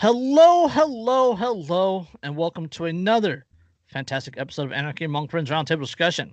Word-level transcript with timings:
Hello, 0.00 0.68
hello, 0.68 1.34
hello, 1.34 2.06
and 2.22 2.36
welcome 2.36 2.68
to 2.68 2.84
another 2.84 3.44
fantastic 3.88 4.38
episode 4.38 4.66
of 4.66 4.72
Anarchy 4.72 5.04
Among 5.04 5.26
Friends 5.26 5.50
Roundtable 5.50 5.80
Discussion. 5.80 6.32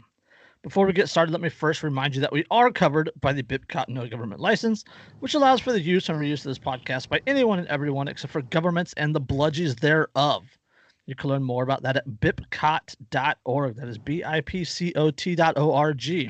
Before 0.62 0.86
we 0.86 0.94
get 0.94 1.10
started, 1.10 1.32
let 1.32 1.42
me 1.42 1.50
first 1.50 1.82
remind 1.82 2.14
you 2.14 2.22
that 2.22 2.32
we 2.32 2.46
are 2.52 2.70
covered 2.70 3.10
by 3.22 3.34
the 3.34 3.42
BIPCOT 3.42 3.90
No 3.90 4.08
Government 4.08 4.40
License, 4.40 4.86
which 5.18 5.34
allows 5.34 5.62
for 5.62 5.72
the 5.72 5.82
use 5.82 6.10
and 6.10 6.20
reuse 6.20 6.42
of 6.42 6.44
this 6.44 6.60
podcast 6.60 7.10
by 7.10 7.20
anyone 7.26 7.58
and 7.58 7.68
everyone 7.68 8.08
except 8.08 8.32
for 8.32 8.44
governments 8.44 8.94
and 8.98 9.16
the 9.16 9.20
bludgies 9.20 9.80
thereof. 9.80 10.44
You 11.08 11.16
can 11.16 11.32
learn 11.32 11.42
more 11.42 11.64
about 11.64 11.82
that 11.82 11.98
at 11.98 12.08
bipcot.org. 12.08 13.78
That 13.78 13.88
is 13.88 13.98
B 13.98 14.24
I 14.24 14.42
P 14.42 14.64
C 14.64 14.94
O 14.96 15.10
T 15.10 15.34
dot 15.34 15.58
O 15.58 15.74
R 15.74 15.96
G. 15.96 16.30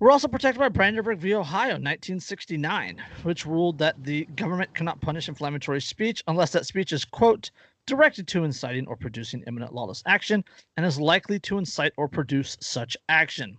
We're 0.00 0.12
also 0.12 0.28
protected 0.28 0.60
by 0.60 0.68
Brandenburg 0.68 1.18
v. 1.18 1.34
Ohio, 1.34 1.72
1969, 1.72 3.02
which 3.24 3.44
ruled 3.44 3.78
that 3.78 4.04
the 4.04 4.26
government 4.36 4.72
cannot 4.72 5.00
punish 5.00 5.28
inflammatory 5.28 5.80
speech 5.80 6.22
unless 6.28 6.52
that 6.52 6.66
speech 6.66 6.92
is, 6.92 7.04
quote, 7.04 7.50
directed 7.84 8.28
to 8.28 8.44
inciting 8.44 8.86
or 8.86 8.94
producing 8.94 9.42
imminent 9.48 9.74
lawless 9.74 10.04
action 10.06 10.44
and 10.76 10.86
is 10.86 11.00
likely 11.00 11.40
to 11.40 11.58
incite 11.58 11.92
or 11.96 12.06
produce 12.06 12.56
such 12.60 12.96
action. 13.08 13.58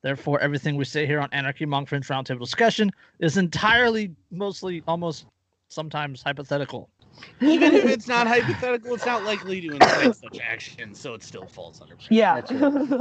Therefore, 0.00 0.38
everything 0.38 0.76
we 0.76 0.84
say 0.84 1.06
here 1.06 1.18
on 1.18 1.28
Anarchy 1.32 1.64
Among 1.64 1.86
Friends 1.86 2.06
Roundtable 2.06 2.38
Discussion 2.38 2.92
is 3.18 3.36
entirely, 3.36 4.14
mostly, 4.30 4.84
almost 4.86 5.26
sometimes 5.70 6.22
hypothetical. 6.22 6.88
Even 7.40 7.74
if 7.74 7.84
it's 7.86 8.08
not 8.08 8.26
hypothetical, 8.26 8.94
it's 8.94 9.06
not 9.06 9.24
likely 9.24 9.60
to 9.60 9.74
incite 9.74 10.14
such 10.16 10.38
action, 10.40 10.94
so 10.94 11.14
it 11.14 11.22
still 11.22 11.46
falls 11.46 11.80
under. 11.80 11.96
Yeah. 12.10 12.40
Right. 12.50 12.50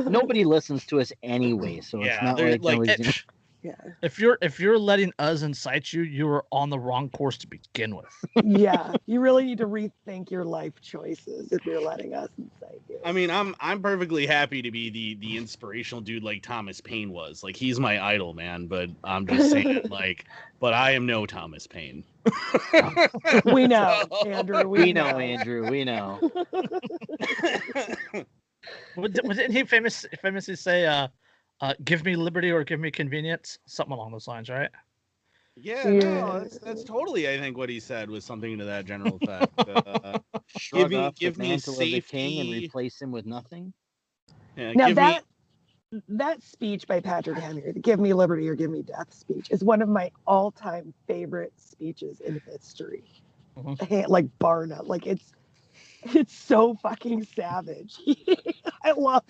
Nobody 0.10 0.44
listens 0.46 0.86
to 0.88 1.00
us 1.00 1.12
anyway, 1.24 1.82
so 1.82 2.00
it's 2.00 2.08
Yeah, 2.08 2.20
not 2.24 2.38
they're 2.38 2.52
like, 2.52 2.64
like- 2.64 2.74
nobody's 2.80 2.98
gonna- 2.98 3.14
yeah. 3.64 3.76
If 4.02 4.20
you're 4.20 4.38
if 4.42 4.60
you're 4.60 4.78
letting 4.78 5.14
us 5.20 5.42
incite 5.42 5.94
you, 5.94 6.02
you 6.04 6.28
are 6.28 6.46
on 6.52 6.70
the 6.70 6.78
wrong 6.78 7.10
course 7.10 7.38
to 7.40 7.48
begin 7.48 7.96
with. 7.96 8.14
yeah. 8.44 8.94
You 9.06 9.20
really 9.20 9.44
need 9.44 9.58
to 9.60 9.68
rethink 9.68 10.32
your 10.32 10.44
life 10.46 10.74
choices 10.82 11.52
if 11.52 11.66
you're 11.66 11.82
letting 11.82 12.14
us 12.14 12.30
incite 12.38 12.82
you. 12.90 13.00
I 13.04 13.12
mean, 13.12 13.30
I'm 13.30 13.56
I'm 13.60 13.82
perfectly 13.82 14.26
happy 14.26 14.62
to 14.62 14.72
be 14.72 14.90
the 14.90 15.16
the 15.16 15.38
inspirational 15.38 16.02
dude 16.02 16.24
like 16.24 16.42
Thomas 16.42 16.82
Paine 16.82 17.12
was. 17.12 17.44
Like 17.44 17.56
he's 17.56 17.80
my 17.80 18.04
idol, 18.04 18.34
man. 18.34 18.68
But 18.68 18.90
I'm 19.04 19.26
just 19.28 19.52
saying, 19.52 19.82
like, 19.90 20.26
but 20.60 20.74
I 20.74 20.92
am 20.92 21.06
no 21.06 21.26
Thomas 21.26 21.68
Paine. 21.68 22.04
we 23.46 23.68
know, 23.68 24.04
Andrew. 24.26 24.68
We, 24.68 24.80
we 24.84 24.94
know, 24.94 25.06
Andrew. 25.20 25.70
We 25.70 25.84
know. 25.84 26.20
What- 28.96 29.14
Didn't 29.14 29.52
he 29.52 29.64
famous 29.64 30.06
famously 30.22 30.56
say, 30.56 30.86
uh, 30.86 31.08
uh, 31.64 31.74
"Give 31.86 32.04
me 32.04 32.18
liberty 32.18 32.52
or 32.52 32.64
give 32.66 32.80
me 32.82 32.92
convenience"? 32.92 33.58
Something 33.66 33.94
along 33.94 34.12
those 34.12 34.28
lines, 34.28 34.50
right? 34.50 34.70
Yeah, 35.56 35.92
no, 35.92 36.40
that's 36.40 36.60
that's 36.60 36.84
totally. 36.84 37.30
I 37.30 37.40
think 37.40 37.58
what 37.58 37.70
he 37.70 37.80
said 37.80 38.10
was 38.10 38.26
something 38.26 38.58
to 38.58 38.66
that 38.66 38.86
general 38.86 39.18
effect. 39.22 39.58
Uh, 39.70 40.20
Shrug 40.48 40.92
me- 40.92 40.98
off 40.98 41.16
give 41.16 41.38
the 41.38 41.44
me 41.44 41.50
mantle 41.50 41.74
of 41.74 41.80
the 41.80 42.02
king 42.02 42.40
and 42.42 42.50
replace 42.50 43.02
him 43.02 43.12
with 43.12 43.26
nothing. 43.26 43.72
yeah, 44.58 44.74
Now 44.74 44.88
give 44.88 44.96
that 44.98 45.24
that 46.10 46.42
speech 46.44 46.88
by 46.88 47.00
Patrick 47.00 47.38
Henry, 47.38 47.72
the 47.72 47.80
"Give 47.80 48.00
me 48.00 48.14
liberty 48.14 48.50
or 48.50 48.56
give 48.56 48.72
me 48.72 48.82
death" 48.82 49.14
speech, 49.14 49.48
is 49.52 49.64
one 49.64 49.82
of 49.82 49.88
my 49.88 50.12
all-time 50.28 50.94
favorite 51.08 51.54
speeches 51.56 52.20
in 52.20 52.42
history. 52.46 53.06
Mhm. 53.58 54.10
Like 54.10 54.26
bar 54.40 54.66
none. 54.66 54.86
Like 54.88 55.08
it's 55.08 55.32
it's 56.04 56.34
so 56.34 56.76
fucking 56.76 57.24
savage. 57.36 57.96
I 58.84 58.92
love. 58.92 59.24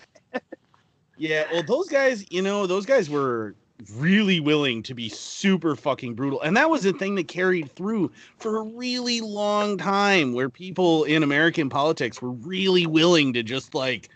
Yeah, 1.24 1.44
well, 1.50 1.62
those 1.62 1.88
guys, 1.88 2.26
you 2.28 2.42
know, 2.42 2.66
those 2.66 2.84
guys 2.84 3.08
were 3.08 3.54
really 3.94 4.40
willing 4.40 4.82
to 4.82 4.92
be 4.92 5.08
super 5.08 5.74
fucking 5.74 6.14
brutal. 6.14 6.42
And 6.42 6.54
that 6.58 6.68
was 6.68 6.82
the 6.82 6.92
thing 6.92 7.14
that 7.14 7.28
carried 7.28 7.74
through 7.74 8.12
for 8.36 8.58
a 8.58 8.62
really 8.62 9.22
long 9.22 9.78
time 9.78 10.34
where 10.34 10.50
people 10.50 11.04
in 11.04 11.22
American 11.22 11.70
politics 11.70 12.20
were 12.20 12.32
really 12.32 12.86
willing 12.86 13.32
to 13.32 13.42
just 13.42 13.74
like 13.74 14.10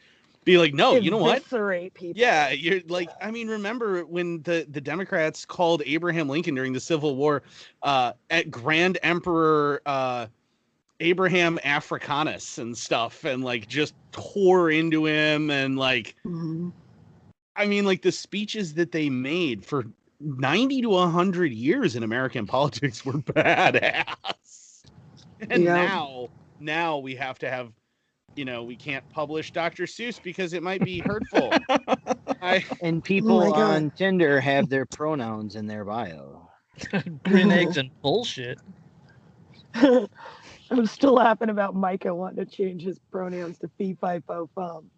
be 0.45 0.59
like, 0.59 0.75
no, 0.75 0.97
you 0.97 1.11
know 1.11 1.17
what? 1.17 1.43
People. 1.95 2.21
Yeah, 2.21 2.51
you're 2.51 2.83
like, 2.89 3.09
I 3.23 3.31
mean, 3.31 3.49
remember 3.49 4.03
when 4.05 4.43
the 4.43 4.67
the 4.71 4.81
Democrats 4.81 5.47
called 5.47 5.83
Abraham 5.87 6.29
Lincoln 6.29 6.55
during 6.55 6.75
the 6.75 6.81
Civil 6.81 7.17
War 7.17 7.43
uh 7.83 8.13
at 8.29 8.51
Grand 8.51 8.99
Emperor 9.03 9.81
uh 9.87 10.27
Abraham 11.01 11.59
Africanus 11.65 12.59
and 12.59 12.77
stuff 12.77 13.25
and 13.25 13.43
like 13.43 13.67
just 13.67 13.95
tore 14.13 14.71
into 14.71 15.07
him 15.07 15.49
and 15.49 15.79
like 15.79 16.15
Mhm. 16.27 16.71
I 17.59 17.67
mean, 17.67 17.85
like 17.85 18.03
the 18.03 18.13
speeches 18.13 18.75
that 18.75 18.93
they 18.93 19.11
made 19.11 19.67
for 19.67 19.85
90 20.21 20.83
to 20.83 20.89
100 20.91 21.53
years 21.53 21.97
in 21.97 22.05
American 22.05 22.47
politics 22.57 23.05
were 23.05 23.15
badass. 23.15 24.85
And 25.51 25.65
Yeah. 25.65 25.75
now, 25.75 26.29
now 26.61 26.99
we 26.99 27.17
have 27.17 27.39
to 27.41 27.51
have, 27.51 27.73
you 28.37 28.45
know, 28.45 28.63
we 28.63 28.77
can't 28.77 29.05
publish 29.11 29.53
Dr. 29.53 29.85
Seuss 29.85 30.23
because 30.23 30.53
it 30.53 30.63
might 30.63 30.85
be 30.85 31.01
hurtful. 31.01 31.53
I, 32.43 32.65
And 32.81 32.99
oh 32.99 33.03
people 33.03 33.39
my 33.39 33.51
God. 33.51 33.61
on 33.61 33.91
Tinder 33.97 34.41
have 34.41 34.69
their 34.69 34.87
pronouns 34.87 35.57
in 35.57 35.67
their 35.67 35.85
bio. 35.85 36.49
Green 37.25 37.51
eggs 37.51 37.77
and 37.77 37.91
bullshit. 38.01 38.59
I'm 40.71 40.87
still 40.87 41.15
laughing 41.15 41.49
about 41.51 41.75
Micah 41.75 42.15
wanting 42.15 42.45
to 42.45 42.51
change 42.51 42.83
his 42.83 42.99
pronouns 43.11 43.59
to 43.59 43.71
fee 43.79 43.97
fi 44.01 44.21
fo 44.21 44.49
fum. 44.55 44.91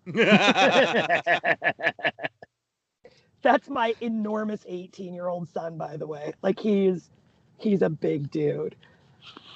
That's 3.43 3.69
my 3.69 3.95
enormous 4.01 4.65
18 4.69 5.15
year 5.15 5.29
old 5.29 5.49
son, 5.49 5.79
by 5.79 5.97
the 5.97 6.07
way. 6.07 6.35
Like 6.43 6.59
he's 6.59 7.11
he's 7.59 7.83
a 7.83 7.91
big 7.91 8.31
dude. 8.31 8.77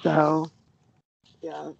So 0.03 0.49
yeah. 1.41 1.71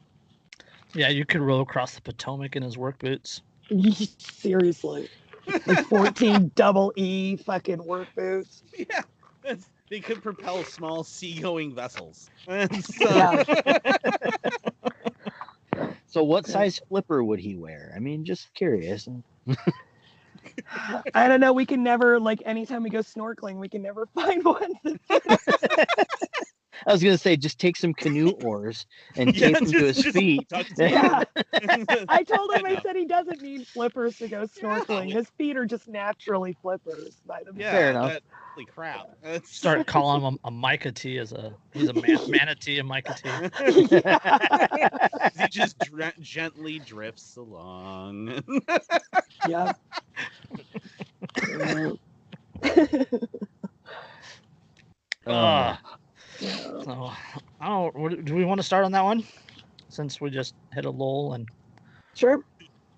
Yeah, 0.93 1.09
you 1.09 1.25
could 1.25 1.41
row 1.41 1.59
across 1.59 1.95
the 1.95 2.01
Potomac 2.01 2.55
in 2.55 2.63
his 2.63 2.77
work 2.77 2.99
boots. 2.99 3.41
Seriously. 4.17 5.09
Like 5.65 5.85
14 5.87 6.51
double 6.55 6.93
E 6.95 7.35
fucking 7.35 7.83
work 7.83 8.07
boots. 8.15 8.63
yeah, 8.77 9.01
that's, 9.43 9.67
they 9.89 9.99
could 9.99 10.23
propel 10.23 10.63
small 10.63 11.03
seagoing 11.03 11.75
vessels. 11.75 12.29
And 12.47 12.83
so, 12.85 13.09
Yeah. 13.09 13.43
So, 16.07 16.23
what 16.23 16.47
size 16.47 16.79
flipper 16.87 17.21
would 17.21 17.39
he 17.41 17.55
wear? 17.57 17.91
I 17.93 17.99
mean, 17.99 18.23
just 18.23 18.53
curious. 18.53 19.09
I 21.13 21.27
don't 21.27 21.39
know. 21.39 21.53
We 21.53 21.65
can 21.65 21.83
never 21.83 22.19
like 22.19 22.41
anytime 22.45 22.83
we 22.83 22.89
go 22.89 22.99
snorkeling, 22.99 23.55
we 23.57 23.69
can 23.69 23.81
never 23.81 24.05
find 24.15 24.43
one. 24.43 24.73
I 26.87 26.91
was 26.91 27.01
gonna 27.01 27.17
say, 27.17 27.37
just 27.37 27.57
take 27.59 27.77
some 27.77 27.93
canoe 27.93 28.31
oars 28.31 28.85
and 29.15 29.33
Yeah, 29.35 29.47
tape 29.47 29.59
them 29.59 29.71
to 29.71 29.85
his 29.85 30.03
feet. 30.05 30.49
duct 30.49 30.69
Yeah. 30.77 31.23
I 32.09 32.23
told 32.23 32.51
him 32.51 32.65
I 32.65 32.71
Yeah. 32.71 32.81
said 32.81 32.95
he 32.95 33.05
doesn't 33.05 33.41
need 33.41 33.65
flippers 33.69 34.17
to 34.17 34.27
go 34.27 34.43
snorkeling. 34.43 35.11
His 35.11 35.27
feet 35.37 35.55
are 35.57 35.65
just 35.65 35.87
naturally 35.87 36.57
flippers 36.61 37.15
by 37.25 37.39
themselves. 37.39 37.59
Yeah, 37.59 37.71
Fair 37.71 37.89
enough. 37.91 38.11
that- 38.13 38.23
holy 38.55 38.65
crap. 38.65 39.07
That's 39.21 39.55
Start 39.55 39.85
calling 39.87 40.21
him 40.21 40.37
a, 40.43 40.47
a 40.47 40.51
Micah 40.51 40.93
as 41.17 41.31
a 41.33 41.55
he's 41.73 41.89
a 41.89 41.93
man, 41.93 42.19
manatee 42.29 42.79
and 42.79 42.87
Micah 42.87 43.13
T. 43.13 43.29
he 45.41 45.47
just 45.49 45.77
dr- 45.79 46.13
gently 46.21 46.79
drifts 46.79 47.35
along. 47.37 48.43
yeah. 49.47 49.73
Uh, 55.27 55.75
Yeah. 56.39 56.55
so 56.83 57.11
I 57.59 57.67
don't. 57.67 58.25
Do 58.25 58.35
we 58.35 58.45
want 58.45 58.59
to 58.59 58.63
start 58.63 58.85
on 58.85 58.91
that 58.91 59.03
one? 59.03 59.23
Since 59.89 60.21
we 60.21 60.29
just 60.29 60.53
hit 60.73 60.85
a 60.85 60.89
lull 60.89 61.33
and. 61.33 61.49
Sure. 62.13 62.43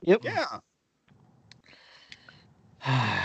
Yep. 0.01 0.23
yeah. 0.23 0.59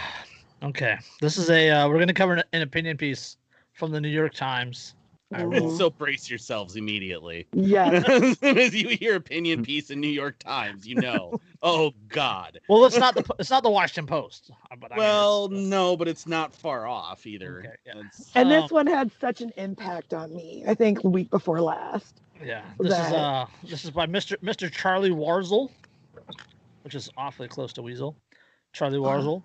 okay, 0.65 0.97
this 1.21 1.37
is 1.37 1.51
a 1.51 1.71
uh, 1.71 1.89
we're 1.89 1.97
going 1.97 2.09
to 2.09 2.15
cover 2.15 2.35
an, 2.35 2.43
an 2.53 2.63
opinion 2.63 2.97
piece 2.97 3.37
from 3.75 3.91
the 3.91 4.01
New 4.01 4.09
York 4.09 4.35
Times. 4.35 4.95
I 5.35 5.45
will- 5.45 5.77
So 5.77 5.91
brace 5.91 6.29
yourselves 6.31 6.77
immediately. 6.77 7.47
Yes. 7.53 8.05
as 8.09 8.39
soon 8.41 8.59
as 8.59 8.75
you 8.75 8.89
hear 8.89 9.17
opinion 9.17 9.63
piece 9.63 9.91
in 9.91 10.01
New 10.01 10.09
York 10.09 10.39
Times, 10.39 10.87
you 10.87 10.97
know, 10.97 11.41
oh 11.63 11.93
God. 12.09 12.61
Well, 12.69 12.85
it's 12.85 12.97
not 12.99 13.15
the 13.15 13.25
it's 13.39 13.51
not 13.51 13.63
the 13.63 13.71
Washington 13.71 14.07
Post. 14.07 14.51
uh, 14.71 14.77
But 14.81 14.93
I 14.93 14.97
mean, 14.97 14.99
Well, 15.05 15.49
no, 15.49 15.97
but 15.97 16.09
it's 16.09 16.27
not 16.27 16.55
far 16.55 16.87
off 16.87 17.27
either. 17.27 17.61
Okay, 17.61 17.75
yeah. 17.87 18.03
And 18.35 18.53
Um, 18.53 18.61
this 18.63 18.71
one 18.71 18.87
had 18.87 19.11
such 19.21 19.41
an 19.41 19.53
impact 19.57 20.13
on 20.15 20.35
me. 20.35 20.65
I 20.67 20.75
think 20.75 21.03
the 21.03 21.11
week 21.11 21.31
before 21.31 21.61
last. 21.61 22.21
Yeah, 22.45 22.63
this 22.81 22.93
is 22.93 23.13
uh 23.13 23.47
this 23.63 23.85
is 23.85 23.91
by 23.91 24.07
Mr. 24.07 24.37
Mr. 24.39 24.71
Charlie 24.71 25.11
Warzel, 25.11 25.71
which 26.83 26.95
is 26.95 27.09
awfully 27.17 27.47
close 27.49 27.73
to 27.75 27.83
Weasel. 27.83 28.17
Charlie 28.73 28.99
Oh. 28.99 29.03
Warzel. 29.03 29.43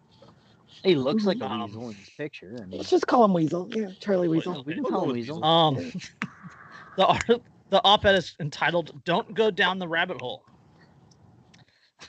He 0.84 0.96
looks 0.96 1.26
like 1.26 1.40
a 1.42 1.46
Um, 1.46 1.62
weasel 1.64 1.90
in 1.90 1.96
this 1.98 2.10
picture. 2.18 2.56
I 2.62 2.66
mean, 2.66 2.78
Let's 2.78 2.90
just 2.90 3.08
call 3.08 3.26
him 3.26 3.34
Weasel. 3.34 3.68
Yeah, 3.74 3.90
Charlie 4.00 4.28
Weasel. 4.28 4.64
we 4.64 4.76
can 4.76 4.84
call 4.84 5.06
him 5.06 5.12
weasel. 5.14 5.38
Weasel. 5.38 5.44
Um, 5.44 5.76
the 6.98 7.06
art, 7.06 7.42
the 7.70 7.82
op-ed 7.84 8.16
is 8.16 8.36
entitled 8.40 9.02
"Don't 9.04 9.34
Go 9.34 9.50
Down 9.52 9.80
the 9.80 9.88
Rabbit 9.88 10.22
Hole." 10.22 10.44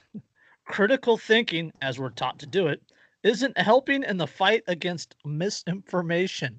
Critical 0.66 1.16
thinking, 1.16 1.72
as 1.80 1.98
we're 1.98 2.10
taught 2.10 2.38
to 2.40 2.46
do 2.46 2.66
it, 2.66 2.82
isn't 3.22 3.56
helping 3.58 4.02
in 4.02 4.16
the 4.18 4.26
fight 4.26 4.62
against 4.66 5.14
misinformation. 5.24 6.58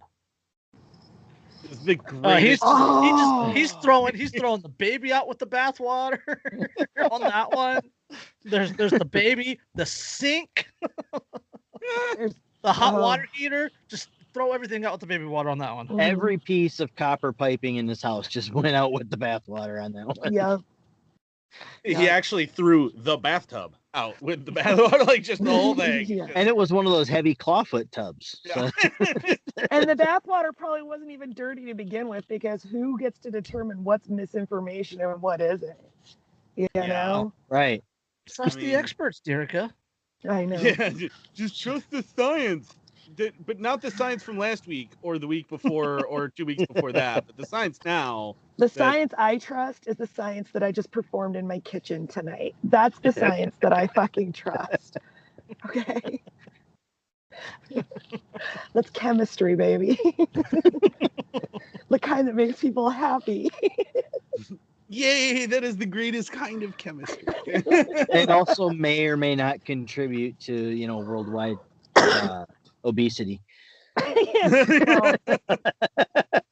the 1.86 2.00
Uh, 2.24 2.38
he's 2.38 2.60
greatest. 2.60 2.63
he 2.63 3.10
just 3.10 3.24
Oh. 3.24 3.52
he's 3.54 3.72
throwing 3.74 4.16
he's 4.16 4.31
throwing 4.31 4.62
the 4.62 4.69
baby 4.69 5.13
out 5.13 5.28
with 5.28 5.38
the 5.38 5.45
bathwater 5.45 6.19
on 7.12 7.22
that 7.22 7.52
one. 7.52 7.81
There's 8.44 8.74
there's 8.74 8.92
the 8.92 9.06
baby, 9.06 9.60
the 9.75 9.86
sink, 9.86 10.68
There's- 10.81 11.22
the 12.62 12.74
hot 12.74 12.94
Oh. 12.95 13.01
water 13.01 13.27
heater. 13.33 13.71
Just 13.88 14.09
throw 14.33 14.51
everything 14.53 14.86
out 14.86 14.91
with 14.94 15.01
the 15.01 15.07
baby 15.07 15.25
water 15.25 15.50
on 15.50 15.57
that 15.59 15.75
one. 15.75 15.88
Mhm. 15.88 16.01
Every 16.01 16.38
piece 16.38 16.80
of 16.80 16.95
copper 16.95 17.31
piping 17.33 17.77
in 17.77 17.86
this 17.88 18.01
house 18.01 18.27
just 18.27 18.53
went 18.53 18.75
out 18.75 18.91
with 18.91 19.09
the 19.09 19.18
bathwater 19.18 19.83
on 19.83 19.91
that 19.94 20.07
one. 20.07 20.33
yeah. 20.33 20.57
he 21.83 21.94
Yeah. 21.94 22.12
actually 22.12 22.45
threw 22.45 22.91
the 22.94 23.18
bathtub 23.18 23.74
out 23.95 24.21
with 24.21 24.45
the 24.45 24.51
bathwater, 24.51 25.03
like 25.07 25.24
just 25.24 25.44
the 25.44 25.50
whole 25.50 25.74
thing. 25.74 26.06
Yeah. 26.07 26.27
And 26.36 26.47
it 26.47 26.56
was 26.56 26.71
one 26.71 26.86
of 26.86 26.91
those 26.91 27.09
heavy 27.09 27.33
clawfoot 27.33 27.89
tubs. 27.89 28.39
So 28.45 28.69
Yeah. 28.80 29.35
and 29.71 29.89
the 29.89 29.95
bathwater 29.95 30.56
probably 30.56 30.83
wasn't 30.83 31.09
even 31.09 31.33
dirty 31.33 31.65
to 31.65 31.74
begin 31.74 32.07
with 32.07 32.27
because 32.27 32.62
who 32.62 33.00
gets 33.00 33.18
to 33.19 33.31
determine 33.31 33.83
what's 33.83 34.09
misinformation 34.09 35.01
and 35.01 35.19
what 35.24 35.42
isn't? 35.42 35.75
You 36.56 36.68
Yeah. 36.75 36.85
know? 36.85 37.33
right. 37.50 37.83
Trust 38.30 38.57
I 38.59 38.62
the 38.62 38.75
experts, 38.75 39.19
Dyreka. 39.25 39.71
I 40.27 40.45
know. 40.45 40.57
yeah, 40.57 40.89
ju- 40.89 41.10
just 41.33 41.62
trust 41.62 41.89
the 41.92 42.04
science. 42.04 42.74
But 43.45 43.60
not 43.60 43.81
the 43.81 43.89
science 43.89 44.21
from 44.21 44.38
last 44.38 44.68
week 44.68 44.92
or 45.01 45.18
the 45.18 45.27
week 45.27 45.48
before 45.50 46.06
or 46.10 46.30
two 46.30 46.45
weeks 46.45 46.63
before 46.71 46.92
that. 46.92 47.25
But 47.25 47.38
the 47.38 47.45
science 47.45 47.80
now. 47.83 48.36
The 48.57 48.69
science 48.69 49.13
I 49.18 49.38
trust 49.38 49.88
is 49.88 49.95
the 49.95 50.07
science 50.07 50.50
that 50.51 50.63
I 50.63 50.71
just 50.71 50.92
performed 50.92 51.36
in 51.36 51.48
my 51.48 51.60
kitchen 51.60 52.07
tonight. 52.07 52.56
That's 52.63 53.00
the 53.00 53.12
science 53.12 53.56
that 53.62 53.74
I 53.74 53.88
fucking 53.88 54.33
trust. 54.33 54.98
Okay. 55.66 56.21
That's 58.74 58.89
chemistry, 58.92 59.56
baby. 59.56 59.98
the 61.89 62.00
kind 62.00 62.27
that 62.27 62.36
makes 62.36 62.60
people 62.60 62.89
happy. 62.89 63.50
Yay! 64.89 65.45
That 65.45 65.63
is 65.63 65.77
the 65.77 65.86
greatest 65.86 66.31
kind 66.31 66.63
of 66.63 66.75
chemistry. 66.77 67.24
It 67.45 68.30
also 68.30 68.69
may 68.69 69.06
or 69.06 69.18
may 69.18 69.36
not 69.36 69.63
contribute 69.63 70.39
to, 70.41 70.53
you 70.53 70.88
know, 70.88 70.97
worldwide 70.97 71.57
uh, 71.95 72.45
obesity. 72.83 73.41
Well, 74.01 75.15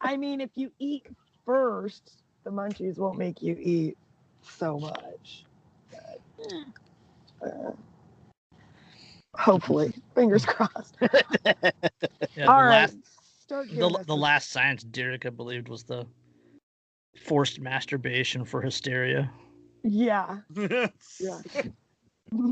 I 0.02 0.18
mean, 0.18 0.42
if 0.42 0.52
you 0.56 0.72
eat 0.80 1.08
first, 1.46 2.22
the 2.44 2.52
munchies 2.52 2.98
won't 2.98 3.18
make 3.18 3.42
you 3.42 3.58
eat 3.60 3.98
so 4.42 4.80
much. 4.80 5.46
But, 5.92 7.48
uh, 7.48 7.72
hopefully, 9.36 9.94
fingers 10.14 10.46
crossed. 10.46 10.98
Yeah, 11.02 11.54
the 12.36 12.52
All 12.52 12.64
right, 12.64 12.82
last 12.82 12.98
start 13.42 13.70
the, 13.70 13.76
giving 13.76 13.96
us 13.96 14.06
the 14.06 14.16
last 14.16 14.52
science 14.52 14.84
Dyreka 14.84 15.36
believed 15.36 15.70
was 15.70 15.84
the 15.84 16.06
forced 17.26 17.60
masturbation 17.60 18.46
for 18.46 18.62
hysteria. 18.62 19.32
Yeah, 19.84 20.40
yeah. 20.56 21.42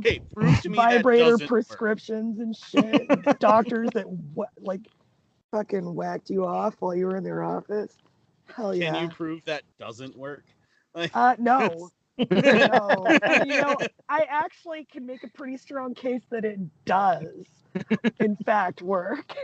Hey, 0.02 0.22
prove 0.34 0.62
to 0.62 0.70
me 0.70 0.76
Vibrator 0.76 1.24
doesn't 1.32 1.42
work. 1.42 1.50
prescriptions 1.50 2.40
and 2.40 2.56
shit. 2.56 3.08
Doctors 3.40 3.90
that 3.94 4.08
wha- 4.08 4.46
like 4.62 4.88
fucking 5.52 5.94
whacked 5.94 6.30
you 6.30 6.46
off 6.46 6.76
while 6.80 6.96
you 6.96 7.06
were 7.08 7.18
in 7.18 7.24
their 7.24 7.44
office. 7.44 7.98
Hell 8.54 8.74
yeah. 8.74 8.94
Can 8.94 9.04
you 9.04 9.10
prove 9.10 9.44
that 9.46 9.64
doesn't 9.80 10.16
work? 10.18 10.46
Like, 10.94 11.12
Uh, 11.14 11.36
no. 11.40 11.90
no. 12.18 13.06
You 13.46 13.62
know, 13.62 13.76
I 14.08 14.26
actually 14.30 14.86
can 14.90 15.06
make 15.06 15.24
a 15.24 15.28
pretty 15.30 15.58
strong 15.58 15.94
case 15.94 16.22
that 16.30 16.46
it 16.46 16.58
does, 16.86 17.28
in 18.22 18.38
fact, 18.38 18.82
work. 18.82 19.36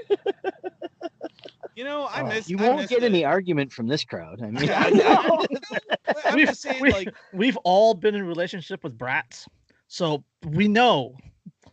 You 1.75 1.83
know, 1.83 2.03
I 2.05 2.21
Uh, 2.21 2.27
miss. 2.27 2.49
you 2.49 2.57
I 2.59 2.63
won't 2.63 2.77
miss 2.81 2.89
get 2.89 3.03
it. 3.03 3.05
any 3.05 3.23
argument 3.25 3.71
from 3.71 3.87
this 3.87 4.03
crowd. 4.03 4.41
I 4.41 4.51
mean, 4.51 4.69
I- 4.69 4.89
No. 4.89 5.45
I'm 6.25 6.35
We've- 6.35 6.47
just 6.47 6.61
saying, 6.61 6.81
we- 6.81 6.91
like, 6.91 7.13
We've 7.33 7.57
all 7.63 7.93
been 7.93 8.15
in 8.15 8.23
relationship 8.25 8.83
with 8.83 8.97
brats, 8.97 9.47
so 9.87 10.23
we 10.45 10.67
know 10.67 11.15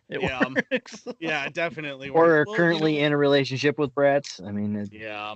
it 0.08 0.22
Yeah. 0.22 0.42
works. 0.72 1.04
yeah, 1.20 1.48
definitely. 1.48 2.08
or 2.10 2.24
are 2.26 2.28
works. 2.38 2.46
Well, 2.48 2.54
you 2.54 2.56
currently 2.56 2.98
know- 2.98 3.06
in 3.06 3.12
a 3.12 3.16
relationship 3.16 3.78
with 3.78 3.94
brats. 3.94 4.40
I 4.44 4.52
mean, 4.52 4.76
it- 4.76 4.92
Yeah. 4.92 5.34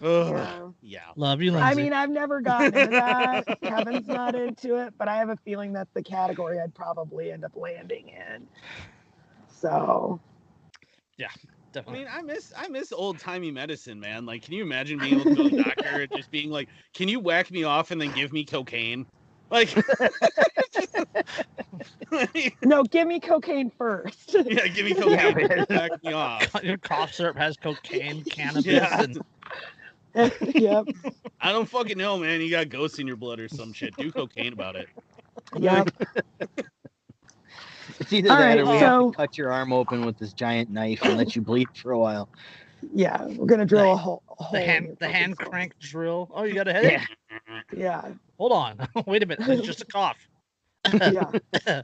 Ugh, 0.00 0.30
Yeah. 0.30 0.68
yeah. 0.80 1.00
Love 1.16 1.42
you, 1.42 1.50
Lindsay. 1.50 1.66
I 1.68 1.74
mean, 1.74 1.92
I've 1.92 2.10
never 2.10 2.40
gotten 2.40 2.66
into 2.72 2.90
that. 2.90 3.60
Kevin's 3.62 4.06
not 4.06 4.36
into 4.36 4.76
it, 4.76 4.94
but 4.96 5.08
I 5.08 5.16
have 5.16 5.28
a 5.28 5.36
feeling 5.44 5.72
that's 5.72 5.90
the 5.92 6.02
category 6.04 6.60
I'd 6.60 6.72
probably 6.74 7.32
end 7.32 7.44
up 7.44 7.56
landing 7.56 8.10
in. 8.10 8.46
So, 9.48 10.20
I 11.86 11.90
mean, 11.92 12.06
I 12.10 12.22
miss 12.22 12.52
I 12.56 12.68
miss 12.68 12.92
old 12.92 13.18
timey 13.18 13.50
medicine, 13.50 14.00
man. 14.00 14.26
Like, 14.26 14.42
can 14.42 14.54
you 14.54 14.62
imagine 14.62 14.98
being 14.98 15.20
able 15.20 15.24
to 15.24 15.34
go 15.34 15.48
to 15.48 15.56
the 15.56 15.62
doctor 15.62 16.00
and 16.02 16.10
just 16.16 16.30
being 16.30 16.50
like, 16.50 16.68
"Can 16.94 17.08
you 17.08 17.20
whack 17.20 17.50
me 17.50 17.64
off 17.64 17.90
and 17.90 18.00
then 18.00 18.12
give 18.12 18.32
me 18.32 18.44
cocaine?" 18.44 19.06
Like, 19.50 19.74
no, 22.62 22.82
give 22.84 23.08
me 23.08 23.18
cocaine 23.20 23.70
first. 23.70 24.34
yeah, 24.46 24.66
give 24.66 24.84
me 24.84 24.94
cocaine, 24.94 25.50
and 25.50 25.66
whack 25.68 25.90
me 26.04 26.12
off. 26.12 26.50
Your 26.62 26.76
cough 26.78 27.14
syrup 27.14 27.36
has 27.38 27.56
cocaine, 27.56 28.24
cannabis, 28.24 28.66
Yeah. 28.66 29.02
and 29.02 29.20
yep. 30.54 30.86
I 31.40 31.52
don't 31.52 31.68
fucking 31.68 31.96
know, 31.96 32.18
man. 32.18 32.40
You 32.40 32.50
got 32.50 32.68
ghosts 32.68 32.98
in 32.98 33.06
your 33.06 33.16
blood 33.16 33.40
or 33.40 33.48
some 33.48 33.72
shit. 33.72 33.96
Do 33.96 34.12
cocaine 34.12 34.52
about 34.52 34.76
it. 34.76 34.88
Yep. 35.58 35.90
It's 38.00 38.12
either 38.12 38.30
All 38.30 38.38
that 38.38 38.44
right, 38.46 38.58
or 38.60 38.66
we 38.66 38.78
so- 38.78 39.04
have 39.04 39.12
to 39.12 39.16
cut 39.16 39.38
your 39.38 39.52
arm 39.52 39.72
open 39.72 40.04
with 40.04 40.18
this 40.18 40.32
giant 40.32 40.70
knife 40.70 41.00
and 41.02 41.16
let 41.16 41.34
you 41.36 41.42
bleed 41.42 41.68
for 41.74 41.92
a 41.92 41.98
while. 41.98 42.28
Yeah. 42.94 43.24
We're 43.26 43.46
going 43.46 43.58
to 43.60 43.66
drill 43.66 43.92
a 43.92 43.96
hole. 43.96 44.22
a 44.30 44.42
hole 44.44 44.52
the 44.52 44.60
hand 44.60 44.96
the 45.00 45.08
hand 45.08 45.34
skull. 45.34 45.50
crank 45.50 45.78
drill. 45.80 46.30
Oh, 46.32 46.44
you 46.44 46.54
got 46.54 46.68
a 46.68 46.72
headache? 46.72 47.00
Yeah. 47.30 47.60
Yeah. 47.76 48.02
Hold 48.38 48.52
on. 48.52 48.88
Wait 49.06 49.22
a 49.22 49.26
minute. 49.26 49.48
It's 49.48 49.66
just 49.66 49.82
a 49.82 49.86
cough. 49.86 50.16
Yeah. 50.92 51.30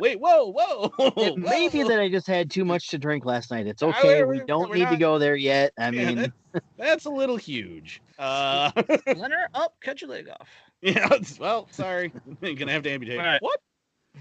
Wait, 0.00 0.18
whoa, 0.20 0.52
whoa. 0.52 0.92
It 1.16 1.36
may 1.36 1.68
be 1.68 1.82
that 1.82 2.00
I 2.00 2.08
just 2.08 2.26
had 2.26 2.50
too 2.50 2.64
much 2.64 2.88
to 2.88 2.98
drink 2.98 3.24
last 3.24 3.50
night. 3.50 3.66
It's 3.66 3.82
okay. 3.82 4.24
We 4.24 4.40
don't 4.40 4.70
we're 4.70 4.76
need 4.76 4.88
to 4.88 4.96
go 4.96 5.18
there 5.18 5.36
yet. 5.36 5.72
I 5.78 5.90
Yeah, 5.90 6.06
mean, 6.06 6.16
that's, 6.52 6.66
that's 6.78 7.04
a 7.06 7.10
little 7.10 7.36
huge. 7.36 8.00
Uh, 8.18 8.70
Leonard, 9.14 9.48
up, 9.54 9.74
cut 9.80 10.00
your 10.00 10.10
leg 10.10 10.28
off. 10.28 10.48
yeah. 10.80 11.08
Well, 11.38 11.68
sorry. 11.70 12.12
You're 12.40 12.54
gonna 12.54 12.72
have 12.72 12.82
to 12.84 12.90
amputate. 12.90 13.18
All 13.18 13.26
right. 13.26 13.42
What? 13.42 13.60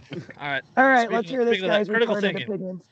All 0.14 0.20
right. 0.50 0.64
All 0.78 0.86
right. 0.86 1.00
Speaking 1.10 1.16
let's 1.16 1.26
of- 1.28 1.30
hear 1.32 1.46
this 1.46 1.54
speaking 1.58 1.66
of 1.66 1.72
that, 1.72 1.78
guy's 1.80 1.88
critical 1.90 2.16
recorded 2.16 2.36
thinking. 2.38 2.54
opinions. 2.56 2.84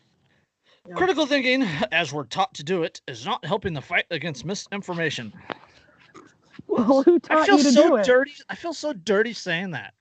Yeah. 0.87 0.95
Critical 0.95 1.25
thinking, 1.25 1.63
as 1.93 2.11
we're 2.11 2.25
taught 2.25 2.53
to 2.55 2.63
do 2.63 2.83
it, 2.83 3.01
is 3.07 3.25
not 3.25 3.43
helping 3.45 3.73
the 3.73 3.81
fight 3.81 4.05
against 4.11 4.43
misinformation. 4.45 5.31
Well, 6.67 7.03
who 7.03 7.15
I 7.15 7.19
taught 7.19 7.45
feel 7.45 7.57
you 7.57 7.63
to 7.63 7.69
do 7.69 7.73
so 7.75 7.95
it? 7.97 8.05
dirty. 8.05 8.33
I 8.49 8.55
feel 8.55 8.73
so 8.73 8.93
dirty 8.93 9.33
saying 9.33 9.71
that. 9.71 9.93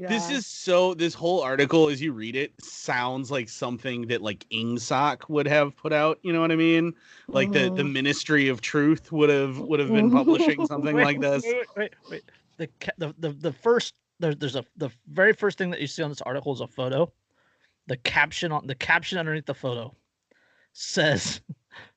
This 0.00 0.30
is 0.30 0.46
so. 0.46 0.94
This 0.94 1.12
whole 1.12 1.40
article, 1.40 1.88
as 1.88 2.00
you 2.00 2.12
read 2.12 2.36
it, 2.36 2.52
sounds 2.62 3.32
like 3.32 3.48
something 3.48 4.06
that 4.06 4.22
like 4.22 4.46
Ingsoc 4.52 5.28
would 5.28 5.48
have 5.48 5.74
put 5.76 5.92
out. 5.92 6.20
You 6.22 6.32
know 6.32 6.40
what 6.40 6.52
I 6.52 6.56
mean? 6.56 6.94
Like 7.26 7.50
the 7.50 7.64
the 7.64 7.82
Mhm. 7.82 7.92
Ministry 7.94 8.48
of 8.48 8.60
Truth 8.60 9.10
would 9.10 9.28
have 9.28 9.58
would 9.58 9.80
have 9.80 9.88
been 9.88 10.12
publishing 10.12 10.64
something 10.68 10.94
Wait, 10.94 11.02
like 11.04 11.20
this. 11.20 11.42
Wait, 11.42 11.56
wait, 11.56 11.66
wait. 11.76 11.92
wait. 12.10 12.22
The, 12.58 12.68
the 13.08 13.14
the 13.18 13.30
the 13.32 13.52
first 13.52 13.96
there's 14.20 14.36
there's 14.36 14.56
a 14.56 14.64
the 14.76 14.90
very 15.08 15.32
first 15.32 15.58
thing 15.58 15.70
that 15.70 15.80
you 15.80 15.86
see 15.86 16.02
on 16.02 16.10
this 16.10 16.22
article 16.22 16.52
is 16.52 16.60
a 16.60 16.66
photo. 16.66 17.10
The 17.86 17.96
caption 17.98 18.52
on 18.52 18.66
the 18.66 18.74
caption 18.74 19.18
underneath 19.18 19.46
the 19.46 19.54
photo 19.54 19.94
says, 20.72 21.40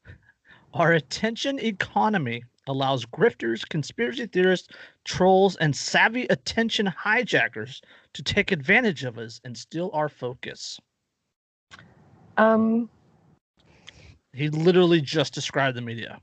"Our 0.74 0.94
attention 0.94 1.60
economy 1.60 2.44
allows 2.68 3.06
grifters, 3.06 3.68
conspiracy 3.68 4.28
theorists, 4.28 4.70
trolls, 5.04 5.56
and 5.58 5.76
savvy 5.76 6.24
attention 6.30 6.86
hijackers 6.86 7.82
to 8.14 8.24
take 8.24 8.52
advantage 8.52 9.04
of 9.04 9.18
us 9.18 9.42
and 9.44 9.58
steal 9.58 9.90
our 9.94 10.10
focus." 10.10 10.80
Um. 12.38 12.90
He 14.34 14.48
literally 14.50 15.02
just 15.02 15.34
described 15.34 15.76
the 15.76 15.82
media. 15.82 16.22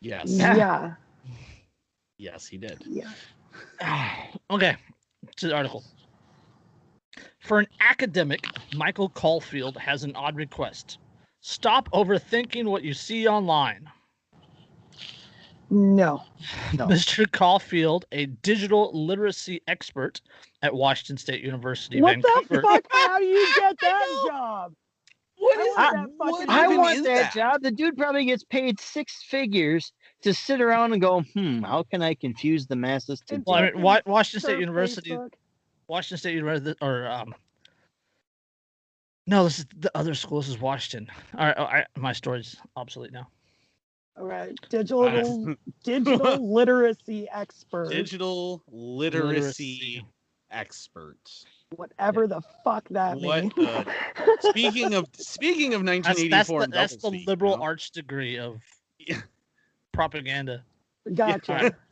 Yes, 0.00 0.22
Yeah. 0.26 0.56
Yeah. 0.56 0.94
yes, 2.16 2.46
he 2.46 2.56
did. 2.56 2.82
Yeah. 2.86 3.10
okay, 4.50 4.76
to 5.40 5.48
the 5.48 5.54
article. 5.54 5.82
For 7.40 7.58
an 7.58 7.66
academic, 7.80 8.46
Michael 8.74 9.08
Caulfield 9.08 9.76
has 9.78 10.04
an 10.04 10.14
odd 10.14 10.36
request. 10.36 10.98
Stop 11.40 11.90
overthinking 11.92 12.66
what 12.66 12.84
you 12.84 12.94
see 12.94 13.26
online. 13.26 13.90
No. 15.70 16.22
No. 16.74 16.86
Mr. 16.86 17.30
Caulfield, 17.30 18.04
a 18.12 18.26
digital 18.26 18.90
literacy 18.92 19.62
expert 19.68 20.20
at 20.62 20.74
Washington 20.74 21.16
State 21.16 21.42
University, 21.42 22.00
What 22.02 22.20
the 22.20 22.60
fuck? 22.62 22.84
How 22.90 23.18
do 23.18 23.24
you 23.24 23.48
get 23.56 23.76
that 23.80 24.24
job? 24.28 24.74
What 25.38 25.58
I 25.58 25.62
is 25.62 25.66
want 25.76 25.94
that? 25.94 26.08
that 26.08 26.10
What 26.18 26.48
I 26.50 26.68
want 26.76 26.96
is 26.98 27.04
that, 27.04 27.32
job. 27.32 27.62
The 27.62 27.70
dude 27.70 27.96
probably 27.96 28.26
gets 28.26 28.44
paid 28.44 28.78
six 28.78 29.22
figures 29.22 29.92
to 30.22 30.34
sit 30.34 30.60
around 30.60 30.92
and 30.92 31.00
go, 31.00 31.22
hmm, 31.34 31.62
how 31.62 31.82
can 31.82 32.02
I 32.02 32.14
confuse 32.14 32.66
the 32.66 32.76
masses 32.76 33.20
today? 33.26 33.42
Well, 33.46 33.56
I 33.56 33.70
mean, 33.70 33.82
Wa- 33.82 34.00
Washington 34.06 34.40
State 34.50 34.60
University, 34.60 35.10
Facebook. 35.10 35.32
Washington 35.88 36.18
State 36.18 36.34
University, 36.34 36.76
or 36.82 37.06
um, 37.08 37.34
no, 39.26 39.44
this 39.44 39.60
is 39.60 39.66
the 39.78 39.90
other 39.96 40.14
school. 40.14 40.40
This 40.40 40.48
is 40.50 40.58
Washington. 40.60 41.08
All 41.38 41.46
right, 41.46 41.54
oh, 41.58 41.64
I, 41.64 41.84
my 41.96 42.12
story's 42.12 42.56
obsolete 42.76 43.12
now. 43.12 43.28
All 44.18 44.26
right, 44.26 44.54
digital 44.68 45.54
digital 45.84 46.52
literacy 46.54 47.28
expert, 47.32 47.90
Digital 47.90 48.62
literacy, 48.70 49.28
Literacy. 49.28 50.06
expert. 50.50 51.16
whatever 51.76 52.26
the 52.26 52.42
fuck 52.64 52.86
that 52.90 53.18
What 53.20 53.42
means. 53.44 53.54
the- 53.54 53.86
Speaking 54.50 54.94
of 54.94 55.06
speaking 55.14 55.74
of 55.74 55.82
1984, 55.84 56.66
that's 56.66 56.94
the, 56.96 57.00
that's 57.00 57.02
the 57.02 57.24
liberal 57.26 57.52
you 57.52 57.56
know? 57.58 57.62
arts 57.62 57.90
degree 57.90 58.38
of 58.38 58.60
Yeah. 58.98 59.20
Propaganda. 59.92 60.64
Gotcha. 61.14 61.76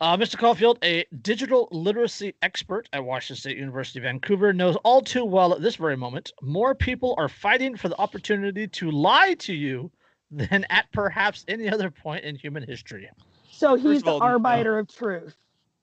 Uh, 0.00 0.16
Mr. 0.16 0.36
Caulfield, 0.36 0.76
a 0.82 1.04
digital 1.22 1.68
literacy 1.70 2.34
expert 2.42 2.88
at 2.92 3.02
Washington 3.04 3.36
State 3.40 3.56
University, 3.56 4.00
Vancouver, 4.00 4.52
knows 4.52 4.74
all 4.82 5.00
too 5.00 5.24
well 5.24 5.54
at 5.54 5.62
this 5.62 5.76
very 5.76 5.96
moment 5.96 6.32
more 6.42 6.74
people 6.74 7.14
are 7.16 7.28
fighting 7.28 7.76
for 7.76 7.88
the 7.88 7.96
opportunity 7.98 8.66
to 8.66 8.90
lie 8.90 9.34
to 9.34 9.54
you 9.54 9.88
than 10.32 10.66
at 10.68 10.86
perhaps 10.92 11.44
any 11.46 11.70
other 11.70 11.92
point 11.92 12.24
in 12.24 12.34
human 12.34 12.64
history. 12.64 13.08
So 13.52 13.76
he's 13.76 14.02
all, 14.02 14.18
the 14.18 14.24
uh, 14.24 14.28
arbiter 14.30 14.78
of 14.80 14.88
truth. 14.88 15.36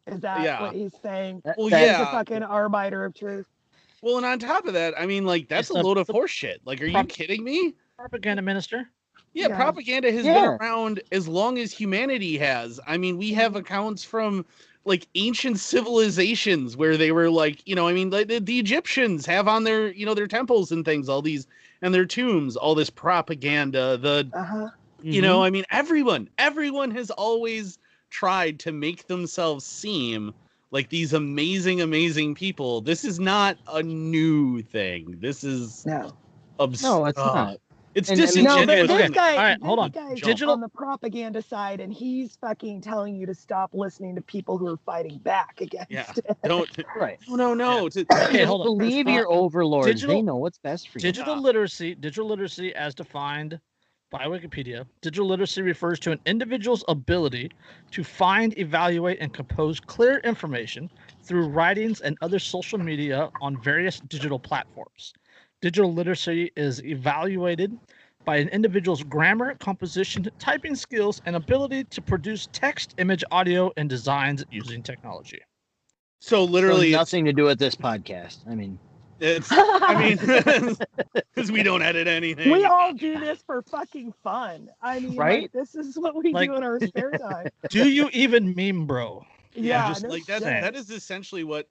Is 0.08 0.20
that 0.20 0.42
Yeah. 0.44 0.62
what 0.62 0.76
he's 0.76 0.92
saying? 1.02 1.42
Well, 1.46 1.70
that- 1.70 1.80
He's 1.80 1.88
yeah. 1.88 2.02
a 2.10 2.12
fucking 2.12 2.44
arbiter 2.44 3.06
of 3.06 3.16
truth. 3.16 3.48
Well, 4.02 4.18
and 4.18 4.26
on 4.26 4.40
top 4.40 4.66
of 4.66 4.74
that, 4.74 4.94
I 5.00 5.06
mean, 5.06 5.26
like 5.26 5.48
that's 5.48 5.70
It's 5.70 5.80
a 5.80 5.82
the- 5.82 5.88
load 5.88 5.98
of 5.98 6.08
the- 6.08 6.14
horse 6.14 6.32
shit. 6.32 6.60
Like, 6.66 6.82
are 6.82 6.86
you 6.86 7.02
kidding 7.06 7.46
me? 7.46 7.76
Propaganda 7.98 8.42
minister. 8.42 8.90
Yeah, 9.34 9.48
Yeah. 9.48 9.56
propaganda 9.56 10.12
has 10.12 10.28
Yeah. 10.28 10.30
been 10.30 10.46
around 10.60 11.02
as 11.12 11.28
long 11.28 11.58
as 11.58 11.72
humanity 11.72 12.38
has. 12.38 12.80
I 12.86 12.98
mean, 12.98 13.18
we 13.18 13.32
have 13.34 13.56
accounts 13.56 14.04
from 14.04 14.46
like 14.84 15.08
ancient 15.16 15.60
civilizations 15.60 16.76
where 16.76 16.98
they 16.98 17.12
were 17.12 17.30
like, 17.30 17.66
you 17.68 17.76
know, 17.76 17.88
I 17.88 17.94
mean, 17.94 18.10
like 18.10 18.28
the, 18.28 18.40
the 18.40 18.60
Egyptians 18.60 19.26
have 19.28 19.48
on 19.48 19.64
their, 19.64 19.92
you 19.94 20.06
know, 20.06 20.14
their 20.14 20.28
temples 20.28 20.72
and 20.72 20.84
things, 20.84 21.08
all 21.08 21.22
these 21.22 21.48
and 21.82 21.94
their 21.94 22.06
tombs, 22.06 22.58
all 22.58 22.76
this 22.76 22.90
propaganda. 22.90 23.98
The, 23.98 24.34
Uh 24.34 24.44
huh. 24.44 24.70
you 25.02 25.22
know, 25.22 25.44
I 25.44 25.50
mean, 25.50 25.66
everyone, 25.72 26.30
everyone 26.38 26.92
has 26.92 27.12
always 27.12 27.80
tried 28.12 28.60
to 28.62 28.72
make 28.72 29.08
themselves 29.08 29.66
seem 29.66 30.34
like 30.72 30.90
these 30.90 31.14
amazing, 31.14 31.82
amazing 31.82 32.36
people. 32.36 32.82
This 32.82 33.06
is 33.06 33.20
not 33.20 33.60
a 33.68 33.84
new 33.84 34.62
thing. 34.64 35.18
This 35.20 35.44
is 35.44 35.86
No. 35.86 36.18
absurd. 36.60 36.80
No, 36.80 37.06
it's 37.06 37.26
not. 37.26 37.58
It's 37.94 38.10
And- 38.10 38.20
and- 38.20 38.28
disingenuous. 38.28 38.68
No, 38.68 38.88
but 38.88 38.98
this 38.98 39.06
and- 39.08 39.14
guy, 39.16 39.32
All 39.32 39.38
right, 39.44 39.62
hold 39.62 39.80
on. 39.80 39.90
guy's 39.92 40.22
Digital- 40.22 40.54
on 40.54 40.62
the 40.62 40.70
propaganda 40.70 41.42
side, 41.42 41.80
and 41.82 41.92
he's 41.92 42.38
fucking 42.38 42.82
telling 42.82 43.16
you 43.16 43.26
to 43.26 43.34
stop 43.34 43.72
listening 43.74 44.16
to 44.16 44.22
people 44.22 44.58
who 44.58 44.68
are 44.68 44.78
fighting 44.86 45.18
back 45.20 45.60
against 45.62 45.92
Yeah. 45.92 46.10
it. 46.16 46.38
don't 46.44 46.70
Right. 46.96 47.20
no 47.28 47.36
no 47.36 47.54
no 47.54 47.90
to- 47.90 48.06
Okay, 48.28 48.44
hold 48.46 48.62
on. 48.62 48.68
Believe 48.78 49.08
your 49.10 49.30
overlords. 49.32 49.88
digital- 49.88 50.16
they 50.16 50.22
know 50.22 50.38
what's 50.38 50.58
best 50.60 50.88
for 50.90 51.00
you. 51.00 51.02
Digital 51.02 51.34
ah. 51.36 51.40
literacy, 51.40 51.96
digital 51.96 52.28
literacy 52.28 52.74
as 52.76 52.96
defined 52.96 53.60
by 54.10 54.26
Wikipedia, 54.26 54.86
digital 55.02 55.26
literacy 55.28 55.62
refers 55.62 55.98
to 56.00 56.12
an 56.12 56.20
individual's 56.26 56.84
ability 56.90 57.50
to 57.92 58.04
find, 58.04 58.58
evaluate, 58.58 59.18
and 59.22 59.34
compose 59.34 59.80
clear 59.80 60.18
information 60.20 60.90
through 61.24 61.48
writings 61.48 62.02
and 62.02 62.18
other 62.22 62.38
social 62.38 62.78
media 62.78 63.30
on 63.42 63.62
various 63.62 64.02
digital 64.02 64.38
platforms. 64.38 65.14
Digital 65.62 65.94
literacy 65.94 66.52
is 66.56 66.84
evaluated 66.84 67.78
by 68.26 68.38
an 68.38 68.50
individual's 68.50 69.04
grammar, 69.04 69.56
composition, 69.56 70.28
typing 70.40 70.76
skills, 70.76 71.22
and 71.26 71.36
ability 71.36 71.84
to 71.86 72.02
produce 72.02 72.48
text, 72.52 72.96
image, 72.98 73.24
audio, 73.32 73.72
and 73.78 73.90
designs 73.90 74.44
using 74.52 74.82
technology. 74.84 75.40
so 76.20 76.38
So 76.46 76.52
literally 76.52 76.90
it's, 76.90 76.98
nothing 76.98 77.26
to 77.26 77.34
do 77.34 77.44
with 77.44 77.60
this 77.60 77.76
podcast. 77.76 78.40
I 78.48 78.56
mean, 78.56 78.80
it's 79.20 79.50
i 79.52 79.94
mean 80.00 80.18
because 81.36 81.52
we 81.52 81.62
don't 81.62 81.84
edit 81.84 82.08
anything 82.08 82.52
we 82.52 82.66
all 82.66 82.92
do 82.92 83.20
this 83.20 83.44
for 83.46 83.62
fucking 83.62 84.12
fun. 84.24 84.68
I 84.82 85.00
mean, 85.00 85.16
Right? 85.16 85.44
like, 85.44 85.52
this 85.52 85.76
is 85.76 85.96
what 85.96 86.16
we 86.16 86.34
Like- 86.34 86.50
do 86.50 86.56
in 86.56 86.64
our 86.64 86.80
spare 86.80 87.12
time. 87.30 87.48
Do 87.70 87.88
you 87.88 88.10
even 88.14 88.56
meme, 88.56 88.88
bro? 88.88 89.24
Yeah, 89.54 89.90
just 89.90 90.04
no 90.04 90.10
like 90.10 90.26
that 90.26 90.42
shit. 90.42 90.62
that 90.64 90.76
is 90.76 90.90
essentially 90.90 91.44
what 91.44 91.68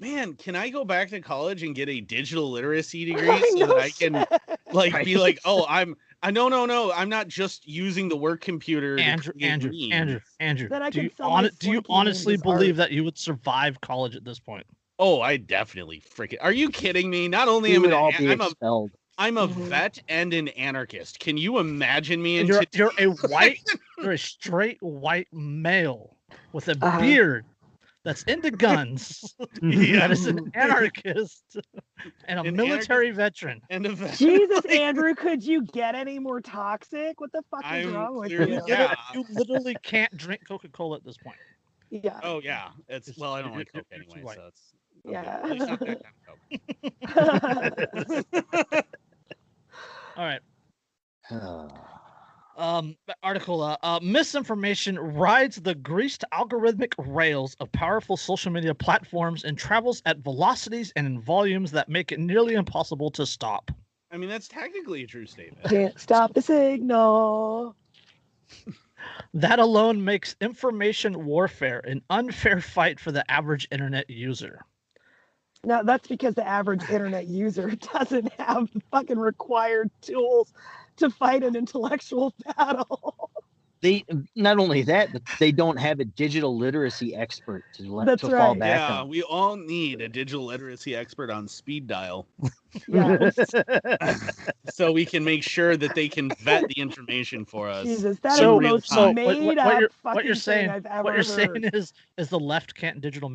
man 0.00 0.34
can 0.34 0.56
i 0.56 0.68
go 0.68 0.84
back 0.84 1.08
to 1.08 1.20
college 1.20 1.62
and 1.62 1.74
get 1.74 1.88
a 1.88 2.00
digital 2.00 2.50
literacy 2.50 3.04
degree 3.12 3.40
so 3.52 3.66
that 3.66 3.78
i 3.78 3.90
can 3.90 4.14
shit. 4.14 4.40
like 4.72 5.04
be 5.04 5.16
like 5.16 5.38
oh 5.44 5.64
i'm 5.68 5.96
i 6.22 6.30
no 6.30 6.48
no 6.48 6.66
no 6.66 6.92
i'm 6.92 7.08
not 7.08 7.28
just 7.28 7.66
using 7.66 8.08
the 8.08 8.16
work 8.16 8.40
computer 8.40 8.96
to 8.96 9.02
Andrew, 9.02 9.32
Andrew, 9.40 9.70
memes. 9.70 9.92
Andrew, 9.92 10.20
Andrew. 10.40 10.68
Then 10.68 10.82
I 10.82 10.90
do 10.90 10.98
can 10.98 11.04
you, 11.04 11.10
sell 11.16 11.30
my 11.30 11.50
do 11.58 11.70
you 11.70 11.82
honestly 11.88 12.36
believe 12.36 12.80
art. 12.80 12.88
that 12.88 12.92
you 12.92 13.04
would 13.04 13.18
survive 13.18 13.80
college 13.80 14.16
at 14.16 14.24
this 14.24 14.38
point? 14.38 14.66
oh 14.98 15.20
i 15.20 15.36
definitely 15.36 16.00
freaking 16.16 16.38
are 16.40 16.52
you 16.52 16.70
kidding 16.70 17.10
me 17.10 17.26
not 17.28 17.48
only 17.48 17.70
we 17.70 17.76
am 17.76 17.82
would 17.82 17.92
I 17.92 17.96
all 17.96 18.08
an, 18.08 18.14
be 18.18 18.28
i'm 18.30 18.40
a 18.40 18.46
expelled. 18.46 18.92
i'm 19.18 19.38
a 19.38 19.48
Mhm. 19.48 19.68
vet 19.68 19.98
and 20.08 20.32
an 20.34 20.48
anarchist 20.48 21.18
can 21.18 21.36
you 21.36 21.58
imagine 21.58 22.22
me 22.22 22.36
in 22.36 22.40
And 22.42 22.48
you're 22.48 22.60
today- 22.60 22.78
you're 22.78 22.92
a 22.98 23.04
white, 23.28 23.58
you're 23.98 24.12
a 24.12 24.18
straight 24.18 24.78
white 24.82 25.28
male 25.32 26.16
with 26.52 26.68
a 26.68 26.76
Uh-huh. 26.80 27.00
beard 27.00 27.44
that's 28.04 28.22
into 28.24 28.50
guns, 28.50 29.34
Yeah. 29.38 29.46
Mm-hmm. 29.70 29.92
that 29.98 30.10
is 30.10 30.26
an 30.26 30.50
anarchist 30.54 31.56
and 32.28 32.38
a 32.40 32.42
An 32.42 32.54
military 32.56 33.10
veteran. 33.10 33.60
and 33.70 33.86
a 33.86 33.90
vet 33.92 34.16
Jesus, 34.18 34.64
Andrew, 34.66 35.14
could 35.14 35.42
you 35.42 35.62
get 35.62 35.94
any 35.94 36.18
more 36.18 36.40
toxic? 36.40 37.20
What 37.20 37.32
the 37.32 37.42
fuck 37.50 37.60
is 37.64 37.86
I'm 37.86 37.94
wrong 37.94 38.16
with 38.18 38.28
clearly- 38.28 38.52
you? 38.54 38.62
yeah. 38.66 38.94
You 39.14 39.24
literally 39.30 39.76
can't 39.82 40.14
drink 40.16 40.42
Coca 40.46 40.68
Cola 40.68 40.96
at 40.98 41.04
this 41.04 41.16
point. 41.16 41.36
Yeah. 41.90 42.18
oh 42.24 42.40
yeah 42.42 42.70
it's 42.88 43.06
It's- 43.08 43.20
well 43.20 43.32
i 43.34 43.40
don't 43.42 43.54
like 43.56 43.72
coke 43.72 43.84
you're- 43.92 44.04
you're 44.04 44.14
too 44.14 44.20
anyway 44.20 44.24
white. 44.24 44.36
so 44.36 44.46
it's 44.48 44.74
Yeah. 45.04 45.40
at 45.42 45.50
least 45.50 45.66
not 45.68 45.80
that 45.80 46.02
kind 46.02 47.04
of 48.18 48.74
coke. 48.74 48.84
All 50.16 50.24
right. 50.24 50.40
Um, 52.56 52.96
article 53.22 53.62
uh, 53.62 53.76
uh, 53.82 53.98
misinformation 54.00 54.96
rides 54.98 55.56
the 55.56 55.74
greased 55.74 56.24
algorithmic 56.32 56.94
rails 56.98 57.56
of 57.58 57.72
powerful 57.72 58.16
social 58.16 58.52
media 58.52 58.74
platforms 58.74 59.42
and 59.42 59.58
travels 59.58 60.02
at 60.06 60.18
velocities 60.18 60.92
and 60.94 61.06
in 61.06 61.20
volumes 61.20 61.72
that 61.72 61.88
make 61.88 62.12
it 62.12 62.20
nearly 62.20 62.54
impossible 62.54 63.10
to 63.12 63.26
stop. 63.26 63.72
I 64.12 64.16
mean, 64.16 64.28
that's 64.28 64.46
technically 64.46 65.02
a 65.02 65.06
true 65.06 65.26
statement. 65.26 65.68
Can't 65.68 65.98
stop 66.00 66.34
the 66.34 66.42
signal. 66.42 67.74
That 69.32 69.58
alone 69.58 70.04
makes 70.04 70.36
information 70.40 71.24
warfare 71.24 71.80
an 71.80 72.02
unfair 72.08 72.60
fight 72.60 73.00
for 73.00 73.10
the 73.10 73.28
average 73.28 73.66
internet 73.72 74.08
user. 74.08 74.60
now 75.64 75.82
that's 75.82 76.06
because 76.06 76.34
the 76.36 76.46
average 76.46 76.88
internet 76.88 77.26
user 77.26 77.70
doesn't 77.92 78.32
have 78.34 78.72
the 78.72 78.80
fucking 78.92 79.18
required 79.18 79.90
tools 80.00 80.52
to 80.96 81.10
fight 81.10 81.42
an 81.42 81.56
intellectual 81.56 82.34
battle. 82.56 83.30
They 83.80 84.02
not 84.34 84.58
only 84.58 84.80
that, 84.84 85.12
but 85.12 85.20
they 85.38 85.52
don't 85.52 85.76
have 85.76 86.00
a 86.00 86.06
digital 86.06 86.56
literacy 86.56 87.14
expert 87.14 87.64
to, 87.74 87.94
let, 87.94 88.06
That's 88.06 88.22
to 88.22 88.30
fall 88.30 88.54
back 88.54 88.88
Yeah, 88.88 89.00
on. 89.00 89.08
we 89.10 89.22
all 89.24 89.56
need 89.56 90.00
a 90.00 90.08
digital 90.08 90.46
literacy 90.46 90.96
expert 90.96 91.28
on 91.30 91.46
speed 91.46 91.86
dial 91.86 92.26
yeah. 92.88 93.28
so 94.70 94.90
we 94.90 95.04
can 95.04 95.22
make 95.22 95.42
sure 95.42 95.76
that 95.76 95.94
they 95.94 96.08
can 96.08 96.30
vet 96.40 96.66
the 96.68 96.80
information 96.80 97.44
for 97.44 97.68
us. 97.68 97.84
Jesus, 97.84 98.18
that 98.20 98.32
is 98.32 98.38
So- 98.38 98.54
the 98.58 98.68
most 98.68 98.88
so 98.88 99.06
what- 99.08 99.14
made 99.16 99.26
what- 99.26 99.42
what 99.44 99.58
up 99.58 99.80
you're- 99.80 99.88
fucking 100.02 100.14
what 100.16 100.24
you're 100.24 100.34
thing 100.34 100.40
saying- 100.40 100.70
I've 100.70 100.86
ever 100.86 101.02
What 101.02 101.10
you're 101.10 101.16
heard. 101.18 101.26
saying 101.62 101.70
is, 101.74 101.92
is 102.16 102.30
the 102.30 102.40
left 102.40 102.74
can't 102.74 103.02
digital 103.02 103.30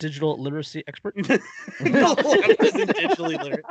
digital 0.00 0.36
literacy 0.36 0.82
expert? 0.88 1.14
The 1.28 1.40
left 1.80 2.60
isn't 2.60 2.88
digitally 2.90 3.40
literate. 3.40 3.64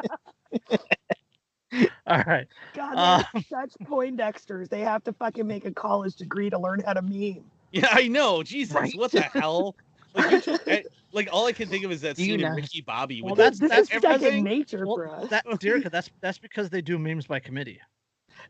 All 2.07 2.23
right. 2.27 2.47
God, 2.75 2.95
they're 3.33 3.41
uh, 3.41 3.43
such 3.49 3.73
Poindexters. 3.83 4.69
They 4.69 4.81
have 4.81 5.03
to 5.05 5.13
fucking 5.13 5.45
make 5.47 5.65
a 5.65 5.71
college 5.71 6.15
degree 6.15 6.49
to 6.49 6.57
learn 6.59 6.81
how 6.85 6.93
to 6.93 7.01
meme. 7.01 7.43
Yeah, 7.71 7.87
I 7.91 8.07
know. 8.07 8.43
Jesus, 8.43 8.73
Right? 8.75 8.93
what 8.95 9.11
the 9.11 9.21
hell? 9.21 9.75
Like, 10.13 10.47
I- 10.67 10.83
like 11.11 11.27
all 11.31 11.45
I 11.47 11.51
can 11.51 11.67
think 11.67 11.83
of 11.83 11.91
is 11.91 12.01
that 12.01 12.17
scene 12.17 12.35
in 12.35 12.41
not- 12.41 12.55
Ricky 12.55 12.81
Bobby 12.81 13.21
Well, 13.21 13.31
with 13.31 13.37
that's- 13.37 13.59
this 13.59 13.69
that's 13.69 13.81
is 13.89 14.01
second 14.01 14.11
everything. 14.11 14.43
nature 14.43 14.85
Well, 14.85 14.95
for 14.95 15.09
us. 15.09 15.29
that 15.29 15.45
Dyreka, 15.45 15.91
that's 15.91 16.09
that's 16.21 16.37
because 16.37 16.69
they 16.69 16.81
do 16.81 16.97
memes 16.97 17.27
by 17.27 17.39
committee. 17.39 17.79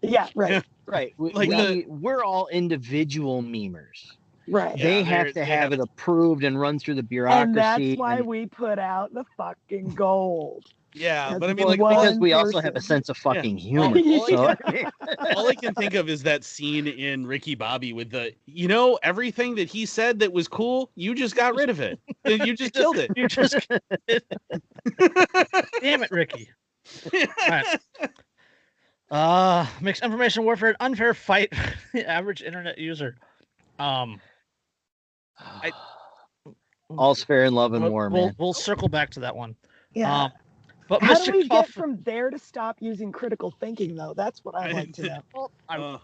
yeah, 0.01 0.27
right, 0.35 0.63
Right. 0.85 1.13
We, 1.17 1.31
Like 1.31 1.49
we, 1.49 1.55
the- 1.55 1.85
we're 1.87 2.23
all 2.23 2.47
individual 2.49 3.41
memers. 3.41 4.11
right. 4.47 4.77
Yeah, 4.77 4.83
they 4.83 4.93
they're- 4.95 5.03
have 5.05 5.27
to 5.27 5.33
they 5.33 5.45
have 5.45 5.59
have- 5.71 5.73
it 5.73 5.79
approved 5.79 6.43
and 6.43 6.59
run 6.59 6.77
through 6.77 6.95
the 6.95 7.03
bureaucracy. 7.03 7.41
And 7.47 7.55
that's 7.57 7.97
why 7.99 8.17
and- 8.17 8.27
we 8.27 8.45
put 8.45 8.77
out 8.77 9.13
the 9.13 9.23
fucking 9.37 9.95
gold. 9.95 10.65
Yeah, 10.95 11.31
That's 11.31 11.39
but 11.41 11.49
I 11.49 11.53
mean, 11.53 11.67
like 11.67 11.77
because 11.77 12.17
we 12.19 12.31
also 12.31 12.61
have 12.61 12.77
a 12.77 12.81
sense 12.81 13.09
of 13.09 13.17
fucking 13.17 13.57
humor. 13.57 13.99
all 13.99 14.27
So, 14.27 14.55
all 15.35 15.47
I 15.49 15.53
can 15.53 15.73
think 15.73 15.93
of 15.93 16.07
is 16.07 16.23
that 16.23 16.45
scene 16.45 16.87
in 16.87 17.27
Ricky 17.27 17.53
Bobby 17.53 17.91
with 17.91 18.11
the, 18.11 18.33
you 18.45 18.69
know, 18.69 18.97
everything 19.03 19.55
that 19.55 19.67
he 19.67 19.85
said 19.85 20.19
that 20.19 20.31
was 20.31 20.47
cool, 20.47 20.91
you 20.95 21.13
just 21.13 21.35
got 21.35 21.53
rid 21.53 21.69
of 21.69 21.81
it. 21.81 21.99
You 22.23 22.55
just 22.55 22.73
killed 22.73 22.95
it. 22.97 23.11
You 23.17 23.27
just 23.27 23.57
damn 25.81 26.01
it, 26.01 26.11
Ricky. 26.11 26.49
All 27.13 27.49
right. 27.49 27.79
Uh, 29.11 29.67
makes 29.81 30.01
information 30.01 30.45
warfare 30.45 30.69
an 30.69 30.75
unfair 30.79 31.13
fight 31.13 31.53
the 31.93 32.09
average 32.09 32.41
internet 32.41 32.77
user. 32.77 33.17
Um, 33.79 34.21
I, 35.37 35.73
all's 36.97 37.21
fair 37.21 37.43
in 37.43 37.53
love 37.53 37.73
and 37.73 37.83
we'll, 37.83 37.91
war, 37.91 38.09
we'll, 38.09 38.27
man. 38.27 38.35
we'll 38.39 38.53
circle 38.53 38.87
back 38.87 39.09
to 39.11 39.19
that 39.19 39.35
one. 39.35 39.57
Yeah. 39.93 40.23
Um, 40.23 40.31
but 40.87 41.01
How 41.01 41.15
Mr. 41.15 41.25
do 41.25 41.31
we 41.33 41.47
get 41.47 41.67
from 41.69 42.01
there 42.03 42.29
to 42.29 42.37
stop 42.39 42.77
using 42.79 43.11
critical 43.11 43.51
thinking, 43.59 43.95
though? 43.95 44.13
That's 44.15 44.43
what 44.45 44.55
I'd 44.55 44.73
like 44.73 44.93
to 44.93 45.03
know. 45.07 45.19
Well, 45.33 45.51
Uh, 45.69 45.97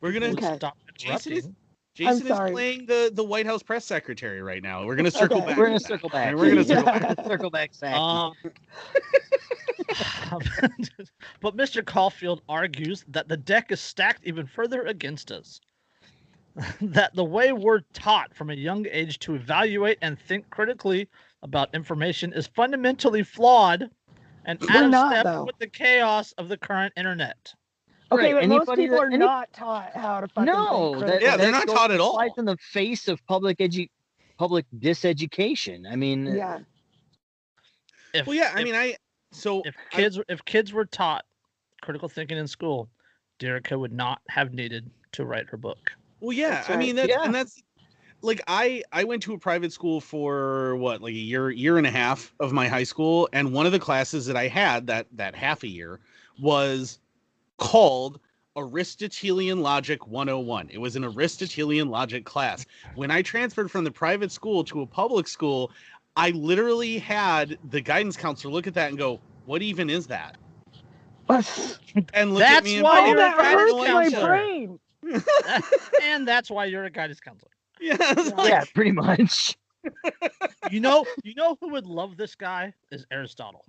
We're 0.00 0.12
gonna- 0.12 0.26
Okay. 0.28 0.56
stop 0.56 0.76
Jason 0.96 1.32
is- 1.32 1.38
interrupting. 1.44 1.56
Jason 1.94 2.22
is 2.22 2.28
sorry. 2.28 2.50
playing 2.50 2.84
the 2.86 3.10
the 3.14 3.24
White 3.24 3.46
House 3.46 3.62
press 3.62 3.84
secretary 3.86 4.42
right 4.42 4.62
now. 4.62 4.84
We're 4.84 4.96
gonna 4.96 5.10
circle 5.10 5.38
Okay. 5.38 5.46
back. 5.46 5.56
We're 5.56 5.66
gonna 5.68 5.80
circle 5.80 6.10
back. 6.10 6.34
We're 6.34 6.50
gonna 6.50 6.64
circle 6.64 6.84
Yeah. 6.92 7.14
back. 7.14 7.26
circle 7.26 7.50
back. 7.50 7.74
Zach. 7.74 7.96
Um, 7.96 8.34
but 11.40 11.56
Mr. 11.56 11.84
Caulfield 11.84 12.42
argues 12.48 13.04
that 13.08 13.28
the 13.28 13.36
deck 13.36 13.72
is 13.72 13.80
stacked 13.80 14.24
even 14.24 14.46
further 14.46 14.82
against 14.82 15.30
us. 15.32 15.60
that 16.80 17.14
the 17.14 17.24
way 17.24 17.52
we're 17.52 17.80
taught 17.92 18.34
from 18.34 18.50
a 18.50 18.54
young 18.54 18.86
age 18.90 19.18
to 19.20 19.34
evaluate 19.34 19.98
and 20.02 20.18
think 20.18 20.48
critically 20.50 21.08
about 21.42 21.74
information 21.74 22.32
is 22.32 22.46
fundamentally 22.48 23.22
flawed 23.22 23.90
and 24.44 24.60
We're 24.60 24.76
out 24.76 24.84
of 24.84 24.90
not, 24.90 25.10
step 25.12 25.24
though. 25.24 25.44
with 25.44 25.58
the 25.58 25.66
chaos 25.66 26.32
of 26.32 26.48
the 26.48 26.56
current 26.56 26.92
internet. 26.96 27.52
Okay, 28.12 28.32
Right, 28.34 28.48
but 28.48 28.66
most 28.66 28.76
people 28.76 28.96
that- 28.96 29.02
are 29.02 29.06
any- 29.06 29.18
not 29.18 29.52
taught 29.52 29.90
how 29.94 30.20
to 30.20 30.28
fucking 30.28 30.46
no, 30.52 31.00
that. 31.00 31.20
Yeah, 31.20 31.36
they're 31.36 31.50
not 31.50 31.66
taught 31.66 31.90
at 31.90 31.98
all. 32.00 32.16
Right 32.18 32.30
in 32.38 32.44
the 32.44 32.56
face 32.58 33.08
of 33.08 33.24
public 33.26 33.58
edu- 33.58 33.90
public 34.38 34.64
diseducation. 34.78 35.90
I 35.90 35.96
mean, 35.96 36.28
uh, 36.28 36.32
yeah. 36.34 36.58
If, 38.14 38.26
Well, 38.26 38.36
yeah. 38.36 38.52
I 38.54 38.62
mean, 38.62 38.74
I 38.76 38.96
so 39.32 39.62
if 39.64 39.74
I- 39.92 39.96
kids 39.96 40.20
if 40.28 40.44
kids 40.44 40.72
were 40.72 40.84
taught 40.84 41.24
critical 41.82 42.08
thinking 42.08 42.38
in 42.38 42.46
school, 42.46 42.88
Dyreka 43.40 43.78
would 43.78 43.92
not 43.92 44.20
have 44.28 44.54
needed 44.54 44.88
to 45.12 45.24
write 45.24 45.48
her 45.50 45.56
book. 45.56 45.92
Well, 46.20 46.32
yeah, 46.32 46.50
That's 46.50 46.70
I 46.70 46.76
mean 46.76 46.94
that's 46.96 47.08
Yeah. 47.08 47.24
and 47.24 47.34
that's 47.34 47.60
like 48.26 48.42
I 48.46 48.82
I 48.92 49.04
went 49.04 49.22
to 49.22 49.34
a 49.34 49.38
private 49.38 49.72
school 49.72 50.00
for 50.00 50.76
what 50.76 51.00
like 51.00 51.14
a 51.14 51.16
year 51.16 51.50
year 51.50 51.78
and 51.78 51.86
a 51.86 51.90
half 51.90 52.34
of 52.40 52.52
my 52.52 52.68
high 52.68 52.82
school, 52.82 53.28
and 53.32 53.52
one 53.52 53.64
of 53.64 53.72
the 53.72 53.78
classes 53.78 54.26
that 54.26 54.36
I 54.36 54.48
had 54.48 54.86
that 54.88 55.06
that 55.12 55.34
half 55.34 55.62
a 55.62 55.68
year 55.68 56.00
was 56.40 56.98
called 57.56 58.20
Aristotelian 58.56 59.60
Logic 59.60 60.06
101. 60.06 60.70
It 60.70 60.78
was 60.78 60.96
an 60.96 61.04
Aristotelian 61.04 61.88
logic 61.88 62.24
class. 62.24 62.66
When 62.94 63.10
I 63.10 63.22
transferred 63.22 63.70
from 63.70 63.84
the 63.84 63.90
private 63.90 64.32
school 64.32 64.64
to 64.64 64.82
a 64.82 64.86
public 64.86 65.28
school, 65.28 65.70
I 66.16 66.30
literally 66.30 66.98
had 66.98 67.58
the 67.70 67.80
guidance 67.80 68.16
counselor 68.16 68.52
look 68.52 68.66
at 68.66 68.74
that 68.74 68.88
and 68.88 68.98
go, 68.98 69.20
"What 69.46 69.62
even 69.62 69.88
is 69.88 70.06
that?" 70.08 70.36
And 72.12 72.34
look 72.34 72.42
at 72.42 72.62
me 72.64 72.76
and 72.76 72.84
why 72.84 73.00
go, 73.00 73.06
you're 73.06 73.16
a 73.16 73.20
that 73.20 73.38
guidance 73.38 73.72
hurts 73.72 73.72
my 73.72 73.86
counselor. 73.86 74.26
brain. 74.28 74.78
and 76.02 76.28
that's 76.28 76.50
why 76.50 76.66
you're 76.66 76.84
a 76.84 76.90
guidance 76.90 77.20
counselor. 77.20 77.50
Yeah, 77.80 77.96
Yeah. 78.00 78.22
like- 78.36 78.48
yeah, 78.50 78.64
pretty 78.74 78.92
much. 78.92 79.56
You 80.70 80.80
know, 80.80 81.06
you 81.22 81.32
know 81.36 81.56
who 81.60 81.68
would 81.70 81.86
love 81.86 82.16
this 82.16 82.34
guy 82.34 82.74
is 82.90 83.06
Aristotle. 83.12 83.64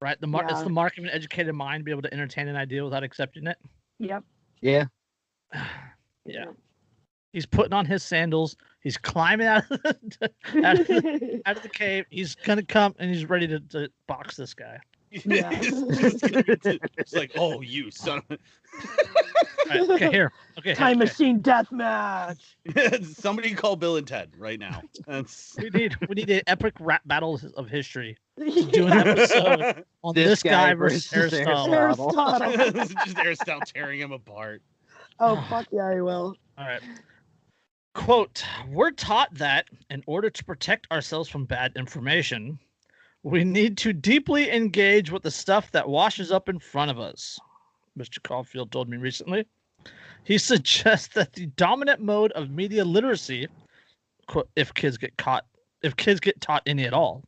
Right? 0.00 0.20
The 0.20 0.26
mar- 0.26 0.44
it's 0.50 0.62
the 0.62 0.68
mark 0.70 0.98
of 0.98 1.04
an 1.04 1.10
educated 1.10 1.54
mind, 1.54 1.80
to 1.82 1.84
be 1.84 1.92
able 1.92 2.02
to 2.02 2.12
entertain 2.12 2.48
an 2.48 2.56
idea 2.56 2.82
without 2.82 3.04
accepting 3.04 3.46
it. 3.46 3.56
Yep. 4.00 4.24
Yeah. 4.60 4.86
yeah. 6.26 6.46
He's 7.32 7.46
putting 7.46 7.72
on 7.72 7.86
his 7.86 8.02
sandals. 8.02 8.56
He's 8.80 8.96
climbing 8.96 9.46
out 9.46 9.62
of 9.70 9.80
the, 9.80 10.30
out 10.64 10.80
of 10.80 10.86
the, 10.88 11.42
out 11.46 11.56
of 11.58 11.62
the 11.62 11.68
cave. 11.68 12.06
He's 12.10 12.34
gonna 12.34 12.64
come 12.64 12.94
and 12.98 13.08
he's 13.08 13.28
ready 13.28 13.46
to, 13.46 13.60
to 13.60 13.88
box 14.08 14.36
this 14.36 14.52
guy. 14.52 14.78
Yeah. 15.24 15.50
it's, 15.52 16.60
just- 16.62 16.80
it's 16.98 17.14
like, 17.14 17.32
oh, 17.36 17.60
you 17.60 17.90
son 17.90 18.22
of 18.30 18.38
All 18.78 19.70
right, 19.70 19.90
okay, 19.90 20.10
here. 20.10 20.32
Okay, 20.58 20.74
Time 20.74 20.96
okay. 20.96 21.04
machine 21.06 21.40
death 21.40 21.70
match. 21.70 22.56
a... 22.74 23.02
Somebody 23.04 23.54
call 23.54 23.76
Bill 23.76 23.96
and 23.96 24.06
Ted 24.06 24.30
right 24.36 24.58
now. 24.58 24.82
That's 25.06 25.56
We 25.58 25.70
need 25.70 25.96
we 26.08 26.14
need 26.14 26.30
an 26.30 26.42
epic 26.46 26.74
rap 26.80 27.02
battle 27.06 27.40
of 27.56 27.68
history. 27.68 28.16
Do 28.38 28.86
an 28.86 28.92
episode 28.92 29.84
on 30.02 30.14
this, 30.14 30.28
This 30.28 30.42
guy, 30.42 30.50
guy 30.50 30.74
versus 30.74 31.06
versus 31.06 31.38
Aristotle. 31.38 31.74
Aristotle. 31.74 32.52
Aristotle. 32.52 32.96
just 33.04 33.18
Aristotle 33.18 33.62
tearing 33.66 34.00
him 34.00 34.12
apart. 34.12 34.62
Oh 35.20 35.42
fuck 35.48 35.66
yeah, 35.70 35.86
I 35.86 36.00
will. 36.00 36.36
All 36.58 36.66
right. 36.66 36.82
Quote, 37.94 38.44
we're 38.68 38.90
taught 38.90 39.32
that 39.34 39.66
in 39.88 40.02
order 40.06 40.28
to 40.28 40.44
protect 40.44 40.90
ourselves 40.90 41.28
from 41.28 41.44
bad 41.44 41.72
information, 41.76 42.58
we 43.24 43.42
need 43.42 43.78
to 43.78 43.92
deeply 43.94 44.50
engage 44.52 45.10
with 45.10 45.22
the 45.22 45.30
stuff 45.30 45.72
that 45.72 45.88
washes 45.88 46.30
up 46.30 46.50
in 46.50 46.58
front 46.58 46.90
of 46.90 47.00
us. 47.00 47.38
Mr. 47.98 48.22
Caulfield 48.22 48.70
told 48.70 48.88
me 48.88 48.98
recently. 48.98 49.46
He 50.24 50.38
suggests 50.38 51.08
that 51.14 51.32
the 51.32 51.46
dominant 51.46 52.00
mode 52.00 52.32
of 52.32 52.50
media 52.50 52.84
literacy, 52.84 53.48
quote, 54.28 54.48
if 54.56 54.72
kids 54.74 54.98
get 54.98 55.16
caught, 55.16 55.46
if 55.82 55.96
kids 55.96 56.20
get 56.20 56.40
taught 56.40 56.62
any 56.66 56.84
at 56.84 56.92
all, 56.92 57.24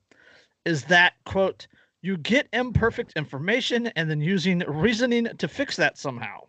is 0.67 0.85
that, 0.85 1.15
quote, 1.25 1.67
you 2.03 2.19
get 2.19 2.47
imperfect 2.53 3.15
information 3.17 3.87
and 3.97 4.11
then 4.11 4.21
using 4.21 4.59
reasoning 4.69 5.27
to 5.39 5.49
fix 5.49 5.77
that 5.77 5.97
somehow. 5.97 6.41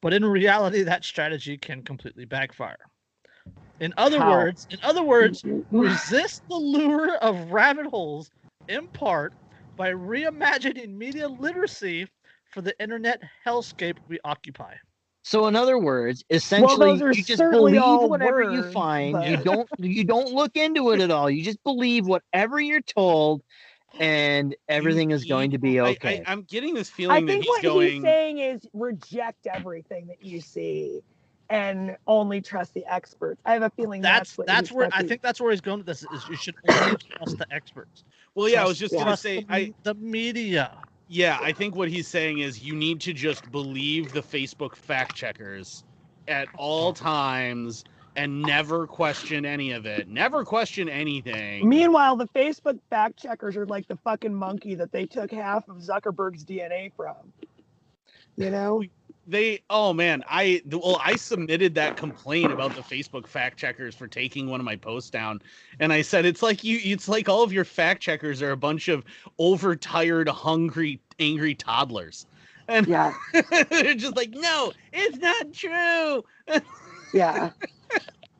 But 0.00 0.14
in 0.14 0.24
reality, 0.24 0.82
that 0.82 1.04
strategy 1.04 1.58
can 1.58 1.82
completely 1.82 2.24
backfire. 2.24 2.78
In 3.80 3.92
other 3.98 4.18
How? 4.18 4.30
words, 4.30 4.66
in 4.70 4.78
other 4.82 5.02
words, 5.02 5.44
resist 5.70 6.42
the 6.48 6.56
lure 6.56 7.16
of 7.16 7.52
rabbit 7.52 7.86
holes 7.86 8.30
in 8.68 8.88
part 8.88 9.32
by 9.76 9.92
reimagining 9.92 10.94
media 10.94 11.28
literacy 11.28 12.08
for 12.52 12.60
the 12.60 12.78
internet 12.80 13.22
hellscape 13.44 13.98
we 14.08 14.18
occupy. 14.24 14.74
So 15.22 15.48
in 15.48 15.56
other 15.56 15.78
words, 15.78 16.24
essentially, 16.30 16.92
those 16.92 17.02
are 17.02 17.12
you 17.12 17.22
just 17.24 17.42
believe 17.50 17.80
all 17.80 18.08
whatever 18.08 18.42
you 18.42 18.62
words, 18.62 18.72
find. 18.72 19.22
You 19.24 19.36
don't 19.36 19.68
you 19.78 20.04
don't 20.04 20.32
look 20.32 20.56
into 20.56 20.92
it 20.92 21.00
at 21.00 21.10
all. 21.10 21.28
You 21.28 21.42
just 21.42 21.62
believe 21.64 22.06
whatever 22.06 22.60
you're 22.60 22.80
told, 22.80 23.42
and 23.98 24.54
everything 24.68 25.10
is 25.10 25.24
going 25.24 25.50
to 25.50 25.58
be 25.58 25.80
I- 25.80 25.90
okay. 25.90 26.22
I, 26.24 26.32
am 26.32 26.42
getting 26.42 26.74
this 26.74 26.88
I 26.88 26.94
feeling 26.94 27.26
that 27.26 27.32
think 27.32 27.44
he's 27.44 27.54
what 27.56 27.62
going. 27.62 27.90
he's 27.92 28.02
saying 28.02 28.38
is 28.38 28.66
reject 28.72 29.48
everything 29.48 30.06
that 30.06 30.24
you 30.24 30.40
see 30.40 31.02
and 31.50 31.96
only 32.06 32.40
trust 32.40 32.74
the 32.74 32.84
experts. 32.92 33.40
I 33.44 33.52
have 33.52 33.62
a 33.62 33.70
feeling 33.70 34.02
That's 34.02 34.30
that's, 34.30 34.38
what 34.38 34.46
that's 34.46 34.72
where 34.72 34.88
I 34.92 35.02
think 35.02 35.22
that's 35.22 35.40
where 35.40 35.50
he's 35.50 35.60
going 35.60 35.78
with 35.78 35.86
this. 35.86 36.04
Is 36.12 36.28
you 36.28 36.36
should 36.36 36.54
only 36.68 36.96
trust 36.96 37.38
the 37.38 37.46
experts. 37.50 38.04
well, 38.34 38.48
yeah, 38.48 38.62
I 38.62 38.66
was 38.66 38.78
Trust- 38.78 38.92
just 38.92 39.04
gonna 39.04 39.16
say, 39.16 39.40
the, 39.42 39.52
I 39.54 39.74
the 39.82 39.94
media. 39.94 40.76
yeah, 41.08 41.38
I 41.40 41.52
think 41.52 41.76
what 41.76 41.88
he's 41.88 42.08
saying 42.08 42.38
is 42.38 42.62
you 42.62 42.74
need 42.74 43.00
to 43.02 43.12
just 43.12 43.50
believe 43.50 44.12
the 44.12 44.22
Facebook 44.22 44.74
fact 44.74 45.14
checkers 45.14 45.84
at 46.28 46.48
all 46.56 46.92
times 46.92 47.84
and 48.16 48.42
never 48.42 48.86
question 48.86 49.44
any 49.44 49.72
of 49.72 49.84
it. 49.86 50.08
Never 50.08 50.44
question 50.44 50.88
anything. 50.88 51.68
Meanwhile, 51.68 52.16
the 52.16 52.28
Facebook 52.28 52.78
fact 52.90 53.18
checkers 53.18 53.56
are 53.56 53.66
like 53.66 53.86
the 53.88 53.96
fucking 53.96 54.34
monkey 54.34 54.74
that 54.74 54.90
they 54.90 55.04
took 55.06 55.30
half 55.30 55.68
of 55.68 55.76
Zuckerberg's 55.76 56.44
DNA 56.44 56.92
from. 56.96 57.14
You 58.36 58.50
know? 58.50 58.82
They 59.26 59.60
oh 59.70 59.92
man 59.92 60.22
i 60.28 60.62
well 60.70 61.00
i 61.04 61.16
submitted 61.16 61.74
that 61.74 61.96
complaint 61.96 62.52
about 62.52 62.74
the 62.74 62.80
facebook 62.82 63.26
fact 63.26 63.58
checkers 63.58 63.94
for 63.94 64.06
taking 64.06 64.48
one 64.48 64.60
of 64.60 64.64
my 64.64 64.76
posts 64.76 65.10
down 65.10 65.40
and 65.80 65.92
i 65.92 66.00
said 66.00 66.24
it's 66.24 66.42
like 66.42 66.62
you 66.62 66.78
it's 66.82 67.08
like 67.08 67.28
all 67.28 67.42
of 67.42 67.52
your 67.52 67.64
fact 67.64 68.00
checkers 68.02 68.40
are 68.40 68.52
a 68.52 68.56
bunch 68.56 68.88
of 68.88 69.04
overtired 69.38 70.28
hungry 70.28 71.00
angry 71.18 71.54
toddlers 71.54 72.26
and 72.68 72.86
Yeah. 72.86 73.12
they're 73.70 73.94
just 73.94 74.16
like 74.16 74.30
no 74.30 74.72
it's 74.92 75.18
not 75.18 75.52
true 75.52 76.24
Yeah. 77.14 77.50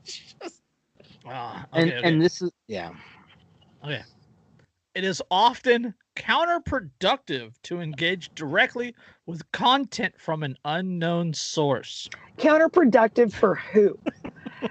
Just- 0.04 0.62
Ah, 1.28 1.66
and 1.72 1.88
okay, 1.88 1.98
okay. 1.98 2.08
and 2.08 2.22
this 2.22 2.40
is 2.40 2.50
yeah. 2.68 2.90
Okay. 3.82 4.02
It 4.94 5.02
is 5.02 5.20
often 5.30 5.92
counterproductive 6.14 7.52
to 7.64 7.80
engage 7.80 8.32
directly 8.34 8.94
with 9.26 9.50
content 9.52 10.14
from 10.18 10.42
an 10.42 10.56
unknown 10.64 11.34
source. 11.34 12.08
Counterproductive 12.38 13.32
for 13.32 13.54
who? 13.56 13.98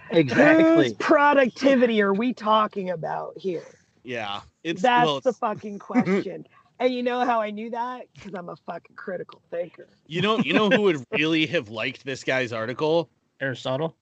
Exactly. 0.09 0.85
Whose 0.85 0.93
productivity 0.93 2.01
are 2.01 2.13
we 2.13 2.33
talking 2.33 2.89
about 2.89 3.37
here? 3.37 3.63
yeah 4.03 4.41
it's 4.63 4.81
That's 4.81 5.05
well, 5.05 5.19
the 5.19 5.31
fucking 5.33 5.77
question. 5.79 6.47
and 6.79 6.93
you 6.93 7.03
know 7.03 7.23
how 7.25 7.39
I 7.39 7.51
knew 7.51 7.69
that? 7.69 8.07
Because 8.15 8.33
I'm 8.33 8.49
a 8.49 8.55
fucking 8.55 8.95
critical 8.95 9.41
thinker. 9.51 9.87
you 10.07 10.21
know 10.21 10.39
you 10.39 10.53
know 10.53 10.69
who 10.71 10.81
would 10.81 11.03
really 11.11 11.45
have 11.47 11.69
liked 11.69 12.03
this 12.03 12.23
guy's 12.23 12.51
article 12.51 13.09
Aristotle. 13.39 13.95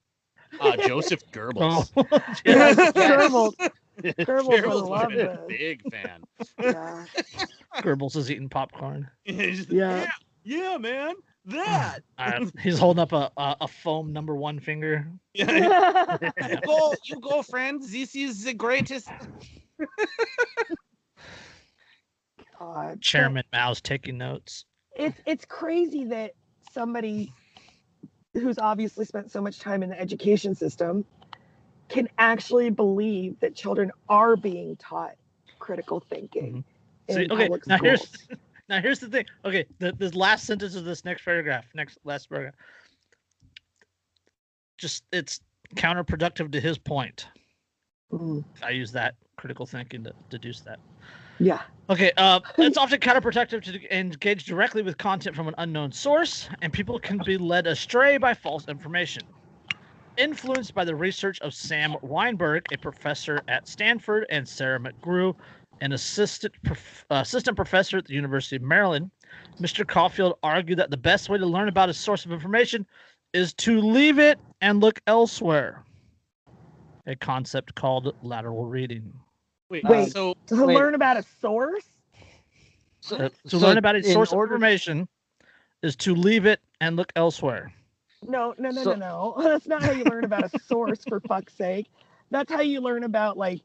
uh 0.62 0.78
joseph 0.88 1.22
goebbels 1.32 1.92
Oh, 1.98 2.06
Yes, 2.46 2.78
Yes. 2.78 2.92
Goebbels, 2.94 3.54
Goebbels 4.02 4.48
would 4.48 4.64
Goebbels 4.64 4.90
love 4.90 5.08
would 5.08 5.20
this. 5.20 5.38
a 5.38 5.46
big 5.48 5.82
fan 5.92 6.24
Yeah. 6.62 7.06
Goebbels 7.78 8.16
is 8.16 8.32
eating 8.32 8.50
popcorn. 8.50 9.10
Yeah. 9.26 9.54
yeah 9.70 10.12
yeah 10.44 10.78
man 10.78 11.14
that 11.46 12.00
Uh, 12.18 12.46
he's 12.62 12.80
holding 12.80 13.02
up 13.02 13.12
a, 13.12 13.32
a, 13.36 13.58
a 13.62 13.68
foam 13.68 14.14
number 14.14 14.34
one 14.36 14.60
finger. 14.60 15.06
Yeah. 15.34 16.18
you 16.50 16.58
go, 16.66 16.94
you 17.04 17.20
go, 17.20 17.42
friends. 17.42 17.92
This 17.92 18.16
is 18.16 18.46
the 18.46 18.54
greatest. 18.54 19.10
God. 22.60 23.02
Chairman 23.02 23.44
Mao's 23.52 23.82
taking 23.82 24.18
notes. 24.18 24.64
it's 24.96 25.20
it's 25.26 25.44
crazy 25.44 26.06
that 26.06 26.34
somebody 26.72 27.32
who's 28.34 28.58
obviously 28.58 29.06
spent 29.06 29.32
so 29.32 29.42
much 29.42 29.60
time 29.60 29.84
in 29.84 29.90
the 29.90 30.00
education 30.00 30.56
system 30.56 31.04
can 31.90 32.08
actually 32.18 32.70
believe 32.70 33.40
that 33.42 33.56
children 33.56 33.92
are 34.08 34.36
being 34.36 34.76
taught 34.78 35.16
critical 35.60 36.00
thinking 36.00 36.64
in 37.08 37.16
See, 37.16 37.28
okay, 37.30 37.44
public 37.44 37.68
now 37.68 37.78
here's 37.80 38.02
schools. 38.02 38.40
Now 38.70 38.82
here's 38.82 39.00
the 39.00 39.10
thing. 39.10 39.26
Okay, 39.46 39.66
the 39.80 39.94
this 39.94 40.16
last 40.16 40.46
sentence 40.46 40.76
of 40.76 40.86
this 40.86 41.06
next 41.06 41.24
paragraph, 41.26 41.66
next 41.76 42.00
last 42.06 42.30
paragraph. 42.30 42.56
just 44.78 45.04
it's 45.12 45.42
counterproductive 45.76 46.52
to 46.52 46.60
his 46.60 46.78
point. 46.78 47.28
Mm, 48.12 48.44
I 48.62 48.72
use 48.72 48.92
that 48.94 49.16
critical 49.38 49.66
thinking 49.66 50.04
to 50.04 50.14
deduce 50.30 50.62
that. 50.62 50.80
yeah. 51.40 51.62
Okay, 51.90 52.12
uh, 52.18 52.40
it's 52.58 52.78
often 52.78 53.00
counterproductive 53.00 53.64
to 53.64 53.98
engage 53.98 54.46
directly 54.46 54.82
with 54.82 54.98
content 54.98 55.36
from 55.36 55.48
an 55.48 55.56
unknown 55.58 55.92
source, 55.92 56.50
and 56.62 56.72
people 56.72 57.00
can 57.00 57.20
be 57.26 57.38
led 57.38 57.68
astray 57.68 58.18
by 58.18 58.34
false 58.34 58.68
information. 58.68 59.24
Influenced 60.18 60.76
by 60.76 60.86
the 60.86 60.96
research 60.96 61.42
of 61.42 61.54
Sam 61.54 61.96
Wineburg, 62.04 62.64
a 62.72 62.78
professor 62.78 63.42
at 63.48 63.68
Stanford, 63.68 64.28
and 64.30 64.48
Sarah 64.48 64.80
McGrew, 64.80 65.36
an 65.84 65.92
assistant 65.92 66.54
prof- 66.64 67.06
uh, 67.12 67.16
assistant 67.16 67.58
professor 67.58 67.98
at 67.98 68.06
the 68.06 68.14
University 68.14 68.56
of 68.56 68.62
Maryland, 68.62 69.12
Mr. 69.60 69.86
Caulfield 69.86 70.38
argued 70.42 70.80
that 70.80 70.90
the 70.90 70.98
best 70.98 71.28
way 71.28 71.38
to 71.38 71.46
learn 71.46 71.68
about 71.68 71.90
a 71.90 71.94
source 71.94 72.24
of 72.26 72.32
information 72.32 72.86
is 73.34 73.54
to 73.56 73.82
leave 73.82 74.18
it 74.18 74.40
and 74.62 74.80
look 74.80 75.02
elsewhere. 75.08 75.84
A 77.06 77.18
concept 77.18 77.76
called 77.76 78.16
lateral 78.24 78.64
reading. 78.64 79.12
Wait, 79.70 79.84
Wait. 79.84 80.10
so 80.14 80.36
To 80.48 80.66
Wait. 80.66 80.74
learn 80.74 80.96
about 80.96 81.18
a 81.18 81.24
source? 81.42 81.84
So, 83.02 83.18
Uh, 83.18 83.30
to 83.50 83.50
so 83.50 83.58
learn 83.58 83.78
about 83.78 83.96
a 83.96 83.98
in 83.98 84.04
source 84.06 84.32
of 84.32 84.40
information 84.40 85.10
is 85.82 85.98
to 85.98 86.16
leave 86.16 86.46
it 86.46 86.62
and 86.80 86.96
look 86.96 87.12
elsewhere. 87.18 87.74
No, 88.26 88.56
no, 88.58 88.70
no, 88.70 88.84
So- 88.84 88.94
no, 88.96 89.36
no. 89.36 89.44
That's 89.44 89.68
not 89.68 89.84
how 89.84 89.92
you 89.92 90.06
learn 90.06 90.24
about 90.24 90.46
a 90.46 90.60
source, 90.60 91.04
for 91.04 91.20
fuck's 91.20 91.54
sake. 91.56 91.88
That's 92.32 92.50
how 92.50 92.62
you 92.62 92.80
learn 92.80 93.04
about 93.04 93.36
like 93.38 93.60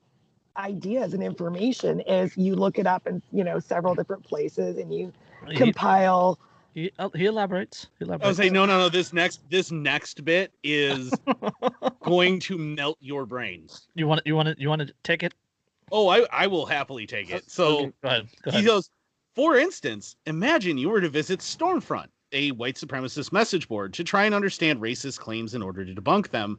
ideas 0.59 1.15
and 1.15 1.23
information 1.23 2.01
is 2.01 2.37
you 2.37 2.57
look 2.57 2.79
it 2.79 2.87
up 2.87 3.07
in, 3.07 3.23
you 3.33 3.45
know, 3.45 3.59
several 3.59 3.95
different 3.95 4.25
places 4.25 4.77
and 4.77 4.93
you 4.93 5.13
He, 5.49 5.55
compile. 5.57 6.39
he, 6.75 6.91
uh, 6.99 7.09
he 7.15 7.27
elaborates. 7.27 7.89
He 7.99 8.05
I 8.05 8.09
was 8.09 8.09
elaborates. 8.09 8.37
saying, 8.39 8.53
no, 8.53 8.67
no, 8.67 8.79
no. 8.79 8.89
This 8.89 9.13
next, 9.13 9.49
this 9.51 9.71
next 9.71 10.25
bit 10.25 10.53
is 10.65 11.13
going 12.03 12.41
to 12.41 12.59
melt 12.59 12.99
your 13.01 13.25
brains. 13.27 13.89
you 13.95 14.07
want 14.07 14.23
you 14.27 14.35
want 14.37 14.49
to 14.49 14.55
you 14.59 14.69
want 14.69 14.83
to 14.87 14.93
take 15.05 15.23
it? 15.23 15.35
Oh, 15.91 16.09
I, 16.09 16.27
I 16.33 16.47
will 16.47 16.67
happily 16.67 17.07
take 17.07 17.31
it. 17.31 17.51
So 17.51 17.79
Okay, 17.79 17.93
go 18.03 18.09
ahead. 18.09 18.29
Go 18.43 18.51
he 18.51 18.63
goes, 18.63 18.91
for 19.35 19.57
instance, 19.57 20.17
imagine 20.27 20.77
you 20.77 20.89
were 20.91 21.01
to 21.01 21.09
visit 21.09 21.41
Stormfront, 21.41 22.09
a 22.33 22.51
white 22.53 22.75
supremacist 22.75 23.33
message 23.33 23.69
board, 23.69 23.95
to 23.95 24.05
try 24.05 24.25
and 24.25 24.35
understand 24.35 24.81
racist 24.81 25.19
claims 25.21 25.55
in 25.55 25.63
order 25.63 25.85
to 25.85 25.95
debunk 25.95 26.29
them. 26.31 26.59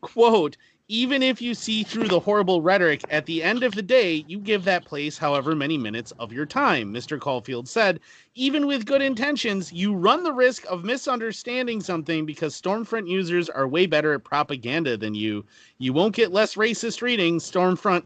Quote, 0.00 0.56
even 0.90 1.22
if 1.22 1.40
you 1.40 1.54
see 1.54 1.84
through 1.84 2.08
the 2.08 2.18
horrible 2.18 2.62
rhetoric, 2.62 3.04
at 3.10 3.24
the 3.24 3.44
end 3.44 3.62
of 3.62 3.72
the 3.76 3.82
day, 3.82 4.24
you 4.26 4.40
give 4.40 4.64
that 4.64 4.84
place 4.84 5.16
however 5.16 5.54
many 5.54 5.78
minutes 5.78 6.12
of 6.18 6.32
your 6.32 6.44
time, 6.44 6.92
Mr. 6.92 7.16
Caulfield 7.16 7.68
said. 7.68 8.00
Even 8.34 8.66
with 8.66 8.86
good 8.86 9.00
intentions, 9.00 9.72
you 9.72 9.94
run 9.94 10.24
the 10.24 10.32
risk 10.32 10.64
of 10.68 10.82
misunderstanding 10.82 11.80
something 11.80 12.26
because 12.26 12.60
Stormfront 12.60 13.08
users 13.08 13.48
are 13.48 13.68
way 13.68 13.86
better 13.86 14.14
at 14.14 14.24
propaganda 14.24 14.96
than 14.96 15.14
you. 15.14 15.44
You 15.78 15.92
won't 15.92 16.16
get 16.16 16.32
less 16.32 16.56
racist 16.56 17.02
reading 17.02 17.38
Stormfront, 17.38 18.02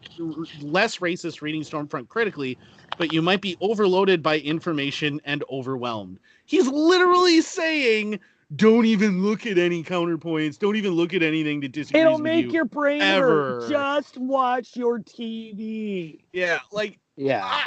less 0.60 0.98
racist 0.98 1.40
reading 1.40 1.62
Stormfront 1.62 2.08
critically, 2.08 2.58
but 2.98 3.14
you 3.14 3.22
might 3.22 3.40
be 3.40 3.56
overloaded 3.62 4.22
by 4.22 4.40
information 4.40 5.22
and 5.24 5.42
overwhelmed. 5.50 6.18
He's 6.44 6.68
literally 6.68 7.40
saying, 7.40 8.20
don't 8.56 8.84
even 8.86 9.22
look 9.22 9.46
at 9.46 9.58
any 9.58 9.82
counterpoints. 9.82 10.58
Don't 10.58 10.76
even 10.76 10.92
look 10.92 11.14
at 11.14 11.22
anything 11.22 11.60
that 11.60 11.72
disagrees 11.72 12.00
It'll 12.02 12.14
with 12.14 12.22
make 12.22 12.46
you. 12.46 12.52
your 12.52 12.64
brain 12.64 13.00
ever. 13.02 13.60
hurt. 13.60 13.70
Just 13.70 14.16
watch 14.18 14.76
your 14.76 14.98
TV. 15.00 16.20
yeah, 16.32 16.58
like 16.72 16.98
Yeah. 17.16 17.44
I, 17.44 17.64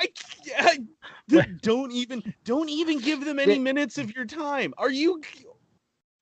I, 0.00 0.08
I 0.58 0.78
d- 1.28 1.42
don't 1.62 1.92
even 1.92 2.34
don't 2.44 2.68
even 2.68 2.98
give 2.98 3.24
them 3.24 3.38
any 3.38 3.54
They- 3.54 3.58
minutes 3.60 3.98
of 3.98 4.14
your 4.14 4.24
time. 4.24 4.74
Are 4.78 4.90
you? 4.90 5.22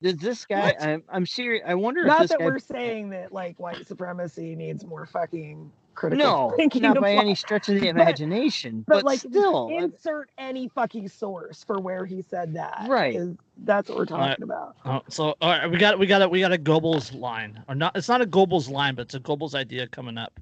Does 0.03 0.17
this 0.17 0.45
guy? 0.47 0.67
What? 0.67 0.83
I'm, 0.83 1.03
I'm 1.09 1.27
serious. 1.27 1.63
I 1.67 1.75
wonder 1.75 2.01
if 2.01 2.07
Not 2.09 2.23
this 2.23 2.31
that 2.33 2.41
guy. 2.41 2.45
we're 2.47 2.59
saying 2.59 3.11
that 3.11 3.33
like 3.33 3.59
white 3.61 3.87
supremacy 3.87 4.57
needs 4.57 4.85
more 4.85 5.07
fucking 5.07 5.71
critical 5.95 6.25
no, 6.27 6.53
thinking. 6.57 6.83
not 6.83 7.01
by 7.01 7.13
any 7.13 7.35
stretch 7.35 7.69
of 7.69 7.81
the 7.81 7.89
imagination. 7.97 8.85
But, 8.87 8.97
But, 8.97 9.05
like, 9.05 9.19
still, 9.21 9.69
I- 9.71 9.83
insert 9.85 10.31
any 10.39 10.69
fucking 10.69 11.09
source 11.09 11.63
for 11.65 11.81
where 11.81 12.05
he 12.07 12.23
said 12.23 12.55
that. 12.55 12.87
Right. 12.89 13.19
that's 13.59 13.89
what 13.89 13.99
we're 13.99 14.07
All 14.15 14.19
right. 14.21 14.29
talking 14.31 14.43
about. 14.45 14.77
Oh, 14.85 15.03
so 15.09 15.35
all 15.41 15.51
right, 15.51 15.71
we 15.71 15.77
got 15.79 15.99
we 15.99 16.07
got 16.07 16.23
a 16.23 16.29
we 16.29 16.41
got 16.41 16.53
a 16.53 16.59
Goebbels 16.59 17.19
line, 17.19 17.63
or 17.69 17.75
not? 17.75 17.97
It's 17.97 18.09
not 18.09 18.21
a 18.23 18.27
Goebbels 18.27 18.69
line, 18.71 18.95
but 18.95 19.03
it's 19.03 19.15
a 19.15 19.21
Goebbels 19.21 19.55
idea 19.55 19.87
coming 19.87 20.19
up. 20.19 20.39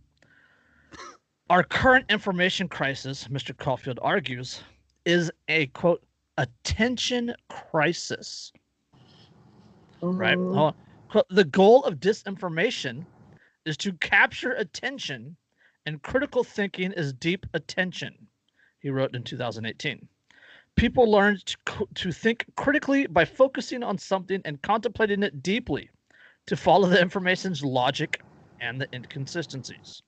Our 1.49 1.65
current 1.65 2.07
information 2.11 2.69
crisis, 2.69 3.27
Mr. 3.27 3.57
Caulfield 3.57 3.99
argues, 4.03 4.63
is 5.05 5.33
a 5.49 5.67
quote 5.69 6.03
attention 6.39 7.35
crisis. 7.49 8.53
Right? 10.01 10.39
Mhm. 10.39 10.55
Hold 10.55 10.67
on. 10.69 10.75
Quote, 11.09 11.27
the 11.29 11.45
goal 11.45 11.85
of 11.85 11.97
disinformation 11.99 13.05
is 13.65 13.77
to 13.79 13.93
capture 13.95 14.53
attention, 14.53 15.37
and 15.87 16.03
critical 16.03 16.45
thinking 16.45 16.93
is 16.93 17.13
deep 17.13 17.47
attention. 17.55 18.15
He 18.81 18.91
wrote 18.91 19.15
in 19.15 19.23
2018. 19.23 20.07
People 20.77 21.11
learn 21.11 21.39
to, 21.45 21.57
to 21.95 22.13
think 22.13 22.45
critically 22.57 23.07
by 23.07 23.25
focusing 23.25 23.83
on 23.83 23.99
something 23.99 24.41
and 24.45 24.61
contemplating 24.63 25.23
it 25.23 25.43
deeply, 25.43 25.91
to 26.47 26.57
follow 26.57 26.89
the 26.89 27.01
information's 27.01 27.63
logic 27.63 28.23
and 28.61 28.81
the 28.81 28.89
inconsistencies. 28.95 30.03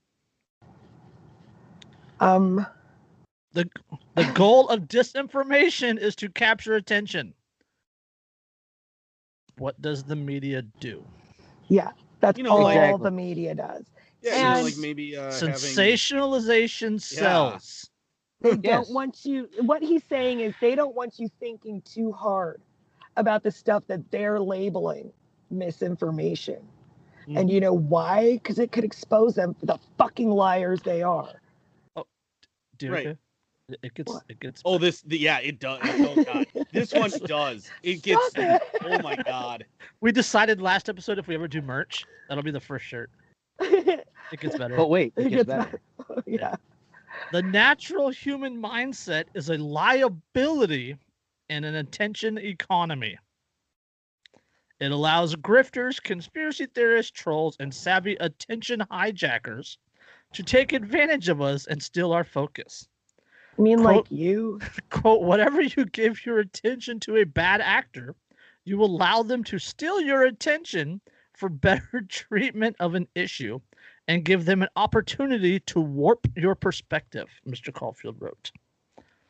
Um, 2.20 2.64
The, 3.52 3.68
the 4.14 4.24
goal 4.34 4.68
of 4.68 4.82
disinformation 4.82 5.98
is 5.98 6.14
to 6.16 6.28
capture 6.30 6.74
attention. 6.76 7.34
What 9.58 9.80
does 9.82 10.02
the 10.04 10.16
media 10.16 10.62
do? 10.80 11.04
yeah, 11.68 11.90
that's 12.20 12.38
You 12.38 12.44
know, 12.44 12.50
all 12.50 12.62
like- 12.62 12.76
Exactly. 12.76 13.04
the 13.04 13.10
media 13.10 13.54
does. 13.54 13.84
Yeah, 14.22 14.36
you 14.36 14.42
know, 14.42 14.48
And- 14.56 14.64
like 14.64 14.76
maybe 14.78 15.16
uh, 15.16 15.32
having- 15.32 15.50
Sensationalization 15.54 17.00
sells. 17.00 17.88
They 18.40 18.50
Yes. 18.50 18.86
don't 18.86 18.90
want 18.90 19.24
you. 19.24 19.48
What 19.60 19.82
he's 19.82 20.02
saying 20.08 20.40
is 20.40 20.52
they 20.60 20.74
don't 20.74 20.94
want 20.96 21.18
you 21.18 21.28
thinking 21.40 21.80
too 21.82 22.10
hard 22.12 22.60
about 23.16 23.42
the 23.42 23.50
stuff 23.50 23.84
that 23.86 24.10
they're 24.10 24.40
labeling 24.40 25.12
misinformation. 25.50 26.58
Hmm. 27.26 27.36
And 27.36 27.50
you 27.50 27.60
know 27.60 27.72
why? 27.72 28.32
Because 28.34 28.58
it 28.58 28.72
could 28.72 28.82
expose 28.84 29.34
them 29.36 29.54
for 29.54 29.66
the 29.66 29.78
fucking 29.96 30.28
liars 30.30 30.82
they 30.82 31.02
are. 31.02 31.40
Oh, 31.94 32.04
dude, 32.78 32.90
Right. 32.90 33.06
it- 33.06 33.18
it 33.82 33.94
gets 33.94 34.12
What? 34.12 34.24
it 34.28 34.40
gets 34.40 34.60
Oh, 34.64 34.76
this 34.76 35.00
the, 35.02 35.16
yeah, 35.16 35.38
it 35.38 35.58
does. 35.60 35.78
Oh 35.84 36.24
god, 36.24 36.46
this 36.72 36.92
one 36.92 37.10
does. 37.24 37.70
It 37.82 38.02
gets. 38.02 38.30
It. 38.34 38.60
Oh 38.82 38.98
my 39.02 39.16
god. 39.16 39.64
We 40.00 40.10
decided 40.10 40.60
last 40.60 40.88
episode 40.88 41.18
if 41.20 41.28
we 41.28 41.36
ever 41.36 41.46
do 41.46 41.62
merch, 41.62 42.04
that'll 42.28 42.42
be 42.42 42.50
the 42.50 42.60
first 42.60 42.84
shirt. 42.84 43.08
It 43.60 44.08
It 44.32 44.40
gets 44.40 44.56
better. 44.56 44.76
but 44.76 44.88
wait, 44.88 45.12
it, 45.16 45.24
gets 45.24 45.34
gets 45.34 45.46
better. 45.46 45.64
better. 45.64 45.80
Oh, 46.10 46.22
yeah. 46.26 46.56
the 47.32 47.42
natural 47.42 48.08
human 48.10 48.60
mindset 48.60 49.24
is 49.34 49.50
a 49.50 49.56
liability 49.58 50.96
in 51.48 51.64
an 51.64 51.74
attention 51.76 52.38
economy. 52.38 53.16
It 54.80 54.90
allows 54.90 55.36
grifters, 55.36 56.02
conspiracy 56.02 56.66
theorists, 56.66 57.12
trolls, 57.12 57.56
and 57.60 57.72
savvy 57.72 58.16
attention 58.16 58.82
hijackers 58.90 59.78
to 60.32 60.42
take 60.42 60.72
advantage 60.72 61.28
of 61.28 61.40
us 61.40 61.66
and 61.66 61.80
steal 61.80 62.12
our 62.12 62.24
focus. 62.24 62.88
I 63.58 63.62
mean, 63.62 63.82
like 63.82 64.10
you. 64.10 64.58
quote, 64.90 65.22
whatever 65.22 65.60
you 65.60 65.84
give 65.84 66.24
your 66.26 66.38
attention 66.40 66.98
to 67.00 67.16
a 67.18 67.24
bad 67.24 67.60
actor, 67.60 68.16
you 68.64 68.82
allow 68.82 69.22
them 69.22 69.44
to 69.44 69.58
steal 69.58 70.00
your 70.00 70.24
attention 70.24 71.00
for 71.34 71.48
better 71.48 72.00
treatment 72.08 72.76
of 72.80 72.94
an 72.94 73.08
issue 73.14 73.60
and 74.08 74.24
give 74.24 74.44
them 74.44 74.62
an 74.62 74.68
opportunity 74.76 75.60
to 75.60 75.80
warp 75.80 76.26
your 76.36 76.54
perspective, 76.54 77.28
Mr. 77.48 77.72
Caulfield 77.72 78.16
wrote. 78.20 78.50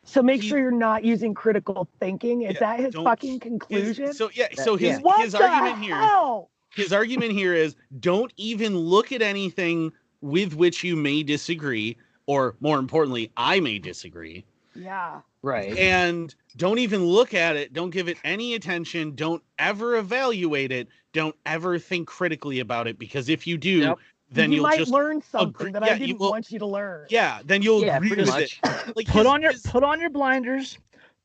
So 0.04 0.22
make 0.22 0.42
He- 0.42 0.48
sure 0.48 0.58
you're 0.58 0.70
not 0.70 1.04
using 1.04 1.32
critical 1.34 1.88
thinking. 2.00 2.42
Is 2.42 2.54
Yeah, 2.54 2.60
that 2.60 2.80
his 2.80 2.94
don't- 2.94 3.04
fucking 3.04 3.32
His- 3.34 3.40
conclusion? 3.40 4.12
so 4.14 4.30
yeah, 4.34 4.48
so 4.54 4.76
his 4.76 4.96
yeah. 4.96 4.98
what 4.98 5.20
his 5.22 5.32
the 5.32 5.42
argument 5.48 5.82
here. 5.82 6.42
his 6.70 6.92
argument 6.92 7.32
here 7.32 7.54
is 7.54 7.76
don't 8.00 8.32
even 8.36 8.76
look 8.76 9.12
at 9.12 9.22
anything 9.22 9.92
with 10.22 10.54
which 10.54 10.82
you 10.82 10.96
may 10.96 11.22
disagree, 11.22 11.96
or 12.26 12.56
more 12.60 12.78
importantly, 12.78 13.30
I 13.36 13.60
may 13.60 13.78
disagree. 13.78 14.44
Yeah. 14.74 15.20
Right. 15.42 15.76
And 15.76 16.34
don't 16.56 16.78
even 16.78 17.04
look 17.04 17.34
at 17.34 17.56
it. 17.56 17.72
Don't 17.72 17.90
give 17.90 18.08
it 18.08 18.16
any 18.24 18.54
attention. 18.54 19.14
Don't 19.14 19.42
ever 19.58 19.96
evaluate 19.96 20.70
it. 20.70 20.88
Don't 21.12 21.34
ever 21.46 21.78
think 21.78 22.06
critically 22.08 22.60
about 22.60 22.86
it 22.86 22.98
because 22.98 23.28
if 23.28 23.46
you 23.46 23.58
do, 23.58 23.78
Yep. 23.78 23.98
then 24.30 24.50
you 24.52 24.56
you'll 24.56 24.62
might 24.62 24.78
just 24.78 24.92
learn 24.92 25.20
something 25.20 25.48
agree- 25.68 25.72
that 25.72 25.84
yeah, 25.84 25.94
I 25.94 25.98
didn't 25.98 26.20
will- 26.20 26.30
want 26.30 26.50
you 26.52 26.58
to 26.60 26.66
learn. 26.66 27.06
yeah, 27.10 27.40
then 27.44 27.60
you'll 27.60 27.82
Yeah, 27.84 27.96
agree 27.96 28.08
pretty 28.10 28.22
with 28.22 28.30
much. 28.30 28.60
it. 28.62 28.62
Like 28.96 29.06
Put 29.08 29.18
his- 29.18 29.26
on 29.26 29.42
your 29.42 29.52
his- 29.52 29.62
put 29.62 29.82
on 29.82 30.00
your 30.00 30.10
blinders, 30.10 30.78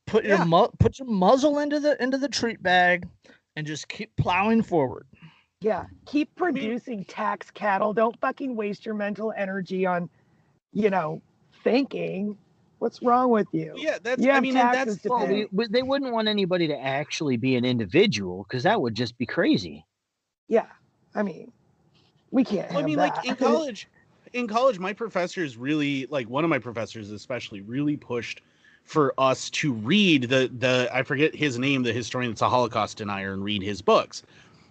put 0.06 0.24
your 0.24 0.38
Yeah. 0.38 0.44
mu- 0.44 0.68
put 0.78 0.98
your 0.98 1.08
muzzle 1.08 1.60
into 1.60 1.78
the 1.80 2.00
into 2.02 2.18
the 2.18 2.28
treat 2.28 2.62
bag, 2.62 3.06
and 3.56 3.66
just 3.66 3.88
keep 3.88 4.14
plowing 4.16 4.62
forward. 4.62 5.06
Yeah. 5.60 5.86
Keep 6.06 6.28
mean- 6.28 6.52
producing 6.54 7.04
tax 7.04 7.50
cattle. 7.52 7.92
Don't 7.94 8.18
fucking 8.20 8.56
waste 8.56 8.84
your 8.84 8.94
mental 8.94 9.32
energy 9.36 9.86
on, 9.86 10.10
you 10.72 10.90
know, 10.90 11.22
thinking. 11.64 12.36
What's 12.78 13.02
wrong 13.02 13.30
with 13.30 13.48
you? 13.52 13.74
yeah, 13.76 13.98
that's 14.02 14.22
You 14.22 14.30
I 14.30 14.40
mean, 14.40 14.56
and 14.56 14.72
that's 14.72 14.96
to 14.98 15.08
Well, 15.08 15.26
we, 15.26 15.46
we- 15.52 15.66
they 15.68 15.82
wouldn't 15.82 16.12
want 16.12 16.28
anybody 16.28 16.68
to 16.68 16.78
actually 16.78 17.36
be 17.36 17.56
an 17.56 17.64
individual 17.64 18.44
because 18.48 18.62
that 18.62 18.80
would 18.80 18.94
just 18.94 19.18
be 19.18 19.26
crazy. 19.26 19.84
Yeah, 20.48 20.66
I 21.14 21.22
mean, 21.22 21.52
we 22.30 22.44
can't. 22.44 22.70
Well, 22.70 22.82
I 22.82 22.86
mean, 22.86 22.96
that. 22.96 23.16
like 23.16 23.26
in 23.26 23.36
college, 23.36 23.88
in 24.32 24.46
college, 24.46 24.78
my 24.78 24.92
professors 24.92 25.56
really, 25.56 26.06
like 26.06 26.28
one 26.28 26.44
of 26.44 26.50
my 26.50 26.58
professors 26.58 27.10
especially, 27.10 27.60
really 27.62 27.96
pushed 27.96 28.42
for 28.84 29.12
us 29.18 29.50
to 29.50 29.72
read 29.72 30.24
the 30.24 30.50
the 30.58 30.88
I 30.92 31.02
forget 31.02 31.34
his 31.34 31.58
name, 31.58 31.82
the 31.82 31.92
historian 31.92 32.30
that's 32.32 32.42
a 32.42 32.48
Holocaust 32.48 32.96
denier, 32.98 33.32
and 33.32 33.44
read 33.44 33.62
his 33.62 33.82
books, 33.82 34.22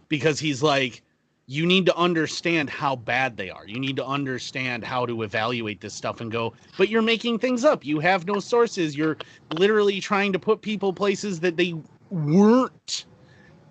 because 0.10 0.40
he's 0.40 0.64
like, 0.64 1.04
you 1.48 1.66
need 1.66 1.86
to 1.86 1.96
understand 1.96 2.70
how 2.70 2.96
bad 2.96 3.38
they 3.38 3.50
are. 3.50 3.66
You 3.66 3.80
need 3.80 3.96
to 3.96 4.06
understand 4.06 4.84
how 4.84 5.06
to 5.06 5.24
evaluate 5.24 5.80
this 5.80 5.94
stuff 5.94 6.20
and 6.20 6.30
go, 6.30 6.54
but 6.78 6.90
you're 6.90 7.02
making 7.02 7.40
things 7.40 7.64
up. 7.64 7.86
You 7.86 8.00
have 8.00 8.28
no 8.28 8.40
sources. 8.40 8.98
You're 8.98 9.18
literally 9.54 10.02
trying 10.02 10.34
to 10.34 10.40
put 10.40 10.62
people 10.62 10.92
places 10.92 11.40
that 11.40 11.56
they 11.56 11.74
weren't 12.10 13.06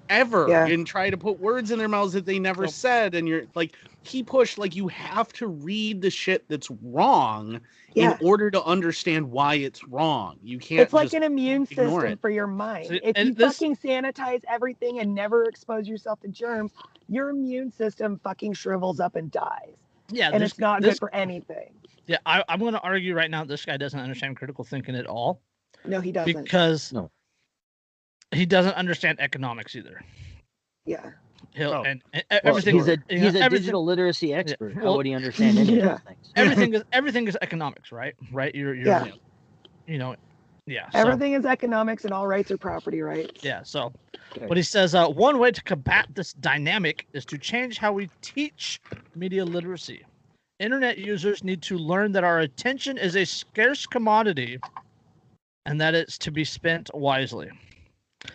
ever 0.08 0.48
Yeah. 0.48 0.66
and 0.66 0.86
try 0.86 1.10
to 1.10 1.16
put 1.16 1.38
words 1.40 1.70
in 1.70 1.78
their 1.78 1.88
mouths 1.88 2.12
that 2.14 2.24
they 2.26 2.38
never 2.38 2.62
Nope. 2.62 2.70
said 2.70 3.14
and 3.14 3.26
you're 3.28 3.44
like 3.54 3.74
he 4.02 4.22
pushed 4.22 4.58
like 4.58 4.76
you 4.76 4.88
have 4.88 5.32
to 5.34 5.46
read 5.48 6.00
the 6.02 6.10
shit 6.10 6.48
that's 6.48 6.70
wrong 6.82 7.60
yeah, 7.94 8.12
in 8.12 8.26
order 8.26 8.50
to 8.50 8.62
understand 8.64 9.30
why 9.30 9.54
it's 9.54 9.82
wrong 9.88 10.36
you 10.42 10.58
can't 10.58 10.80
it's 10.82 10.92
like 10.92 11.12
an 11.14 11.22
immune 11.22 11.66
system 11.66 12.04
it. 12.04 12.20
for 12.20 12.30
your 12.30 12.46
mind. 12.46 12.88
See, 12.88 13.00
if 13.02 13.16
and 13.16 13.28
you 13.28 13.34
this- 13.34 13.58
fucking 13.58 13.76
sanitize 13.76 14.42
everything 14.48 15.00
and 15.00 15.14
never 15.14 15.44
expose 15.44 15.88
yourself 15.88 16.20
to 16.20 16.28
germs, 16.28 16.72
your 17.08 17.30
immune 17.30 17.70
system 17.72 18.20
fucking 18.22 18.52
shrivels 18.52 19.00
up 19.00 19.16
and 19.16 19.30
dies, 19.30 19.76
Yeah, 20.10 20.30
and 20.32 20.42
this, 20.42 20.52
it's 20.52 20.60
not 20.60 20.82
this, 20.82 20.94
good 20.94 20.98
for 21.00 21.14
anything. 21.14 21.70
yeah. 22.06 22.18
I, 22.26 22.44
I'm 22.48 22.58
going 22.60 22.74
to 22.74 22.80
argue 22.80 23.14
right 23.14 23.30
now. 23.30 23.44
This 23.44 23.64
guy 23.64 23.76
doesn't 23.76 23.98
understand 23.98 24.36
critical 24.36 24.62
thinking 24.64 24.94
at 24.94 25.06
all 25.06 25.40
No, 25.84 26.00
he 26.00 26.12
doesn't. 26.12 26.42
because 26.44 26.92
No. 26.92 27.10
He 28.36 28.46
doesn't 28.46 28.74
understand 28.74 29.20
economics 29.20 29.74
either. 29.76 30.00
yeah, 30.84 31.10
He'll 31.52 31.72
Oh. 31.72 31.82
and, 31.82 32.02
and 32.12 32.24
Well, 32.30 32.40
everything. 32.44 32.76
he's 32.76 32.88
a 32.88 32.98
you 33.08 33.18
he's 33.20 33.34
know, 33.34 33.40
a 33.40 33.42
everything- 33.44 33.62
digital 33.64 33.84
literacy 33.84 34.34
expert. 34.34 34.74
How 34.74 34.84
well, 34.84 34.96
would 34.98 35.06
he 35.06 35.14
understand 35.14 35.58
any 35.58 35.76
yeah. 35.78 35.98
things? 35.98 36.32
everything 36.36 36.74
is 36.78 36.82
everything 36.92 37.28
is 37.28 37.36
economics, 37.42 37.92
right? 37.92 38.14
Right. 38.32 38.54
You're 38.54 38.74
you're 38.74 38.86
Yeah. 38.86 39.06
you 39.86 39.98
know, 39.98 40.16
yeah. 40.66 40.90
so- 40.90 40.98
everything 40.98 41.32
is 41.32 41.44
economics, 41.46 42.04
and 42.04 42.12
all 42.12 42.26
rights 42.26 42.50
are 42.50 42.58
property 42.58 43.00
rights. 43.00 43.42
Yeah. 43.42 43.62
So, 43.62 43.92
Okay. 44.36 44.46
but 44.46 44.56
he 44.56 44.62
says 44.62 44.94
uh, 44.94 45.08
one 45.08 45.38
way 45.38 45.50
to 45.50 45.62
combat 45.62 46.08
this 46.14 46.32
dynamic 46.34 47.06
is 47.12 47.24
to 47.26 47.38
change 47.38 47.78
how 47.78 47.92
we 47.92 48.10
teach 48.22 48.80
media 49.14 49.44
literacy. 49.44 50.04
Internet 50.58 50.98
users 50.98 51.44
need 51.44 51.62
to 51.62 51.76
learn 51.78 52.12
that 52.12 52.24
our 52.24 52.40
attention 52.40 52.98
is 52.98 53.14
a 53.16 53.24
scarce 53.24 53.86
commodity, 53.86 54.58
and 55.66 55.80
that 55.80 55.94
it's 55.94 56.18
to 56.18 56.30
be 56.30 56.44
spent 56.44 56.90
wisely. 56.94 57.50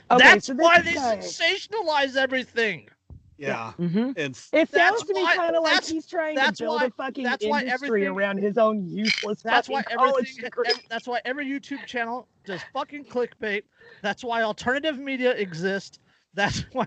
Okay, 0.10 0.24
That's 0.24 0.48
so 0.48 0.54
why 0.56 0.82
they 0.82 0.94
guy- 0.94 1.18
sensationalize 1.18 2.16
everything. 2.16 2.90
yeah 3.38 3.74
Mm-hmm. 3.80 4.12
it's 4.16 4.50
It 4.54 4.70
That's 4.72 5.00
sounds 5.00 5.04
to 5.06 5.14
me 5.14 5.26
kind 5.34 5.56
of 5.56 5.64
like 5.64 5.84
he's 5.86 6.06
trying 6.06 6.36
that's 6.36 6.60
to 6.60 6.66
build 6.66 6.82
why- 6.82 6.88
a 6.88 6.92
fucking 6.92 7.24
that's 7.24 7.46
why 7.46 7.62
industry 7.62 7.88
everything- 7.88 8.08
around 8.16 8.38
his 8.38 8.58
own 8.58 8.88
useless 8.90 9.42
That's 9.42 9.68
fucking 9.68 9.74
why 9.98 10.10
everything. 10.12 10.44
degree. 10.44 10.74
that's 10.90 11.08
why 11.08 11.22
every 11.26 11.46
YouTube 11.48 11.86
channel 11.86 12.28
does 12.46 12.62
fucking 12.74 13.06
clickbait. 13.06 13.64
That's 14.02 14.24
why 14.24 14.42
alternative 14.44 14.98
media 15.00 15.32
exists. 15.32 16.00
That's 16.34 16.60
why 16.74 16.86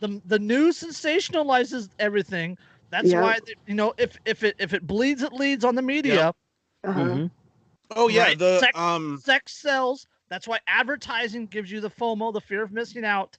the 0.00 0.20
the 0.26 0.38
news 0.38 0.78
sensationalizes 0.82 1.88
everything. 1.98 2.58
That's 2.90 3.10
Yeah. 3.10 3.22
why 3.22 3.38
you 3.66 3.74
know 3.74 3.94
if 3.98 4.16
if 4.24 4.42
it 4.42 4.56
if 4.58 4.74
it 4.74 4.86
bleeds, 4.86 5.22
it 5.22 5.32
leads 5.32 5.64
on 5.64 5.74
the 5.74 5.82
media. 5.82 6.34
Uh-huh. 6.84 7.00
Mm-hmm. 7.00 7.26
oh 7.96 8.08
yeah 8.08 8.22
Right, 8.24 8.38
the 8.38 8.58
sex- 8.60 8.78
um 8.78 9.18
Sex 9.24 9.52
sells. 9.56 10.06
That's 10.28 10.48
why 10.48 10.58
advertising 10.66 11.46
gives 11.46 11.70
you 11.70 11.80
the 11.80 11.90
FOMO, 11.90 12.32
the 12.32 12.40
fear 12.40 12.62
of 12.62 12.72
missing 12.72 13.04
out. 13.04 13.36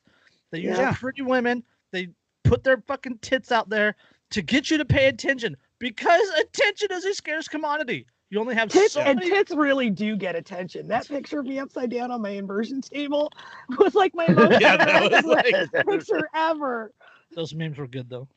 They 0.52 0.60
use 0.60 0.78
Yeah. 0.78 0.94
pretty 0.94 1.22
women. 1.22 1.64
They 1.92 2.10
put 2.44 2.64
their 2.64 2.78
fucking 2.88 3.20
tits 3.20 3.52
out 3.52 3.70
there 3.70 3.96
to 4.32 4.42
get 4.42 4.72
you 4.72 4.78
to 4.78 4.86
pay 4.86 5.08
attention 5.08 5.58
because 5.80 6.28
attention 6.40 6.90
is 6.92 7.06
a 7.06 7.14
scarce 7.14 7.48
commodity. 7.48 8.06
You 8.30 8.40
only 8.42 8.56
have 8.56 8.68
Tits 8.70 8.94
so 8.94 9.02
and 9.02 9.20
many. 9.20 9.30
tits 9.32 9.54
really 9.56 9.90
do 9.90 10.18
get 10.18 10.36
attention. 10.36 10.88
That 10.88 11.08
picture 11.08 11.40
of 11.40 11.46
me 11.46 11.60
upside 11.60 11.90
down 11.92 12.12
on 12.12 12.22
my 12.22 12.32
inversion 12.32 12.82
table 12.82 13.32
was 13.80 13.96
like 13.96 14.14
my 14.16 14.28
most 14.32 14.60
Yeah, 14.60 14.76
that 14.78 15.12
was 15.12 15.22
hilarious 15.22 15.70
like- 15.74 15.86
picture 15.88 16.30
ever. 16.34 16.92
Those 17.36 17.54
memes 17.54 17.78
were 17.78 17.88
good 17.88 18.10
though. 18.10 18.28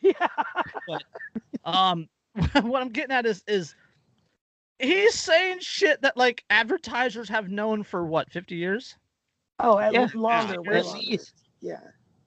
Yeah. 0.00 0.26
But 0.88 1.02
um 1.64 2.08
what 2.62 2.80
i'm 2.80 2.88
getting 2.90 3.10
at 3.14 3.26
is 3.26 3.42
is 3.48 3.74
he's 4.80 5.14
saying 5.14 5.58
shit 5.60 6.00
that 6.02 6.16
like 6.16 6.44
advertisers 6.50 7.28
have 7.28 7.48
known 7.48 7.82
for 7.82 8.04
what 8.06 8.30
50 8.30 8.54
years 8.56 8.96
Oh, 9.58 9.78
at 9.78 9.92
Yeah. 9.92 10.08
longer, 10.14 10.62
way 10.62 10.82
longer. 10.82 11.16
Yeah. 11.60 11.80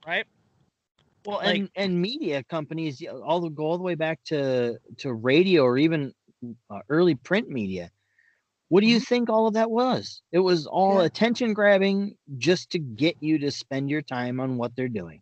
right 0.05 0.25
Well, 1.25 1.37
Like- 1.37 1.57
and 1.59 1.69
and 1.75 2.01
media 2.01 2.43
companies 2.43 3.01
all 3.23 3.39
the 3.39 3.49
go 3.49 3.63
all 3.65 3.77
the 3.77 3.83
way 3.83 3.95
back 3.95 4.21
to 4.25 4.77
to 4.97 5.13
radio 5.13 5.63
or 5.63 5.77
even 5.77 6.13
uh, 6.69 6.79
early 6.89 7.15
print 7.15 7.49
media. 7.49 7.89
What 8.69 8.81
do 8.81 8.87
you 8.87 8.99
think 8.99 9.29
all 9.29 9.47
of 9.47 9.53
that 9.53 9.71
was? 9.71 10.21
It 10.31 10.39
was 10.39 10.65
all 10.67 10.99
Yeah. 10.99 11.05
attention 11.05 11.53
grabbing 11.53 12.17
just 12.37 12.69
to 12.71 12.79
get 12.79 13.15
you 13.21 13.37
to 13.39 13.51
spend 13.51 13.89
your 13.89 14.01
time 14.01 14.39
on 14.39 14.57
what 14.57 14.75
they're 14.75 14.89
doing. 14.89 15.21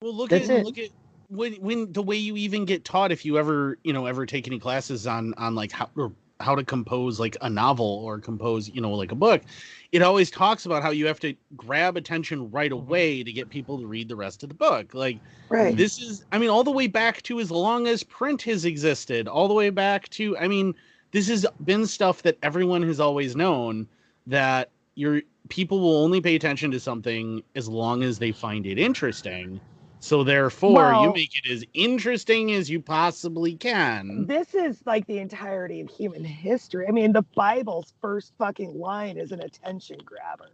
Well, 0.00 0.14
look 0.14 0.30
That's 0.30 0.48
at 0.48 0.60
it. 0.60 0.64
look 0.64 0.78
at 0.78 0.90
when 1.28 1.54
when 1.54 1.92
the 1.92 2.02
way 2.02 2.16
you 2.16 2.36
even 2.36 2.64
get 2.64 2.84
taught 2.84 3.12
if 3.12 3.24
you 3.24 3.38
ever 3.38 3.78
you 3.84 3.92
know 3.92 4.06
ever 4.06 4.24
take 4.26 4.46
any 4.46 4.58
classes 4.58 5.06
on 5.06 5.34
on 5.34 5.54
like 5.54 5.70
how 5.72 5.88
or 5.96 6.12
how 6.42 6.54
to 6.54 6.64
compose 6.64 7.20
like 7.20 7.36
a 7.40 7.48
novel 7.50 7.86
or 8.04 8.20
compose 8.20 8.68
you 8.68 8.80
know 8.80 8.92
like 8.92 9.12
a 9.12 9.16
book, 9.16 9.44
it 9.92 10.02
always 10.02 10.30
talks 10.30 10.66
about 10.66 10.82
how 10.82 10.90
you 10.90 11.06
have 11.06 11.20
to 11.20 11.34
grab 11.56 11.96
attention 11.96 12.50
right 12.50 12.72
Mhm. 12.72 12.72
away 12.72 13.22
to 13.24 13.32
get 13.32 13.50
people 13.50 13.80
to 13.80 13.86
read 13.86 14.08
the 14.08 14.16
rest 14.16 14.42
of 14.42 14.48
the 14.48 14.54
book. 14.54 14.94
Like 14.94 15.22
Right. 15.50 15.78
this 15.78 15.98
is 15.98 16.24
I 16.32 16.38
mean 16.38 16.50
all 16.50 16.64
the 16.64 16.70
way 16.70 16.86
back 16.86 17.22
to 17.22 17.40
as 17.40 17.50
long 17.50 17.86
as 17.86 18.02
print 18.02 18.42
has 18.42 18.64
existed, 18.64 19.28
all 19.28 19.48
the 19.48 19.54
way 19.54 19.70
back 19.70 20.08
to 20.10 20.36
I 20.38 20.48
mean 20.48 20.74
this 21.12 21.28
has 21.28 21.46
been 21.64 21.86
stuff 21.86 22.22
that 22.22 22.38
everyone 22.42 22.82
has 22.82 23.00
always 23.00 23.36
known 23.36 23.88
that 24.26 24.72
your 24.94 25.22
people 25.48 25.80
will 25.80 25.96
only 26.04 26.20
pay 26.20 26.34
attention 26.36 26.70
to 26.70 26.80
something 26.80 27.42
as 27.54 27.68
long 27.68 28.02
as 28.02 28.18
they 28.18 28.32
find 28.32 28.66
it 28.66 28.78
interesting. 28.78 29.60
So 30.02 30.24
therefore, 30.24 30.92
you 30.94 31.12
make 31.14 31.30
it 31.38 31.48
as 31.48 31.64
interesting 31.74 32.50
as 32.52 32.68
you 32.68 32.80
possibly 32.80 33.54
can. 33.54 34.26
This 34.26 34.52
is 34.52 34.82
like 34.84 35.06
the 35.06 35.18
entirety 35.18 35.80
of 35.80 35.88
human 35.88 36.24
history. 36.24 36.88
I 36.88 36.90
mean, 36.90 37.12
the 37.12 37.22
Bible's 37.36 37.92
first 38.00 38.32
fucking 38.36 38.76
line 38.80 39.16
is 39.16 39.30
an 39.30 39.40
attention 39.40 39.98
grabber, 40.04 40.50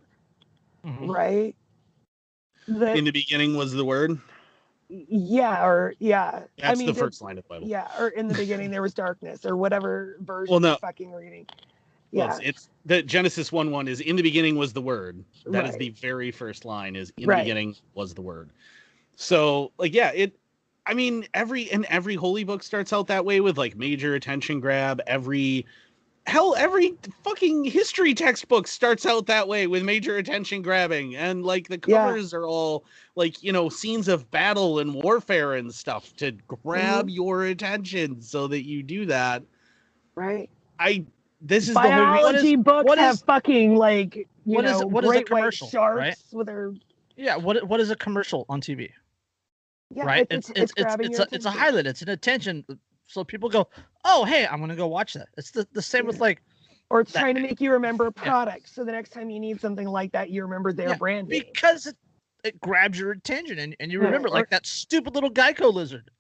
Mhm. 0.85 1.09
right? 1.09 1.57
The, 2.67 2.95
In 2.95 3.05
the 3.07 3.11
beginning 3.11 3.57
was 3.57 3.73
the 3.73 3.87
word. 3.87 4.19
yeah, 4.91 5.65
or 5.65 5.95
yeah. 5.99 6.43
That's 6.59 6.71
I 6.71 6.75
mean, 6.79 6.87
the 6.89 6.93
the- 6.93 7.01
first 7.01 7.23
line 7.23 7.39
of 7.39 7.45
the 7.45 7.49
Bible. 7.49 7.67
Yeah, 7.69 7.89
or 7.99 8.09
in 8.09 8.29
the 8.29 8.35
beginning 8.35 8.71
there 8.71 8.83
was 8.83 8.93
darkness, 8.93 9.47
or 9.47 9.57
whatever 9.57 10.19
version 10.21 10.51
Well, 10.53 10.61
no. 10.61 10.69
you're 10.73 10.77
fucking 10.79 11.11
reading. 11.13 11.47
Well, 12.13 12.27
Yeah, 12.27 12.37
it's, 12.37 12.41
it's 12.49 12.69
the 12.85 13.03
Genesis 13.03 13.51
one 13.51 13.71
one 13.71 13.89
is 13.89 14.01
in 14.03 14.17
the 14.17 14.23
beginning 14.23 14.57
was 14.57 14.75
the 14.75 14.83
word. 14.83 15.25
That 15.47 15.65
is 15.65 15.71
Right. 15.71 15.79
the 15.79 15.89
very 15.89 16.31
first 16.33 16.67
line. 16.67 16.97
Is 16.97 17.11
in 17.17 17.27
Right. 17.27 17.39
the 17.39 17.45
beginning 17.45 17.77
was 17.95 18.13
the 18.13 18.23
word. 18.23 18.51
So 19.21 19.73
like 19.79 19.93
yeah, 19.95 20.13
it. 20.15 20.39
I 20.87 20.95
mean 20.95 21.27
every 21.35 21.71
and 21.73 21.85
every 21.87 22.15
holy 22.15 22.45
book 22.45 22.63
starts 22.63 22.93
out 22.93 23.09
that 23.09 23.25
way 23.25 23.41
with 23.41 23.59
like 23.59 23.77
major 23.77 24.15
attention 24.15 24.61
grab. 24.61 25.03
Every 25.09 25.67
hell 26.29 26.55
every 26.57 26.95
fucking 27.25 27.65
history 27.65 28.15
textbook 28.15 28.69
starts 28.69 29.07
out 29.07 29.27
that 29.27 29.49
way 29.49 29.67
with 29.67 29.83
major 29.83 30.19
attention 30.19 30.63
grabbing 30.63 31.17
and 31.17 31.43
like 31.45 31.67
the 31.69 31.81
Yeah. 31.87 32.07
covers 32.07 32.33
are 32.33 32.47
all 32.47 32.85
like 33.17 33.43
you 33.43 33.51
know 33.53 33.69
scenes 33.69 34.07
of 34.09 34.31
battle 34.31 34.79
and 34.79 34.95
warfare 34.95 35.55
and 35.55 35.75
stuff 35.75 36.15
to 36.19 36.31
grab 36.47 37.07
Mm-hmm. 37.07 37.09
your 37.09 37.45
attention 37.47 38.23
so 38.23 38.47
that 38.47 38.65
you 38.67 38.83
do 38.85 39.05
that. 39.07 39.43
right. 40.15 40.49
I 40.79 41.05
this 41.41 41.67
is 41.69 41.75
the 41.75 41.81
whole 41.81 41.91
reason. 41.91 42.05
Biology 42.15 42.57
books 42.57 42.87
what 42.87 42.99
have 42.99 43.15
is- 43.15 43.23
fucking 43.23 43.75
like 43.77 44.15
you 44.17 44.27
what 44.45 44.65
is- 44.65 44.81
know 44.81 44.87
what 44.87 45.05
is 45.05 45.11
a 45.17 45.23
commercial, 45.25 45.69
sharks 45.69 45.99
right? 45.99 46.17
with 46.33 46.47
their 46.47 46.73
yeah 47.17 47.37
what 47.37 47.67
what 47.67 47.81
is 47.81 47.91
a 47.91 47.97
commercial 47.97 48.47
on 48.49 48.61
tv 48.61 48.91
yeah, 49.91 50.05
right? 50.05 50.27
It's, 50.31 50.51
it's 50.51 50.61
it's 50.61 50.73
it's, 50.77 50.83
grabbing 50.83 51.07
it's, 51.11 51.19
a, 51.19 51.27
it's 51.33 51.45
a 51.47 51.51
highlight. 51.51 51.87
It's 51.87 52.03
an 52.03 52.11
attention 52.11 52.65
uh, 52.71 52.75
so 53.07 53.25
people 53.25 53.49
go 53.49 53.67
oh 54.05 54.25
hey 54.25 54.47
i'm 54.47 54.61
gonna 54.61 54.77
go 54.77 54.87
watch 54.87 55.15
that. 55.15 55.29
It's 55.39 55.51
the, 55.51 55.67
the 55.73 55.81
same 55.83 56.07
with 56.07 56.21
like 56.21 56.43
or 56.91 57.01
it's 57.01 57.13
that- 57.13 57.21
trying 57.21 57.35
to 57.37 57.41
make 57.41 57.61
you 57.61 57.73
remember 57.73 58.07
a 58.07 58.13
product, 58.13 58.69
so 58.69 58.85
the 58.85 58.93
next 58.93 59.11
time 59.11 59.31
you 59.31 59.41
need 59.41 59.61
something 59.61 59.87
like 59.89 60.13
that, 60.13 60.31
you 60.31 60.43
remember 60.43 60.73
their 60.73 60.91
Yeah, 60.91 60.97
brand 60.97 61.29
name. 61.29 61.43
because 61.55 61.87
it, 61.87 61.97
it 62.45 62.59
grabs 62.61 62.99
your 62.99 63.11
attention 63.13 63.59
and, 63.59 63.77
and 63.81 63.91
you 63.93 63.99
Yeah, 64.01 64.07
remember 64.07 64.29
or- 64.29 64.33
like 64.33 64.51
that 64.51 64.67
stupid 64.67 65.15
little 65.15 65.31
geico 65.31 65.73
lizard. 65.73 66.11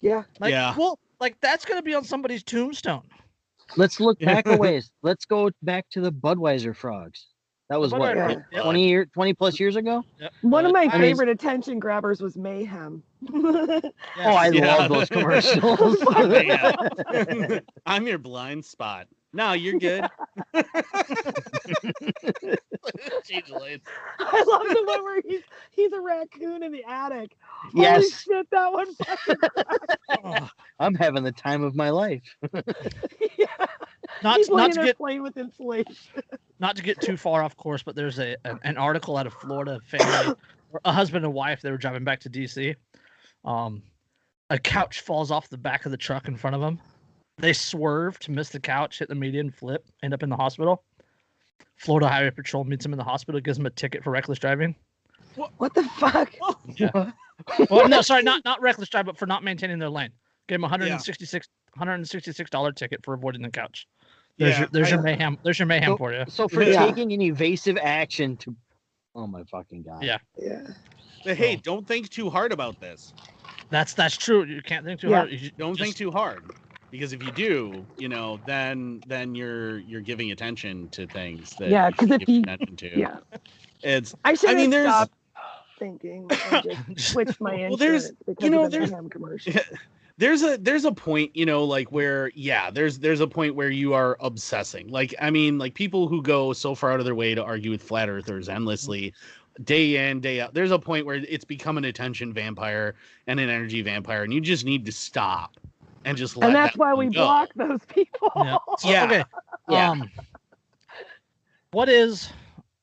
Yeah, 0.00 0.24
like 0.40 0.50
Yeah. 0.50 0.74
well 0.76 0.98
like 1.20 1.40
that's 1.40 1.64
gonna 1.64 1.82
be 1.82 1.94
on 1.94 2.04
somebody's 2.04 2.42
tombstone. 2.42 3.02
Let's 3.76 4.00
look 4.00 4.18
back 4.20 4.46
a 4.46 4.56
ways. 4.56 4.90
Let's 5.02 5.24
go 5.24 5.50
back 5.62 5.86
to 5.90 6.00
the 6.00 6.10
Budweiser 6.12 6.74
frogs. 6.74 7.26
That 7.72 7.80
was 7.80 7.90
what 7.90 8.02
Budweiser, 8.02 8.44
yeah. 8.52 8.58
yeah. 8.58 8.62
20 8.64 8.86
year 8.86 9.06
20 9.06 9.32
plus 9.32 9.58
years 9.58 9.76
ago? 9.76 10.04
one 10.42 10.66
of 10.66 10.72
my 10.72 10.82
I- 10.92 10.98
favorite 11.00 11.30
attention 11.30 11.78
grabbers 11.78 12.20
was 12.20 12.36
Mayhem. 12.36 13.02
Oh, 13.32 13.80
I 14.18 14.50
Yeah. 14.50 14.76
love 14.76 14.90
those 14.90 15.08
commercials. 15.10 15.96
I'm 17.86 18.06
your 18.06 18.18
blind 18.18 18.62
spot. 18.66 19.06
No, 19.32 19.54
you're 19.54 19.78
good. 19.78 20.04
Change. 23.24 23.50
I 23.54 24.44
love 24.46 24.66
the 24.68 24.82
one 24.86 25.02
where 25.04 25.22
he's 25.26 25.40
he's 25.70 25.92
a 25.94 26.00
raccoon 26.02 26.62
in 26.62 26.72
the 26.72 26.84
attic. 26.84 27.34
Holy 27.72 27.82
Yes, 27.84 28.22
shit, 28.24 28.46
that 28.50 28.70
one. 28.70 28.94
fucking- 28.96 29.36
Oh, 30.24 30.48
I'm 30.78 30.94
having 30.94 31.22
the 31.24 31.32
time 31.32 31.62
of 31.64 31.74
my 31.74 31.88
life. 31.88 32.22
yeah. 33.38 33.46
not 34.22 34.36
he's 34.36 34.50
not 34.50 34.72
to 34.72 34.84
get 34.84 34.98
plane 34.98 35.22
with 35.22 35.38
insulation. 35.38 35.94
Not 36.62 36.76
to 36.76 36.82
get 36.82 37.00
too 37.00 37.16
far 37.18 37.42
off 37.42 37.56
course, 37.56 37.82
but 37.82 37.94
there's 37.94 38.18
a 38.18 38.36
an, 38.44 38.58
an 38.62 38.78
article 38.78 39.18
out 39.18 39.26
of 39.26 39.34
Florida 39.34 39.80
family, 39.84 40.34
a 40.84 40.92
husband 40.92 41.24
and 41.26 41.34
wife. 41.34 41.60
They 41.60 41.70
were 41.70 41.76
driving 41.76 42.04
back 42.04 42.20
to 42.20 42.30
DC. 42.30 42.74
Um, 43.44 43.82
a 44.48 44.58
couch 44.58 45.00
falls 45.00 45.30
off 45.30 45.48
the 45.48 45.58
back 45.58 45.84
of 45.84 45.90
the 45.90 45.98
truck 45.98 46.28
in 46.28 46.36
front 46.36 46.54
of 46.54 46.62
them. 46.62 46.80
They 47.38 47.52
swerve 47.52 48.18
to 48.20 48.30
miss 48.30 48.50
the 48.50 48.60
couch, 48.60 49.00
hit 49.00 49.08
the 49.08 49.14
median, 49.14 49.50
flip, 49.50 49.84
end 50.02 50.14
up 50.14 50.22
in 50.22 50.30
the 50.30 50.36
hospital. 50.36 50.84
Florida 51.76 52.08
Highway 52.08 52.30
Patrol 52.30 52.62
meets 52.62 52.84
him 52.84 52.92
in 52.92 52.98
the 52.98 53.04
hospital, 53.04 53.40
gives 53.40 53.58
him 53.58 53.66
a 53.66 53.70
ticket 53.70 54.04
for 54.04 54.10
reckless 54.10 54.38
driving. 54.38 54.76
What 55.34 55.74
the 55.74 55.82
fuck? 55.98 56.32
Yeah. 56.76 57.10
Well, 57.70 57.88
no, 57.88 58.02
sorry, 58.02 58.22
not 58.22 58.44
not 58.44 58.62
reckless 58.62 58.88
drive, 58.88 59.06
but 59.06 59.18
for 59.18 59.26
not 59.26 59.42
maintaining 59.42 59.80
their 59.80 59.90
lane. 59.90 60.10
Gave 60.46 60.56
him 60.56 60.64
a 60.64 60.66
166 60.66 61.48
166 61.74 62.50
dollar 62.50 62.70
ticket 62.70 63.04
for 63.04 63.14
avoiding 63.14 63.42
the 63.42 63.50
couch. 63.50 63.88
There's 64.38 64.52
Yeah, 64.54 64.58
your 64.60 64.68
there's 64.72 64.88
I- 64.88 64.90
your 64.90 65.02
mayhem. 65.02 65.38
There's 65.42 65.58
your 65.58 65.66
mayhem 65.66 65.92
So- 65.92 65.96
for 65.96 66.12
you. 66.12 66.24
So 66.28 66.48
for 66.48 66.62
Yeah. 66.62 66.86
taking 66.86 67.12
an 67.12 67.20
evasive 67.22 67.76
action 67.80 68.36
to, 68.38 68.54
oh 69.14 69.26
my 69.26 69.44
fucking 69.44 69.82
god. 69.82 70.02
Yeah. 70.02 70.18
Yeah. 70.38 70.66
But 71.24 71.36
hey, 71.36 71.56
So- 71.56 71.62
don't 71.62 71.86
think 71.86 72.08
too 72.08 72.30
hard 72.30 72.52
about 72.52 72.80
this. 72.80 73.12
That's 73.70 73.94
that's 73.94 74.16
true. 74.16 74.44
You 74.44 74.62
can't 74.62 74.84
think 74.84 75.00
too 75.00 75.10
Yeah. 75.10 75.16
hard. 75.18 75.30
You 75.32 75.50
Don't 75.58 75.74
just- 75.76 75.84
think 75.84 75.96
too 75.96 76.10
hard. 76.10 76.42
Because 76.90 77.14
if 77.14 77.22
you 77.22 77.30
do, 77.32 77.86
you 77.96 78.08
know, 78.08 78.38
then 78.46 79.02
then 79.06 79.34
you're 79.34 79.78
you're 79.78 80.00
giving 80.02 80.30
attention 80.32 80.88
to 80.90 81.06
things 81.06 81.54
that 81.58 81.70
Yeah, 81.70 81.88
you 81.88 81.94
'cause 81.94 82.08
should 82.08 82.22
if 82.22 82.28
you- 82.28 82.40
attention 82.42 82.76
to. 82.76 82.98
Yeah. 82.98 83.16
It's 83.82 84.14
I 84.24 84.34
should 84.34 84.50
mean, 84.56 84.58
have 84.58 84.70
there's- 84.70 84.88
stopped 84.94 85.14
thinking 85.78 86.28
and 86.52 86.62
just 86.96 87.10
switched 87.12 87.40
my 87.40 87.68
Well, 87.68 87.76
there's- 87.76 88.12
because 88.26 88.44
you 88.44 88.50
know, 88.50 88.64
of 88.64 88.70
the 88.70 88.78
there's- 88.78 88.90
Mayhem 88.90 89.08
commercial. 89.08 89.52
there's 90.18 90.42
a 90.42 90.56
there's 90.58 90.84
a 90.84 90.92
point 90.92 91.34
you 91.34 91.44
know 91.46 91.64
like 91.64 91.90
where 91.92 92.30
yeah 92.34 92.70
there's 92.70 92.98
there's 92.98 93.20
a 93.20 93.26
point 93.26 93.54
where 93.54 93.70
you 93.70 93.94
are 93.94 94.16
obsessing 94.20 94.88
like 94.88 95.14
i 95.20 95.30
mean 95.30 95.58
like 95.58 95.74
people 95.74 96.06
who 96.08 96.22
go 96.22 96.52
so 96.52 96.74
far 96.74 96.92
out 96.92 96.98
of 97.00 97.04
their 97.06 97.14
way 97.14 97.34
to 97.34 97.42
argue 97.42 97.70
with 97.70 97.82
flat 97.82 98.08
earthers 98.08 98.48
endlessly 98.48 99.12
day 99.64 100.10
in 100.10 100.20
day 100.20 100.40
out 100.40 100.54
there's 100.54 100.70
a 100.70 100.78
point 100.78 101.06
where 101.06 101.16
it's 101.16 101.44
become 101.44 101.76
an 101.78 101.84
attention 101.84 102.32
vampire 102.32 102.94
and 103.26 103.40
an 103.40 103.48
energy 103.48 103.82
vampire 103.82 104.22
and 104.22 104.32
you 104.32 104.40
just 104.40 104.64
need 104.64 104.84
to 104.86 104.92
stop 104.92 105.56
and 106.04 106.16
just 106.16 106.36
let 106.36 106.48
And 106.48 106.56
that's 106.56 106.74
that 106.74 106.78
why 106.80 106.94
we 106.94 107.06
go. 107.06 107.24
block 107.24 107.50
those 107.54 107.80
people. 107.86 108.32
Yeah. 108.36 108.56
Yeah. 108.84 109.04
Okay. 109.04 109.24
Yeah. 109.68 109.90
Um, 109.90 110.10
what 111.70 111.88
is 111.88 112.30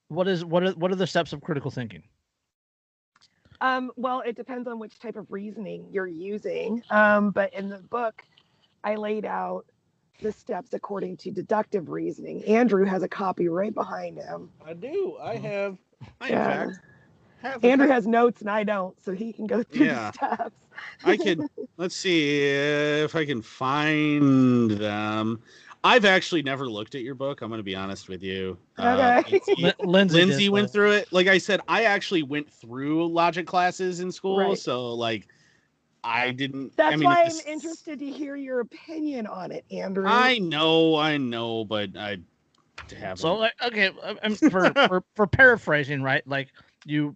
what 0.07 0.27
is 0.27 0.45
what 0.45 0.63
are 0.63 0.71
what 0.71 0.91
are 0.91 0.95
the 0.95 1.07
steps 1.07 1.33
of 1.33 1.41
critical 1.41 1.69
thinking? 1.69 2.03
Um, 3.61 3.91
well, 3.97 4.21
it 4.21 4.35
depends 4.35 4.67
on 4.67 4.79
which 4.79 4.99
type 4.99 5.15
of 5.17 5.29
reasoning 5.31 5.87
you're 5.91 6.07
using. 6.07 6.81
Um, 6.89 7.31
but 7.31 7.53
in 7.53 7.69
the 7.69 7.79
book, 7.79 8.23
I 8.83 8.95
laid 8.95 9.25
out 9.25 9.65
the 10.21 10.31
steps 10.31 10.73
according 10.73 11.17
to 11.17 11.31
deductive 11.31 11.89
reasoning. 11.89 12.43
Andrew 12.45 12.85
has 12.85 13.03
a 13.03 13.07
copy 13.07 13.47
right 13.47 13.73
behind 13.73 14.17
him. 14.17 14.49
i 14.65 14.73
do 14.73 15.17
i 15.21 15.35
have 15.35 15.77
i 16.21 16.27
in 16.29 16.33
fact 16.35 16.79
have 17.41 17.63
Andrew 17.63 17.87
has 17.87 18.05
notes 18.05 18.41
and 18.41 18.49
I 18.49 18.63
don't, 18.65 18.99
so 19.01 19.13
he 19.13 19.31
can 19.31 19.47
go 19.47 19.63
through 19.71 19.85
Yeah. 19.85 20.11
the 20.11 20.27
steps. 20.35 20.55
I 21.05 21.15
could 21.17 21.41
let's 21.77 21.95
see 21.95 22.41
if 22.43 23.15
I 23.15 23.25
can 23.25 23.41
find 23.41 24.71
them. 24.71 25.41
I've 25.83 26.03
actually 26.05 26.41
never 26.43 26.67
looked 26.69 26.95
at 26.95 27.01
your 27.01 27.15
book. 27.15 27.41
I'm 27.41 27.49
going 27.49 27.59
to 27.59 27.63
be 27.63 27.75
honest 27.75 28.09
with 28.09 28.21
you. 28.21 28.57
Uh, 28.77 29.21
Okay. 29.25 29.39
Lindsay- 29.57 29.73
Lindsay, 29.83 30.17
Lindsay 30.17 30.49
went 30.49 30.65
but- 30.67 30.73
through 30.73 30.91
it. 30.91 31.07
Like 31.13 31.27
I 31.27 31.37
said, 31.37 31.61
I 31.67 31.83
actually 31.83 32.23
went 32.23 32.51
through 32.51 33.07
logic 33.07 33.47
classes 33.47 33.99
in 34.01 34.11
school, 34.11 34.39
Right. 34.39 34.57
so 34.57 34.93
like 34.93 35.27
I 36.03 36.31
didn't. 36.31 36.75
That's 36.77 36.93
I 36.93 36.95
mean, 36.97 37.05
why 37.05 37.21
I'm 37.21 37.27
it's- 37.27 37.45
interested 37.45 37.99
to 37.99 38.09
hear 38.09 38.35
your 38.35 38.59
opinion 38.61 39.27
on 39.27 39.51
it, 39.51 39.65
Andrew. 39.71 40.05
I 40.07 40.37
know, 40.39 40.95
I 40.95 41.17
know, 41.17 41.63
but 41.65 41.95
I 41.97 42.17
haven't. 42.89 43.17
So 43.17 43.35
like 43.35 43.53
okay, 43.65 43.91
uh, 44.03 44.15
um, 44.23 44.35
for, 44.35 44.71
for 44.87 45.03
for 45.15 45.27
paraphrasing, 45.27 46.01
right? 46.01 46.25
Like 46.27 46.49
you 46.85 47.15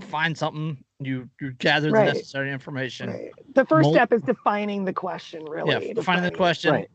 find 0.00 0.36
something, 0.36 0.82
you 1.00 1.28
you 1.40 1.52
gather 1.52 1.90
the 1.90 2.04
necessary 2.04 2.50
information. 2.50 3.10
Right. 3.10 3.30
The 3.54 3.64
first 3.66 3.84
Mul- 3.84 3.92
defined 3.94 4.12
is 4.12 4.22
defining 4.22 4.84
the 4.86 4.92
question, 4.94 5.44
really. 5.44 5.92
Yeah, 5.94 6.02
finding 6.02 6.24
the 6.30 6.36
question. 6.36 6.72
Right. 6.72 6.90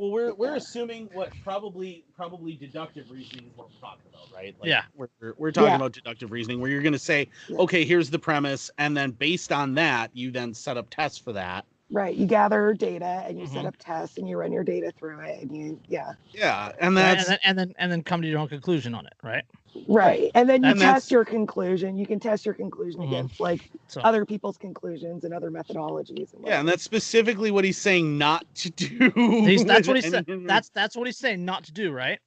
Well, 0.00 0.10
we're 0.10 0.34
we're 0.34 0.54
uh, 0.54 0.56
assuming 0.56 1.08
what 1.12 1.38
probably 1.40 2.06
probably 2.16 2.56
deductive 2.56 3.10
reasoning 3.10 3.46
is 3.46 3.52
what 3.56 3.68
we're 3.70 3.78
talking 3.88 4.06
about, 4.08 4.32
right? 4.32 4.56
Like, 4.58 4.68
Yeah. 4.68 4.84
we're 4.94 5.08
we're, 5.20 5.34
we're 5.36 5.52
talking 5.52 5.68
Yeah. 5.68 5.76
about 5.76 5.92
deductive 5.92 6.30
reasoning, 6.32 6.58
where 6.60 6.70
you're 6.70 6.82
going 6.82 6.94
to 6.94 6.98
say, 6.98 7.28
okay, 7.50 7.84
here's 7.84 8.08
the 8.08 8.18
premise, 8.18 8.70
and 8.78 8.96
then 8.96 9.10
based 9.10 9.52
on 9.52 9.74
that, 9.74 10.10
you 10.14 10.30
then 10.30 10.54
set 10.54 10.76
up 10.78 10.88
tests 10.90 11.18
for 11.18 11.32
that. 11.34 11.66
Right. 11.92 12.14
You 12.14 12.26
gather 12.26 12.72
data 12.72 13.24
and 13.26 13.38
you 13.38 13.46
set 13.46 13.64
Mhm. 13.64 13.68
up 13.68 13.76
tests 13.78 14.16
and 14.16 14.28
you 14.28 14.36
run 14.36 14.52
your 14.52 14.62
data 14.62 14.92
through 14.96 15.20
it 15.20 15.42
and 15.42 15.56
you 15.56 15.80
yeah. 15.88 16.12
Yeah, 16.30 16.66
and 16.66 16.94
Right, 16.94 17.02
And 17.02 17.18
that's 17.18 17.26
then, 17.28 17.38
and 17.44 17.58
then 17.58 17.74
and 17.78 17.90
then 17.90 18.02
come 18.04 18.22
to 18.22 18.28
your 18.28 18.38
own 18.38 18.48
conclusion 18.48 18.94
on 18.94 19.06
it, 19.06 19.14
right? 19.24 19.44
Right. 19.88 20.30
And 20.36 20.48
then 20.48 20.62
you 20.62 20.70
And 20.70 20.80
that's- 20.80 21.02
test 21.02 21.10
your 21.10 21.24
conclusion. 21.24 21.96
You 21.96 22.06
can 22.06 22.20
test 22.20 22.44
your 22.46 22.54
conclusion 22.54 23.00
Mhm. 23.00 23.08
against 23.08 23.40
like 23.40 23.70
So 23.88 24.00
other 24.02 24.24
people's 24.24 24.56
conclusions 24.56 25.24
and 25.24 25.34
other 25.34 25.50
methodologies. 25.50 26.32
And 26.34 26.46
yeah, 26.46 26.60
and 26.60 26.68
that's 26.68 26.82
specifically 26.84 27.50
what 27.50 27.64
he's 27.64 27.78
saying 27.78 28.16
not 28.18 28.44
to 28.56 28.70
do. 28.70 29.10
he's, 29.46 29.64
that's 29.64 29.88
what 29.88 29.96
he 30.02 30.02
said. 30.02 30.26
That's 30.46 30.68
that's 30.70 30.96
what 30.96 31.06
he's 31.06 31.18
saying 31.18 31.44
not 31.44 31.64
to 31.64 31.72
do, 31.72 31.90
right? 31.90 32.20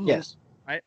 Yes. 0.00 0.36
Right. 0.66 0.82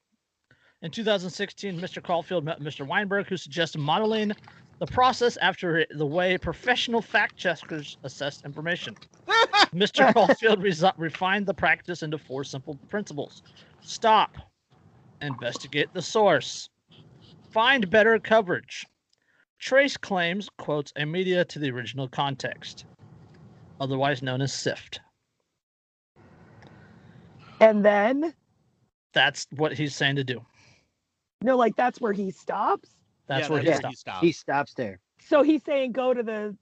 In 0.82 0.92
2016, 0.92 1.80
Mr. 1.80 2.02
Caulfield 2.02 2.46
met 2.46 2.62
Mr. 2.62 2.88
Wineburg, 2.88 3.28
who 3.28 3.36
suggested 3.38 3.80
modeling 3.80 4.32
the 4.80 4.86
process 4.86 5.38
after 5.38 5.86
the 5.92 6.06
way 6.06 6.38
professional 6.38 7.02
fact 7.02 7.38
checkers 7.38 7.98
assess 8.04 8.44
information. 8.44 8.96
Mr. 9.74 10.14
Caulfield 10.14 10.62
refined 10.98 11.46
the 11.46 11.54
practice 11.54 12.04
into 12.04 12.18
four 12.18 12.44
simple 12.44 12.78
principles 12.90 13.42
stop, 13.82 14.36
investigate 15.22 15.94
the 15.94 16.02
source, 16.02 16.70
find 17.52 17.90
better 17.90 18.20
coverage, 18.20 18.86
trace 19.60 19.96
claims, 19.98 20.50
quotes, 20.58 20.92
and 20.96 21.12
media 21.12 21.46
to 21.46 21.60
the 21.60 21.72
original 21.72 22.08
context, 22.08 22.86
otherwise 23.80 24.22
known 24.22 24.42
as 24.42 24.54
SIFT. 24.54 25.00
And 27.62 27.86
then 27.86 28.34
That's 29.14 29.48
what 29.52 29.74
he's 29.74 29.96
saying 29.96 30.18
to 30.18 30.24
do. 30.24 30.46
no, 31.42 31.56
like 31.56 31.76
that's 31.76 32.02
where 32.02 32.14
he 32.14 32.32
stops. 32.32 32.90
That's 33.28 33.48
yeah, 33.48 33.54
where 33.54 33.64
that's 33.64 33.66
he 33.66 33.70
where 33.72 33.78
stops. 33.80 34.00
stopped. 34.00 34.24
He 34.26 34.32
stops 34.32 34.74
there. 34.74 35.00
So 35.20 35.42
he's 35.44 35.64
saying 35.64 35.92
go 35.94 36.14
to 36.14 36.22
the 36.24 36.56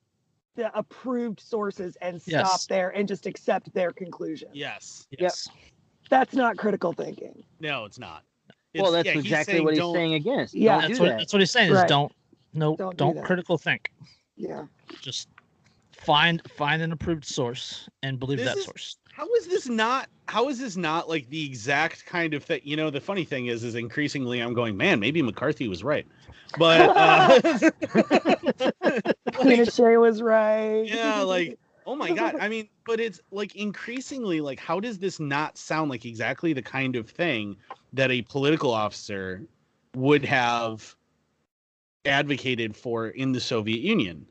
the 0.56 0.76
approved 0.78 1.40
sources 1.40 1.98
and 2.02 2.22
stop 2.22 2.32
Yes. 2.46 2.66
there 2.68 2.90
and 2.92 3.08
just 3.08 3.26
accept 3.26 3.74
their 3.74 3.92
conclusion. 3.92 4.50
Yes. 4.54 5.08
Yes. 5.18 5.50
That's 6.12 6.36
not 6.36 6.58
critical 6.58 6.94
thinking. 6.94 7.44
No, 7.60 7.86
it's 7.86 7.98
not. 7.98 8.24
well, 8.76 8.92
that's 8.92 9.08
yeah, 9.08 9.18
exactly 9.18 9.54
saying 9.56 9.64
what 9.66 9.74
he's 9.74 9.84
saying 9.94 10.14
against. 10.14 10.54
Yeah. 10.54 10.82
That's 10.82 10.98
do 10.98 11.04
what, 11.04 11.10
that. 11.10 11.18
that's 11.20 11.34
what 11.34 11.40
he's 11.42 11.50
saying 11.52 11.72
is 11.72 11.78
Right. 11.80 11.88
don't 11.88 12.12
no 12.54 12.76
Don't 12.76 12.96
don't, 12.96 13.16
do 13.16 13.22
critical 13.24 13.58
think. 13.58 13.92
Yeah. 14.36 14.66
Just 15.02 15.28
find 15.92 16.40
find 16.52 16.82
an 16.84 16.92
approved 16.92 17.26
source 17.26 17.90
and 18.04 18.20
believe 18.20 18.38
This 18.38 18.48
that 18.50 18.58
is- 18.58 18.66
source. 18.66 18.98
How 19.16 19.32
is 19.36 19.46
this 19.46 19.70
not? 19.70 20.10
How 20.28 20.50
is 20.50 20.58
this 20.58 20.76
not 20.76 21.08
like 21.08 21.30
the 21.30 21.46
exact 21.46 22.04
kind 22.08 22.34
of 22.34 22.44
thing? 22.44 22.62
You 22.64 22.76
know, 22.76 22.90
the 22.90 23.00
funny 23.00 23.24
thing 23.24 23.46
is, 23.46 23.64
is 23.64 23.76
increasingly 23.76 24.40
I'm 24.40 24.56
going, 24.56 24.76
man, 24.76 25.00
maybe 25.00 25.22
McCarthy 25.22 25.68
was 25.68 25.84
right, 25.84 26.08
but 26.58 26.82
uh, 26.82 27.40
Pinochet 29.34 30.02
was 30.02 30.24
right. 30.24 30.82
yeah, 30.86 31.22
like 31.22 31.60
oh 31.86 31.96
my 31.96 32.12
god. 32.12 32.38
I 32.42 32.50
mean, 32.50 32.68
but 32.88 33.00
it's 33.00 33.22
like 33.30 33.56
increasingly 33.56 34.42
like, 34.42 34.60
how 34.60 34.80
does 34.80 34.98
this 34.98 35.20
not 35.20 35.60
sound 35.60 35.92
like 35.92 36.06
exactly 36.06 36.54
the 36.54 36.64
kind 36.64 36.96
of 36.96 37.08
thing 37.08 37.56
that 37.94 38.10
a 38.10 38.24
political 38.24 38.72
officer 38.72 39.44
would 39.96 40.26
have 40.26 40.96
advocated 42.06 42.76
for 42.76 43.10
in 43.10 43.32
the 43.32 43.40
Soviet 43.40 43.82
Union? 43.82 44.26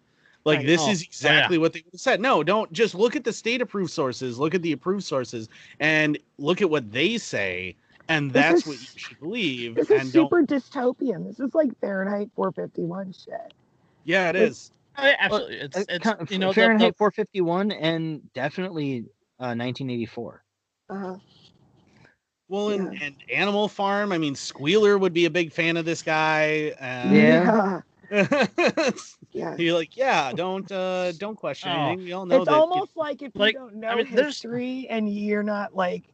Like 0.45 0.59
Right. 0.59 0.66
this 0.66 0.80
Oh, 0.82 0.90
is 0.90 1.03
yeah. 1.03 1.07
exactly 1.09 1.59
what 1.59 1.72
they 1.72 1.84
said. 1.95 2.20
No, 2.20 2.43
don't 2.43 2.72
just 2.72 2.95
look 2.95 3.14
at 3.16 3.24
the 3.24 3.32
state 3.32 3.61
approved 3.62 3.90
sources, 3.93 4.38
look 4.38 4.55
at 4.55 4.62
the 4.62 4.72
approved 4.72 5.05
sources, 5.05 5.49
and 5.80 6.18
look 6.38 6.61
at 6.62 6.68
what 6.70 6.90
they 6.90 7.16
say, 7.18 7.76
and 8.09 8.30
This 8.32 8.43
that's 8.43 8.61
is- 8.62 8.66
what 8.66 8.78
you 8.80 8.86
should 8.99 9.20
believe. 9.20 9.74
This 9.76 9.90
and 9.90 10.03
is 10.03 10.12
don't. 10.12 10.24
super 10.24 10.43
dystopian. 10.43 11.24
This 11.26 11.38
is 11.40 11.55
like 11.55 11.70
Fahrenheit 11.80 12.28
451 12.34 13.12
shit. 13.12 13.53
Yeah, 14.05 14.30
it 14.30 14.34
Like- 14.34 14.43
is. 14.51 14.72
Uh, 14.97 15.12
Absolutely, 15.20 15.57
it's 15.57 15.76
Uh, 15.76 15.84
it's 15.88 16.05
kind- 16.05 16.30
you 16.30 16.38
know 16.38 16.53
Fahrenheit 16.53 16.93
the, 16.95 16.99
451 16.99 17.70
and 17.72 18.20
definitely 18.34 19.05
uh, 19.40 19.55
1984. 19.55 20.43
Uh, 20.90 21.16
Well, 22.49 22.68
and, 22.70 22.93
Yeah. 22.93 23.05
and 23.07 23.14
Animal 23.32 23.66
Farm. 23.68 24.12
I 24.12 24.18
mean, 24.18 24.34
Squealer 24.34 24.99
would 24.99 25.14
be 25.14 25.24
a 25.24 25.30
big 25.30 25.51
fan 25.53 25.78
of 25.78 25.84
this 25.86 26.03
guy. 26.03 26.72
Uh, 26.78 27.11
Yeah. 27.14 27.80
Yeah. 29.34 29.56
You're 29.56 29.74
like, 29.74 29.96
yeah, 29.96 30.32
don't 30.32 30.70
uh 30.70 31.12
don't 31.12 31.36
question 31.36 31.70
Oh. 31.72 31.74
anything. 31.86 32.04
We 32.04 32.12
all 32.12 32.26
know 32.26 32.36
It's 32.42 32.46
that. 32.48 32.54
almost 32.54 32.96
like 32.96 33.22
if 33.22 33.32
like, 33.34 33.54
you 33.54 33.60
don't 33.60 33.76
know 33.76 33.96
mean, 33.96 34.06
there's- 34.14 34.26
history 34.34 34.86
and 34.90 35.08
you're 35.12 35.42
not 35.42 35.74
like 35.74 36.04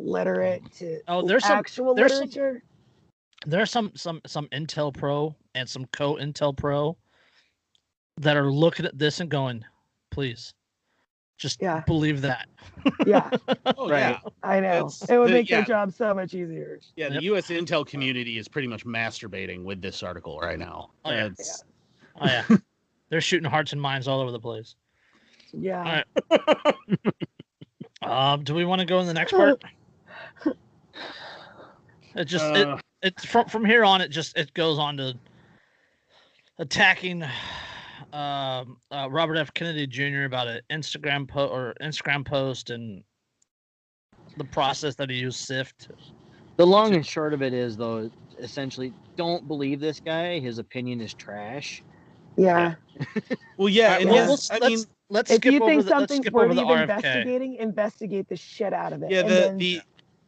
literate 0.00 0.62
to 0.78 1.00
Oh, 1.06 1.26
there's 1.26 1.44
some- 1.44 1.56
actual 1.58 1.94
there's 1.94 2.12
literature. 2.14 2.62
there 3.46 3.62
are 3.62 3.66
some 3.66 3.92
some 3.94 4.20
some 4.26 4.48
Intel 4.48 4.92
Pro 4.92 5.36
and 5.54 5.68
some 5.68 5.84
COINTELPRO 5.86 6.96
that 8.20 8.36
are 8.36 8.50
looking 8.50 8.86
at 8.86 8.98
this 8.98 9.20
and 9.20 9.30
going, 9.30 9.64
please, 10.10 10.52
just 11.36 11.60
Yeah. 11.60 11.82
believe 11.86 12.20
that. 12.22 12.48
Yeah, 13.06 13.30
Oh 13.76 13.88
Right. 13.88 13.98
yeah, 14.00 14.18
I 14.42 14.60
know. 14.60 14.86
It's 14.86 15.02
It 15.08 15.18
would 15.18 15.28
the- 15.28 15.32
make 15.34 15.50
yeah. 15.50 15.56
their 15.58 15.64
job 15.66 15.92
so 15.92 16.14
much 16.14 16.34
easier. 16.34 16.78
yeah. 16.96 17.08
The 17.08 17.14
Yep. 17.14 17.22
U.S. 17.24 17.48
Intel 17.48 17.86
community 17.86 18.38
is 18.38 18.46
pretty 18.48 18.68
much 18.68 18.84
masturbating 18.86 19.64
with 19.64 19.80
this 19.82 20.02
article 20.02 20.38
right 20.40 20.58
now. 20.58 20.90
Oh, 21.04 21.10
yeah. 21.10 21.26
It's- 21.26 21.64
Oh 22.20 22.26
yeah, 22.26 22.44
they're 23.08 23.20
shooting 23.20 23.50
hearts 23.50 23.72
and 23.72 23.82
minds 23.82 24.06
all 24.06 24.20
over 24.20 24.30
the 24.30 24.38
place. 24.38 24.76
Yeah. 25.52 26.02
Alright. 26.30 26.74
Um, 28.02 28.44
do 28.44 28.54
we 28.54 28.64
want 28.64 28.80
to 28.80 28.86
go 28.86 29.00
in 29.00 29.06
the 29.06 29.14
next 29.14 29.32
part? 29.32 29.62
It 32.16 32.26
just 32.26 32.44
it, 32.54 32.68
uh, 32.68 32.78
it's 33.02 33.24
from 33.24 33.46
from 33.46 33.64
here 33.64 33.84
on. 33.84 34.00
It 34.00 34.08
just 34.08 34.36
it 34.38 34.54
goes 34.54 34.78
on 34.78 34.96
to 34.98 35.18
attacking 36.60 37.24
um, 38.14 38.76
uh, 38.92 39.08
Robert 39.10 39.36
F. 39.36 39.52
Kennedy 39.54 39.86
Jr. 39.86 40.24
about 40.24 40.46
an 40.46 40.60
Instagram 40.70 41.28
post 41.28 41.52
or 41.52 41.74
Instagram 41.82 42.24
post 42.24 42.70
and 42.70 43.02
the 44.36 44.44
process 44.44 44.94
that 44.94 45.10
he 45.10 45.16
used 45.16 45.40
Sift. 45.40 45.88
The 46.56 46.66
long 46.66 46.94
and 46.94 47.04
short 47.04 47.34
of 47.34 47.42
it 47.42 47.52
is, 47.52 47.76
though, 47.76 48.08
essentially, 48.38 48.92
don't 49.16 49.48
believe 49.48 49.80
this 49.80 49.98
guy. 49.98 50.38
His 50.38 50.58
opinion 50.58 51.00
is 51.00 51.12
trash. 51.12 51.82
Yeah. 52.36 52.74
well, 53.56 53.68
yeah, 53.68 53.98
and 53.98 54.06
well, 54.08 54.14
yes, 54.14 54.28
let's, 54.28 54.50
I 54.50 54.58
let's, 54.58 54.68
mean, 54.68 54.84
let's 55.08 55.30
If 55.32 55.36
skip 55.38 55.52
you 55.52 55.62
over 55.62 55.70
think 55.70 55.82
the, 55.82 55.88
something's 55.88 56.20
skip 56.26 56.34
over 56.34 56.48
worthy 56.48 56.60
of 56.60 56.80
investigating, 56.80 57.56
investigate 57.56 58.28
the 58.28 58.36
shit 58.36 58.72
out 58.72 58.92
of 58.92 59.02
it. 59.02 59.10
yeah, 59.10 59.20
and 59.20 59.28
the 59.28 59.34
then 59.34 59.58
the 59.58 59.80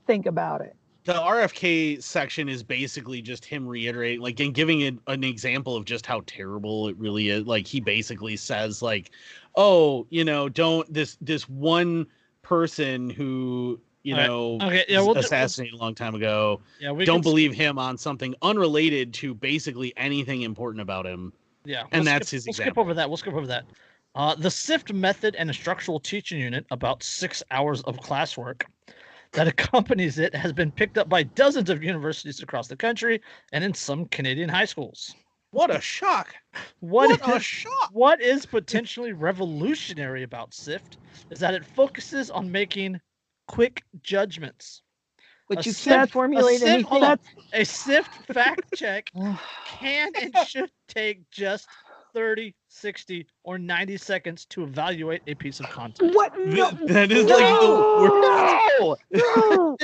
think 0.09 0.27
about 0.27 0.61
it. 0.61 0.75
The 1.07 1.15
RFK 1.15 2.03
section 2.03 2.49
is 2.49 2.65
basically 2.65 3.23
just 3.23 3.45
him 3.45 3.67
reiterating, 3.67 4.21
like, 4.21 4.41
and 4.41 4.53
giving 4.53 4.81
it 4.81 4.97
an 5.07 5.23
example 5.23 5.77
of 5.77 5.85
just 5.85 6.05
how 6.05 6.23
terrible 6.27 6.89
it 6.89 6.97
really 6.99 7.29
is. 7.29 7.47
Like, 7.47 7.65
he 7.67 7.79
basically 7.81 8.37
says, 8.37 8.83
like, 8.83 9.13
"Oh, 9.55 10.07
you 10.11 10.25
know, 10.25 10.49
don't 10.49 10.93
this 10.93 11.17
this 11.21 11.49
one 11.49 12.07
person 12.43 13.09
who 13.09 13.81
you 14.03 14.17
know 14.17 14.59
Okay, 14.61 14.85
yeah, 14.89 15.01
we'll 15.01 15.15
do- 15.15 15.21
assassinated 15.21 15.75
a 15.75 15.79
long 15.79 15.95
time 15.95 16.17
ago. 16.17 16.61
yeah, 16.81 16.91
we 16.91 17.05
don't 17.05 17.23
believe 17.23 17.55
him 17.55 17.79
on 17.79 17.97
something 17.97 18.35
unrelated 18.43 19.15
to 19.15 19.33
basically 19.33 19.93
anything 19.97 20.43
important 20.43 20.83
about 20.83 21.07
him." 21.07 21.33
Yeah, 21.65 21.83
And 21.93 22.05
we'll 22.05 22.05
that's 22.05 22.29
skip, 22.29 22.37
his 22.37 22.47
We'll 22.47 22.55
skip 22.55 22.79
over 22.79 22.95
that. 22.95 23.09
We'll 23.09 23.17
skip 23.17 23.35
over 23.35 23.47
that. 23.47 23.65
Uh, 24.17 24.35
the 24.35 24.51
SIFT 24.51 24.93
method 24.93 25.37
and 25.37 25.49
instructional 25.51 26.01
teaching 26.01 26.41
unit, 26.41 26.67
about 26.71 27.03
six 27.03 27.43
hours 27.51 27.83
of 27.83 27.99
classwork 27.99 28.63
that 29.37 29.47
accompanies 29.55 30.19
it, 30.19 30.35
has 30.35 30.53
been 30.53 30.73
picked 30.73 30.99
up 30.99 31.09
by 31.09 31.23
dozens 31.23 31.71
of 31.71 31.83
universities 31.85 32.43
across 32.43 32.67
the 32.69 32.77
country 32.77 33.21
and 33.53 33.63
in 33.63 33.73
some 33.73 34.07
Canadian 34.07 34.49
high 34.49 34.65
schools. 34.65 35.15
What 35.53 35.75
a 35.75 35.81
shock! 35.81 36.35
What 36.81 37.09
What, 37.21 37.29
a 37.29 37.37
is- 37.37 37.45
shock! 37.45 37.91
what 37.93 38.21
is 38.21 38.45
potentially 38.45 39.13
revolutionary 39.13 40.23
about 40.25 40.53
SIFT 40.53 40.99
is 41.31 41.39
that 41.39 41.55
it 41.55 41.65
focuses 41.65 42.31
on 42.31 42.51
making 42.51 43.01
quick 43.47 43.83
judgments. 44.03 44.83
But 45.49 45.61
A 45.65 45.69
you 45.69 45.73
sieve- 45.73 45.93
can't 45.95 46.11
formulate 46.11 46.59
sieve- 46.61 46.69
anything. 46.91 47.19
A 47.53 47.65
SIFT 47.65 48.11
fact 48.35 48.63
check 48.75 49.11
can 49.67 50.11
and 50.21 50.37
should 50.49 50.71
take 50.89 51.31
just 51.31 51.69
30, 52.13 52.55
60, 52.77 53.27
or 53.45 53.59
90 53.59 53.97
seconds 53.97 54.45
to 54.47 54.63
evaluate 54.65 55.23
a 55.27 55.35
piece 55.35 55.61
of 55.61 55.67
content. 55.71 56.15
What? 56.15 56.35
Th- 56.35 56.47
No. 56.49 56.71
that 56.87 57.11
is 57.11 57.25
like 57.25 57.61
the 57.61 57.71
worst. 58.01 58.81
no! 58.81 58.97
no. 59.11 59.77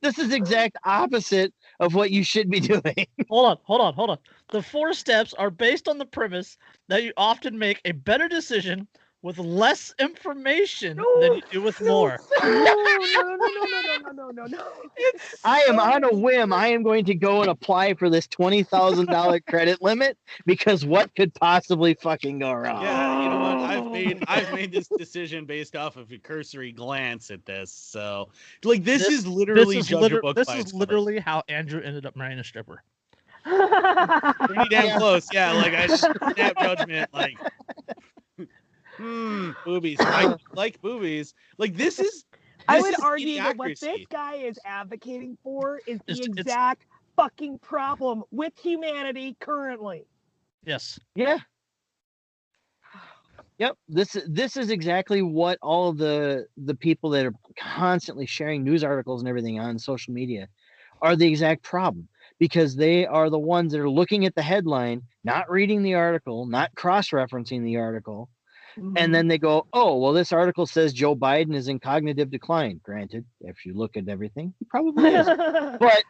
this 0.00 0.18
is 0.18 0.32
exact 0.32 0.76
opposite 0.84 1.52
of 1.80 1.94
what 1.94 2.10
you 2.10 2.24
should 2.24 2.50
be 2.50 2.60
doing. 2.60 3.06
Hold 3.28 3.46
on, 3.46 3.58
hold 3.64 3.80
on, 3.80 3.94
hold 3.94 4.10
on. 4.10 4.18
The 4.50 4.62
four 4.62 4.92
steps 4.92 5.34
are 5.34 5.50
based 5.50 5.88
on 5.88 5.98
the 5.98 6.04
premise 6.06 6.56
that 6.88 7.02
you 7.02 7.12
often 7.16 7.58
make 7.58 7.80
a 7.84 7.92
better 7.92 8.28
decision 8.28 8.86
with 9.22 9.38
less 9.38 9.94
information 10.00 10.96
no, 10.96 11.20
than 11.20 11.34
you 11.34 11.42
do 11.50 11.62
with 11.62 11.80
no, 11.80 11.88
more. 11.88 12.20
No, 12.42 12.48
no, 12.48 12.74
no, 12.74 13.36
no, 13.36 13.36
no, 13.36 14.12
no, 14.12 14.30
no, 14.30 14.46
no. 14.46 14.64
It's 14.96 15.36
I 15.44 15.60
am 15.68 15.78
on 15.78 16.04
a 16.04 16.12
whim. 16.12 16.52
I 16.52 16.66
am 16.68 16.82
going 16.82 17.04
to 17.04 17.14
go 17.14 17.40
and 17.40 17.50
apply 17.50 17.94
for 17.94 18.10
this 18.10 18.26
twenty 18.26 18.62
thousand 18.62 19.06
dollar 19.06 19.40
credit 19.40 19.80
limit 19.80 20.18
because 20.44 20.84
what 20.84 21.14
could 21.14 21.32
possibly 21.34 21.94
fucking 21.94 22.40
go 22.40 22.52
wrong? 22.52 22.82
Yeah, 22.82 23.22
you 23.22 23.28
know 23.28 23.38
what? 23.38 23.56
I've 23.58 23.92
made 23.92 24.24
I've 24.26 24.52
made 24.52 24.72
this 24.72 24.88
decision 24.88 25.44
based 25.44 25.76
off 25.76 25.96
of 25.96 26.10
a 26.10 26.18
cursory 26.18 26.72
glance 26.72 27.30
at 27.30 27.46
this. 27.46 27.70
So, 27.70 28.30
like, 28.64 28.82
this, 28.84 29.06
this 29.06 29.20
is 29.20 29.26
literally 29.26 29.76
this 29.76 29.86
is, 29.86 29.92
liter- 29.92 30.20
this 30.34 30.50
is 30.50 30.74
literally 30.74 31.20
how 31.20 31.42
Andrew 31.48 31.80
ended 31.80 32.06
up 32.06 32.16
marrying 32.16 32.40
a 32.40 32.44
stripper. 32.44 32.82
Pretty 33.44 34.68
damn 34.70 34.98
close, 34.98 35.26
yeah. 35.32 35.52
Like 35.52 35.74
I 35.74 35.86
just 35.86 36.04
snap 36.34 36.56
judgment, 36.60 37.10
like 37.12 37.36
hmm, 38.96 39.50
boobies. 39.64 39.98
I 40.00 40.34
like 40.54 40.80
boobies. 40.80 41.34
Like 41.58 41.76
this 41.76 41.98
is. 41.98 42.24
I 42.68 42.76
this 42.76 42.82
would 42.82 42.94
is 42.94 43.00
argue 43.00 43.36
that 43.38 43.56
what 43.56 43.78
this 43.80 44.06
guy 44.08 44.34
is 44.34 44.58
advocating 44.64 45.36
for 45.42 45.80
is 45.86 45.98
the 46.06 46.12
It's- 46.12 46.28
it's- 46.28 46.38
exact 46.38 46.86
fucking 47.16 47.58
problem 47.58 48.22
with 48.30 48.52
humanity 48.56 49.36
currently. 49.40 50.06
Yes. 50.64 50.98
Yeah. 51.14 51.38
Yep. 53.58 53.76
This 53.88 54.16
is 54.16 54.28
this 54.28 54.56
is 54.56 54.70
exactly 54.70 55.22
what 55.22 55.58
all 55.62 55.92
the 55.92 56.46
the 56.56 56.74
people 56.74 57.10
that 57.10 57.26
are 57.26 57.34
constantly 57.58 58.26
sharing 58.26 58.64
news 58.64 58.82
articles 58.82 59.20
and 59.20 59.28
everything 59.28 59.60
on 59.60 59.78
social 59.78 60.14
media 60.14 60.48
are 61.00 61.16
the 61.16 61.26
exact 61.28 61.62
problem 61.62 62.08
because 62.38 62.74
they 62.74 63.06
are 63.06 63.28
the 63.28 63.38
ones 63.38 63.72
that 63.72 63.80
are 63.80 63.90
looking 63.90 64.24
at 64.24 64.34
the 64.34 64.42
headline, 64.42 65.02
not 65.24 65.50
reading 65.50 65.82
the 65.82 65.94
article, 65.94 66.46
not 66.46 66.74
cross-referencing 66.74 67.62
the 67.62 67.76
article, 67.76 68.28
Mm-hmm. 68.78 68.96
and 68.96 69.14
then 69.14 69.28
they 69.28 69.38
go, 69.38 69.66
"Oh, 69.72 69.98
well 69.98 70.12
this 70.12 70.32
article 70.32 70.66
says 70.66 70.92
Joe 70.92 71.14
Biden 71.14 71.54
is 71.54 71.68
in 71.68 71.78
cognitive 71.78 72.30
decline." 72.30 72.80
Granted, 72.82 73.24
if 73.40 73.66
you 73.66 73.74
look 73.74 73.96
at 73.96 74.08
everything, 74.08 74.54
he 74.58 74.64
probably 74.64 75.10
is. 75.14 75.26
but 75.80 76.02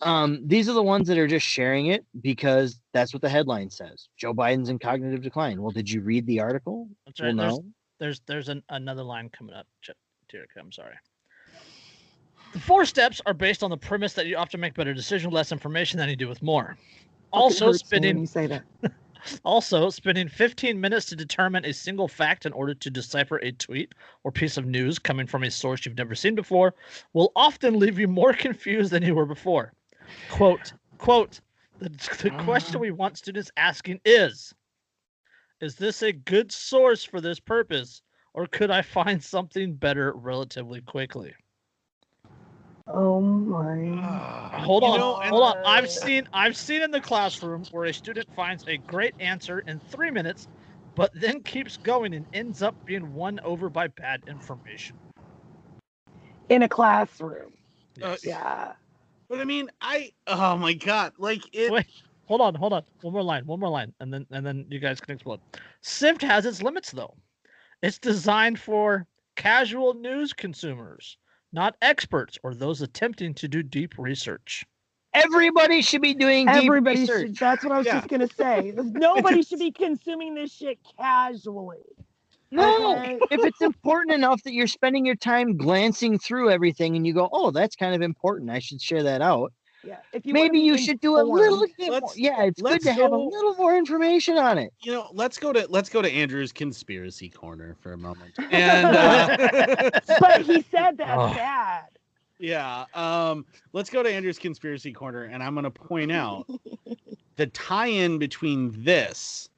um, 0.00 0.40
these 0.44 0.68
are 0.68 0.72
the 0.72 0.82
ones 0.82 1.08
that 1.08 1.18
are 1.18 1.26
just 1.26 1.46
sharing 1.46 1.86
it 1.86 2.04
because 2.20 2.80
that's 2.92 3.12
what 3.12 3.22
the 3.22 3.28
headline 3.28 3.70
says. 3.70 4.08
Joe 4.16 4.34
Biden's 4.34 4.68
in 4.68 4.78
cognitive 4.78 5.22
decline. 5.22 5.62
Well, 5.62 5.70
did 5.70 5.90
you 5.90 6.02
read 6.02 6.26
the 6.26 6.40
article? 6.40 6.88
That's 7.06 7.20
right. 7.20 7.36
There's, 7.36 7.54
no. 7.54 7.64
there's 7.98 8.20
there's 8.26 8.48
an, 8.48 8.62
another 8.68 9.02
line 9.02 9.30
coming 9.30 9.54
up. 9.54 9.66
Ch- 9.82 9.90
Dyreka, 10.32 10.58
I'm 10.58 10.72
sorry. 10.72 10.94
The 12.52 12.60
four 12.60 12.84
steps 12.84 13.20
are 13.24 13.34
based 13.34 13.62
on 13.62 13.70
the 13.70 13.76
premise 13.76 14.12
that 14.14 14.26
you 14.26 14.36
often 14.36 14.60
make 14.60 14.74
better 14.74 14.92
decisions 14.92 15.26
with 15.26 15.34
less 15.34 15.52
information 15.52 15.98
than 15.98 16.08
you 16.08 16.16
do 16.16 16.28
with 16.28 16.42
more. 16.42 16.76
Also, 17.32 17.66
when 17.66 17.74
spending 17.74 18.18
you 18.18 18.26
say 18.26 18.46
that. 18.46 18.62
also 19.44 19.90
spending 19.90 20.28
15 20.28 20.80
minutes 20.80 21.06
to 21.06 21.16
determine 21.16 21.64
a 21.64 21.72
single 21.72 22.08
fact 22.08 22.46
in 22.46 22.52
order 22.52 22.74
to 22.74 22.90
decipher 22.90 23.38
a 23.38 23.52
tweet 23.52 23.94
or 24.24 24.32
piece 24.32 24.56
of 24.56 24.66
news 24.66 24.98
coming 24.98 25.26
from 25.26 25.44
a 25.44 25.50
source 25.50 25.84
you've 25.84 25.96
never 25.96 26.14
seen 26.14 26.34
before 26.34 26.74
will 27.12 27.32
often 27.36 27.78
leave 27.78 27.98
you 27.98 28.08
more 28.08 28.32
confused 28.46 28.90
than 28.90 29.02
you 29.02 29.14
were 29.14 29.26
before. 29.26 29.72
Quote, 30.30 30.72
quote, 30.98 31.40
the, 31.78 31.88
the 32.22 32.30
question 32.44 32.78
mm. 32.78 32.80
we 32.80 32.90
want 32.90 33.18
students 33.18 33.50
asking 33.56 34.00
is 34.04 34.54
Is 35.60 35.76
this 35.76 36.02
a 36.02 36.12
good 36.12 36.52
source 36.52 37.04
for 37.04 37.20
this 37.20 37.40
purpose, 37.40 38.02
or 38.34 38.46
could 38.46 38.70
I 38.70 38.82
find 38.82 39.22
something 39.22 39.74
better 39.74 40.12
relatively 40.12 40.80
quickly? 40.80 41.34
Oh 42.92 43.20
my. 43.20 43.86
Hold 44.60 44.84
on, 44.84 44.98
know, 44.98 45.14
hold 45.14 45.42
on. 45.42 45.56
I've 45.64 45.90
seen 45.90 46.28
I've 46.32 46.56
seen 46.56 46.82
in 46.82 46.90
the 46.90 47.00
classroom 47.00 47.64
where 47.70 47.86
a 47.86 47.94
student 47.94 48.28
finds 48.36 48.64
a 48.68 48.76
great 48.76 49.14
answer 49.18 49.60
in 49.60 49.80
three 49.90 50.10
minutes, 50.10 50.48
but 50.94 51.10
then 51.14 51.42
keeps 51.42 51.76
going 51.76 52.14
and 52.14 52.26
ends 52.32 52.62
up 52.62 52.74
being 52.84 53.14
won 53.14 53.40
over 53.44 53.68
by 53.68 53.88
bad 53.88 54.22
information. 54.26 54.96
In 56.48 56.62
a 56.62 56.68
classroom. 56.68 57.52
Uh, 58.02 58.16
Yeah. 58.22 58.72
But 59.28 59.40
I 59.40 59.44
mean, 59.44 59.70
I 59.80 60.12
oh 60.26 60.56
my 60.58 60.74
god, 60.74 61.14
like 61.18 61.42
it. 61.54 61.72
Wait. 61.72 61.86
Hold 62.26 62.40
on, 62.40 62.54
hold 62.54 62.72
on. 62.72 62.82
One 63.00 63.12
more 63.14 63.22
line, 63.22 63.46
one 63.46 63.60
more 63.60 63.68
line, 63.68 63.92
and 64.00 64.12
then 64.12 64.26
and 64.30 64.44
then 64.46 64.66
you 64.68 64.78
guys 64.78 65.00
can 65.00 65.14
explode. 65.14 65.40
SIFT 65.80 66.22
has 66.22 66.46
its 66.46 66.62
limits 66.62 66.90
though. 66.90 67.14
It's 67.82 67.98
designed 67.98 68.60
for 68.60 69.06
casual 69.36 69.94
news 69.94 70.32
consumers, 70.32 71.16
not 71.52 71.76
experts 71.82 72.38
or 72.42 72.54
those 72.54 72.82
attempting 72.82 73.34
to 73.34 73.48
do 73.48 73.62
deep 73.62 73.94
research. 73.98 74.64
Everybody 75.14 75.82
should 75.82 76.00
be 76.00 76.14
doing 76.14 76.46
deep 76.46 76.70
research. 76.70 77.28
should. 77.28 77.36
That's 77.36 77.62
what 77.62 77.72
I 77.72 77.78
was 77.78 77.86
Yeah. 77.86 77.96
just 77.98 78.08
gonna 78.08 78.28
say. 78.28 78.72
Nobody 78.76 79.42
should 79.42 79.58
be 79.58 79.70
consuming 79.70 80.34
this 80.34 80.52
shit 80.52 80.78
casually. 80.98 81.78
No, 82.50 82.96
Okay? 82.98 83.18
if 83.30 83.44
it's 83.44 83.60
important 83.62 84.14
enough 84.14 84.42
that 84.42 84.52
you're 84.52 84.66
spending 84.66 85.06
your 85.06 85.14
time 85.16 85.56
glancing 85.56 86.18
through 86.18 86.50
everything 86.50 86.96
and 86.96 87.06
you 87.06 87.14
go, 87.14 87.28
"Oh, 87.32 87.50
that's 87.50 87.76
kind 87.76 87.94
of 87.94 88.02
important. 88.02 88.50
I 88.50 88.58
should 88.58 88.80
share 88.80 89.02
that 89.04 89.22
out." 89.22 89.52
Yeah. 89.84 89.96
If 90.12 90.24
you 90.24 90.32
Maybe 90.32 90.60
you 90.60 90.78
should 90.78 91.00
do 91.00 91.16
a 91.16 91.22
little 91.22 91.66
bit 91.76 92.00
more. 92.00 92.12
Yeah, 92.14 92.42
it's 92.44 92.60
good 92.60 92.70
let's 92.70 92.84
to 92.84 92.92
have 92.92 93.12
a 93.12 93.16
little 93.16 93.54
more 93.54 93.76
information 93.76 94.38
on 94.38 94.58
it. 94.58 94.72
You 94.80 94.92
know, 94.92 95.08
let's 95.12 95.38
go 95.38 95.52
to 95.52 95.66
let's 95.68 95.88
go 95.88 96.00
to 96.02 96.10
Andrew's 96.10 96.52
conspiracy 96.52 97.28
corner 97.28 97.76
for 97.80 97.92
a 97.92 97.98
moment. 97.98 98.32
And 98.50 98.86
uh, 98.96 99.90
But 100.20 100.42
he 100.42 100.62
said 100.70 100.98
that's 100.98 101.10
Oh. 101.10 101.34
bad. 101.34 101.84
Yeah. 102.38 102.84
Um, 102.94 103.44
let's 103.72 103.90
go 103.90 104.02
to 104.02 104.10
Andrew's 104.12 104.38
conspiracy 104.38 104.92
corner, 104.92 105.24
and 105.24 105.42
I'm 105.42 105.54
going 105.54 105.64
to 105.64 105.70
point 105.70 106.10
out 106.12 106.46
the 107.36 107.46
tie-in 107.48 108.18
between 108.18 108.72
this 108.84 109.48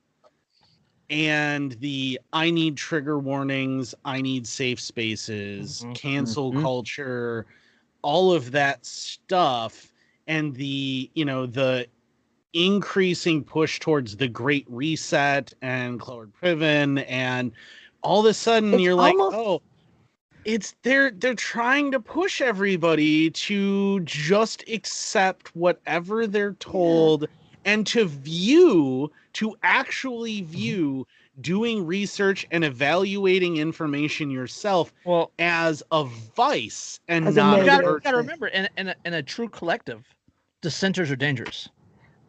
and 1.11 1.72
the 1.81 2.18
I 2.33 2.51
need 2.51 2.77
trigger 2.77 3.18
warnings, 3.18 3.95
I 4.05 4.20
need 4.22 4.47
safe 4.47 4.81
spaces, 4.81 5.83
Mhm. 5.85 5.95
cancel 5.95 6.53
Mhm. 6.53 6.62
culture, 6.62 7.47
all 8.03 8.33
of 8.33 8.51
that 8.53 8.85
stuff, 8.85 9.93
and 10.27 10.55
the 10.55 11.11
you 11.14 11.25
know 11.25 11.47
the 11.47 11.87
increasing 12.53 13.43
push 13.43 13.81
towards 13.81 14.16
the 14.16 14.29
Great 14.29 14.66
Reset 14.68 15.53
and 15.61 16.01
Cloward 16.01 16.31
Piven, 16.41 17.05
and 17.09 17.53
all 18.03 18.20
of 18.20 18.27
a 18.27 18.35
sudden 18.35 18.75
It's 18.75 18.83
you're 18.83 18.95
like, 18.95 19.16
oh, 19.18 19.61
it's 20.45 20.75
they're 20.83 21.11
they're 21.11 21.35
trying 21.35 21.91
to 21.93 22.01
push 22.01 22.41
everybody 22.41 23.31
to 23.31 24.01
just 24.01 24.64
accept 24.68 25.55
whatever 25.57 26.27
they're 26.27 26.55
told 26.55 27.27
and 27.64 27.87
to 27.89 28.05
view 28.05 29.11
to 29.35 29.57
actually 29.62 30.43
view 30.43 31.07
doing 31.41 31.85
research 31.87 32.47
and 32.51 32.64
evaluating 32.64 33.57
information 33.57 34.30
yourself 34.30 34.93
Well, 35.05 35.32
as 35.39 35.82
a 35.91 36.05
vice 36.05 37.01
and 37.09 37.24
not 37.35 37.57
you 37.59 37.62
a 37.62 37.66
gotta, 37.66 37.87
you 37.87 38.01
gotta 38.01 38.16
remember, 38.18 38.47
in, 38.49 38.68
in, 38.76 38.89
a, 38.89 38.95
in 39.05 39.14
a 39.14 39.22
true 39.22 39.49
collective, 39.49 40.05
dissenters 40.61 41.11
are 41.11 41.16
dangerous. 41.16 41.68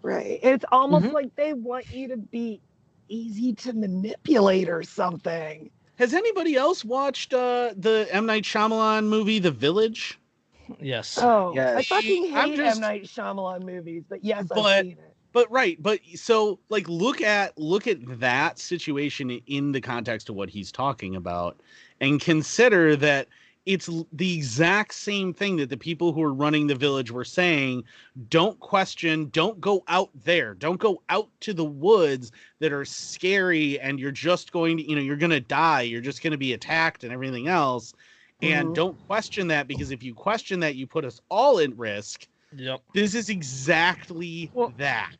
Right. 0.02 0.40
It's 0.44 0.66
almost 0.72 1.06
Mhm. 1.06 1.14
like 1.14 1.36
they 1.36 1.54
want 1.54 1.90
you 1.92 2.08
to 2.10 2.18
be 2.18 2.62
easy 3.10 3.54
to 3.54 3.74
manipulate 3.74 4.70
or 4.70 4.84
something. 4.84 5.70
Has 5.98 6.14
anybody 6.14 6.56
else 6.56 6.84
watched 6.84 7.34
uh, 7.34 7.74
the 7.78 8.08
M 8.12 8.26
Night 8.26 8.44
Shyamalan 8.44 9.06
movie 9.06 9.40
The 9.40 9.52
Village? 9.52 10.20
Yes. 10.82 11.18
Oh, 11.22 11.58
I 11.58 11.84
fucking 11.84 12.26
hate 12.26 12.36
I'm 12.36 12.56
just- 12.56 12.76
M 12.78 12.82
Night 12.82 13.04
Shyamalan 13.04 13.62
movies, 13.64 14.04
but 14.10 14.24
yes, 14.24 14.46
But- 14.50 14.60
I've 14.62 14.84
seen 14.86 14.92
it. 14.94 15.16
But 15.36 15.52
right 15.52 15.84
but 15.84 16.00
so 16.16 16.58
like 16.70 16.88
look 16.88 17.22
at 17.22 17.56
look 17.58 17.88
at 17.88 17.98
that 18.22 18.58
situation 18.58 19.30
in 19.48 19.74
the 19.74 19.82
context 19.82 20.30
of 20.30 20.36
what 20.36 20.50
he's 20.50 20.72
talking 20.72 21.14
about 21.18 21.62
and 22.00 22.22
consider 22.22 22.96
that 22.96 23.28
it's 23.66 23.90
the 24.14 24.34
exact 24.34 24.94
same 24.94 25.34
thing 25.34 25.58
that 25.58 25.70
the 25.70 25.76
people 25.76 26.14
who 26.14 26.24
are 26.24 26.34
running 26.34 26.68
the 26.68 26.76
village 26.76 27.12
were 27.12 27.26
saying 27.26 27.84
don't 28.30 28.58
question 28.62 29.28
don't 29.32 29.60
go 29.60 29.84
out 29.90 30.10
there 30.24 30.54
don't 30.54 30.80
go 30.80 31.04
out 31.10 31.30
to 31.42 31.54
the 31.54 31.66
woods 31.66 32.32
that 32.60 32.72
are 32.72 32.86
scary 32.86 33.78
and 33.82 34.00
you're 34.00 34.12
just 34.12 34.54
going 34.54 34.78
to 34.78 34.90
you 34.90 34.96
know 34.96 35.02
you're 35.02 35.18
going 35.18 35.30
to 35.30 35.42
die 35.42 35.82
you're 35.82 36.00
just 36.00 36.24
going 36.24 36.32
to 36.32 36.38
be 36.38 36.54
attacked 36.54 37.04
and 37.04 37.12
everything 37.12 37.50
else 37.50 37.94
and 38.42 38.70
Mhm. 38.70 38.74
don't 38.74 38.98
question 39.06 39.50
that 39.50 39.68
because 39.68 39.92
if 39.92 40.02
you 40.02 40.14
question 40.14 40.62
that 40.62 40.76
you 40.76 40.88
put 40.88 41.04
us 41.04 41.20
all 41.30 41.60
in 41.60 41.76
risk 41.76 42.26
Yep. 42.58 42.82
this 42.94 43.16
is 43.16 43.30
exactly 43.30 44.50
Well- 44.54 44.74
that 44.78 45.16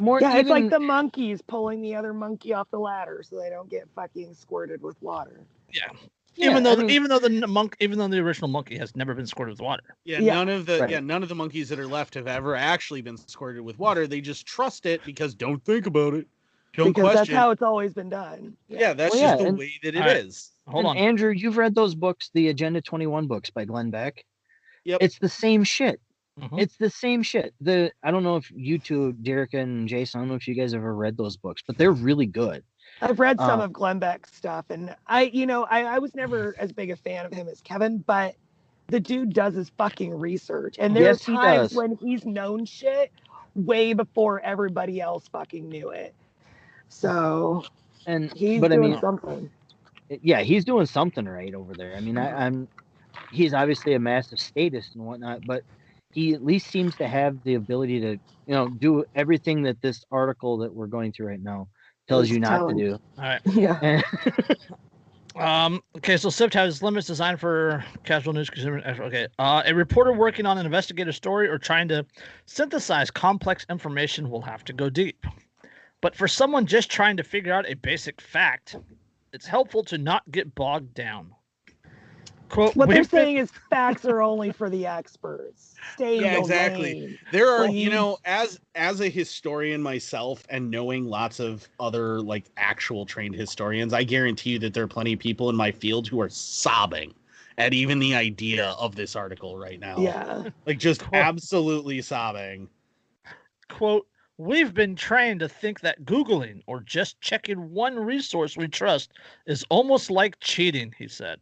More 0.00 0.20
Yeah, 0.20 0.38
it's 0.38 0.48
like 0.48 0.64
even- 0.64 0.70
the 0.70 0.80
monkeys 0.80 1.40
pulling 1.42 1.80
the 1.80 1.94
other 1.94 2.12
monkey 2.12 2.52
off 2.52 2.68
the 2.70 2.78
ladder 2.78 3.22
so 3.22 3.36
they 3.38 3.48
don't 3.48 3.70
get 3.70 3.88
fucking 3.94 4.34
squirted 4.34 4.82
with 4.82 5.00
water. 5.00 5.46
Yeah. 5.72 5.88
Yeah, 6.36 6.50
even 6.50 6.64
though, 6.64 6.72
I 6.72 6.74
the, 6.74 6.80
mean- 6.82 6.90
even 6.90 7.08
though 7.10 7.20
the 7.20 7.46
monk, 7.46 7.76
even 7.78 7.96
though 7.96 8.08
the 8.08 8.18
original 8.18 8.48
monkey 8.48 8.76
has 8.76 8.96
never 8.96 9.14
been 9.14 9.26
squirted 9.26 9.52
with 9.52 9.60
water. 9.60 9.94
Yeah, 10.04 10.18
Yeah. 10.18 10.34
none 10.34 10.48
of 10.48 10.66
the 10.66 10.80
Right. 10.80 10.90
yeah 10.90 10.98
none 11.00 11.22
of 11.22 11.28
the 11.28 11.34
monkeys 11.36 11.68
that 11.68 11.78
are 11.78 11.86
left 11.86 12.14
have 12.14 12.26
ever 12.26 12.56
actually 12.56 13.02
been 13.02 13.16
squirted 13.16 13.62
with 13.62 13.78
water. 13.78 14.08
They 14.08 14.20
just 14.20 14.44
trust 14.46 14.84
it 14.84 15.00
because 15.04 15.32
don't 15.36 15.64
think 15.64 15.86
about 15.86 16.14
it, 16.14 16.26
don't 16.74 16.88
because 16.92 17.14
that's 17.14 17.30
how 17.30 17.50
it's 17.52 17.62
always 17.62 17.94
been 17.94 18.08
done. 18.10 18.56
yeah, 18.68 18.94
that's 18.94 19.14
Well, 19.14 19.22
just 19.22 19.38
yeah, 19.38 19.42
the 19.42 19.48
and- 19.50 19.58
way 19.58 19.72
that 19.84 19.94
it 19.94 19.98
Alright. 20.00 20.16
is. 20.16 20.50
Hold 20.66 20.86
and 20.86 20.90
on. 20.90 20.96
Andrew, 20.96 21.30
you've 21.30 21.56
read 21.56 21.76
those 21.76 21.94
books, 21.94 22.30
the 22.34 22.48
Agenda 22.48 22.80
21 22.80 23.28
books 23.28 23.50
by 23.50 23.64
Glenn 23.64 23.90
Beck. 23.90 24.24
Yep. 24.86 24.98
It's 25.02 25.18
the 25.20 25.28
same 25.28 25.62
shit. 25.62 26.00
Mhm. 26.40 26.60
It's 26.60 26.76
the 26.76 26.90
same 26.90 27.22
shit. 27.22 27.54
The 27.60 27.92
I 28.02 28.10
don't 28.10 28.24
know 28.24 28.36
if 28.36 28.50
you 28.50 28.78
two, 28.78 29.12
Derek 29.12 29.54
and 29.54 29.88
Jason, 29.88 30.18
I 30.18 30.22
don't 30.22 30.28
know 30.30 30.34
if 30.34 30.48
you 30.48 30.54
guys 30.54 30.74
ever 30.74 30.94
read 30.94 31.16
those 31.16 31.36
books, 31.36 31.62
but 31.66 31.78
they're 31.78 31.92
really 31.92 32.26
good. 32.26 32.64
I've 33.00 33.20
read 33.20 33.40
some 33.40 33.60
Uh, 33.60 33.64
of 33.64 33.72
Glenn 33.72 33.98
Beck's 33.98 34.34
stuff, 34.34 34.66
and 34.70 34.96
I, 35.06 35.24
you 35.24 35.46
know, 35.46 35.64
I, 35.64 35.84
I 35.84 35.98
was 35.98 36.14
never 36.14 36.56
as 36.58 36.72
big 36.72 36.90
a 36.90 36.96
fan 36.96 37.26
of 37.26 37.32
him 37.32 37.48
as 37.48 37.60
Kevin, 37.60 37.98
but 37.98 38.34
the 38.88 39.00
dude 39.00 39.32
does 39.32 39.54
his 39.54 39.70
fucking 39.70 40.14
research, 40.18 40.76
and 40.78 40.96
there 40.96 41.04
Yes, 41.04 41.16
are 41.28 41.36
times 41.36 41.70
does. 41.70 41.72
when 41.72 41.98
he's 42.02 42.24
known 42.24 42.64
shit 42.64 43.12
way 43.54 43.92
before 43.92 44.40
everybody 44.40 45.00
else 45.00 45.28
fucking 45.28 45.68
knew 45.68 45.90
it. 45.90 46.14
So 46.88 47.64
And 48.06 48.32
he's 48.34 48.60
but 48.60 48.72
I 48.72 48.76
doing 48.76 48.90
mean, 48.90 49.00
something. 49.00 49.50
yeah, 50.22 50.40
he's 50.42 50.64
doing 50.64 50.86
something 50.86 51.26
right 51.26 51.54
over 51.54 51.74
there. 51.74 51.96
I 51.96 52.00
mean, 52.00 52.18
I, 52.18 52.46
I'm 52.46 52.68
he's 53.30 53.54
obviously 53.54 53.94
a 53.94 53.98
massive 54.00 54.38
statist 54.40 54.94
and 54.94 55.04
whatnot, 55.04 55.40
but 55.46 55.62
he 56.14 56.32
at 56.32 56.44
least 56.44 56.68
seems 56.68 56.94
to 56.96 57.08
have 57.08 57.42
the 57.44 57.54
ability 57.54 58.00
to, 58.00 58.12
you 58.46 58.54
know, 58.54 58.68
do 58.68 59.04
everything 59.14 59.62
that 59.64 59.80
this 59.82 60.04
article 60.10 60.58
that 60.58 60.72
we're 60.72 60.86
going 60.86 61.12
through 61.12 61.26
right 61.26 61.42
now 61.42 61.68
tells 62.08 62.28
He's 62.28 62.36
you 62.36 62.40
not 62.40 62.68
to 62.68 62.74
do. 62.74 62.98
All 63.18 63.24
right. 63.24 63.40
Yeah. 63.46 64.00
Um, 65.36 65.80
okay, 65.96 66.16
so 66.16 66.30
SIFT 66.30 66.54
has 66.54 66.80
limits 66.80 67.08
designed 67.08 67.40
for 67.40 67.84
casual 68.04 68.32
news 68.32 68.48
consumer. 68.48 68.80
Okay, 68.86 69.26
uh, 69.40 69.64
a 69.66 69.74
reporter 69.74 70.12
working 70.12 70.46
on 70.46 70.58
an 70.58 70.64
investigative 70.64 71.16
story 71.16 71.48
or 71.48 71.58
trying 71.58 71.88
to 71.88 72.06
synthesize 72.46 73.10
complex 73.10 73.66
information 73.68 74.30
will 74.30 74.42
have 74.42 74.62
to 74.64 74.72
go 74.72 74.88
deep. 74.88 75.26
But 76.00 76.14
for 76.14 76.28
someone 76.28 76.66
just 76.66 76.88
trying 76.88 77.16
to 77.16 77.24
figure 77.24 77.52
out 77.52 77.68
a 77.68 77.74
basic 77.74 78.20
fact, 78.20 78.76
it's 79.32 79.46
helpful 79.46 79.82
to 79.84 79.98
not 79.98 80.22
get 80.30 80.54
bogged 80.54 80.94
down. 80.94 81.32
Quote: 82.54 82.76
What 82.76 82.88
they're 82.88 83.02
saying 83.02 83.38
is 83.38 83.50
facts 83.68 84.04
are 84.04 84.22
only 84.22 84.52
for 84.52 84.70
the 84.70 84.86
experts. 84.86 85.74
Stay 85.94 86.20
Yeah, 86.20 86.38
exactly. 86.38 86.94
lane. 87.00 87.18
There 87.32 87.48
are, 87.50 87.66
Please. 87.66 87.82
you 87.84 87.90
know, 87.90 88.18
as 88.24 88.60
as 88.76 89.00
a 89.00 89.08
historian 89.08 89.82
myself 89.82 90.44
and 90.48 90.70
knowing 90.70 91.04
lots 91.04 91.40
of 91.40 91.68
other 91.80 92.20
like 92.20 92.44
actual 92.56 93.06
trained 93.06 93.34
historians, 93.34 93.92
I 93.92 94.04
guarantee 94.04 94.50
you 94.50 94.58
that 94.60 94.72
there 94.72 94.84
are 94.84 94.88
plenty 94.88 95.14
of 95.14 95.18
people 95.18 95.50
in 95.50 95.56
my 95.56 95.72
field 95.72 96.06
who 96.06 96.20
are 96.20 96.28
sobbing 96.28 97.12
at 97.58 97.74
even 97.74 97.98
the 97.98 98.14
idea 98.14 98.68
of 98.78 98.94
this 98.94 99.16
article 99.16 99.58
right 99.58 99.80
now. 99.80 99.98
Yeah. 99.98 100.44
Like 100.64 100.78
just 100.78 101.00
Cool. 101.00 101.10
absolutely 101.18 102.02
sobbing. 102.02 102.68
quote, 103.68 104.06
we've 104.38 104.72
been 104.72 104.94
trained 104.94 105.40
to 105.40 105.48
think 105.48 105.80
that 105.80 106.04
Googling 106.04 106.62
or 106.68 106.80
just 106.82 107.20
checking 107.20 107.72
one 107.72 107.96
resource 107.98 108.56
we 108.56 108.68
trust 108.68 109.10
is 109.46 109.64
almost 109.70 110.08
like 110.08 110.38
cheating, 110.38 110.94
he 110.96 111.08
said. 111.08 111.40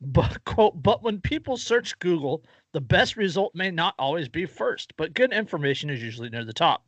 But 0.00 0.44
quote, 0.44 0.80
but 0.82 1.02
when 1.02 1.20
people 1.20 1.56
search 1.56 1.98
Google, 1.98 2.44
the 2.72 2.80
best 2.80 3.16
result 3.16 3.54
may 3.54 3.70
not 3.70 3.94
always 3.98 4.28
be 4.28 4.46
first, 4.46 4.92
but 4.96 5.14
good 5.14 5.32
information 5.32 5.90
is 5.90 6.02
usually 6.02 6.28
near 6.28 6.44
the 6.44 6.52
top. 6.52 6.84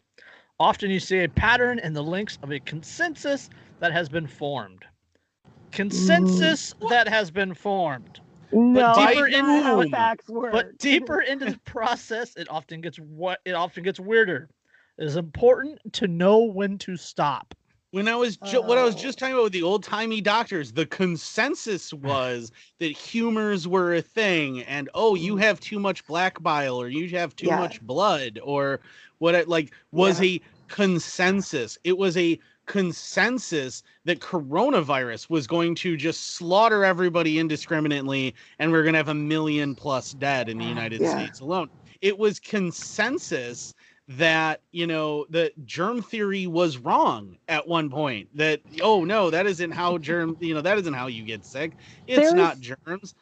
Often 0.60 0.90
you 0.90 1.00
see 1.00 1.24
a 1.24 1.28
pattern 1.28 1.78
in 1.78 1.92
the 1.92 2.02
links 2.02 2.38
of 2.42 2.52
a 2.52 2.60
consensus 2.60 3.50
that 3.80 3.92
has 3.92 4.08
been 4.08 4.26
formed. 4.26 4.84
Consensus 5.72 6.74
that 6.90 7.08
has 7.08 7.30
been 7.30 7.54
formed. 7.54 8.20
No, 8.52 8.92
deeper 8.94 9.28
not 9.28 9.62
how 9.62 9.80
into- 9.80 9.96
facts 9.96 10.28
work. 10.28 10.52
But 10.52 10.78
deeper 10.78 11.20
into 11.20 11.46
the 11.46 11.58
process, 11.64 12.36
it 12.36 12.48
often 12.50 12.80
gets 12.80 12.98
what 12.98 13.40
it 13.44 13.52
often 13.52 13.82
gets 13.82 14.00
weirder. 14.00 14.48
It 14.98 15.04
is 15.04 15.16
important 15.16 15.80
to 15.94 16.06
know 16.06 16.40
when 16.44 16.78
to 16.78 16.96
stop. 16.96 17.54
When 17.92 18.06
I 18.06 18.14
was 18.14 18.36
ju- 18.36 18.62
what 18.62 18.78
I 18.78 18.84
was 18.84 18.94
Oh. 18.94 18.98
just 18.98 19.18
talking 19.18 19.34
about 19.34 19.44
with 19.44 19.52
the 19.52 19.62
old 19.64 19.82
timey 19.82 20.20
doctors, 20.20 20.70
the 20.72 20.86
consensus 20.86 21.92
was 21.92 22.52
that 22.78 22.92
humors 22.96 23.66
were 23.66 23.94
a 23.94 24.02
thing, 24.02 24.62
and 24.62 24.88
oh, 24.94 25.14
you 25.16 25.32
mm-hmm. 25.34 25.42
have 25.42 25.60
too 25.60 25.80
much 25.80 26.06
black 26.06 26.40
bile, 26.42 26.80
or 26.80 26.88
you 26.88 27.08
have 27.16 27.34
too 27.34 27.46
Yeah. 27.46 27.58
much 27.58 27.80
blood, 27.82 28.38
or 28.42 28.80
what 29.18 29.34
it 29.34 29.48
like 29.48 29.72
was 29.90 30.20
a 30.22 30.40
consensus. 30.68 31.78
It 31.82 31.98
was 31.98 32.16
a 32.16 32.38
consensus 32.66 33.82
that 34.04 34.20
coronavirus 34.20 35.28
was 35.28 35.48
going 35.48 35.74
to 35.74 35.96
just 35.96 36.36
slaughter 36.36 36.84
everybody 36.84 37.40
indiscriminately, 37.40 38.34
and 38.60 38.70
we're 38.70 38.84
gonna 38.84 38.98
have 38.98 39.08
a 39.08 39.14
million 39.14 39.74
plus 39.74 40.12
dead 40.12 40.48
in 40.48 40.58
the 40.58 40.64
uh, 40.64 40.68
United 40.68 41.00
Yeah. 41.00 41.10
States 41.10 41.40
alone. 41.40 41.68
It 42.00 42.16
was 42.16 42.38
consensus 42.38 43.74
that 44.10 44.60
you 44.72 44.86
know 44.86 45.24
the 45.30 45.52
germ 45.64 46.02
theory 46.02 46.46
was 46.46 46.78
wrong 46.78 47.36
at 47.48 47.66
one 47.68 47.88
point 47.88 48.28
that 48.36 48.60
oh 48.82 49.04
no 49.04 49.30
that 49.30 49.46
isn't 49.46 49.70
how 49.70 49.96
germ 49.98 50.36
you 50.40 50.52
know 50.52 50.60
that 50.60 50.76
isn't 50.78 50.94
how 50.94 51.06
you 51.06 51.22
get 51.22 51.44
sick 51.44 51.76
it's 52.08 52.16
There's- 52.18 52.34
not 52.34 52.58
germs 52.60 53.14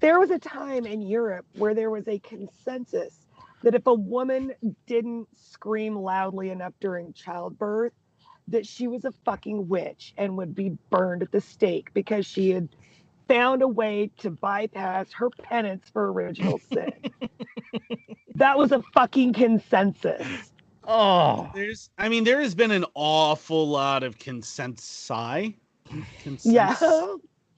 there 0.00 0.18
was 0.18 0.30
a 0.30 0.38
time 0.38 0.86
in 0.86 1.02
Europe 1.02 1.44
where 1.54 1.74
there 1.74 1.90
was 1.90 2.06
a 2.06 2.18
consensus 2.20 3.26
that 3.62 3.74
if 3.74 3.86
a 3.86 3.94
woman 3.94 4.52
didn't 4.86 5.26
scream 5.36 5.96
loudly 5.96 6.50
enough 6.50 6.72
during 6.80 7.12
childbirth, 7.12 7.92
that 8.46 8.64
she 8.64 8.86
was 8.86 9.04
a 9.04 9.12
fucking 9.24 9.68
witch 9.68 10.14
and 10.16 10.36
would 10.36 10.54
be 10.54 10.78
burned 10.90 11.22
at 11.22 11.32
the 11.32 11.40
stake 11.40 11.92
because 11.94 12.24
she 12.24 12.50
had 12.50 12.68
found 13.26 13.62
a 13.62 13.68
way 13.68 14.10
to 14.18 14.30
bypass 14.30 15.12
her 15.12 15.30
penance 15.30 15.90
for 15.92 16.12
original 16.12 16.60
sin. 16.72 16.92
That 18.38 18.56
was 18.56 18.72
a 18.72 18.82
fucking 18.94 19.32
consensus. 19.32 20.52
Oh, 20.84 21.50
there's 21.54 21.90
i 21.98 22.08
mean 22.08 22.24
there 22.24 22.40
has 22.40 22.54
been 22.54 22.70
an 22.70 22.84
awful 22.94 23.68
lot 23.68 24.02
of 24.02 24.18
consensi 24.18 25.54
Consens- 26.24 26.40
Yeah. 26.44 26.74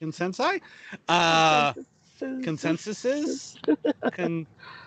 consensi 0.03 0.61
uh 1.09 1.73
consensuses, 2.21 3.57
con, 4.13 4.47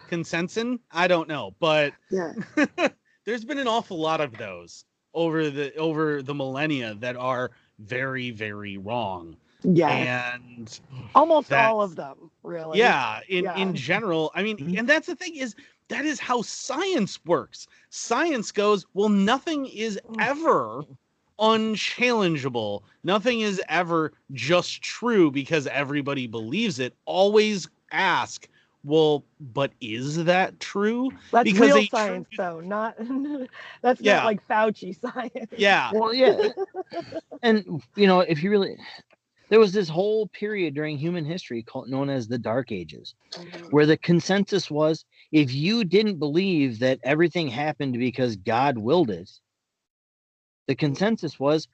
consensus. 0.09 0.77
I 0.91 1.07
don't 1.07 1.27
know, 1.29 1.55
but 1.59 1.93
Yeah. 2.11 2.33
there's 3.25 3.45
been 3.45 3.59
an 3.59 3.67
awful 3.67 3.97
lot 3.99 4.19
of 4.21 4.37
those 4.37 4.85
over 5.13 5.49
the 5.49 5.73
over 5.75 6.21
the 6.21 6.33
millennia 6.33 6.95
that 6.95 7.15
are 7.15 7.51
very 7.79 8.31
very 8.31 8.77
wrong. 8.77 9.37
Yeah. 9.63 10.33
And 10.35 10.79
Almost 11.15 11.53
all 11.53 11.81
of 11.81 11.95
them, 11.95 12.29
really. 12.43 12.77
yeah, 12.79 13.21
in 13.29 13.45
Yeah. 13.45 13.55
in 13.57 13.73
general, 13.75 14.31
I 14.35 14.43
mean, 14.43 14.57
Mhm. 14.57 14.79
and 14.79 14.89
that's 14.89 15.07
the 15.07 15.15
thing 15.15 15.35
is 15.37 15.55
that 15.89 16.05
is 16.05 16.19
how 16.19 16.41
science 16.41 17.19
works. 17.25 17.67
Science 17.89 18.51
goes, 18.51 18.85
well, 18.93 19.09
nothing 19.09 19.65
is 19.67 19.99
mm. 20.07 20.15
ever 20.21 20.83
unchallengeable. 21.39 22.83
Nothing 23.03 23.41
is 23.41 23.61
ever 23.69 24.13
just 24.31 24.81
true 24.81 25.31
because 25.31 25.67
everybody 25.67 26.27
believes 26.27 26.79
it. 26.79 26.95
Always 27.05 27.67
ask, 27.91 28.47
well, 28.83 29.23
but 29.39 29.71
is 29.81 30.23
that 30.25 30.59
true? 30.59 31.09
That's 31.31 31.51
because 31.51 31.73
real 31.73 31.87
science, 31.87 32.27
truly- 32.31 32.49
though. 32.49 32.59
Not 32.59 32.97
that's 33.81 34.01
Yeah. 34.01 34.17
not 34.17 34.25
like 34.25 34.47
Fauci 34.47 34.99
science. 35.01 35.51
Yeah. 35.55 35.91
Well, 35.93 36.13
yeah. 36.13 36.49
and 37.41 37.81
you 37.95 38.07
know, 38.07 38.21
if 38.21 38.43
you 38.43 38.51
really 38.51 38.77
there 39.53 39.59
was 39.59 39.71
this 39.71 39.87
whole 39.87 40.25
period 40.29 40.73
during 40.73 40.97
human 40.97 41.23
history 41.23 41.61
called 41.61 41.87
known 41.87 42.09
as 42.09 42.27
the 42.27 42.39
dark 42.39 42.71
ages 42.71 43.13
mm-hmm. 43.33 43.65
where 43.67 43.85
the 43.85 43.97
consensus 43.97 44.71
was 44.71 45.05
if 45.31 45.53
you 45.53 45.83
didn't 45.83 46.17
believe 46.17 46.79
that 46.79 46.99
everything 47.03 47.47
happened 47.47 47.93
because 47.99 48.35
God 48.35 48.79
willed 48.79 49.11
it, 49.11 49.29
the 50.67 50.73
consensus 50.73 51.39
was 51.39 51.67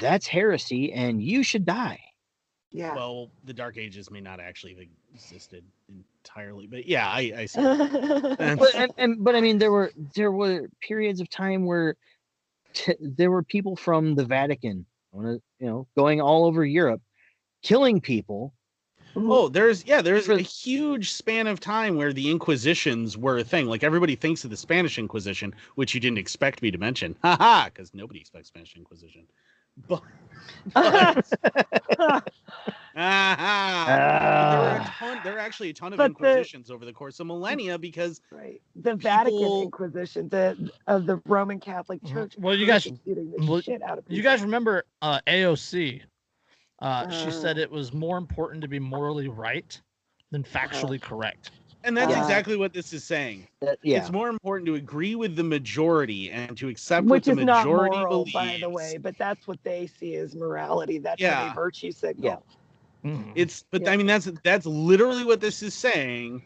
that's 0.00 0.26
heresy 0.26 0.90
and 0.90 1.22
you 1.22 1.42
should 1.42 1.66
die. 1.66 2.00
Yeah. 2.72 2.94
Well, 2.94 3.30
the 3.44 3.52
Dark 3.52 3.76
Ages 3.76 4.10
may 4.10 4.22
not 4.22 4.40
actually 4.40 4.72
have 4.76 4.84
existed 5.14 5.64
entirely, 5.90 6.66
but 6.66 6.86
yeah, 6.86 7.06
I, 7.06 7.32
I 7.36 7.44
see. 7.44 7.60
But 8.38 8.74
and, 8.74 8.90
and 8.96 9.22
but 9.22 9.36
I 9.36 9.42
mean 9.42 9.58
there 9.58 9.70
were 9.70 9.92
there 10.14 10.32
were 10.32 10.70
periods 10.80 11.20
of 11.20 11.28
time 11.28 11.66
where 11.66 11.94
t- 12.72 12.96
there 12.98 13.30
were 13.30 13.42
people 13.42 13.76
from 13.76 14.14
the 14.14 14.24
Vatican, 14.24 14.76
wanna- 14.76 14.86
you 15.16 15.40
know, 15.60 15.86
going 15.96 16.20
all 16.20 16.44
over 16.44 16.64
Europe, 16.64 17.02
killing 17.62 18.00
people. 18.00 18.54
Oh, 19.18 19.48
there's 19.48 19.86
yeah, 19.86 20.02
there's 20.02 20.28
a 20.28 20.38
huge 20.38 21.12
span 21.12 21.46
of 21.46 21.58
time 21.58 21.96
where 21.96 22.12
the 22.12 22.30
Inquisitions 22.30 23.16
were 23.16 23.38
a 23.38 23.44
thing. 23.44 23.66
Like 23.66 23.82
everybody 23.82 24.14
thinks 24.14 24.44
of 24.44 24.50
the 24.50 24.58
Spanish 24.58 24.98
Inquisition, 24.98 25.54
which 25.74 25.94
you 25.94 26.00
didn't 26.00 26.18
expect 26.18 26.60
me 26.60 26.70
to 26.70 26.76
mention. 26.76 27.16
Haha, 27.22 27.66
because 27.66 27.94
nobody 27.94 28.20
expects 28.20 28.48
Spanish 28.48 28.76
Inquisition. 28.76 29.26
But 29.88 30.02
aha, 30.76 31.22
there 32.96 33.04
were 33.04 33.10
a 33.10 34.80
Ah. 34.80 34.94
ton. 34.98 35.20
There 35.22 35.32
were 35.34 35.38
actually 35.38 35.70
a 35.70 35.74
ton 35.74 35.92
of 35.92 35.98
But 35.98 36.16
the- 36.18 36.26
Inquisitions 36.28 36.70
over 36.70 36.84
the 36.84 36.92
course 36.92 37.20
of 37.20 37.26
millennia 37.26 37.78
because 37.78 38.20
right. 38.30 38.60
The 38.76 38.94
Vatican 38.96 39.38
People- 39.38 39.62
Inquisition, 39.62 40.28
the 40.28 40.70
of 40.86 41.06
the 41.06 41.20
Roman 41.26 41.60
Catholic 41.60 42.00
Mhm. 42.02 42.12
Church. 42.12 42.34
Well, 42.38 42.54
you 42.54 42.66
guys- 42.66 42.88
well, 43.06 43.60
shit 43.60 43.82
out 43.82 43.98
of 43.98 44.04
You 44.08 44.22
guys 44.22 44.42
remember 44.42 44.84
uh, 45.02 45.20
AOC? 45.26 46.02
Uh, 46.80 47.08
she 47.10 47.30
said 47.30 47.58
Uh. 47.58 47.62
it 47.62 47.70
was 47.70 47.92
more 47.92 48.16
important 48.18 48.62
to 48.62 48.68
be 48.68 48.78
morally 48.78 49.28
right 49.28 49.78
than 50.30 50.42
Uh-huh. 50.42 50.58
factually 50.58 51.00
correct. 51.00 51.50
and 51.84 51.96
that's 51.96 52.10
Yeah. 52.10 52.20
exactly 52.20 52.56
what 52.56 52.72
this 52.72 52.92
is 52.92 53.04
saying. 53.04 53.46
That, 53.60 53.78
yeah. 53.84 53.98
It's 53.98 54.10
more 54.10 54.28
important 54.28 54.66
to 54.66 54.74
agree 54.74 55.14
with 55.14 55.36
the 55.36 55.44
majority 55.44 56.32
and 56.32 56.56
to 56.58 56.66
accept 56.68 57.06
Which 57.06 57.26
what 57.28 57.32
is 57.34 57.38
the 57.38 57.44
not 57.44 57.64
majority 57.64 57.96
moral, 57.96 58.24
believes. 58.24 58.32
by 58.32 58.58
the 58.60 58.68
way, 58.68 58.98
but 59.00 59.16
that's 59.18 59.46
what 59.46 59.62
they 59.62 59.86
see 59.86 60.16
as 60.16 60.34
morality. 60.34 60.98
That's 60.98 61.20
Yeah. 61.20 61.52
a 61.52 61.54
virtue 61.54 61.92
signal. 61.92 62.44
Mhm. 63.06 63.32
It's 63.34 63.64
but 63.70 63.82
Yeah. 63.82 63.92
I 63.92 63.96
mean 63.96 64.06
that's 64.06 64.28
that's 64.42 64.66
literally 64.66 65.24
what 65.24 65.40
this 65.40 65.62
is 65.62 65.74
saying 65.74 66.42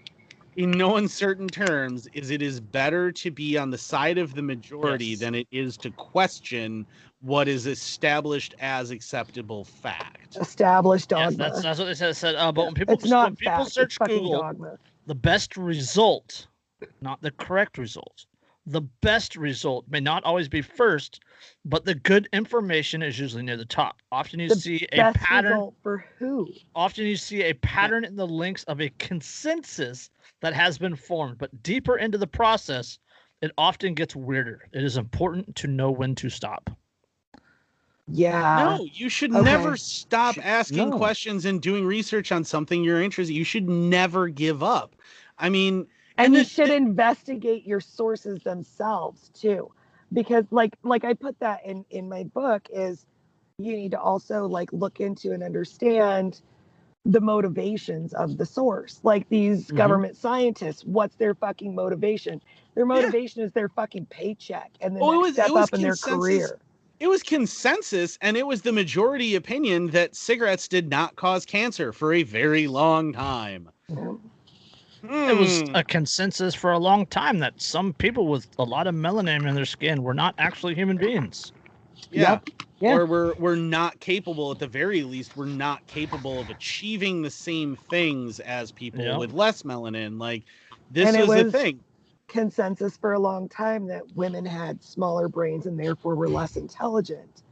in 0.56 0.70
no 0.72 0.96
uncertain 0.96 1.46
terms 1.48 2.06
is 2.12 2.30
it 2.30 2.42
is 2.42 2.60
better 2.60 3.10
to 3.12 3.30
be 3.30 3.56
on 3.56 3.70
the 3.70 3.78
side 3.78 4.18
of 4.18 4.34
the 4.34 4.42
majority 4.42 5.06
Yes. 5.06 5.20
than 5.20 5.34
it 5.34 5.46
is 5.50 5.76
to 5.78 5.90
question 5.92 6.86
what 7.20 7.48
is 7.48 7.66
established 7.66 8.54
as 8.60 8.90
acceptable 8.90 9.64
fact. 9.64 10.36
Established 10.36 11.10
Yes, 11.12 11.34
dogma. 11.34 11.44
that's 11.50 11.62
that's 11.62 11.78
what 11.78 11.84
they 11.86 11.94
said. 11.94 12.16
said 12.16 12.34
uh, 12.36 12.52
but 12.52 12.66
when 12.66 12.74
people 12.74 12.94
it's 12.94 13.06
not 13.06 13.24
when 13.26 13.36
people 13.36 13.52
fact, 13.52 13.66
it's 13.66 13.74
search 13.74 13.96
fucking 13.96 14.18
Google, 14.18 14.40
dogma. 14.40 14.78
the 15.06 15.14
best 15.14 15.56
result, 15.56 16.46
not 17.00 17.20
the 17.22 17.30
correct 17.32 17.78
result. 17.78 18.26
The 18.70 18.82
best 19.00 19.34
result 19.34 19.84
may 19.88 19.98
not 19.98 20.22
always 20.22 20.48
be 20.48 20.62
first, 20.62 21.20
but 21.64 21.84
the 21.84 21.94
good 21.96 22.28
information 22.32 23.02
is 23.02 23.18
usually 23.18 23.42
near 23.42 23.56
the 23.56 23.64
top. 23.64 24.00
Often 24.12 24.38
you 24.40 24.48
The 24.48 24.54
see 24.54 24.86
a 24.92 24.96
Best 24.96 25.16
pattern. 25.18 25.52
result 25.52 25.74
for 25.82 26.04
who? 26.18 26.48
Often 26.76 27.06
you 27.06 27.16
see 27.16 27.42
a 27.42 27.52
pattern 27.54 28.04
in 28.04 28.14
the 28.14 28.26
links 28.28 28.62
of 28.64 28.80
a 28.80 28.88
consensus 28.98 30.10
that 30.40 30.54
has 30.54 30.78
been 30.78 30.94
formed, 30.94 31.38
but 31.38 31.62
deeper 31.64 31.96
into 31.98 32.16
the 32.16 32.28
process, 32.28 33.00
it 33.42 33.50
often 33.58 33.92
gets 33.94 34.14
weirder. 34.14 34.68
It 34.72 34.84
is 34.84 34.96
important 34.96 35.56
to 35.56 35.66
know 35.66 35.90
when 35.90 36.14
to 36.16 36.30
stop. 36.30 36.70
Yeah. 38.12 38.76
no, 38.78 38.84
you 38.92 39.08
should 39.08 39.32
okay. 39.34 39.42
never 39.42 39.76
stop 39.76 40.34
Should- 40.36 40.44
asking 40.44 40.90
no. 40.90 40.96
questions 40.96 41.44
and 41.44 41.60
doing 41.60 41.84
research 41.84 42.30
on 42.32 42.44
something 42.44 42.84
you're 42.84 43.02
interested. 43.02 43.34
You 43.34 43.44
should 43.44 43.68
never 43.68 44.28
give 44.28 44.62
up. 44.62 44.94
I 45.38 45.48
mean, 45.48 45.86
and, 46.20 46.26
and 46.26 46.36
you 46.36 46.44
should 46.44 46.70
investigate 46.70 47.66
your 47.66 47.80
sources 47.80 48.40
themselves 48.42 49.30
too 49.34 49.70
because 50.12 50.44
like 50.50 50.74
like 50.82 51.04
i 51.04 51.14
put 51.14 51.38
that 51.40 51.64
in 51.64 51.84
in 51.90 52.08
my 52.08 52.24
book 52.24 52.68
is 52.72 53.06
you 53.58 53.72
need 53.76 53.90
to 53.90 54.00
also 54.00 54.46
like 54.46 54.72
look 54.72 55.00
into 55.00 55.32
and 55.32 55.42
understand 55.42 56.40
the 57.06 57.20
motivations 57.20 58.12
of 58.14 58.36
the 58.38 58.44
source 58.46 59.00
like 59.02 59.28
these 59.28 59.66
Mm-hmm. 59.66 59.74
Mhm. 59.74 59.76
government 59.78 60.16
scientists 60.16 60.84
what's 60.84 61.16
their 61.16 61.34
fucking 61.34 61.74
motivation 61.74 62.40
their 62.74 62.84
Yeah. 62.84 62.94
motivation 62.94 63.42
is 63.42 63.52
their 63.52 63.68
fucking 63.68 64.06
paycheck 64.06 64.70
and 64.80 64.94
the 64.96 65.00
it 65.00 65.04
next 65.04 65.18
was- 65.18 65.32
step 65.34 65.50
up 65.56 65.74
in 65.74 65.82
their 65.82 65.96
career 65.96 66.58
it 67.00 67.08
was 67.08 67.22
consensus 67.22 68.18
and 68.20 68.36
it 68.36 68.46
was 68.46 68.60
the 68.60 68.72
majority 68.72 69.34
opinion 69.34 69.86
that 69.86 70.14
cigarettes 70.14 70.68
did 70.68 70.90
not 70.90 71.16
cause 71.16 71.46
cancer 71.46 71.94
for 71.94 72.12
a 72.12 72.22
very 72.24 72.66
long 72.66 73.14
time. 73.14 73.70
It 75.26 75.36
was 75.36 75.62
Hmm. 75.62 75.72
a 75.74 75.84
consensus 75.84 76.54
for 76.54 76.72
a 76.72 76.78
long 76.78 77.06
time 77.06 77.38
that 77.40 77.60
some 77.60 77.94
people 77.94 78.28
with 78.28 78.48
a 78.58 78.64
lot 78.64 78.86
of 78.86 78.94
melanin 78.94 79.48
in 79.48 79.54
their 79.54 79.64
skin 79.66 80.02
were 80.02 80.14
not 80.14 80.34
actually 80.38 80.74
human 80.74 80.98
beings. 80.98 81.52
yeah. 82.10 82.40
Yeah. 82.80 82.94
Or 82.94 83.06
we're 83.06 83.34
we're 83.38 83.56
not 83.56 84.00
capable 84.00 84.50
at 84.52 84.58
the 84.58 84.66
very 84.68 85.02
least 85.02 85.36
we're 85.36 85.46
not 85.46 85.86
capable 85.86 86.40
of 86.40 86.50
achieving 86.50 87.22
the 87.22 87.30
same 87.30 87.76
things 87.76 88.40
as 88.40 88.72
people 88.72 89.04
Yeah. 89.04 89.18
with 89.18 89.32
less 89.32 89.62
melanin. 89.62 90.18
Like 90.18 90.44
this 90.90 91.08
And 91.08 91.16
it 91.16 91.26
was, 91.26 91.44
the 91.44 91.52
thing. 91.52 91.84
consensus 92.28 92.96
for 92.96 93.12
a 93.12 93.18
long 93.20 93.48
time 93.48 93.86
that 93.88 94.02
women 94.14 94.44
had 94.46 94.82
smaller 94.82 95.28
brains 95.28 95.66
and 95.66 95.78
therefore 95.78 96.16
were 96.16 96.30
less 96.30 96.56
intelligent 96.56 97.42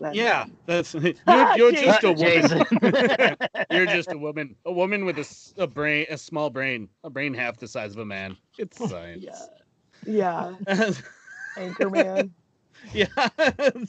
than 0.00 0.16
Yeah, 0.16 0.46
that's 0.66 0.94
you're, 1.26 1.46
Ah, 1.52 1.54
you're 1.54 1.72
just 1.72 2.04
a 2.04 2.12
woman. 2.12 2.66
You're 3.70 3.86
just 3.86 4.12
a 4.12 4.18
woman. 4.18 4.56
A 4.64 4.72
woman 4.72 5.04
with 5.04 5.18
a, 5.18 5.22
s- 5.22 5.54
a 5.58 5.66
brain 5.66 6.06
a 6.10 6.18
small 6.18 6.50
brain, 6.50 6.88
a 7.04 7.10
brain 7.10 7.34
half 7.34 7.58
the 7.58 7.68
size 7.68 7.92
of 7.92 7.98
a 8.00 8.06
man. 8.06 8.36
It's 8.58 8.78
science. 8.78 9.24
yeah 9.24 9.46
yeah 10.06 10.56
anchorman 11.56 12.30
yeah. 12.92 13.06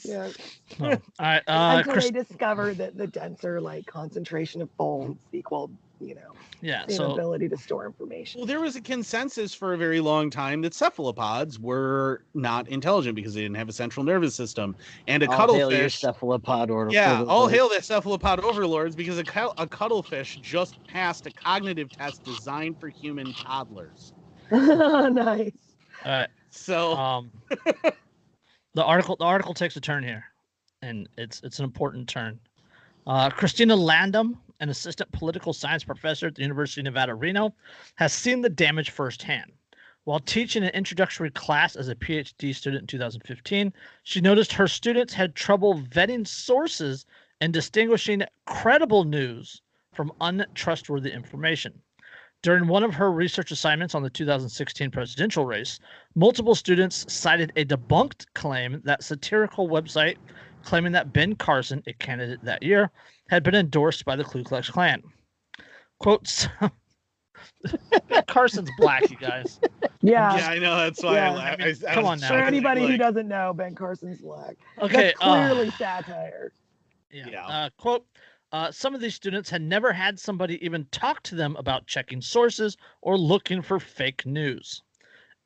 yeah 0.04 0.32
So, 0.80 1.02
all 1.20 1.26
right, 1.26 1.44
uh, 1.48 1.84
until 1.84 1.94
Chris, 1.94 2.00
they 2.00 2.12
discover 2.12 2.74
that 2.76 2.98
the 2.98 3.08
denser 3.08 3.62
like 3.62 3.86
concentration 3.86 4.62
of 4.62 4.76
bones 4.78 5.20
equal 5.32 5.72
you 6.02 6.16
know 6.16 6.34
yeah. 6.62 6.86
same 6.88 7.02
So 7.02 7.14
ability 7.14 7.50
to 7.50 7.58
store 7.58 7.86
information 7.86 8.40
Well, 8.40 8.48
there 8.48 8.60
was 8.60 8.76
a 8.76 8.82
consensus 8.82 9.54
for 9.54 9.74
a 9.74 9.78
very 9.78 10.00
long 10.00 10.30
time 10.30 10.62
that 10.62 10.74
cephalopods 10.74 11.60
were 11.60 12.26
not 12.34 12.68
intelligent 12.70 13.16
because 13.16 13.34
they 13.34 13.42
didn't 13.42 13.58
have 13.58 13.70
a 13.70 13.74
central 13.74 14.04
nervous 14.06 14.36
system. 14.36 14.76
And 15.08 15.22
a 15.24 15.28
All 15.28 15.34
hail 15.48 15.72
your 15.72 15.90
cuttlefish. 15.90 16.02
cephalopod 16.02 16.70
order. 16.70 16.92
Yeah, 16.94 17.24
all 17.28 17.48
hail 17.48 17.70
the 17.70 17.82
cephalopod 17.82 18.40
overlords 18.42 18.96
because 18.96 19.18
a, 19.18 19.24
cuttle- 19.24 19.54
a 19.58 19.68
cuttlefish 19.68 20.36
just 20.42 20.76
passed 20.88 21.26
a 21.26 21.32
cognitive 21.32 21.92
test 21.92 22.24
designed 22.24 22.80
for 22.80 22.90
human 22.90 23.34
toddlers. 23.34 24.14
nice 24.52 25.52
all 26.04 26.12
right, 26.12 26.30
So, 26.50 26.94
um, 26.96 27.32
the 28.74 28.84
article 28.84 29.16
the 29.18 29.26
article 29.26 29.54
takes 29.54 29.76
a 29.76 29.82
turn 29.82 30.04
here, 30.04 30.26
and 30.82 31.08
it's 31.18 31.42
it's 31.44 31.60
an 31.60 31.66
important 31.66 32.10
turn. 32.10 32.40
Uh, 33.08 33.30
Christina 33.30 33.76
Ladam, 33.76 34.38
an 34.60 34.70
assistant 34.70 35.12
political 35.12 35.54
science 35.54 35.84
professor 35.84 36.28
at 36.28 36.36
the 36.36 36.44
University 36.44 36.82
of 36.82 36.86
Nevada, 36.86 37.16
Reno, 37.16 37.54
has 37.96 38.14
seen 38.14 38.42
the 38.42 38.50
damage 38.50 38.92
firsthand. 38.92 39.52
While 40.04 40.20
teaching 40.20 40.64
an 40.64 40.70
introductory 40.70 41.32
class 41.32 41.76
as 41.76 41.90
a 41.90 41.96
PhD 41.96 42.56
student 42.56 42.82
in 42.82 42.88
2015, 42.88 43.74
she 44.04 44.22
noticed 44.22 44.54
her 44.54 44.68
students 44.68 45.14
had 45.14 45.36
trouble 45.36 45.80
vetting 45.80 46.28
sources 46.28 47.06
and 47.40 47.52
distinguishing 47.52 48.24
credible 48.46 49.04
news 49.04 49.62
from 49.94 50.12
untrustworthy 50.22 51.12
information. 51.12 51.82
During 52.44 52.68
one 52.68 52.84
of 52.84 52.96
her 52.96 53.12
research 53.12 53.52
assignments 53.52 53.94
on 53.94 54.02
the 54.02 54.10
2016 54.10 54.90
presidential 54.90 55.46
race, 55.46 55.80
multiple 56.16 56.56
students 56.56 57.12
cited 57.12 57.52
a 57.56 57.66
debunked 57.66 58.26
claim 58.34 58.82
that 58.84 59.04
satirical 59.04 59.70
website 59.70 60.18
claiming 60.64 60.92
that 60.94 61.14
Ben 61.14 61.36
Carson, 61.36 61.84
a 61.88 61.94
candidate 61.94 62.44
that 62.44 62.64
year, 62.64 62.92
had 63.30 63.44
been 63.44 63.56
endorsed 63.56 64.06
by 64.06 64.16
the 64.16 64.24
Ku 64.24 64.44
Klux 64.44 64.70
Klan. 64.70 65.04
quotes. 66.00 66.48
Ben 68.10 68.24
Carson's 68.28 68.70
black, 68.78 69.10
you 69.10 69.18
guys. 69.18 69.60
Yeah. 70.02 70.36
yeah, 70.36 70.48
I 70.50 70.60
know. 70.60 70.76
That's 70.78 71.04
why 71.04 71.14
Yeah. 71.16 71.32
I, 71.32 71.36
laugh. 71.36 71.58
I, 71.60 71.76
I 71.90 71.94
Come 71.94 72.06
on 72.06 72.20
now. 72.20 72.28
For 72.28 72.34
chuckling, 72.34 72.48
anybody 72.48 72.88
who 72.88 72.98
doesn't 72.98 73.28
know, 73.28 73.54
Ben 73.54 73.76
Carson's 73.76 74.22
black. 74.22 74.58
Okay. 74.82 75.14
That's 75.14 75.18
uh, 75.22 75.48
clearly 75.48 75.70
satire. 75.72 76.52
Yeah. 77.12 77.28
Yeah. 77.30 77.48
Uh, 77.48 77.70
quote 77.78 78.06
uh, 78.52 78.72
Some 78.72 78.96
of 78.96 79.02
these 79.02 79.16
students 79.16 79.50
had 79.50 79.62
never 79.62 79.92
had 79.94 80.20
somebody 80.20 80.64
even 80.66 80.86
talk 80.92 81.22
to 81.24 81.36
them 81.36 81.56
about 81.58 81.88
checking 81.88 82.22
sources 82.22 82.78
or 83.02 83.18
looking 83.18 83.62
for 83.62 83.80
fake 83.80 84.26
news. 84.26 84.82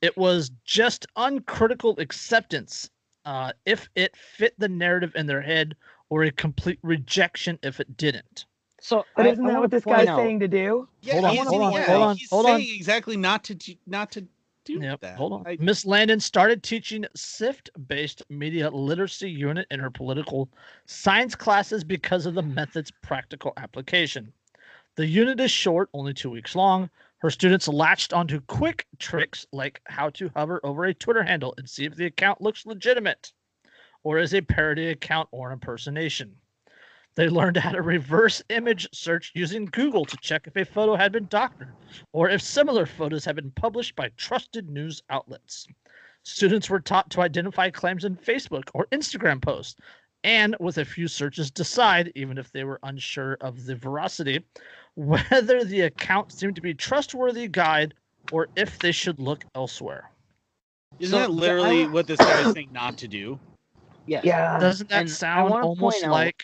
It 0.01 0.15
was 0.17 0.51
just 0.63 1.05
uncritical 1.15 1.99
acceptance 1.99 2.89
uh, 3.25 3.51
if 3.65 3.89
it 3.95 4.15
fit 4.15 4.53
the 4.59 4.69
narrative 4.69 5.11
in 5.15 5.25
their 5.25 5.41
head 5.41 5.75
or 6.09 6.23
a 6.23 6.31
complete 6.31 6.79
rejection 6.83 7.57
if 7.63 7.79
it 7.79 7.97
didn't. 7.97 8.45
So 8.79 9.03
But 9.15 9.25
isn't 9.25 9.43
I 9.43 9.47
that 9.47 9.53
wanna 9.53 9.61
what 9.61 9.71
this 9.71 9.83
guy's 9.83 10.07
out- 10.07 10.17
saying 10.17 10.39
to 10.41 10.47
do? 10.47 10.87
Yeah, 11.01 11.13
Hold 11.13 11.25
on, 11.25 11.31
he's, 11.31 11.47
hold 11.47 11.61
on, 11.63 11.73
yeah, 11.73 11.83
hold 11.85 12.01
on, 12.03 12.17
he's 12.17 12.29
hold 12.29 12.45
on. 12.45 12.59
saying 12.61 12.75
exactly 12.75 13.17
not 13.17 13.43
to 13.45 13.55
do- 13.55 13.75
not 13.87 14.11
to 14.11 14.27
do 14.63 14.79
Yep. 14.79 14.99
that. 15.01 15.17
Hold 15.17 15.33
on. 15.33 15.57
Miss 15.59 15.85
Ladam 15.85 16.21
started 16.21 16.61
teaching 16.63 17.05
SIFT 17.15 17.69
based 17.87 18.21
media 18.29 18.69
literacy 18.69 19.29
unit 19.29 19.65
in 19.71 19.79
her 19.79 19.89
political 19.91 20.49
science 20.85 21.35
classes 21.35 21.83
because 21.83 22.25
of 22.25 22.33
the 22.35 22.41
method's 22.43 22.91
practical 22.91 23.53
application. 23.57 24.31
The 24.95 25.05
unit 25.05 25.39
is 25.39 25.51
short, 25.51 25.89
only 25.93 26.13
two 26.13 26.29
weeks 26.29 26.55
long. 26.55 26.89
Her 27.25 27.31
students 27.31 27.67
latched 27.67 28.13
onto 28.13 28.39
quick 28.39 28.85
tricks 28.99 29.47
like 29.51 29.81
how 29.85 30.11
to 30.11 30.29
hover 30.35 30.63
over 30.63 30.85
a 30.85 30.93
Twitter 30.93 31.23
handle 31.23 31.55
and 31.57 31.67
see 31.67 31.83
if 31.83 31.95
the 31.95 32.05
account 32.05 32.39
looks 32.39 32.67
legitimate 32.67 33.33
or 34.03 34.19
is 34.19 34.31
a 34.35 34.41
parody 34.41 34.89
account 34.89 35.29
or 35.31 35.51
impersonation. 35.51 36.35
They 37.15 37.27
learned 37.27 37.57
how 37.57 37.71
to 37.71 37.81
reverse 37.81 38.43
image 38.49 38.87
search 38.93 39.31
using 39.33 39.65
Google 39.65 40.05
to 40.05 40.17
check 40.17 40.45
if 40.45 40.55
a 40.55 40.65
photo 40.65 40.95
had 40.95 41.11
been 41.11 41.25
doctored 41.25 41.73
or 42.13 42.29
if 42.29 42.43
similar 42.43 42.85
photos 42.85 43.25
had 43.25 43.37
been 43.37 43.49
published 43.49 43.95
by 43.95 44.09
trusted 44.09 44.69
news 44.69 45.01
outlets. 45.09 45.67
Students 46.21 46.69
were 46.69 46.79
taught 46.79 47.09
to 47.09 47.21
identify 47.21 47.71
claims 47.71 48.05
in 48.05 48.17
Facebook 48.17 48.69
or 48.75 48.85
Instagram 48.91 49.41
posts 49.41 49.81
and, 50.25 50.55
with 50.59 50.79
a 50.79 50.85
few 50.85 51.07
searches, 51.07 51.51
decide, 51.51 52.11
even 52.15 52.37
if 52.37 52.51
they 52.51 52.63
were 52.63 52.79
unsure 52.83 53.37
of 53.41 53.65
the 53.65 53.75
veracity, 53.75 54.43
whether 54.95 55.63
the 55.63 55.81
account 55.81 56.31
seemed 56.31 56.55
to 56.55 56.61
be 56.61 56.73
trustworthy 56.73 57.47
guide 57.47 57.93
or 58.31 58.47
if 58.55 58.79
they 58.79 58.91
should 58.91 59.19
look 59.19 59.45
elsewhere. 59.53 60.09
Isn't 60.99 61.11
So, 61.11 61.19
that 61.19 61.29
yeah, 61.29 61.35
I 61.35 61.39
literally 61.39 61.85
wa- 61.85 61.91
what 61.93 62.07
this 62.07 62.17
guy 62.17 62.47
is 62.47 62.53
saying 62.53 62.69
not 62.73 62.97
to 62.97 63.07
do? 63.07 63.39
Yeah. 64.07 64.21
Yeah. 64.23 64.59
Doesn't 64.59 64.89
that 64.89 65.01
and 65.01 65.09
sound 65.09 65.51
almost 65.51 65.79
point 65.79 66.03
out- 66.05 66.11
like 66.11 66.43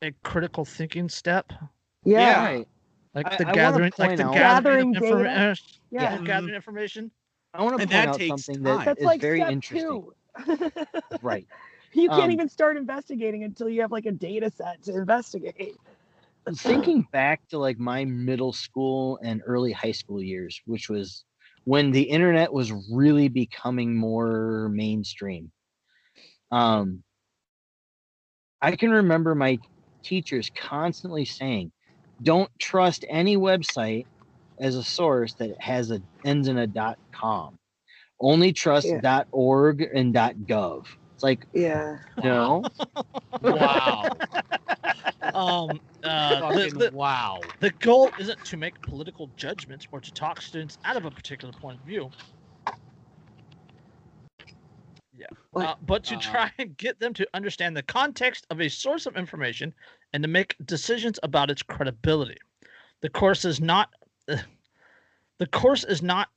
a 0.00 0.12
critical 0.22 0.64
thinking 0.64 1.10
step? 1.10 1.52
Yeah. 2.04 2.18
Yeah. 2.20 2.44
Right. 2.44 2.68
Like 3.14 3.26
the 3.36 3.44
I 3.44 3.46
wanna 3.48 3.54
gathering, 3.54 3.92
like 3.98 4.16
the 4.16 4.24
out- 4.24 4.32
gathering, 4.34 4.92
Gathering 4.92 4.96
of 4.96 5.02
data. 5.02 5.14
information, 5.14 5.36
uh, 5.36 5.54
Yeah. 5.90 6.02
yeah, 6.02 6.14
mm-hmm. 6.16 6.24
gathering 6.24 6.54
information. 6.54 7.10
I 7.52 7.62
want 7.62 7.76
to 7.76 7.82
And 7.82 7.90
point 7.90 8.02
that 8.02 8.08
out 8.08 8.18
takes 8.18 8.44
something 8.46 8.62
that 8.64 8.84
That's 8.86 8.98
is 9.00 9.04
like 9.04 9.20
very 9.20 9.40
step 9.40 9.50
interesting. 9.52 10.04
two. 10.46 10.86
Right. 11.22 11.46
You 11.96 12.10
can't 12.10 12.30
Um, 12.30 12.30
even 12.32 12.48
start 12.48 12.76
investigating 12.76 13.44
until 13.44 13.68
you 13.68 13.82
have 13.82 13.92
like 13.92 14.06
a 14.06 14.12
data 14.12 14.50
set 14.50 14.82
to 14.84 14.94
investigate. 14.96 15.76
thinking 16.56 17.06
back 17.12 17.46
to 17.48 17.58
like 17.58 17.78
my 17.78 18.04
middle 18.04 18.52
school 18.52 19.18
and 19.22 19.42
early 19.46 19.72
high 19.72 19.92
school 19.92 20.22
years, 20.22 20.60
which 20.66 20.88
was 20.88 21.24
when 21.64 21.90
the 21.90 22.02
internet 22.02 22.52
was 22.52 22.72
really 22.92 23.28
becoming 23.28 23.96
more 23.96 24.68
mainstream. 24.68 25.50
Um, 26.50 27.02
I 28.60 28.76
can 28.76 28.90
remember 28.90 29.34
my 29.34 29.58
teachers 30.02 30.50
constantly 30.54 31.24
saying, 31.24 31.72
"Don't 32.22 32.50
trust 32.58 33.04
any 33.08 33.36
website 33.36 34.06
as 34.60 34.76
a 34.76 34.84
source 34.84 35.34
that 35.34 35.60
has 35.60 35.90
a 35.90 36.02
ends 36.24 36.48
in 36.48 36.58
a 36.58 36.66
dot 36.66 36.98
com. 37.12 37.58
Only 38.20 38.52
trust 38.52 38.86
Yeah. 38.88 39.00
dot 39.00 39.28
org 39.32 39.80
and 39.82 40.12
dot 40.12 40.36
gov." 40.36 40.86
It's 41.14 41.22
like 41.22 41.46
Yeah. 41.52 41.98
no, 42.22 42.64
Wow. 43.42 44.18
Um, 45.32 45.80
uh, 46.04 46.52
the, 46.52 46.70
the, 46.70 46.90
wow. 46.94 47.40
the 47.60 47.70
goal 47.80 48.12
isn't 48.18 48.44
to 48.44 48.56
make 48.56 48.80
political 48.82 49.32
judgments 49.36 49.86
or 49.90 50.00
to 50.00 50.12
talk 50.12 50.40
students 50.40 50.78
out 50.84 50.96
of 50.96 51.06
a 51.06 51.10
particular 51.10 51.52
point 51.52 51.78
of 51.78 51.84
view. 51.84 52.10
Yeah, 55.16 55.26
uh, 55.56 55.74
but 55.82 56.04
to 56.04 56.16
Uh, 56.16 56.20
try 56.20 56.52
and 56.58 56.76
get 56.76 57.00
them 57.00 57.14
to 57.14 57.26
understand 57.34 57.76
the 57.76 57.82
context 57.82 58.46
of 58.50 58.60
a 58.60 58.68
source 58.68 59.06
of 59.06 59.16
information 59.16 59.74
and 60.12 60.22
to 60.22 60.28
make 60.28 60.56
decisions 60.64 61.18
about 61.22 61.50
its 61.50 61.62
credibility. 61.62 62.38
The 63.00 63.08
course 63.08 63.44
is 63.44 63.60
not. 63.60 63.90
the 65.38 65.46
course 65.50 65.84
is 65.84 66.02
not 66.02 66.28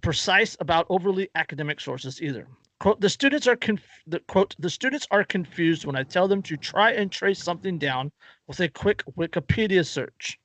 precise 0.00 0.56
about 0.60 0.86
overly 0.88 1.28
academic 1.34 1.80
sources 1.80 2.22
either. 2.22 2.48
Quote, 2.80 2.98
the 2.98 3.10
students 3.10 3.46
are 3.46 3.56
conf- 3.56 4.02
the, 4.06 4.20
quote, 4.20 4.56
the 4.58 4.70
students 4.70 5.06
are 5.10 5.22
confused 5.22 5.84
when 5.84 5.96
I 5.96 6.02
tell 6.02 6.26
them 6.26 6.40
to 6.44 6.56
try 6.56 6.92
and 6.92 7.12
trace 7.12 7.38
something 7.38 7.78
down 7.78 8.10
with 8.46 8.58
a 8.60 8.70
quick 8.70 9.04
Wikipedia 9.18 9.86
search 9.86 10.38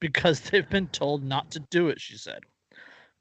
because 0.00 0.40
they've 0.50 0.68
been 0.70 0.88
told 0.88 1.22
not 1.22 1.50
to 1.50 1.60
do 1.70 1.90
it, 1.90 2.00
she 2.00 2.16
said. 2.16 2.40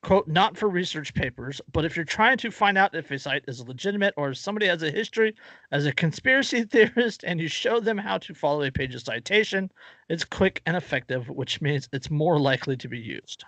Quote, 0.04 0.26
not 0.30 0.56
for 0.58 0.70
research 0.70 1.14
papers, 1.14 1.60
but 1.74 1.84
if 1.84 1.98
you're 1.98 2.06
trying 2.06 2.38
to 2.38 2.50
find 2.50 2.78
out 2.78 2.96
if 2.96 3.12
a 3.12 3.20
site 3.20 3.44
is 3.46 3.60
legitimate 3.68 4.14
or 4.16 4.30
if 4.30 4.38
somebody 4.38 4.68
has 4.68 4.82
a 4.84 4.90
history 4.90 5.36
as 5.74 5.86
a 5.86 5.92
conspiracy 5.92 6.64
theorist 6.72 7.26
and 7.26 7.42
you 7.42 7.50
show 7.50 7.82
them 7.82 7.98
how 7.98 8.18
to 8.20 8.34
follow 8.34 8.64
a 8.64 8.72
page's 8.72 9.04
citation, 9.04 9.70
it's 10.08 10.24
quick 10.24 10.62
and 10.66 10.78
effective, 10.78 11.28
which 11.28 11.60
means 11.60 11.90
it's 11.92 12.10
more 12.10 12.40
likely 12.40 12.78
to 12.78 12.88
be 12.88 13.00
used. 13.00 13.44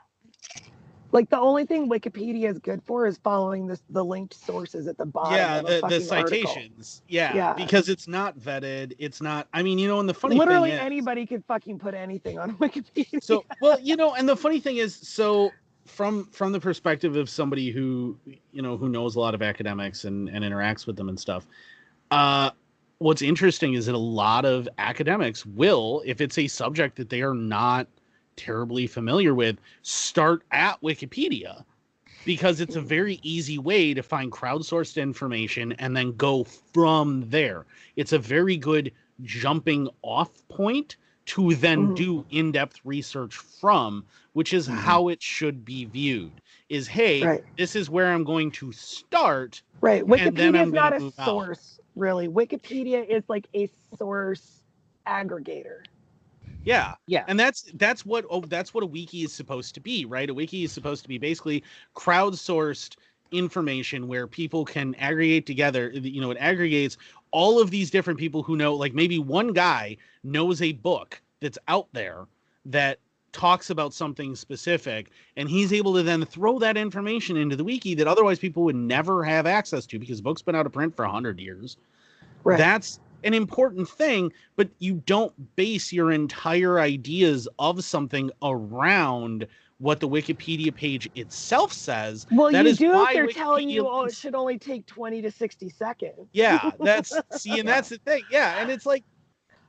Like 1.13 1.29
the 1.29 1.39
only 1.39 1.63
thing 1.63 1.87
Wikipedia 1.89 2.49
is 2.49 2.57
good 2.57 2.81
for 2.83 3.05
is 3.05 3.19
following 3.19 3.67
the, 3.67 3.79
the 3.91 4.03
linked 4.03 4.33
sources 4.33 4.87
at 4.87 4.97
the 4.97 5.05
bottom. 5.05 5.35
Yeah, 5.35 5.59
of 5.59 5.67
the, 5.67 5.87
the 5.87 6.01
citations. 6.01 7.03
Yeah, 7.07 7.35
Yeah. 7.35 7.53
because 7.53 7.87
it's 7.87 8.07
not 8.07 8.37
vetted. 8.39 8.93
It's 8.97 9.21
not. 9.21 9.47
I 9.53 9.61
mean, 9.61 9.77
you 9.77 9.87
know, 9.87 9.99
and 9.99 10.09
the 10.09 10.13
funny 10.15 10.35
Literally 10.35 10.71
thing 10.71 10.79
is, 10.79 10.83
anybody 10.85 11.27
could 11.27 11.45
fucking 11.45 11.77
put 11.77 11.93
anything 11.93 12.39
on 12.39 12.53
Wikipedia. 12.57 13.23
so 13.23 13.45
well, 13.61 13.79
you 13.79 13.95
know, 13.95 14.15
and 14.15 14.27
the 14.27 14.35
funny 14.35 14.59
thing 14.59 14.77
is, 14.77 14.95
so 14.95 15.51
from 15.85 16.25
from 16.31 16.51
the 16.51 16.59
perspective 16.59 17.15
of 17.15 17.29
somebody 17.29 17.69
who 17.69 18.17
you 18.51 18.63
know 18.63 18.75
who 18.75 18.89
knows 18.89 19.15
a 19.15 19.19
lot 19.19 19.35
of 19.35 19.43
academics 19.43 20.05
and 20.05 20.29
and 20.29 20.43
interacts 20.43 20.87
with 20.87 20.95
them 20.95 21.09
and 21.09 21.19
stuff, 21.19 21.45
uh, 22.09 22.49
what's 22.97 23.21
interesting 23.21 23.75
is 23.75 23.85
that 23.85 23.93
a 23.93 23.97
lot 23.97 24.45
of 24.45 24.67
academics 24.79 25.45
will, 25.45 26.01
if 26.07 26.21
it's 26.21 26.39
a 26.39 26.47
subject 26.47 26.95
that 26.95 27.09
they 27.09 27.21
are 27.21 27.35
not 27.35 27.87
terribly 28.35 28.87
familiar 28.87 29.33
with, 29.33 29.57
start 29.81 30.43
at 30.51 30.81
Wikipedia 30.81 31.63
because 32.25 32.61
it's 32.61 32.75
a 32.75 32.81
very 32.81 33.19
easy 33.21 33.57
way 33.57 33.93
to 33.93 34.01
find 34.01 34.31
crowdsourced 34.31 35.01
information 35.01 35.73
and 35.73 35.95
then 35.95 36.13
go 36.15 36.43
from 36.43 37.29
there. 37.29 37.65
It's 37.95 38.13
a 38.13 38.19
very 38.19 38.55
good 38.55 38.91
jumping 39.23 39.89
off 40.01 40.31
point 40.47 40.95
to 41.25 41.53
then 41.55 41.89
Mhm. 41.89 41.95
do 41.95 42.25
in-depth 42.31 42.79
research 42.83 43.35
from, 43.35 44.05
which 44.33 44.53
is 44.53 44.67
Mhm. 44.67 44.75
how 44.75 45.07
it 45.07 45.21
should 45.21 45.63
be 45.63 45.85
viewed. 45.85 46.31
Is 46.69 46.87
hey, 46.87 47.23
Right. 47.23 47.43
this 47.57 47.75
is 47.75 47.89
where 47.89 48.11
I'm 48.11 48.23
going 48.23 48.51
to 48.51 48.71
start. 48.71 49.61
Right. 49.81 50.03
Wikipedia 50.03 50.65
is 50.67 50.73
not 50.73 50.95
a 50.95 50.99
move 50.99 51.13
out. 51.17 51.25
source, 51.25 51.79
really. 51.95 52.27
Wikipedia 52.27 53.05
is 53.07 53.23
like 53.27 53.47
a 53.53 53.69
source 53.97 54.63
aggregator. 55.07 55.83
Yeah. 56.63 56.95
Yeah. 57.07 57.25
And 57.27 57.39
that's 57.39 57.63
that's 57.75 58.05
what 58.05 58.25
oh, 58.29 58.41
that's 58.41 58.73
what 58.73 58.83
a 58.83 58.87
wiki 58.87 59.23
is 59.23 59.33
supposed 59.33 59.73
to 59.75 59.81
be, 59.81 60.05
right? 60.05 60.29
A 60.29 60.33
wiki 60.33 60.63
is 60.63 60.71
supposed 60.71 61.03
to 61.03 61.09
be 61.09 61.17
basically 61.17 61.63
crowdsourced 61.95 62.95
information 63.31 64.07
where 64.07 64.27
people 64.27 64.63
can 64.63 64.93
aggregate 64.95 65.45
together, 65.45 65.89
you 65.91 66.21
know, 66.21 66.31
it 66.31 66.37
aggregates 66.39 66.97
all 67.31 67.59
of 67.59 67.71
these 67.71 67.89
different 67.89 68.19
people 68.19 68.43
who 68.43 68.55
know 68.55 68.75
like 68.75 68.93
maybe 68.93 69.19
one 69.19 69.53
guy 69.53 69.97
knows 70.23 70.61
a 70.61 70.73
book 70.73 71.21
that's 71.41 71.57
out 71.67 71.87
there 71.93 72.25
that 72.65 72.99
talks 73.33 73.71
about 73.71 73.93
something 73.93 74.35
specific 74.35 75.09
and 75.35 75.49
he's 75.49 75.73
able 75.73 75.93
to 75.95 76.03
then 76.03 76.23
throw 76.23 76.59
that 76.59 76.77
information 76.77 77.35
into 77.35 77.55
the 77.55 77.63
wiki 77.63 77.95
that 77.95 78.07
otherwise 78.07 78.37
people 78.37 78.63
would 78.63 78.75
never 78.75 79.23
have 79.23 79.47
access 79.47 79.87
to 79.87 79.97
because 79.97 80.17
the 80.17 80.23
book's 80.23 80.43
been 80.43 80.55
out 80.55 80.67
of 80.67 80.71
print 80.71 80.95
for 80.95 81.03
100 81.03 81.39
years 81.39 81.77
Right. 82.43 82.57
that's 82.59 82.99
an 83.23 83.33
important 83.33 83.87
thing 83.89 84.31
but 84.55 84.69
you 84.79 84.95
don't 85.05 85.55
base 85.55 85.91
your 85.91 86.11
entire 86.11 86.79
ideas 86.79 87.47
of 87.59 87.83
something 87.83 88.31
around 88.41 89.47
what 89.83 89.99
the 89.99 90.07
wikipedia 90.07 90.73
page 90.73 91.09
itself 91.15 91.73
says. 91.73 92.25
Well, 92.31 92.51
that 92.51 92.63
you 92.63 92.71
is 92.71 92.77
do 92.77 92.93
why 92.93 93.09
if 93.09 93.13
they're 93.15 93.27
telling 93.27 93.69
you, 93.69 93.87
oh, 93.87 94.05
it 94.05 94.15
should 94.15 94.33
only 94.33 94.57
take 94.57 94.85
20 94.85 95.21
to 95.21 95.31
60 95.31 95.69
seconds. 95.69 96.29
yeah 96.31 96.71
that's 96.79 97.13
see 97.37 97.59
and 97.59 97.67
that's 97.67 97.89
the 97.89 97.97
thing. 97.97 98.23
Yeah 98.31 98.61
and 98.61 98.71
it's 98.71 98.85
like 98.85 99.03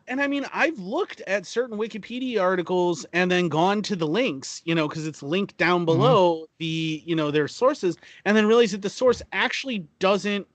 and 0.07 0.20
i 0.20 0.26
mean 0.26 0.44
i've 0.52 0.78
looked 0.78 1.20
at 1.22 1.46
certain 1.46 1.78
wikipedia 1.78 2.40
articles 2.40 3.07
and 3.12 3.30
then 3.30 3.48
gone 3.48 3.80
to 3.82 3.96
the 3.96 4.07
links 4.07 4.61
you 4.64 4.74
know 4.74 4.86
because 4.86 5.07
it's 5.07 5.22
linked 5.22 5.57
down 5.57 5.80
mm-hmm. 5.80 5.86
below 5.86 6.46
the 6.59 7.02
you 7.07 7.16
know 7.16 7.30
their 7.30 7.48
sources 7.48 7.96
and 8.24 8.36
then 8.36 8.46
realize 8.46 8.72
that 8.72 8.82
the 8.82 8.90
source 8.90 9.22
actually 9.32 9.78
doesn't 9.98 10.46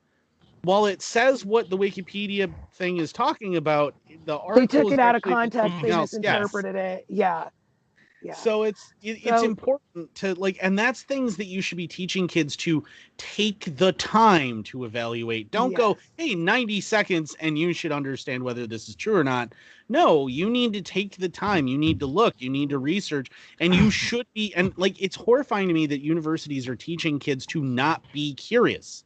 while 0.63 0.85
it 0.85 1.01
says 1.01 1.45
what 1.45 1.69
the 1.69 1.77
wikipedia 1.77 2.51
thing 2.73 2.97
is 2.97 3.11
talking 3.11 3.55
about 3.55 3.95
the 4.25 4.37
article 4.37 4.61
They 4.61 4.67
took 4.67 4.93
it 4.93 4.99
out 4.99 5.15
of 5.15 5.21
context. 5.21 5.75
They 5.81 5.91
else. 5.91 6.13
Yes. 6.13 6.41
misinterpreted 6.41 6.75
it. 6.75 7.05
Yeah. 7.07 7.49
Yeah. 8.21 8.33
So 8.33 8.63
it's 8.63 8.93
it, 9.01 9.19
it's 9.23 9.43
important 9.43 10.13
to 10.15 10.35
like, 10.35 10.57
and 10.61 10.77
that's 10.77 11.03
things 11.03 11.37
that 11.37 11.45
you 11.45 11.61
should 11.61 11.77
be 11.77 11.87
teaching 11.87 12.27
kids 12.27 12.57
to 12.57 12.83
take 13.17 13.77
the 13.77 13.93
time 13.93 14.61
to 14.63 14.83
evaluate. 14.83 15.51
Don't 15.51 15.73
go, 15.73 15.97
hey, 16.17 16.35
90 16.35 16.81
seconds, 16.81 17.35
and 17.39 17.57
you 17.57 17.71
should 17.71 17.93
understand 17.93 18.43
whether 18.43 18.67
this 18.67 18.89
is 18.89 18.95
true 18.95 19.15
or 19.15 19.23
not. 19.23 19.53
No, 19.87 20.27
you 20.27 20.49
need 20.49 20.73
to 20.73 20.81
take 20.81 21.15
the 21.15 21.29
time. 21.29 21.67
You 21.67 21.77
need 21.77 21.97
to 22.01 22.05
look. 22.05 22.35
You 22.39 22.49
need 22.49 22.69
to 22.69 22.77
research, 22.77 23.29
and 23.61 23.73
you 23.73 23.89
should 23.91 24.27
be. 24.33 24.53
And 24.53 24.73
like, 24.77 25.01
it's 25.01 25.15
horrifying 25.15 25.69
to 25.69 25.73
me 25.73 25.85
that 25.87 26.01
universities 26.01 26.67
are 26.67 26.75
teaching 26.75 27.19
kids 27.19 27.45
to 27.47 27.63
not 27.63 28.03
be 28.11 28.33
curious. 28.33 29.05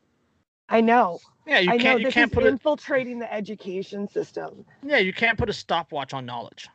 I 0.69 0.81
know. 0.81 1.19
Yeah, 1.45 1.59
you 1.59 1.71
I 1.71 1.77
can't 1.77 1.83
know 1.83 1.97
you 1.97 2.05
this 2.05 2.13
can't 2.13 2.31
is 2.31 2.35
put 2.35 2.43
a 2.45 2.47
infiltrating 2.47 3.19
the 3.19 3.31
education 3.33 4.07
system. 4.07 4.65
yeah 4.81 4.97
you 4.97 5.13
can't 5.13 5.37
put 5.37 5.49
a 5.49 5.53
stopwatch 5.53 6.13
on 6.13 6.25
knowledge. 6.25 6.67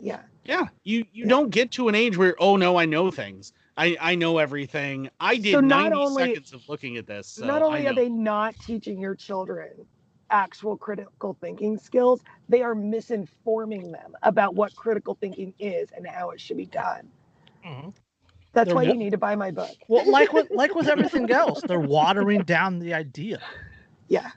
Yeah. 0.00 0.20
Yeah, 0.44 0.66
you 0.84 0.98
you 1.12 1.24
Yeah. 1.24 1.28
don't 1.28 1.50
get 1.50 1.70
to 1.72 1.88
an 1.88 1.94
age 1.94 2.16
where 2.16 2.34
oh 2.38 2.56
no, 2.56 2.76
I 2.76 2.84
know 2.86 3.10
things. 3.10 3.52
I 3.76 3.96
I 4.00 4.14
know 4.14 4.38
everything. 4.38 5.08
I 5.20 5.36
did 5.36 5.52
So 5.52 5.60
not 5.60 5.90
90 5.92 5.96
only- 5.96 6.22
seconds 6.24 6.52
of 6.52 6.68
looking 6.68 6.96
at 6.96 7.06
this. 7.06 7.28
So 7.28 7.46
Not 7.46 7.62
only 7.62 7.86
are 7.86 7.94
they 7.94 8.08
not 8.08 8.54
teaching 8.60 8.98
your 9.00 9.14
children 9.14 9.70
actual 10.30 10.76
critical 10.76 11.36
thinking 11.40 11.78
skills, 11.78 12.20
they 12.48 12.60
are 12.62 12.74
misinforming 12.74 13.92
them 13.92 14.16
about 14.24 14.54
what 14.56 14.74
critical 14.74 15.14
thinking 15.14 15.54
is 15.60 15.88
and 15.96 16.04
how 16.06 16.30
it 16.30 16.40
should 16.40 16.56
be 16.56 16.66
done. 16.66 17.08
Mhm. 17.64 17.94
That's 18.52 18.66
They're 18.68 18.74
why 18.74 18.82
wa- 18.84 18.88
you 18.90 18.96
need 18.96 19.10
to 19.10 19.18
buy 19.18 19.36
my 19.36 19.50
book. 19.50 19.70
Well, 19.88 20.10
like 20.10 20.32
with 20.32 20.50
like 20.50 20.74
with 20.74 20.88
everything 20.88 21.30
else, 21.30 21.60
they're 21.62 21.78
watering 21.78 22.42
down 22.42 22.78
the 22.80 22.92
idea. 22.94 23.40
Yeah. 24.08 24.30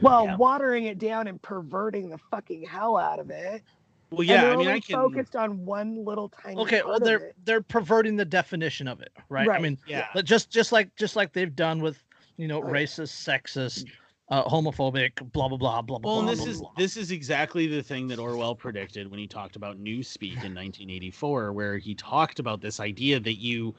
Well, 0.00 0.24
Yeah. 0.26 0.36
watering 0.36 0.84
it 0.84 0.98
down 0.98 1.26
and 1.26 1.40
perverting 1.40 2.10
the 2.10 2.18
fucking 2.30 2.64
hell 2.64 2.96
out 2.96 3.18
of 3.18 3.30
it. 3.30 3.62
Well, 4.10 4.22
yeah, 4.22 4.42
they're 4.42 4.52
I 4.52 4.56
mean, 4.56 4.66
only 4.68 4.72
I 4.74 4.80
can. 4.80 4.94
focused 4.96 5.34
on 5.36 5.64
one 5.64 6.04
little 6.04 6.28
tiny. 6.28 6.56
Okay, 6.60 6.76
part 6.80 6.88
well 6.88 7.00
they're 7.00 7.18
it. 7.28 7.36
they're 7.44 7.62
perverting 7.62 8.14
the 8.16 8.24
definition 8.24 8.86
of 8.86 9.00
it, 9.00 9.10
right? 9.28 9.48
right. 9.48 9.58
I 9.58 9.62
mean, 9.62 9.78
Yeah, 9.86 10.06
but 10.14 10.24
just 10.24 10.48
just 10.50 10.70
like 10.70 10.94
just 10.96 11.16
like 11.16 11.32
they've 11.32 11.54
done 11.54 11.80
with 11.82 12.02
you 12.36 12.46
know 12.46 12.60
Right. 12.60 12.84
racist, 12.86 13.10
sexist, 13.26 13.86
uh, 14.28 14.44
homophobic, 14.44 15.16
blah 15.32 15.48
blah 15.48 15.56
blah 15.58 15.82
blah 15.82 15.98
blah. 15.98 16.10
Well, 16.10 16.20
and 16.20 16.26
blah, 16.26 16.34
this 16.34 16.44
blah, 16.44 16.50
is 16.52 16.60
blah. 16.60 16.70
this 16.76 16.96
is 16.96 17.10
exactly 17.10 17.66
the 17.66 17.82
thing 17.82 18.06
that 18.08 18.20
Orwell 18.20 18.54
predicted 18.54 19.10
when 19.10 19.18
he 19.18 19.26
talked 19.26 19.56
about 19.56 19.76
newspeak 19.82 20.44
in 20.44 20.54
1984, 20.54 21.52
where 21.52 21.76
he 21.78 21.94
talked 21.94 22.38
about 22.38 22.60
this 22.60 22.78
idea 22.78 23.18
that 23.18 23.40
you 23.40 23.74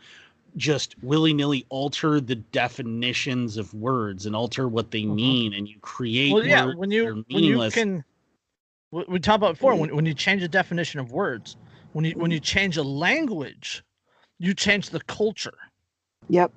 just 0.58 0.96
willy 1.04 1.34
nilly 1.34 1.66
alter 1.70 2.20
the 2.20 2.36
definitions 2.36 3.58
of 3.58 3.74
words 3.74 4.26
and 4.26 4.36
alter 4.36 4.68
what 4.68 4.92
they 4.92 5.04
Mhm. 5.04 5.16
mean, 5.16 5.54
and 5.54 5.68
you 5.68 5.80
create 5.80 6.34
well, 6.34 6.46
yeah, 6.46 6.66
words 6.66 6.78
when 6.80 6.90
that 6.90 6.96
are 6.96 7.16
you 7.16 7.26
when 7.32 7.44
you 7.44 7.50
meaningless. 7.52 7.74
can, 7.74 8.04
we, 8.92 9.06
we 9.08 9.20
talked 9.20 9.38
about 9.38 9.54
before 9.54 9.76
when 9.76 9.96
when 9.96 10.06
you 10.06 10.14
change 10.14 10.42
the 10.42 10.48
definition 10.48 11.00
of 11.00 11.12
words, 11.12 11.56
when 11.94 12.06
you 12.06 12.12
when 12.18 12.32
you 12.32 12.40
change 12.40 12.78
a 12.78 12.84
language, 12.84 13.84
you 14.40 14.54
change 14.54 14.90
the 14.90 15.00
culture, 15.02 15.58
Yep. 16.30 16.52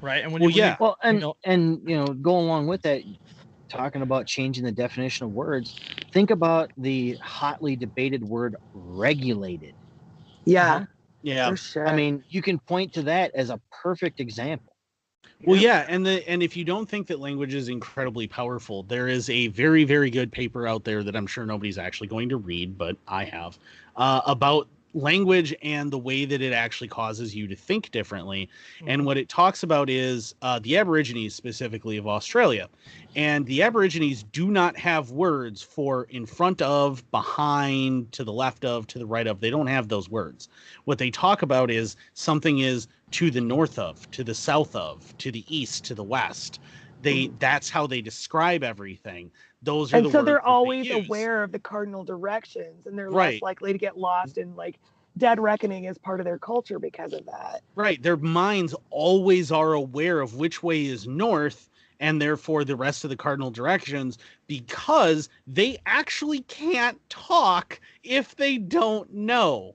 right? 0.00 0.22
And 0.22 0.32
when 0.32 0.42
Well, 0.42 0.50
you, 0.50 0.62
yeah. 0.62 0.76
Well, 0.78 0.96
and 1.02 1.20
know- 1.20 1.36
and 1.44 1.80
you 1.88 1.96
know, 1.96 2.06
go 2.14 2.38
along 2.38 2.68
with 2.68 2.82
that, 2.82 3.02
talking 3.68 4.02
about 4.02 4.26
changing 4.26 4.64
the 4.64 4.72
definition 4.72 5.26
of 5.26 5.32
words. 5.32 5.74
Think 6.12 6.30
about 6.30 6.70
the 6.78 7.18
hotly 7.22 7.76
debated 7.76 8.22
word 8.24 8.56
"regulated." 8.72 9.74
Yeah. 10.44 10.86
Yeah, 11.22 11.54
sure. 11.54 11.86
I 11.86 11.94
mean, 11.94 12.24
you 12.28 12.42
can 12.42 12.58
point 12.58 12.92
to 12.94 13.02
that 13.02 13.34
as 13.34 13.50
a 13.50 13.60
perfect 13.70 14.20
example. 14.20 14.74
Well, 15.44 15.60
yeah, 15.60 15.86
and 15.88 16.04
the 16.04 16.28
and 16.28 16.42
if 16.42 16.56
you 16.56 16.64
don't 16.64 16.88
think 16.88 17.06
that 17.08 17.20
language 17.20 17.54
is 17.54 17.68
incredibly 17.68 18.26
powerful, 18.26 18.82
there 18.82 19.08
is 19.08 19.30
a 19.30 19.46
very 19.48 19.84
very 19.84 20.10
good 20.10 20.32
paper 20.32 20.66
out 20.66 20.84
there 20.84 21.02
that 21.04 21.14
I'm 21.14 21.26
sure 21.26 21.46
nobody's 21.46 21.78
actually 21.78 22.08
going 22.08 22.28
to 22.30 22.36
read, 22.36 22.76
but 22.76 22.96
I 23.06 23.24
have 23.24 23.56
uh, 23.96 24.20
about 24.26 24.68
language 24.98 25.54
and 25.62 25.90
the 25.90 25.98
way 25.98 26.24
that 26.24 26.42
it 26.42 26.52
actually 26.52 26.88
causes 26.88 27.34
you 27.34 27.46
to 27.46 27.54
think 27.54 27.90
differently. 27.90 28.48
And 28.86 29.06
what 29.06 29.16
it 29.16 29.28
talks 29.28 29.62
about 29.62 29.88
is 29.88 30.34
uh, 30.42 30.58
the 30.58 30.76
Aborigines 30.76 31.34
specifically 31.34 31.96
of 31.96 32.06
Australia, 32.06 32.68
and 33.16 33.46
the 33.46 33.62
Aborigines 33.62 34.24
do 34.24 34.50
not 34.50 34.76
have 34.76 35.10
words 35.12 35.62
for 35.62 36.04
in 36.04 36.26
front 36.26 36.60
of, 36.62 37.08
behind, 37.10 38.12
to 38.12 38.24
the 38.24 38.32
left 38.32 38.64
of, 38.64 38.86
to 38.88 38.98
the 38.98 39.06
right 39.06 39.26
of. 39.26 39.40
They 39.40 39.50
don't 39.50 39.66
have 39.66 39.88
those 39.88 40.08
words. 40.08 40.48
What 40.84 40.98
they 40.98 41.10
talk 41.10 41.42
about 41.42 41.70
is 41.70 41.96
something 42.14 42.58
is 42.58 42.88
to 43.12 43.30
the 43.30 43.40
north 43.40 43.78
of, 43.78 44.10
to 44.10 44.24
the 44.24 44.34
south 44.34 44.76
of, 44.76 45.16
to 45.18 45.30
the 45.30 45.44
east, 45.48 45.84
to 45.84 45.94
the 45.94 46.04
west. 46.04 46.60
They 47.00 47.30
that's 47.38 47.70
how 47.70 47.86
they 47.86 48.00
describe 48.00 48.64
everything. 48.64 49.30
Those 49.62 49.92
are 49.92 49.98
and 49.98 50.04
the 50.04 50.10
so 50.10 50.18
words 50.18 50.26
they're 50.26 50.34
that 50.36 50.42
they 50.44 50.48
always 50.48 50.90
aware 50.90 51.42
of 51.42 51.52
the 51.52 51.58
cardinal 51.58 52.04
directions 52.04 52.86
and 52.86 52.96
they're 52.98 53.10
Right. 53.10 53.34
less 53.34 53.42
likely 53.42 53.72
to 53.72 53.78
get 53.78 53.96
lost 53.98 54.38
in 54.38 54.54
like 54.54 54.78
dead 55.16 55.40
reckoning 55.40 55.84
is 55.84 55.98
part 55.98 56.20
of 56.20 56.24
their 56.24 56.38
culture 56.38 56.78
because 56.78 57.12
of 57.12 57.26
that. 57.26 57.62
Right. 57.74 58.00
Their 58.02 58.16
minds 58.16 58.74
always 58.90 59.50
are 59.50 59.72
aware 59.72 60.20
of 60.20 60.36
which 60.36 60.62
way 60.62 60.86
is 60.86 61.06
north 61.06 61.68
and 62.00 62.22
therefore 62.22 62.64
the 62.64 62.76
rest 62.76 63.02
of 63.02 63.10
the 63.10 63.16
cardinal 63.16 63.50
directions 63.50 64.18
because 64.46 65.28
they 65.46 65.78
actually 65.86 66.42
can't 66.42 67.00
talk 67.10 67.80
if 68.04 68.36
they 68.36 68.58
don't 68.58 69.12
know. 69.12 69.74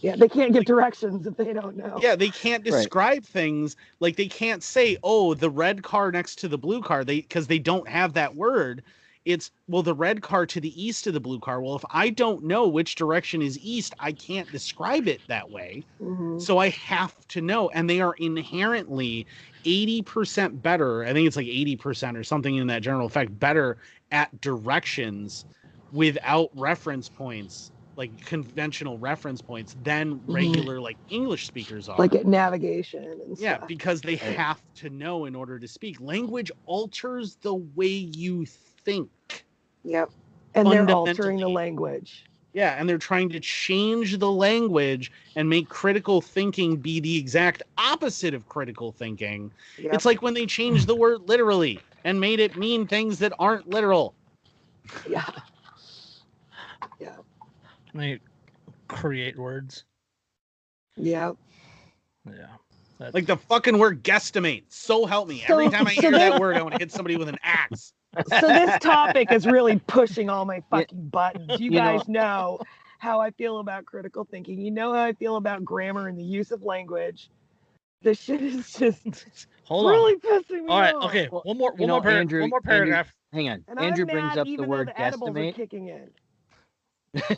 Yeah, 0.00 0.16
they 0.16 0.28
can't 0.28 0.52
give 0.52 0.64
directions 0.64 1.26
if 1.26 1.36
they 1.36 1.52
don't 1.52 1.76
know. 1.76 1.98
Yeah, 2.00 2.14
they 2.16 2.30
can't 2.30 2.64
Right. 2.64 2.64
describe 2.64 3.24
things 3.24 3.76
like 4.00 4.16
they 4.16 4.28
can't 4.28 4.62
say, 4.62 4.96
"Oh, 5.02 5.34
the 5.34 5.50
red 5.50 5.82
car 5.82 6.10
next 6.12 6.36
to 6.36 6.48
the 6.48 6.56
blue 6.58 6.80
car." 6.80 7.04
They 7.04 7.20
because 7.20 7.48
they 7.48 7.58
don't 7.58 7.88
have 7.88 8.12
that 8.14 8.34
word. 8.36 8.82
It's 9.24 9.50
well, 9.66 9.82
the 9.82 9.94
red 9.94 10.22
car 10.22 10.46
to 10.46 10.60
the 10.60 10.82
east 10.82 11.06
of 11.06 11.14
the 11.14 11.20
blue 11.20 11.40
car. 11.40 11.60
Well, 11.62 11.76
if 11.76 11.84
I 11.90 12.10
don't 12.10 12.44
know 12.44 12.68
which 12.68 12.94
direction 12.94 13.42
is 13.42 13.58
east, 13.58 13.94
I 13.98 14.12
can't 14.12 14.50
describe 14.50 15.08
it 15.08 15.22
that 15.28 15.50
way. 15.50 15.86
Mhm. 16.00 16.38
So 16.40 16.58
I 16.58 16.68
have 16.70 17.14
to 17.28 17.40
know, 17.42 17.68
and 17.70 17.90
they 17.90 18.00
are 18.00 18.14
inherently 18.18 19.26
80% 19.64 20.62
better. 20.62 21.04
I 21.04 21.12
think 21.12 21.26
it's 21.26 21.36
like 21.36 21.46
80% 21.48 22.16
or 22.16 22.24
something 22.24 22.56
in 22.56 22.68
that 22.68 22.82
general 22.82 23.06
effect, 23.06 23.38
better 23.38 23.78
at 24.12 24.40
directions 24.40 25.44
without 25.90 26.50
reference 26.54 27.08
points, 27.08 27.72
like 27.96 28.20
conventional 28.24 28.98
reference 28.98 29.40
points, 29.42 29.74
than 29.76 30.22
Mhm. 30.28 30.30
regular 30.30 30.80
like 30.80 30.98
English 31.08 31.46
speakers 31.46 31.88
are. 31.88 31.98
Like 31.98 32.14
at 32.14 32.26
navigation 32.26 33.04
and 33.04 33.36
yeah, 33.40 33.58
because 33.66 34.02
they 34.02 34.16
Right. 34.20 34.34
have 34.36 34.62
to 34.76 34.90
know 34.90 35.24
in 35.24 35.34
order 35.34 35.58
to 35.58 35.68
speak. 35.68 36.00
Language 36.00 36.50
alters 36.64 37.36
the 37.42 37.54
way 37.54 37.86
you 37.88 38.46
think. 38.88 39.44
Yep. 39.84 40.10
And 40.54 40.70
they're 40.70 40.88
altering 40.90 41.38
the 41.38 41.48
language. 41.48 42.24
Yeah, 42.54 42.76
and 42.78 42.88
they're 42.88 42.98
trying 42.98 43.28
to 43.30 43.40
change 43.40 44.18
the 44.18 44.30
language 44.30 45.12
and 45.36 45.48
make 45.48 45.68
critical 45.68 46.20
thinking 46.20 46.76
be 46.76 46.98
the 46.98 47.16
exact 47.16 47.62
opposite 47.76 48.34
of 48.34 48.48
critical 48.48 48.90
thinking. 48.90 49.52
Yep. 49.78 49.94
It's 49.94 50.04
like 50.04 50.22
when 50.22 50.34
they 50.34 50.46
changed 50.46 50.86
the 50.86 50.96
word 50.96 51.28
literally 51.28 51.78
and 52.04 52.18
made 52.18 52.40
it 52.40 52.56
mean 52.56 52.86
things 52.86 53.18
that 53.18 53.32
aren't 53.38 53.68
literal. 53.68 54.14
yeah. 55.08 55.28
Yeah. 56.98 57.16
They 57.94 58.18
create 58.88 59.38
words. 59.38 59.84
Yeah. 60.96 61.32
Yeah. 62.26 62.46
That's, 62.98 63.14
Like 63.14 63.26
the 63.26 63.36
fucking 63.36 63.78
word 63.78 64.02
guesstimate. 64.02 64.64
So 64.70 65.06
help 65.06 65.28
me. 65.28 65.44
Every 65.46 65.68
time 65.68 65.86
I 65.86 65.94
so 65.94 66.00
hear 66.00 66.10
they- 66.10 66.18
that 66.30 66.40
word, 66.40 66.56
I 66.56 66.62
want 66.62 66.74
to 66.74 66.80
hit 66.80 66.90
somebody 66.90 67.16
with 67.16 67.28
an 67.28 67.36
axe. 67.42 67.92
So 68.26 68.48
this 68.48 68.78
topic 68.80 69.32
is 69.32 69.46
really 69.46 69.78
pushing 69.86 70.28
all 70.30 70.44
my 70.44 70.62
fucking 70.70 71.08
buttons. 71.08 71.60
You 71.60 71.70
You 71.70 71.78
guys 71.78 72.08
know 72.08 72.58
how 72.98 73.20
I 73.20 73.30
feel 73.30 73.58
about 73.60 73.86
critical 73.86 74.24
thinking. 74.24 74.60
You 74.60 74.70
know 74.70 74.92
how 74.92 75.04
I 75.04 75.12
feel 75.12 75.36
about 75.36 75.64
grammar 75.64 76.08
and 76.08 76.18
the 76.18 76.24
use 76.24 76.50
of 76.50 76.62
language. 76.62 77.30
This 78.02 78.20
shit 78.20 78.42
is 78.42 78.72
just 78.78 79.46
hold 79.64 79.86
really 79.90 80.14
on. 80.14 80.20
pissing 80.20 80.64
me 80.64 80.68
All 80.68 80.80
right. 80.80 80.94
off. 80.94 81.04
Okay. 81.10 81.28
Well, 81.30 81.42
one 81.44 81.58
more. 81.58 81.72
One 81.72 81.88
know, 81.88 81.94
more. 81.94 82.02
Par- 82.02 82.12
Andrew- 82.12 82.40
one 82.42 82.50
more 82.50 82.60
Andrew- 82.60 82.72
paragraph. 82.72 83.12
Hang 83.32 83.48
on. 83.50 83.64
And 83.68 83.78
Andrew 83.78 84.04
I'm 84.04 84.08
brings 84.10 84.28
mad 84.30 84.38
up 84.38 84.46
the 84.46 84.52
even 84.52 84.64
though 84.70 84.76
word 84.76 84.88
the 84.88 85.00
edibles 85.00 85.28
are 85.30 85.32
guesstimate. 85.32 85.54
kicking 85.54 85.88
in. 85.88 86.10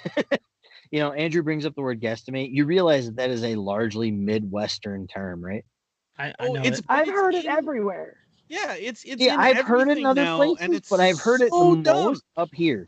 you 0.91 1.01
know, 1.01 1.13
Andrew 1.13 1.43
brings 1.43 1.67
up 1.67 1.75
the 1.75 1.83
word 1.83 2.01
guesstimate. 2.01 2.53
You 2.53 2.65
realize 2.65 3.07
that 3.07 3.17
that 3.17 3.31
is 3.31 3.43
a 3.45 3.55
largely 3.57 4.11
Midwestern 4.11 5.07
term, 5.07 5.45
right? 5.45 5.65
I, 6.19 6.29
I 6.29 6.33
Oh, 6.41 6.53
know 6.53 6.63
it's 6.63 6.79
it. 6.81 6.85
I've 6.89 7.09
it's 7.09 7.11
heard 7.11 7.35
it 7.35 7.47
everywhere. 7.47 8.19
Yeah, 8.51 8.75
it's 8.75 9.05
it's 9.05 9.23
yeah, 9.23 9.35
in 9.35 9.41
I've 9.41 9.65
heard 9.65 9.89
it 9.89 9.99
in 9.99 10.07
other 10.07 10.25
now, 10.25 10.37
places, 10.37 10.59
and 10.61 10.75
it's 10.75 10.91
but 10.91 11.01
I've 11.01 11.21
heard 11.21 11.41
it 11.41 11.53
so 11.53 11.77
the 11.77 11.93
most 11.93 12.25
up 12.37 12.51
here. 12.53 12.87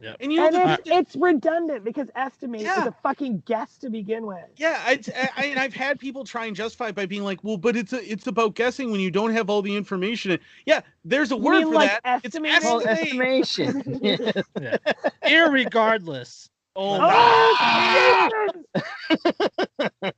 Yeah. 0.00 0.14
And 0.20 0.32
you 0.32 0.38
know, 0.38 0.46
And 0.46 0.54
the, 0.54 0.72
it's, 0.74 0.82
it's 1.14 1.16
redundant 1.16 1.84
because 1.84 2.08
estimate 2.14 2.60
Yeah. 2.62 2.82
is 2.82 2.86
a 2.86 2.94
fucking 3.02 3.42
guess 3.46 3.76
to 3.78 3.90
begin 3.90 4.26
with. 4.26 4.44
Yeah, 4.56 4.80
I, 4.84 5.00
I, 5.36 5.46
and 5.46 5.58
I've 5.58 5.74
had 5.74 5.98
people 5.98 6.24
try 6.24 6.46
and 6.46 6.54
justify 6.54 6.88
it 6.88 6.94
by 6.94 7.06
being 7.06 7.24
like, 7.24 7.42
"Well, 7.42 7.56
but 7.56 7.76
it's 7.76 7.92
a, 7.92 8.12
it's 8.12 8.26
about 8.28 8.54
guessing 8.54 8.92
when 8.92 9.00
you 9.00 9.10
don't 9.10 9.32
have 9.32 9.50
all 9.50 9.60
the 9.60 9.74
information." 9.74 10.38
Yeah, 10.66 10.82
there's 11.04 11.32
a 11.32 11.36
You 11.36 11.42
word 11.42 11.58
mean 11.58 11.68
for 11.68 11.74
like 11.74 11.90
that. 12.04 12.24
estimate? 12.24 12.52
It's 12.54 12.64
Well, 12.64 12.86
estimate. 12.86 13.48
Oh, 13.58 13.62
estimation. 13.64 14.44
Yeah. 14.60 14.76
Irregardless. 15.24 16.48
Oh, 16.76 16.98
Oh, 17.00 17.54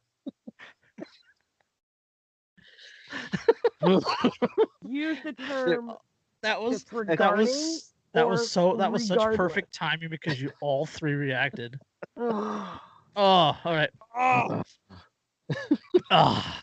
Use 4.88 5.18
the 5.24 5.32
term 5.46 5.92
That 6.42 6.60
was 6.60 6.84
that 7.06 7.36
was 7.36 7.92
that 8.14 8.28
was 8.28 8.50
so 8.50 8.76
that 8.76 8.90
was 8.90 9.06
such 9.06 9.22
perfect 9.36 9.74
timing 9.74 10.10
because 10.10 10.40
you 10.40 10.50
all 10.60 10.86
three 10.86 11.14
reacted. 11.14 11.78
Oh, 13.16 13.58
all 13.64 13.74
right. 13.74 13.90
Oh, 14.16 14.62
Ah, 16.12 16.62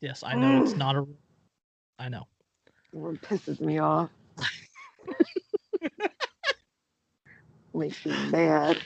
yes, 0.00 0.22
I 0.24 0.34
know 0.34 0.62
it's 0.62 0.74
not 0.76 0.96
a. 0.96 1.04
I 1.98 2.08
know. 2.08 2.22
It 2.94 3.20
pisses 3.22 3.60
me 3.60 3.78
off. 3.78 4.08
Makes 7.74 8.06
me 8.06 8.12
mad. 8.30 8.78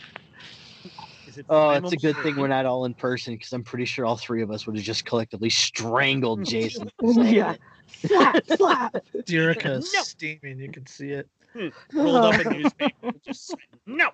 Is 1.40 1.46
Oh, 1.48 1.70
it's 1.70 1.92
a 1.92 1.96
good 1.96 2.16
thing 2.18 2.36
we're 2.36 2.48
not 2.48 2.66
all 2.66 2.84
in 2.84 2.94
person 2.94 3.34
because 3.34 3.52
I'm 3.52 3.62
pretty 3.64 3.84
sure 3.84 4.04
all 4.04 4.16
three 4.16 4.42
of 4.42 4.50
us 4.50 4.66
would 4.66 4.76
have 4.76 4.84
just 4.84 5.04
collectively 5.04 5.50
strangled 5.50 6.44
Jason. 6.46 6.90
Oh, 7.02 7.22
yeah. 7.22 7.54
Slap, 7.88 8.46
slap. 8.46 8.96
Dyreka 9.26 9.78
is 9.78 9.92
No. 9.92 10.02
steaming. 10.02 10.58
You 10.58 10.70
can 10.70 10.86
see 10.86 11.10
it. 11.10 11.28
Hmm. 11.52 11.68
rolled 11.92 12.34
up 12.34 12.46
a 12.46 12.50
newspaper? 12.54 13.10
Just 13.26 13.54
no, 13.86 14.10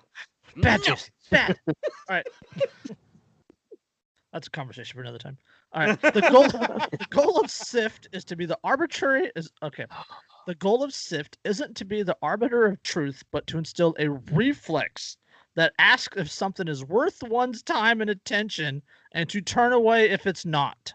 Bad, 0.57 0.81
no. 0.87 0.95
Bad. 1.29 1.59
All 1.67 1.75
right. 2.09 2.25
That's 4.33 4.47
a 4.47 4.51
conversation 4.51 4.95
for 4.95 5.01
another 5.01 5.17
time. 5.19 5.37
All 5.73 5.85
right. 5.85 6.01
The 6.01 6.21
goal, 6.31 6.47
the 6.47 7.05
goal 7.09 7.39
of 7.39 7.51
SIFT 7.51 8.07
is 8.11 8.25
to 8.25 8.35
be 8.35 8.45
the 8.45 8.57
arbitrary. 8.63 9.31
Is 9.35 9.51
okay. 9.61 9.85
The 10.47 10.55
goal 10.55 10.83
of 10.83 10.93
SIFT 10.93 11.37
isn't 11.43 11.75
to 11.77 11.85
be 11.85 12.03
the 12.03 12.17
arbiter 12.21 12.65
of 12.65 12.81
truth, 12.83 13.23
but 13.31 13.45
to 13.47 13.57
instill 13.57 13.95
a 13.99 14.09
reflex 14.09 15.17
that 15.57 15.73
ask 15.79 16.15
if 16.15 16.29
something 16.31 16.67
is 16.67 16.85
worth 16.85 17.21
one's 17.23 17.63
time 17.63 17.99
and 17.99 18.09
attention, 18.09 18.81
and 19.11 19.27
to 19.29 19.41
turn 19.41 19.73
away 19.73 20.09
if 20.11 20.25
it's 20.27 20.45
not. 20.45 20.93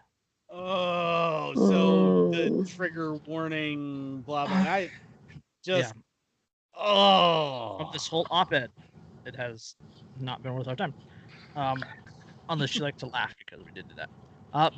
Oh, 0.49 1.53
so 1.55 2.31
the 2.31 2.65
trigger 2.65 3.15
warning, 3.27 4.21
blah 4.25 4.47
blah. 4.47 4.55
I 4.55 4.89
just 5.65 5.93
Yeah. 5.93 6.81
oh 6.81 7.77
Of 7.79 7.91
this 7.93 8.07
whole 8.07 8.25
op-ed, 8.31 8.71
it 9.25 9.35
has 9.35 9.75
not 10.19 10.41
been 10.41 10.53
worth 10.53 10.67
our 10.69 10.75
time. 10.75 10.95
Um, 11.55 11.83
unless 12.49 12.75
you 12.75 12.83
like 12.83 12.97
to 12.97 13.07
laugh 13.07 13.35
because 13.37 13.63
we 13.65 13.71
did 13.75 13.87
do 13.89 13.95
that. 13.95 14.09
Uh, 14.53 14.69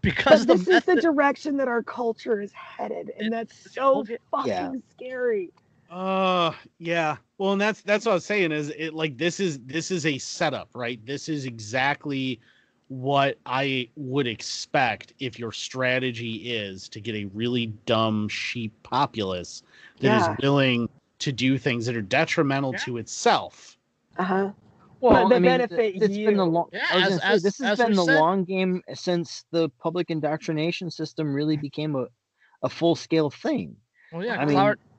because 0.00 0.46
But 0.46 0.58
the 0.58 0.64
this 0.64 0.68
is 0.68 0.84
the 0.84 1.00
direction 1.00 1.56
that 1.56 1.68
our 1.68 1.82
culture 1.82 2.40
is 2.40 2.52
headed, 2.52 3.12
and 3.18 3.32
that's 3.32 3.72
so 3.74 4.04
fucking 4.30 4.50
Yeah. 4.50 4.72
scary. 4.92 5.50
Uh 5.94 6.52
yeah. 6.80 7.16
Well, 7.38 7.52
and 7.52 7.60
that's 7.60 7.80
that's 7.82 8.04
what 8.04 8.12
I 8.12 8.14
was 8.14 8.24
saying 8.24 8.50
is 8.50 8.70
it 8.70 8.94
like 8.94 9.16
this 9.16 9.38
is 9.38 9.60
this 9.60 9.92
is 9.92 10.06
a 10.06 10.18
setup, 10.18 10.68
right? 10.74 10.98
This 11.06 11.28
is 11.28 11.44
exactly 11.44 12.40
what 12.88 13.38
I 13.46 13.88
would 13.94 14.26
expect 14.26 15.14
if 15.20 15.38
your 15.38 15.52
strategy 15.52 16.52
is 16.52 16.88
to 16.88 17.00
get 17.00 17.14
a 17.14 17.26
really 17.26 17.66
dumb 17.86 18.28
sheep 18.28 18.72
populace 18.82 19.62
that 20.00 20.20
is 20.20 20.26
Yeah. 20.26 20.36
willing 20.42 20.88
to 21.20 21.30
do 21.30 21.58
things 21.58 21.86
that 21.86 21.96
are 21.96 22.02
detrimental 22.02 22.72
Yeah. 22.72 22.78
to 22.80 22.96
itself. 22.98 23.78
Uh 24.18 24.24
huh. 24.24 24.50
Well, 25.00 25.28
they 25.28 25.36
I 25.36 25.38
mean, 25.38 25.50
benefit 25.52 25.94
it's 25.96 26.08
been 26.08 26.36
the 26.36 26.44
you. 26.44 26.50
long. 26.50 26.68
Yeah, 26.72 26.86
as- 26.92 27.14
say, 27.14 27.20
as- 27.22 27.42
this 27.44 27.58
has 27.58 27.78
been 27.78 27.92
the 27.94 28.04
said- 28.04 28.18
long 28.18 28.42
game 28.44 28.82
since 28.94 29.44
the 29.52 29.68
public 29.78 30.10
indoctrination 30.10 30.90
system 30.90 31.32
really 31.32 31.56
became 31.56 31.94
a, 31.94 32.06
a 32.64 32.68
full 32.68 32.96
scale 32.96 33.30
thing. 33.30 33.76
well, 34.12 34.24
yeah, 34.24 34.40
I 34.40 34.44
mean- 34.44 34.56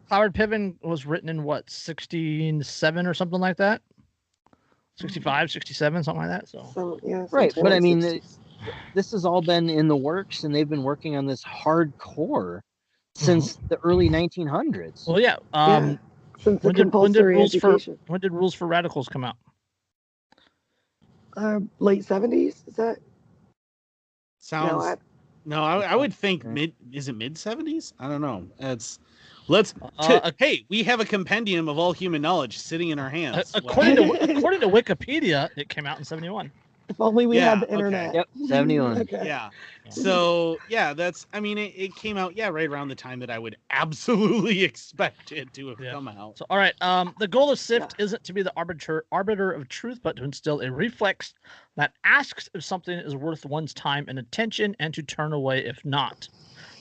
Cloward, 0.10 0.34
Cloward 0.34 0.34
Piven 0.34 0.76
was 0.84 1.06
written 1.06 1.30
in 1.30 1.44
what 1.44 1.70
67 1.70 3.08
or 3.08 3.14
something 3.14 3.40
like 3.40 3.58
that. 3.58 3.82
65, 4.98 5.52
67, 5.52 6.04
something 6.04 6.22
like 6.22 6.30
that. 6.30 6.48
So 6.48 6.72
So, 6.74 7.00
yeah, 7.04 7.26
Right, 7.32 7.54
but 7.62 7.74
I 7.74 7.80
mean, 7.80 8.02
60s. 8.02 8.38
This 8.94 9.12
has 9.12 9.26
all 9.26 9.42
been 9.42 9.70
in 9.70 9.88
the 9.88 9.96
works, 9.96 10.44
and 10.44 10.56
they've 10.56 10.70
been 10.70 10.84
working 10.84 11.18
on 11.18 11.26
this 11.26 11.44
hardcore 11.44 12.62
since 13.14 13.60
the 13.70 13.78
early 13.84 14.10
1900s. 14.10 15.08
well, 15.08 15.20
yeah. 15.20 15.36
Um, 15.54 16.00
since 16.40 16.62
the 16.62 16.68
when 16.68 16.76
did 16.76 16.86
when 16.94 17.12
did 17.12 17.24
compulsory 17.24 17.36
rules 17.36 17.56
for 17.56 17.72
education, 17.72 18.00
when 18.08 18.22
did 18.22 18.32
rules 18.32 18.54
for 18.54 18.68
radicals 18.68 19.08
come 19.10 19.24
out? 19.24 19.36
uh, 21.36 21.60
late 21.80 22.06
seventies. 22.06 22.64
Is 22.68 22.76
that 22.76 23.00
Sounds 24.40 24.72
no? 24.72 24.80
I, 24.80 24.96
No, 25.46 25.64
I, 25.64 25.82
I 25.82 25.96
would 25.96 26.14
think 26.14 26.44
Okay. 26.46 26.54
mid. 26.54 26.74
Is 26.94 27.08
it 27.10 27.16
mid 27.16 27.38
seventies? 27.38 27.94
I 28.00 28.08
don't 28.08 28.22
know. 28.22 28.48
It's 28.60 29.00
let's. 29.48 29.74
Uh, 29.98 30.32
hey, 30.38 30.66
we 30.70 30.84
have 30.84 31.00
a 31.00 31.06
compendium 31.06 31.68
of 31.70 31.78
all 31.78 31.94
human 31.94 32.22
knowledge 32.22 32.58
sitting 32.58 32.90
in 32.90 33.00
our 33.00 33.10
hands. 33.10 33.56
Uh, 33.56 33.60
according 33.60 33.96
to 33.98 34.04
according 34.38 34.62
to 34.62 34.68
Wikipedia, 34.68 35.50
it 35.56 35.70
came 35.70 35.86
out 35.86 35.98
in 35.98 36.04
71. 36.04 36.52
if 36.90 37.00
only 37.00 37.26
we 37.26 37.38
Yeah, 37.38 37.52
had 37.52 37.62
the 37.62 37.66
okay. 37.68 37.74
internet. 37.74 38.16
Yep, 38.16 38.28
71. 38.48 38.98
okay. 39.02 39.26
yeah. 39.26 39.50
So 39.90 40.60
yeah, 40.68 40.94
that's. 40.94 41.26
I 41.34 41.40
mean, 41.40 41.58
it, 41.58 41.74
it 41.76 41.96
came 41.96 42.18
out 42.18 42.36
yeah 42.36 42.50
right 42.50 42.70
around 42.70 42.88
the 42.88 42.96
time 42.96 43.20
that 43.20 43.30
I 43.30 43.40
would 43.40 43.56
absolutely 43.70 44.64
expect 44.64 45.32
it 45.32 45.54
to 45.54 45.68
have 45.70 45.80
Yeah. 45.80 45.92
come 45.92 46.08
out. 46.08 46.38
So, 46.38 46.46
all 46.50 46.58
right. 46.58 46.74
Um, 46.82 47.14
the 47.20 47.28
goal 47.28 47.52
of 47.52 47.60
SIFT 47.60 47.96
isn't 48.00 48.24
to 48.24 48.34
be 48.34 48.42
the 48.42 48.54
arbiter 48.58 49.06
arbiter 49.12 49.52
of 49.52 49.68
truth, 49.70 50.00
but 50.04 50.16
to 50.18 50.24
instill 50.24 50.62
a 50.62 50.72
reflex 50.72 51.34
that 51.76 51.94
asks 52.04 52.50
if 52.54 52.64
something 52.64 52.98
is 52.98 53.16
worth 53.16 53.46
one's 53.46 53.74
time 53.74 54.06
and 54.08 54.18
attention, 54.20 54.76
and 54.80 54.94
to 54.94 55.04
turn 55.04 55.34
away 55.34 55.66
if 55.66 55.84
not. 55.86 56.30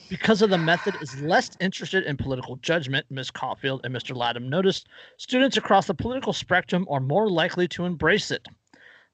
Because 0.09 0.41
of 0.41 0.49
the 0.49 0.57
method 0.57 0.95
is 1.01 1.19
less 1.21 1.49
interested 1.59 2.03
in 2.03 2.15
political 2.17 2.57
judgment, 2.57 3.05
Ms. 3.09 3.31
Caulfield 3.31 3.81
and 3.83 3.95
Mr. 3.95 4.15
Latham 4.15 4.49
noticed 4.49 4.87
students 5.17 5.57
across 5.57 5.87
the 5.87 5.93
political 5.93 6.31
spectrum 6.33 6.85
are 6.89 6.99
more 6.99 7.29
likely 7.29 7.67
to 7.69 7.85
embrace 7.85 8.29
it. 8.31 8.47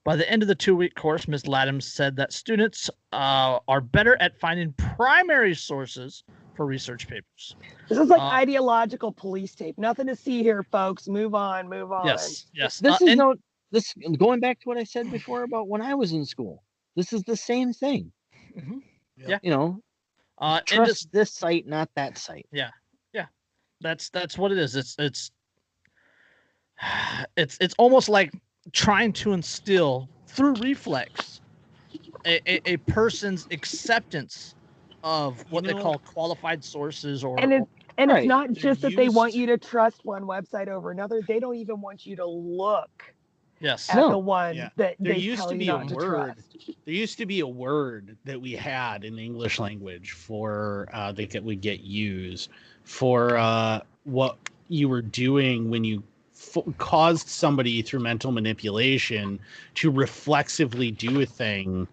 By 0.04 0.16
the 0.16 0.30
end 0.30 0.42
of 0.42 0.48
the 0.48 0.56
two-week 0.56 0.96
course, 0.96 1.28
Ms. 1.28 1.48
Latham 1.48 1.80
said 1.80 2.16
that 2.16 2.34
students 2.34 2.90
uh, 3.14 3.60
are 3.68 3.82
better 3.82 4.18
at 4.20 4.38
finding 4.40 4.74
primary 4.74 5.54
sources 5.54 6.24
for 6.56 6.66
research 6.66 7.08
papers. 7.08 7.56
This 7.88 7.98
is 8.00 8.10
like 8.10 8.20
Uh, 8.20 8.26
ideological 8.26 9.12
police 9.12 9.56
tape. 9.56 9.78
Nothing 9.78 10.08
to 10.08 10.16
see 10.16 10.42
here, 10.44 10.64
folks. 10.64 11.08
Move 11.08 11.36
on. 11.36 11.70
Move 11.70 11.92
on. 11.92 12.06
Yes, 12.08 12.48
yes. 12.54 12.80
This 12.80 12.94
uh, 12.94 13.06
is 13.06 13.10
and- 13.12 13.20
no 13.20 13.36
this 13.72 13.94
going 14.18 14.42
back 14.42 14.60
to 14.60 14.68
what 14.68 14.78
I 14.78 14.84
said 14.84 15.10
before 15.10 15.44
about 15.44 15.70
when 15.70 15.82
I 15.82 15.96
was 15.96 16.12
in 16.12 16.26
school. 16.26 16.62
This 16.98 17.14
is 17.14 17.24
the 17.24 17.38
same 17.38 17.72
thing. 17.72 18.12
Mhm. 18.58 18.82
Yeah. 19.16 19.40
You 19.42 19.52
know, 19.52 19.82
uh, 20.42 20.58
and 20.58 20.68
trust 20.68 20.90
just- 20.92 21.12
this 21.12 21.32
site, 21.34 21.68
not 21.68 21.90
that 21.96 22.18
site. 22.18 22.48
Yeah, 22.52 22.72
yeah, 23.14 23.28
that's 23.80 24.10
that's 24.10 24.38
what 24.38 24.52
it 24.52 24.58
is 24.58 24.76
it's 24.76 24.96
it's 25.00 25.32
it's 27.38 27.58
it's 27.62 27.76
almost 27.78 28.10
like 28.10 28.32
trying 28.74 29.14
to 29.14 29.34
instill 29.34 30.10
through 30.28 30.54
reflex 30.56 31.42
a, 32.26 32.40
a, 32.50 32.74
a 32.74 32.78
person's 32.78 33.48
acceptance 33.52 34.56
of 35.04 35.44
what 35.52 35.64
they 35.64 35.74
know- 35.74 35.82
call 35.82 36.00
qualified 36.00 36.64
sources 36.64 37.24
or, 37.24 37.40
And 37.40 37.52
it, 37.54 37.64
and 37.98 38.12
Right. 38.12 38.20
it's 38.20 38.28
not 38.28 38.54
just 38.54 38.82
that 38.82 38.96
they 38.96 39.10
want 39.10 39.34
you 39.34 39.48
to 39.48 39.58
trust 39.58 40.06
one 40.06 40.24
website 40.24 40.68
over 40.68 40.92
another. 40.92 41.22
They 41.28 41.40
don't 41.40 41.56
even 41.56 41.82
want 41.82 42.06
you 42.06 42.16
to 42.18 42.26
look 42.26 42.90
yes 43.62 43.90
at 43.90 43.96
No. 43.96 44.10
the 44.10 44.18
one 44.18 44.56
Yeah. 44.56 44.70
that 44.76 44.96
There 45.00 45.14
they 45.14 45.20
used 45.20 45.40
tell 45.42 45.50
to 45.50 45.56
you 45.56 45.60
be 45.60 45.70
a 45.70 45.86
to 45.88 45.94
word. 45.96 46.34
trust. 46.36 46.76
There 46.86 46.94
used 46.94 47.18
to 47.20 47.26
be 47.26 47.40
a 47.42 47.48
word 47.48 48.18
that 48.26 48.40
we 48.42 48.54
had 48.54 49.04
in 49.06 49.16
the 49.16 49.24
English 49.24 49.60
language 49.60 50.12
for 50.12 50.90
uh, 50.94 51.12
that 51.14 51.30
get- 51.30 51.44
would 51.44 51.62
get 51.62 51.82
used 51.82 52.50
for 52.84 53.38
uh, 53.38 53.82
what 54.04 54.38
you 54.68 54.90
were 54.90 55.02
doing 55.02 55.70
when 55.70 55.84
you 55.84 56.04
f- 56.36 56.64
caused 56.78 57.28
somebody 57.28 57.82
through 57.82 58.00
mental 58.00 58.32
manipulation 58.32 59.40
to 59.76 59.92
reflexively 59.92 60.92
do 60.92 61.22
a 61.22 61.26
thing 61.26 61.88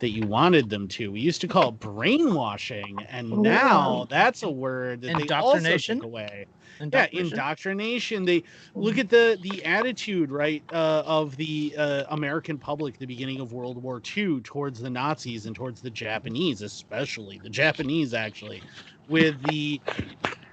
that 0.00 0.10
you 0.10 0.26
wanted 0.26 0.68
them 0.68 0.86
to. 0.88 1.12
We 1.12 1.20
used 1.20 1.40
to 1.40 1.48
call 1.48 1.70
it 1.70 1.80
brainwashing, 1.80 3.00
and 3.08 3.30
now 3.30 4.06
that's 4.10 4.42
a 4.42 4.50
word 4.50 5.00
that 5.02 5.16
they 5.16 5.28
also 5.28 5.56
Indoctrination? 5.56 5.98
took 5.98 6.04
away 6.04 6.46
yeah 6.92 7.06
indoctrination. 7.10 7.12
indoctrination. 7.12 8.24
They 8.24 8.44
look 8.74 8.98
at 8.98 9.08
the 9.08 9.38
the 9.40 9.64
attitude 9.64 10.30
right 10.30 10.64
uh, 10.72 11.02
of 11.06 11.36
the 11.36 11.74
uh, 11.76 12.04
american 12.10 12.58
public 12.58 12.94
at 12.94 13.00
the 13.00 13.06
beginning 13.06 13.40
of 13.40 13.52
world 13.52 13.82
war 13.82 14.00
ii 14.16 14.40
towards 14.42 14.80
the 14.80 14.90
nazis 14.90 15.46
and 15.46 15.56
towards 15.56 15.80
the 15.80 15.90
japanese 15.90 16.62
especially 16.62 17.38
the 17.38 17.50
japanese 17.50 18.14
actually 18.14 18.64
with 19.06 19.40
the 19.40 19.82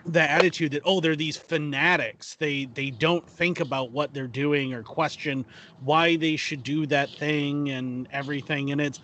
the 0.06 0.22
attitude 0.22 0.72
that 0.72 0.82
oh 0.86 1.00
they're 1.00 1.16
these 1.16 1.38
fanatics. 1.38 2.36
They 2.38 2.66
they 2.66 2.90
don't 2.92 3.30
think 3.30 3.60
about 3.60 3.92
what 3.92 4.14
they're 4.14 4.28
doing 4.28 4.74
or 4.74 4.84
question 4.84 5.46
why 5.78 6.16
they 6.16 6.38
should 6.38 6.64
do 6.64 6.88
that 6.88 7.16
thing 7.18 7.70
and 7.70 8.08
everything. 8.12 8.72
And 8.72 8.82
it's 8.82 9.00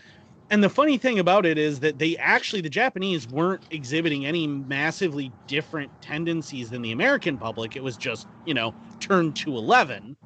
and 0.49 0.63
the 0.63 0.69
funny 0.69 0.97
thing 0.97 1.19
about 1.19 1.45
it 1.45 1.57
is 1.57 1.79
that 1.81 1.99
they 1.99 2.17
actually 2.17 2.61
the 2.61 2.69
japanese 2.69 3.27
weren't 3.27 3.63
exhibiting 3.71 4.25
any 4.25 4.47
massively 4.47 5.33
different 5.47 5.91
tendencies 6.01 6.69
than 6.69 6.81
the 6.81 6.91
american 6.91 7.37
public. 7.37 7.75
It 7.75 7.83
was 7.83 7.97
just 7.97 8.27
you 8.45 8.53
know 8.53 8.75
turned 8.99 9.35
to 9.37 9.55
11 9.57 10.17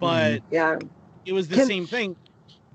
but 0.00 0.42
mm-hmm. 0.42 0.54
Yeah. 0.54 0.78
it 1.24 1.32
was 1.32 1.48
the 1.48 1.56
Can- 1.56 1.66
same 1.66 1.86
thing 1.86 2.16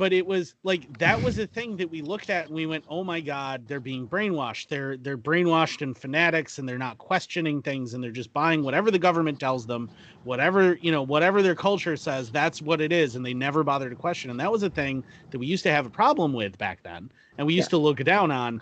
but 0.01 0.13
it 0.13 0.25
was 0.25 0.55
like 0.63 0.97
that 0.97 1.21
was 1.21 1.37
a 1.37 1.45
thing 1.45 1.77
that 1.77 1.91
we 1.91 2.01
looked 2.01 2.31
at 2.31 2.47
and 2.47 2.55
we 2.55 2.65
went 2.65 2.83
oh 2.89 3.03
my 3.03 3.21
god 3.21 3.67
they're 3.67 3.79
being 3.79 4.07
brainwashed. 4.07 4.67
They're 4.67 4.97
they're 4.97 5.15
brainwashed 5.15 5.83
and 5.83 5.95
fanatics 5.95 6.57
and 6.57 6.67
they're 6.67 6.79
not 6.79 6.97
questioning 6.97 7.61
things 7.61 7.93
and 7.93 8.03
they're 8.03 8.09
just 8.09 8.33
buying 8.33 8.63
whatever 8.63 8.89
the 8.89 8.97
government 8.97 9.39
tells 9.39 9.67
them 9.67 9.91
whatever 10.23 10.73
you 10.81 10.91
know 10.91 11.03
whatever 11.03 11.43
their 11.43 11.53
culture 11.53 11.95
says 11.95 12.31
that's 12.31 12.63
what 12.63 12.81
it 12.81 12.91
is 12.91 13.15
and 13.15 13.23
they 13.23 13.35
never 13.35 13.63
bother 13.63 13.91
to 13.91 13.95
question. 13.95 14.31
And 14.31 14.39
that 14.39 14.51
was 14.51 14.63
a 14.63 14.71
thing 14.71 15.03
that 15.29 15.37
we 15.37 15.45
used 15.45 15.61
to 15.65 15.71
have 15.71 15.85
a 15.85 15.91
problem 15.91 16.33
with 16.33 16.57
back 16.57 16.81
then 16.81 17.11
and 17.37 17.45
we 17.45 17.53
used 17.53 17.69
to 17.69 17.77
look 17.77 18.03
down 18.03 18.31
on. 18.31 18.59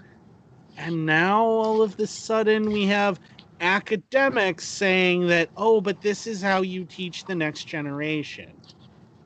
And 0.76 1.06
now 1.06 1.46
all 1.46 1.82
of 1.82 1.96
the 1.96 2.06
sudden 2.06 2.70
we 2.70 2.86
have 2.88 3.18
academics 3.62 4.68
saying 4.68 5.28
that 5.28 5.52
oh 5.56 5.80
but 5.80 6.02
this 6.02 6.28
is 6.28 6.42
how 6.42 6.64
you 6.64 6.84
teach 6.84 7.24
the 7.24 7.36
next 7.36 7.64
generation. 7.64 8.52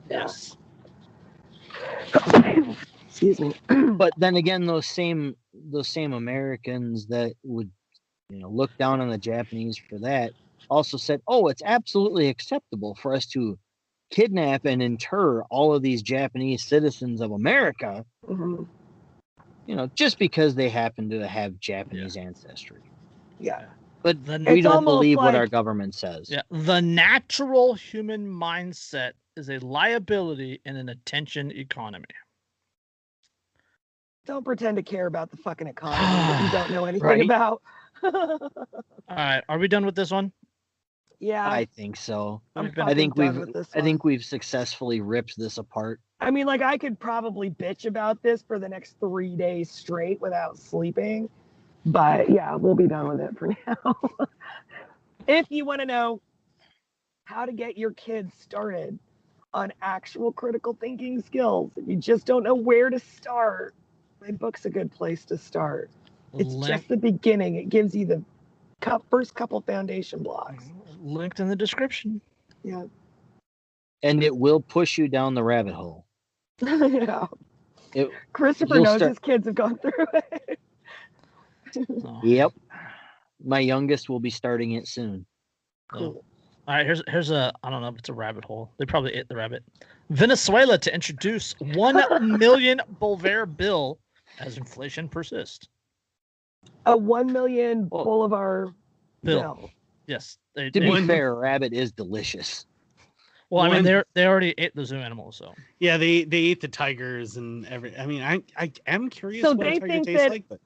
Yeah. 0.08 0.28
Yes 2.14 2.76
Excuse 3.08 3.40
me. 3.40 3.54
but 3.92 4.12
then 4.16 4.36
again, 4.36 4.66
those 4.66 4.86
same 4.86 5.36
those 5.54 5.88
same 5.88 6.12
Americans 6.12 7.06
that 7.08 7.34
would 7.44 7.70
you 8.30 8.38
know 8.40 8.50
look 8.50 8.76
down 8.78 9.00
on 9.00 9.08
the 9.10 9.18
Japanese 9.18 9.78
for 9.88 9.98
that 10.00 10.32
also 10.70 10.96
said, 10.96 11.20
"Oh, 11.28 11.48
it's 11.48 11.62
absolutely 11.64 12.28
acceptable 12.28 12.96
for 12.96 13.14
us 13.14 13.26
to 13.28 13.58
kidnap 14.10 14.64
and 14.64 14.82
inter 14.82 15.42
all 15.44 15.74
of 15.74 15.82
these 15.82 16.02
Japanese 16.02 16.64
citizens 16.64 17.20
of 17.20 17.32
America, 17.32 18.04
Mhm. 18.28 18.66
you 19.66 19.76
know, 19.76 19.88
just 19.96 20.18
because 20.18 20.54
they 20.54 20.68
happen 20.68 21.10
to 21.10 21.26
have 21.28 21.60
Japanese 21.60 22.16
ancestry." 22.16 22.82
Yeah. 23.38 23.66
But 24.02 24.24
The 24.24 24.38
we 24.38 24.60
don't 24.60 24.74
almost 24.76 24.96
believe 24.96 25.18
what 25.18 25.34
our 25.34 25.46
government 25.46 25.94
says. 25.94 26.30
Yeah, 26.30 26.42
the 26.50 26.80
natural 26.80 27.74
human 27.74 28.28
mindset 28.28 29.12
is 29.36 29.50
a 29.50 29.58
liability 29.58 30.60
in 30.64 30.76
an 30.76 30.88
attention 30.88 31.50
economy. 31.50 32.04
Don't 34.26 34.44
pretend 34.44 34.76
to 34.76 34.82
care 34.82 35.06
about 35.06 35.30
the 35.30 35.36
fucking 35.36 35.66
economy 35.66 36.24
that 36.32 36.40
you 36.40 36.48
don't 36.48 36.70
know 36.70 36.84
anything 36.84 37.06
Right. 37.08 37.24
about. 37.24 37.62
All 38.02 38.40
right, 39.10 39.42
are 39.48 39.58
we 39.58 39.68
done 39.68 39.84
with 39.84 39.94
this 39.94 40.10
one? 40.10 40.32
yeah. 41.20 41.48
I 41.48 41.64
think 41.64 41.96
so. 41.96 42.42
I'm 42.56 42.66
I 42.66 42.70
fucking 42.70 42.96
think 42.96 43.14
done 43.16 43.26
we've 43.34 43.46
with 43.46 43.52
this 43.54 43.68
I 43.74 43.78
one. 43.78 43.84
think 43.84 44.04
we've 44.04 44.24
successfully 44.24 45.00
ripped 45.00 45.36
this 45.38 45.58
apart. 45.58 46.00
I 46.20 46.30
mean, 46.30 46.46
like 46.46 46.62
I 46.62 46.78
could 46.78 46.98
probably 46.98 47.50
bitch 47.50 47.86
about 47.86 48.22
this 48.22 48.42
for 48.42 48.58
the 48.58 48.68
next 48.68 48.98
three 49.00 49.34
days 49.36 49.70
straight 49.70 50.20
without 50.20 50.58
sleeping, 50.58 51.28
but 51.86 52.30
yeah, 52.30 52.54
we'll 52.56 52.74
be 52.74 52.86
done 52.86 53.08
with 53.08 53.20
it 53.20 53.38
for 53.38 53.48
now. 53.66 53.94
if 55.26 55.46
you 55.50 55.64
want 55.64 55.80
to 55.80 55.86
know 55.86 56.20
how 57.24 57.46
to 57.46 57.52
get 57.52 57.76
your 57.78 57.92
kids 57.92 58.32
started 58.38 58.98
on 59.54 59.72
actual 59.80 60.32
critical 60.32 60.76
thinking 60.78 61.22
skills, 61.22 61.72
if 61.76 61.88
you 61.88 61.96
just 61.96 62.26
don't 62.26 62.42
know 62.42 62.54
where 62.54 62.90
to 62.90 62.98
start, 62.98 63.74
my 64.20 64.32
book's 64.32 64.66
a 64.66 64.70
good 64.70 64.90
place 64.90 65.24
to 65.26 65.38
start. 65.38 65.90
It's 66.34 66.52
Link- 66.52 66.66
just 66.74 66.88
the 66.88 66.96
beginning. 66.96 67.54
It 67.54 67.68
gives 67.68 67.94
you 67.94 68.04
the 68.04 68.22
cou- 68.80 69.02
first 69.08 69.34
couple 69.34 69.60
foundation 69.60 70.22
blocks. 70.22 70.64
linked 71.00 71.38
in 71.38 71.48
the 71.48 71.56
description. 71.56 72.20
Yeah. 72.64 72.84
And 74.02 74.22
it 74.22 74.36
will 74.36 74.60
push 74.60 74.98
you 74.98 75.06
down 75.08 75.34
the 75.34 75.44
rabbit 75.44 75.74
hole. 75.74 76.04
yeah. 76.60 77.26
It- 77.94 78.10
Christopher 78.32 78.80
knows 78.80 78.96
start- 78.96 79.10
his 79.10 79.18
kids 79.20 79.46
have 79.46 79.54
gone 79.54 79.78
through 79.78 79.92
it. 80.14 80.58
So, 81.72 82.20
Yep. 82.24 82.52
My 83.44 83.60
youngest 83.60 84.08
will 84.08 84.20
be 84.20 84.30
starting 84.30 84.72
it 84.72 84.88
soon. 84.88 85.26
so- 85.92 85.98
Cool. 85.98 86.24
All 86.66 86.74
right, 86.74 86.86
here's 86.86 87.02
here's 87.08 87.30
a 87.30 87.52
I 87.62 87.70
don't 87.70 87.82
know 87.82 87.88
if 87.88 87.96
it's 87.98 88.08
a 88.08 88.14
rabbit 88.14 88.44
hole. 88.44 88.70
They 88.78 88.86
probably 88.86 89.12
ate 89.14 89.28
the 89.28 89.36
rabbit. 89.36 89.62
Venezuela 90.10 90.78
to 90.78 90.94
introduce 90.94 91.54
one 91.60 92.02
million 92.38 92.80
Bolivar 93.00 93.44
bill 93.46 93.98
as 94.40 94.56
inflation 94.56 95.08
persists. 95.08 95.68
A 96.86 96.96
one 96.96 97.32
million. 97.32 97.86
Bolivar 97.86 98.72
Bill. 99.22 99.40
bill. 99.40 99.70
Yes, 100.06 100.38
they. 100.54 100.70
To 100.70 100.80
they- 100.80 100.90
be 100.90 101.06
fair, 101.06 101.34
rabbit 101.34 101.72
is 101.74 101.92
delicious. 101.92 102.64
well, 103.50 103.64
I 103.64 103.68
mean, 103.70 103.82
they 103.84 104.02
they 104.14 104.26
already 104.26 104.54
ate 104.56 104.74
the 104.74 104.86
zoo 104.86 104.96
animals, 104.96 105.36
so 105.36 105.52
Yeah, 105.80 105.98
they 105.98 106.24
they 106.24 106.38
ate 106.38 106.62
the 106.62 106.68
tigers 106.68 107.36
and 107.36 107.66
every. 107.66 107.94
I 107.98 108.06
mean, 108.06 108.22
I 108.22 108.42
I 108.56 108.72
am 108.86 109.10
curious 109.10 109.42
So 109.42 109.50
what 109.52 109.60
they 109.64 109.76
a 109.76 109.80
tiger 109.80 109.86
think 109.92 110.06
tastes 110.06 110.22
that- 110.22 110.30
like, 110.30 110.44
but 110.48 110.60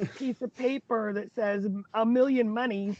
A 0.00 0.06
piece 0.16 0.40
of 0.42 0.54
paper 0.56 1.12
that 1.12 1.34
says 1.34 1.66
a 1.92 2.06
million 2.06 2.48
monies 2.48 2.96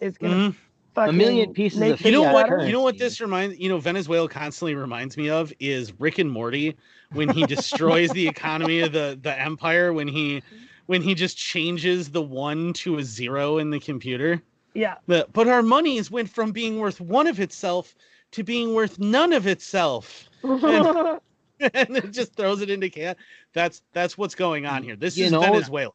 is 0.00 0.16
gonna 0.18 0.34
Mhm. 0.50 0.56
Fucking 0.98 1.16
million 1.16 1.52
pieces 1.52 1.80
of 1.80 2.00
you 2.00 2.12
know 2.12 2.32
what? 2.32 2.48
better. 2.48 2.66
You 2.66 2.72
know 2.72 2.82
what 2.82 2.98
this 2.98 3.20
reminds 3.20 3.58
you 3.58 3.68
know 3.68 3.78
Venezuela 3.78 4.28
constantly 4.28 4.74
reminds 4.74 5.16
me 5.16 5.30
of 5.30 5.52
is 5.60 5.92
Rick 5.98 6.18
and 6.18 6.30
Morty 6.30 6.76
when 7.12 7.28
he 7.28 7.46
destroys 7.46 8.10
the 8.10 8.26
economy 8.28 8.80
of 8.80 8.92
the 8.92 9.18
the 9.20 9.38
empire 9.40 9.92
when 9.92 10.08
he 10.08 10.42
when 10.86 11.02
he 11.02 11.14
just 11.14 11.36
changes 11.36 12.10
the 12.10 12.22
one 12.22 12.72
to 12.72 12.98
a 12.98 13.04
zero 13.04 13.58
in 13.58 13.70
the 13.70 13.78
computer. 13.78 14.42
Yeah. 14.74 14.94
The, 15.06 15.26
but 15.32 15.48
our 15.48 15.62
monies 15.62 16.10
went 16.10 16.30
from 16.30 16.52
being 16.52 16.78
worth 16.78 17.00
one 17.00 17.26
of 17.26 17.40
itself 17.40 17.94
to 18.32 18.42
being 18.42 18.74
worth 18.74 18.98
none 18.98 19.32
of 19.32 19.46
itself. 19.46 20.28
and 20.42 21.20
it 21.60 22.10
just 22.12 22.34
throws 22.36 22.62
it 22.62 22.70
into 22.70 22.88
chaos. 22.88 23.16
That's 23.52 23.82
that's 23.92 24.16
what's 24.16 24.34
going 24.34 24.66
on 24.66 24.82
here. 24.82 24.96
This 24.96 25.16
You 25.16 25.26
is 25.26 25.32
know, 25.32 25.40
Venezuela. 25.40 25.92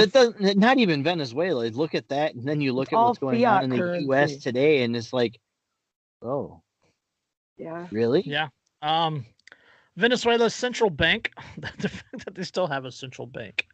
It 0.00 0.12
doesn't 0.12 0.56
not 0.58 0.78
even 0.78 1.02
Venezuela. 1.02 1.64
Look 1.66 1.94
at 1.94 2.08
that, 2.08 2.34
and 2.34 2.44
then 2.46 2.60
you 2.60 2.72
look 2.72 2.88
It's 2.88 2.92
at 2.94 2.98
what's 2.98 3.18
going 3.18 3.44
on 3.44 3.64
in 3.64 3.70
the 3.70 3.76
currency. 3.76 4.06
US 4.10 4.36
today, 4.36 4.82
and 4.82 4.94
it's 4.96 5.12
like, 5.12 5.38
oh, 6.22 6.60
yeah. 7.56 7.86
really? 7.90 8.22
yeah. 8.26 8.48
Um, 8.82 9.24
Venezuela's 9.96 10.54
central 10.54 10.90
bank. 10.90 11.32
The 11.78 11.88
fact 11.88 12.24
that 12.24 12.34
they 12.34 12.42
still 12.44 12.66
have 12.66 12.84
a 12.84 12.92
central 12.92 13.26
bank 13.26 13.66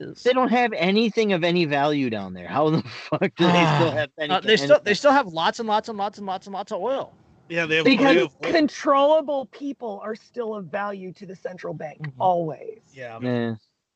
is 0.00 0.22
They 0.22 0.32
don't 0.32 0.50
have 0.50 0.72
anything 0.74 1.32
of 1.32 1.42
any 1.44 1.64
value 1.64 2.10
down 2.10 2.34
there. 2.34 2.48
How 2.48 2.70
the 2.70 2.82
fuck 3.10 3.20
do 3.36 3.44
they 3.46 3.50
still 3.76 3.90
have 4.00 4.10
anything? 4.18 4.30
uh, 4.30 4.40
they 4.40 4.56
still 4.56 4.80
they 4.82 4.94
still 4.94 5.12
have 5.12 5.26
lots 5.28 5.58
and 5.60 5.68
lots 5.68 5.88
and 5.88 5.96
lots 5.98 6.18
and 6.18 6.26
lots 6.26 6.46
and 6.46 6.54
lots 6.54 6.72
of 6.72 6.80
oil. 6.80 7.12
Yeah, 7.48 7.66
they 7.66 7.76
have, 7.76 7.84
they 7.84 7.96
Because 7.96 8.16
have- 8.16 8.40
controllable 8.42 9.46
people 9.46 10.00
are 10.02 10.14
still 10.14 10.54
of 10.54 10.66
value 10.66 11.12
to 11.14 11.26
the 11.26 11.36
central 11.36 11.74
bank, 11.74 11.98
Mhm. 12.00 12.12
always. 12.18 12.80
yeah. 12.92 13.18
Eh, 13.22 13.54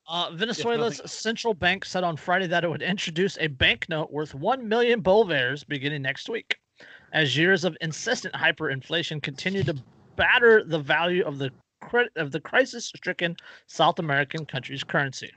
Uh, 0.09 0.31
Venezuela's 0.33 1.03
central 1.05 1.53
bank 1.53 1.85
said 1.85 2.03
on 2.03 2.17
Friday 2.17 2.47
that 2.47 2.65
it 2.65 2.71
would 2.71 2.81
introduce 2.81 3.37
a 3.39 3.47
banknote 3.47 4.11
worth 4.11 4.35
1 4.35 4.67
million 4.67 5.03
bolivars 5.03 5.67
beginning 5.69 6.01
next 6.01 6.31
week, 6.31 6.57
as 7.13 7.37
years 7.37 7.63
of 7.63 7.77
insistent 7.83 8.35
hyperinflation 8.35 9.23
continue 9.23 9.63
to 9.63 9.77
batter 10.17 10.65
the 10.65 10.79
value 10.79 11.23
of 11.27 11.37
the 11.37 11.51
credit 11.83 12.13
of 12.17 12.33
the 12.33 12.41
crisis-stricken 12.41 13.37
South 13.67 13.99
American 13.99 14.47
country's 14.47 14.83
currency. 14.83 15.31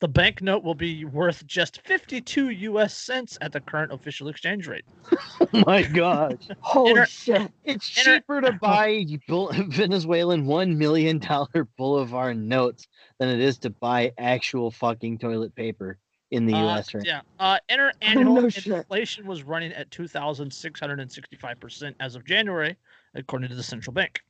The 0.00 0.08
banknote 0.08 0.62
will 0.62 0.74
be 0.74 1.06
worth 1.06 1.46
just 1.46 1.80
52 1.86 2.50
U.S. 2.50 2.94
cents 2.94 3.38
at 3.40 3.50
the 3.52 3.60
current 3.60 3.92
official 3.92 4.28
exchange 4.28 4.68
rate. 4.68 4.84
oh 5.40 5.62
my 5.66 5.82
god, 5.84 6.38
Holy 6.60 6.90
Inter- 6.90 7.06
shit. 7.06 7.50
it's 7.64 7.96
Inter- 7.96 8.16
cheaper 8.18 8.42
to 8.42 8.52
buy 8.52 9.06
Venezuelan 9.68 10.44
one 10.44 10.76
million 10.76 11.18
dollar 11.18 11.66
Bolivar 11.78 12.34
notes 12.34 12.86
than 13.18 13.30
it 13.30 13.40
is 13.40 13.56
to 13.58 13.70
buy 13.70 14.12
actual 14.18 14.70
fucking 14.70 15.16
toilet 15.18 15.54
paper 15.54 15.96
in 16.30 16.44
the 16.44 16.52
Uh, 16.52 16.74
U.S. 16.74 16.92
right 16.94 17.04
Yeah. 17.06 17.20
Uh, 17.38 17.58
interannual 17.70 18.42
No 18.42 18.48
shit. 18.50 18.66
inflation 18.66 19.26
was 19.26 19.44
running 19.44 19.72
at 19.72 19.88
2,665% 19.90 21.94
as 22.00 22.16
of 22.16 22.24
January, 22.26 22.76
according 23.14 23.48
to 23.48 23.54
the 23.54 23.62
central 23.62 23.94
bank. 23.94 24.20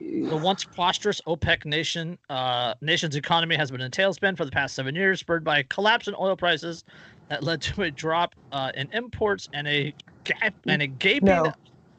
The 0.00 0.36
once 0.42 0.64
prosperous 0.64 1.20
OPEC 1.26 1.64
nation 1.64 2.18
uh, 2.30 2.74
nation's 2.80 3.16
economy 3.16 3.56
has 3.56 3.70
been 3.70 3.80
in 3.80 3.86
a 3.86 3.90
tailspin 3.90 4.36
for 4.36 4.44
the 4.44 4.50
past 4.50 4.74
seven 4.74 4.94
years, 4.94 5.20
spurred 5.20 5.44
by 5.44 5.58
a 5.58 5.64
collapse 5.64 6.08
in 6.08 6.14
oil 6.18 6.36
prices 6.36 6.84
that 7.28 7.42
led 7.42 7.62
to 7.62 7.82
a 7.82 7.90
drop 7.90 8.34
uh, 8.52 8.70
in 8.74 8.88
imports 8.92 9.48
and 9.52 9.66
a 9.68 9.94
gap 10.24 10.54
and 10.66 10.82
a 10.82 10.86
gaping 10.86 11.26
No. 11.28 11.52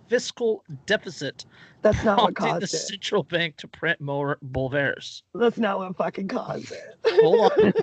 fiscal 0.08 0.64
deficit, 0.86 1.46
That's 1.82 2.04
not 2.04 2.18
what 2.22 2.36
prompting 2.36 2.60
the 2.60 2.62
caused 2.68 2.74
it. 2.74 2.78
central 2.78 3.24
bank 3.24 3.58
to 3.58 3.68
print 3.68 4.00
more 4.02 4.38
bolivars. 4.52 5.22
That's 5.34 5.58
not 5.58 5.80
what 5.80 5.96
fucking 5.98 6.28
caused 6.28 6.72
it. 6.72 6.98
Hold 7.22 7.52
on, 7.52 7.74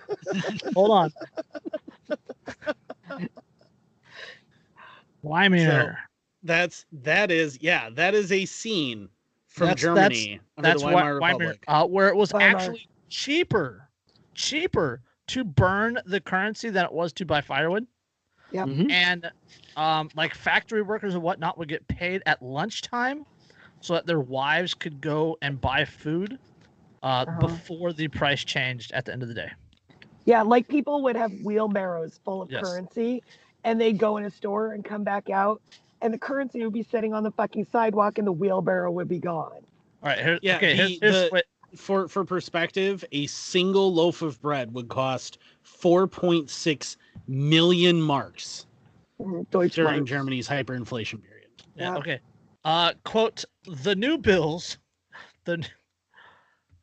hold 0.75 0.91
on. 0.91 1.13
Weimar. 5.23 5.97
That's 6.43 6.87
that 6.93 7.31
is 7.31 7.59
yeah, 7.61 7.91
that 7.91 8.15
is 8.15 8.33
a 8.33 8.47
scene 8.47 9.09
from 9.51 9.67
That's- 9.67 9.83
that's- 9.85 10.09
Germany 10.19 10.41
under 10.57 10.69
That's 10.69 10.81
the 10.83 10.87
why 10.87 10.95
Weimar 10.95 11.21
Weimar, 11.21 11.55
uh, 11.69 11.87
where 11.87 12.09
it 12.09 12.17
was 12.17 12.33
Weimar. 12.33 12.49
actually 12.57 12.89
cheaper, 13.09 13.89
cheaper 14.35 15.03
to 15.29 15.45
burn 15.45 15.99
the 16.07 16.21
currency 16.21 16.71
than 16.71 16.85
it 16.85 16.93
was 16.93 17.13
to 17.15 17.25
buy 17.27 17.41
firewood. 17.41 17.87
Yep. 18.53 18.67
Mhm. 18.69 18.91
And 18.91 19.31
um, 19.77 20.09
like 20.17 20.35
factory 20.35 20.83
workers 20.83 21.15
and 21.15 21.23
whatnot 21.23 21.59
would 21.59 21.69
get 21.69 21.87
paid 21.89 22.23
at 22.27 22.43
lunchtime, 22.43 23.25
so 23.81 23.95
that 23.95 24.07
their 24.07 24.21
wives 24.21 24.75
could 24.75 25.01
go 25.01 25.37
and 25.43 25.61
buy 25.61 25.85
food 25.85 26.39
uh, 27.03 27.25
Uh-huh. 27.27 27.41
before 27.41 27.93
the 27.95 28.09
price 28.09 28.45
changed 28.45 28.93
at 28.93 29.05
the 29.07 29.13
end 29.13 29.23
of 29.23 29.29
the 29.29 29.35
day. 29.35 29.51
Yeah, 30.27 30.43
like 30.43 30.69
people 30.69 31.03
would 31.05 31.17
have 31.17 31.33
wheelbarrows 31.43 32.21
full 32.25 32.43
of 32.43 32.51
Yes. 32.51 32.63
currency 32.63 33.23
and 33.65 33.81
they'd 33.81 33.97
go 33.99 34.17
in 34.19 34.25
a 34.25 34.31
store 34.31 34.73
and 34.73 34.85
come 34.85 35.03
back 35.03 35.31
out 35.31 35.63
and 36.03 36.13
the 36.15 36.19
currency 36.19 36.63
would 36.65 36.73
be 36.73 36.83
sitting 36.83 37.13
on 37.15 37.23
the 37.23 37.31
fucking 37.33 37.65
sidewalk 37.65 38.19
and 38.19 38.27
the 38.27 38.33
wheelbarrow 38.33 38.91
would 38.91 39.09
be 39.09 39.19
gone. 39.19 39.53
All 40.03 40.09
right, 40.09 40.19
here, 40.19 40.39
Yeah, 40.43 40.57
okay, 40.57 40.77
the- 40.77 40.99
here's 41.01 41.01
the- 41.01 41.29
what- 41.31 41.45
For 41.77 42.09
for 42.09 42.25
perspective, 42.25 43.05
a 43.13 43.29
single 43.29 43.95
loaf 43.95 44.23
of 44.23 44.41
bread 44.43 44.75
would 44.75 44.89
cost 44.89 45.39
4.6 45.63 46.97
million 47.29 48.03
marks 48.03 48.67
Mm, 49.21 49.49
Deutsche 49.51 49.75
during 49.77 49.99
Marks. 49.99 50.09
Germany's 50.09 50.49
hyperinflation 50.49 51.23
period. 51.23 51.49
Yeah, 51.77 51.93
Yeah. 51.93 51.97
okay. 51.99 52.21
Uh 52.65 52.95
quote 53.05 53.45
the 53.67 53.95
new 53.95 54.19
bills 54.19 54.79
the 55.45 55.65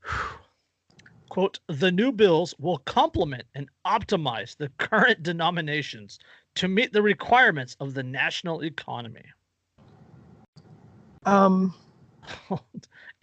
quote 1.30 1.60
the 1.68 1.92
new 1.92 2.12
bills 2.14 2.56
will 2.58 2.78
complement 2.80 3.44
and 3.56 3.68
optimize 3.86 4.56
the 4.56 4.70
current 4.78 5.22
denominations 5.24 6.18
to 6.58 6.68
meet 6.68 6.92
the 6.92 7.02
requirements 7.02 7.78
of 7.80 7.94
the 7.94 8.04
national 8.04 8.64
economy. 8.64 9.24
Um, 11.26 11.74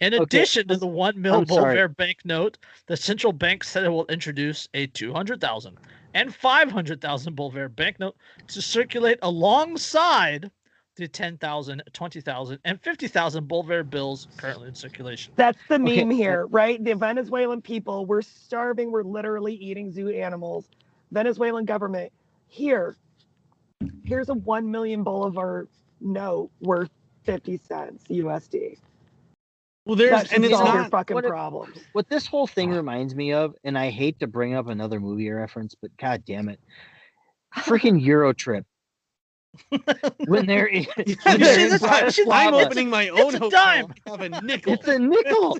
In 0.01 0.13
Okay, 0.13 0.23
addition 0.23 0.67
to 0.67 0.75
the 0.77 0.87
one 0.87 1.21
mil 1.21 1.35
I'm 1.35 1.45
sorry. 1.45 1.87
Banknote, 1.87 2.57
the 2.87 2.97
central 2.97 3.31
bank 3.31 3.63
said 3.63 3.83
it 3.85 3.89
will 3.89 4.05
introduce 4.07 4.67
a 4.73 4.87
200,000 4.87 5.77
and 6.13 6.33
500,000 6.33 7.35
Bolivare 7.35 7.73
banknote 7.73 8.15
to 8.47 8.61
circulate 8.61 9.19
alongside 9.21 10.49
the 10.95 11.07
10,000, 11.07 11.83
20,000, 11.91 12.59
and 12.63 12.81
50,000 12.81 13.47
Bolivare 13.47 13.89
bills 13.89 14.27
currently 14.37 14.69
in 14.69 14.75
circulation. 14.75 15.33
That's 15.35 15.59
the 15.67 15.75
Okay, 15.75 15.97
meme 15.99 16.07
well- 16.09 16.17
here, 16.17 16.45
right? 16.47 16.81
The 16.83 16.95
Venezuelan 16.95 17.61
people, 17.61 18.05
we're 18.05 18.21
starving, 18.21 18.91
we're 18.91 19.03
literally 19.03 19.53
eating 19.55 19.91
zoo 19.91 20.09
animals. 20.09 20.69
Venezuelan 21.11 21.65
government, 21.65 22.11
here, 22.47 22.95
here's 24.03 24.29
a 24.29 24.33
1 24.33 24.69
million 24.69 25.03
bolivar 25.03 25.67
note 26.01 26.49
worth 26.61 26.89
50 27.23 27.57
cents 27.57 28.03
USD. 28.09 28.77
Well, 29.85 29.95
there's 29.95 30.09
That 30.11 30.31
and 30.33 30.43
it's 30.43 30.53
solve 30.53 30.67
your 30.73 30.81
not. 30.83 30.91
fucking 30.91 31.13
what 31.13 31.25
if- 31.25 31.29
problems. 31.29 31.77
What 31.93 32.09
this 32.09 32.25
whole 32.25 32.47
thing 32.47 32.71
reminds 32.71 33.13
me 33.15 33.33
of, 33.33 33.55
and 33.63 33.77
I 33.77 33.89
hate 33.91 34.19
to 34.19 34.27
bring 34.27 34.55
up 34.55 34.67
another 34.67 34.99
movie 34.99 35.29
reference, 35.29 35.75
but 35.79 35.95
god 35.97 36.23
damn 36.25 36.49
it. 36.49 36.59
Freaking 37.57 38.01
Euro 38.03 38.33
trip. 38.33 38.65
When 40.25 40.45
they're 40.47 40.65
in, 40.67 40.85
when 40.95 41.05
You 41.07 41.15
they're 41.37 41.55
see, 41.55 41.63
in 41.63 41.69
this- 41.69 41.83
I'm, 41.83 42.11
I'm 42.31 42.53
opening 42.53 42.89
my 42.89 43.03
it's 43.13 43.19
own 43.21 43.35
a 43.35 43.39
hotel. 43.39 43.49
dime. 43.49 43.93
I 44.07 44.09
have 44.11 44.21
a 44.21 44.29
nickel. 44.43 44.73
It's 44.73 44.87
a 44.87 44.99
nickel. 44.99 45.57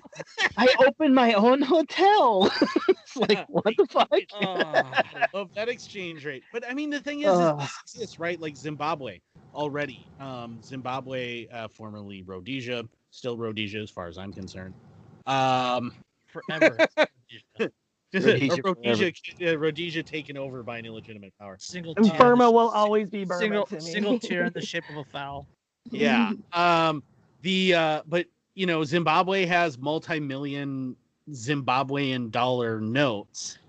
I 0.57 0.67
open 0.85 1.13
my 1.13 1.33
own 1.33 1.61
hotel. 1.61 2.51
it's 2.87 3.15
like, 3.15 3.45
what 3.49 3.75
the 3.77 3.85
fuck? 3.87 4.09
I 4.11 5.27
love 5.33 5.49
that 5.55 5.69
exchange 5.69 6.25
rate. 6.25 6.43
But 6.51 6.63
I 6.69 6.73
mean, 6.73 6.89
the 6.89 6.99
thing 6.99 7.21
is, 7.21 7.27
Ugh. 7.29 7.61
is 7.61 7.67
this 7.85 7.95
exists, 7.95 8.19
right? 8.19 8.39
Like 8.39 8.55
Zimbabwe 8.55 9.19
already. 9.53 10.05
Um, 10.19 10.59
Zimbabwe, 10.63 11.47
uh, 11.49 11.67
formerly 11.67 12.23
Rhodesia, 12.23 12.83
still 13.11 13.37
Rhodesia 13.37 13.79
as 13.79 13.89
far 13.89 14.07
as 14.07 14.17
I'm 14.17 14.33
concerned. 14.33 14.73
Um, 15.27 15.93
forever. 16.27 16.77
Rhodesia 18.21 18.61
Rhodesia, 18.63 19.11
uh, 19.41 19.57
Rhodesia 19.57 20.03
taken 20.03 20.37
over 20.37 20.63
by 20.63 20.77
an 20.77 20.85
illegitimate 20.85 21.33
power. 21.39 21.57
Single 21.59 21.93
And 21.97 22.05
tier. 22.05 22.17
Burma 22.17 22.49
will 22.49 22.69
always 22.69 23.09
be 23.09 23.25
Burma 23.25 23.39
single, 23.39 23.65
to 23.67 23.75
me. 23.75 23.81
single 23.81 24.19
tier 24.19 24.45
in 24.45 24.53
the 24.53 24.61
shape 24.65 24.89
of 24.89 24.97
a 24.97 25.03
foul. 25.05 25.47
Yeah. 25.91 26.33
Um, 26.53 27.03
the 27.41 27.73
uh, 27.73 28.01
but 28.07 28.25
you 28.55 28.65
know, 28.65 28.83
Zimbabwe 28.83 29.45
has 29.45 29.77
multi-million 29.77 30.95
Zimbabwean 31.31 32.31
dollar 32.31 32.79
notes, 32.79 33.59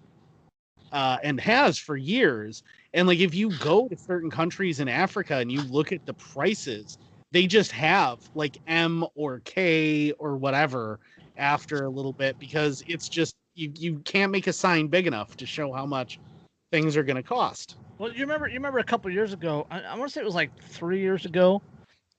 uh, 0.93 1.19
and 1.23 1.41
has 1.41 1.79
for 1.79 1.97
years. 1.97 2.63
And 2.95 3.07
like, 3.07 3.19
if 3.19 3.35
you 3.35 3.51
go 3.59 3.89
to 3.89 3.97
certain 3.97 4.31
countries 4.31 4.81
in 4.81 4.89
Africa 4.89 5.37
and 5.37 5.51
you 5.51 5.61
look 5.63 5.93
at 5.93 6.07
the 6.07 6.15
prices, 6.15 6.99
they 7.33 7.47
just 7.47 7.73
have 7.73 8.19
like 8.35 8.57
M 8.67 9.05
or 9.15 9.41
K 9.41 10.13
or 10.13 10.37
whatever 10.37 11.01
after 11.37 11.85
a 11.85 11.91
little 11.91 12.13
bit 12.13 12.39
because 12.39 12.83
it's 12.87 13.09
just 13.09 13.35
you 13.57 13.73
you 13.75 13.99
can't 14.05 14.31
make 14.31 14.47
a 14.47 14.53
sign 14.53 14.87
big 14.87 15.07
enough 15.07 15.37
to 15.39 15.47
show 15.47 15.73
how 15.73 15.87
much 15.87 16.21
things 16.71 16.97
are 16.97 17.03
going 17.03 17.17
to 17.17 17.23
cost. 17.23 17.77
Well, 17.99 18.13
you 18.13 18.21
remember, 18.21 18.47
you 18.47 18.55
remember 18.55 18.79
a 18.79 18.85
couple 18.85 19.11
years 19.11 19.33
ago. 19.33 19.67
I, 19.71 19.81
I 19.81 19.97
want 19.97 20.11
to 20.11 20.13
say 20.13 20.21
it 20.21 20.25
was 20.25 20.35
like 20.35 20.51
three 20.63 21.01
years 21.01 21.25
ago. 21.25 21.63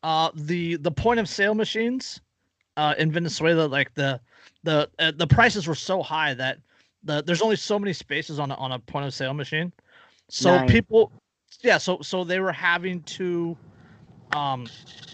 Uh, 0.03 0.31
the 0.33 0.77
the 0.77 0.91
point 0.91 1.19
of 1.19 1.29
sale 1.29 1.53
machines, 1.53 2.19
uh, 2.77 2.93
in 2.97 3.11
Venezuela, 3.11 3.67
like 3.67 3.93
the 3.93 4.19
the 4.63 4.89
uh, 4.99 5.11
the 5.15 5.27
prices 5.27 5.67
were 5.67 5.75
so 5.75 6.01
high 6.01 6.33
that 6.33 6.57
the 7.03 7.21
there's 7.23 7.41
only 7.41 7.55
so 7.55 7.77
many 7.77 7.93
spaces 7.93 8.39
on 8.39 8.51
a, 8.51 8.55
on 8.55 8.71
a 8.71 8.79
point 8.79 9.05
of 9.05 9.13
sale 9.13 9.33
machine. 9.33 9.71
So 10.29 10.57
Nine. 10.57 10.67
people, 10.67 11.11
yeah, 11.61 11.77
so 11.77 11.99
so 12.01 12.23
they 12.23 12.39
were 12.39 12.51
having 12.51 13.01
to, 13.03 13.57
um, 14.31 14.67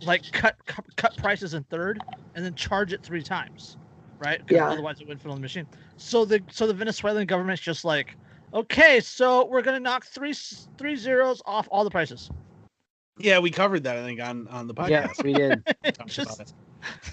like 0.06 0.24
cut 0.32 0.56
cut, 0.66 0.86
cut 0.96 1.16
prices 1.18 1.54
in 1.54 1.64
third 1.66 2.02
and 2.36 2.44
then 2.44 2.56
charge 2.56 2.94
it 2.94 3.04
three 3.04 3.22
times, 3.22 3.78
right? 4.20 4.40
'Cause 4.40 4.56
Yeah. 4.56 4.70
Otherwise, 4.70 5.00
it 5.02 5.08
wouldn't 5.08 5.22
fit 5.22 5.30
on 5.30 5.38
the 5.38 5.42
machine. 5.42 5.68
So 5.98 6.26
the 6.26 6.42
so 6.52 6.68
the 6.68 6.74
Venezuelan 6.74 7.26
government's 7.28 7.62
just 7.62 7.86
like, 7.86 8.16
okay, 8.54 9.00
so 9.00 9.46
we're 9.46 9.62
gonna 9.62 9.80
knock 9.80 10.06
three 10.06 10.34
three 10.78 10.96
zeros 10.96 11.42
off 11.46 11.68
all 11.72 11.84
the 11.84 11.92
prices. 11.92 12.30
Yeah, 13.20 13.38
we 13.40 13.52
covered 13.52 13.84
that 13.84 13.98
I 13.98 14.04
think 14.04 14.20
on 14.22 14.48
on 14.48 14.68
the 14.68 14.74
podcast. 14.74 14.90
Yeah, 14.90 15.24
we 15.24 15.34
did. 15.34 15.64
Just- 16.08 16.54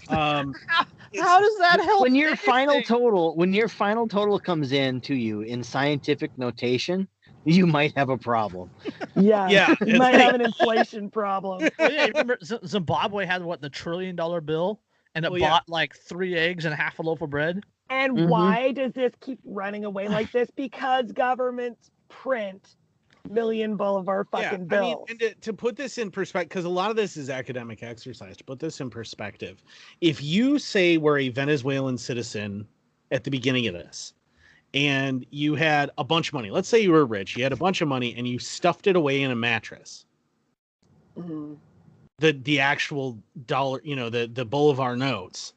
Um, 0.09 0.55
How 1.21 1.41
does 1.41 1.59
that 1.59 1.81
help? 1.85 2.03
when 2.03 2.15
your 2.15 2.37
final 2.37 2.81
total 2.83 3.37
when 3.37 3.53
your 3.53 3.69
final 3.69 4.07
total 4.09 4.39
comes 4.39 4.73
in 4.73 5.01
to 5.03 5.15
you 5.15 5.43
in 5.43 5.63
scientific 5.63 6.37
notation 6.39 7.07
you 7.45 7.67
might 7.67 7.97
have 7.97 8.11
a 8.11 8.19
problem 8.19 8.69
yeah. 9.17 9.49
Yeah, 9.49 9.75
You 9.87 9.97
might 9.99 10.13
like- 10.13 10.21
have 10.21 10.35
an 10.35 10.41
inflation 10.43 11.09
problem. 11.11 11.69
Yeah, 11.79 12.07
remember 12.07 12.39
Z- 12.45 12.59
Zimbabwe 12.67 13.27
had 13.27 13.43
what 13.45 13.61
the 13.61 13.71
trillion 13.71 14.15
dollar 14.17 14.41
bill, 14.41 14.81
and 15.15 15.25
it 15.25 15.33
yeah. 15.33 15.49
bought 15.49 15.69
like 15.69 15.95
three 15.97 16.37
eggs 16.37 16.65
and 16.65 16.75
half 16.75 16.99
a 16.99 17.03
loaf 17.03 17.21
of 17.21 17.31
bread. 17.31 17.63
And 17.89 18.17
Mhm. 18.17 18.29
why 18.29 18.73
does 18.73 18.93
this 18.93 19.13
keep 19.21 19.41
running 19.45 19.85
away 19.85 20.09
like 20.09 20.31
this? 20.33 20.49
Because 20.57 21.11
governments 21.13 21.91
print 22.09 22.77
million 23.29 23.77
bolivar 23.77 24.27
fucking 24.31 24.69
yeah, 24.71 24.79
I 24.79 24.81
mean, 24.81 24.97
and 25.09 25.21
to, 25.21 25.35
to 25.35 25.53
put 25.53 25.77
this 25.77 25.99
in 25.99 26.11
perspective, 26.11 26.49
because 26.49 26.65
a 26.65 26.71
lot 26.71 26.91
of 26.91 26.97
this 26.97 27.17
is 27.17 27.29
academic 27.31 27.83
exercise. 27.83 28.37
To 28.39 28.45
put 28.45 28.59
this 28.59 28.81
in 28.81 28.91
perspective, 28.91 29.63
if 30.01 30.23
you 30.23 30.59
say 30.59 30.97
we're 30.97 31.19
a 31.19 31.29
Venezuelan 31.29 31.99
citizen 31.99 32.67
at 33.11 33.25
the 33.25 33.31
beginning 33.31 33.67
of 33.67 33.75
this, 33.75 34.15
and 34.73 35.27
you 35.31 35.55
had 35.55 35.91
a 35.99 36.05
bunch 36.05 36.29
of 36.29 36.35
money, 36.35 36.51
let's 36.51 36.69
say 36.69 36.81
you 36.81 36.93
were 36.93 37.05
rich, 37.07 37.37
you 37.37 37.43
had 37.43 37.53
a 37.53 37.57
bunch 37.57 37.81
of 37.81 37.89
money, 37.89 38.15
and 38.17 38.27
you 38.27 38.39
stuffed 38.39 38.87
it 38.87 38.97
away 38.97 39.23
in 39.23 39.31
a 39.31 39.37
mattress, 39.37 40.07
Mhm. 41.19 41.59
The 42.21 42.33
the 42.33 42.61
actual 42.61 43.19
dollar, 43.47 43.81
you 43.83 43.97
know, 43.97 44.11
the 44.11 44.31
the 44.33 44.45
Bolivar 44.45 44.97
notes. 44.97 45.55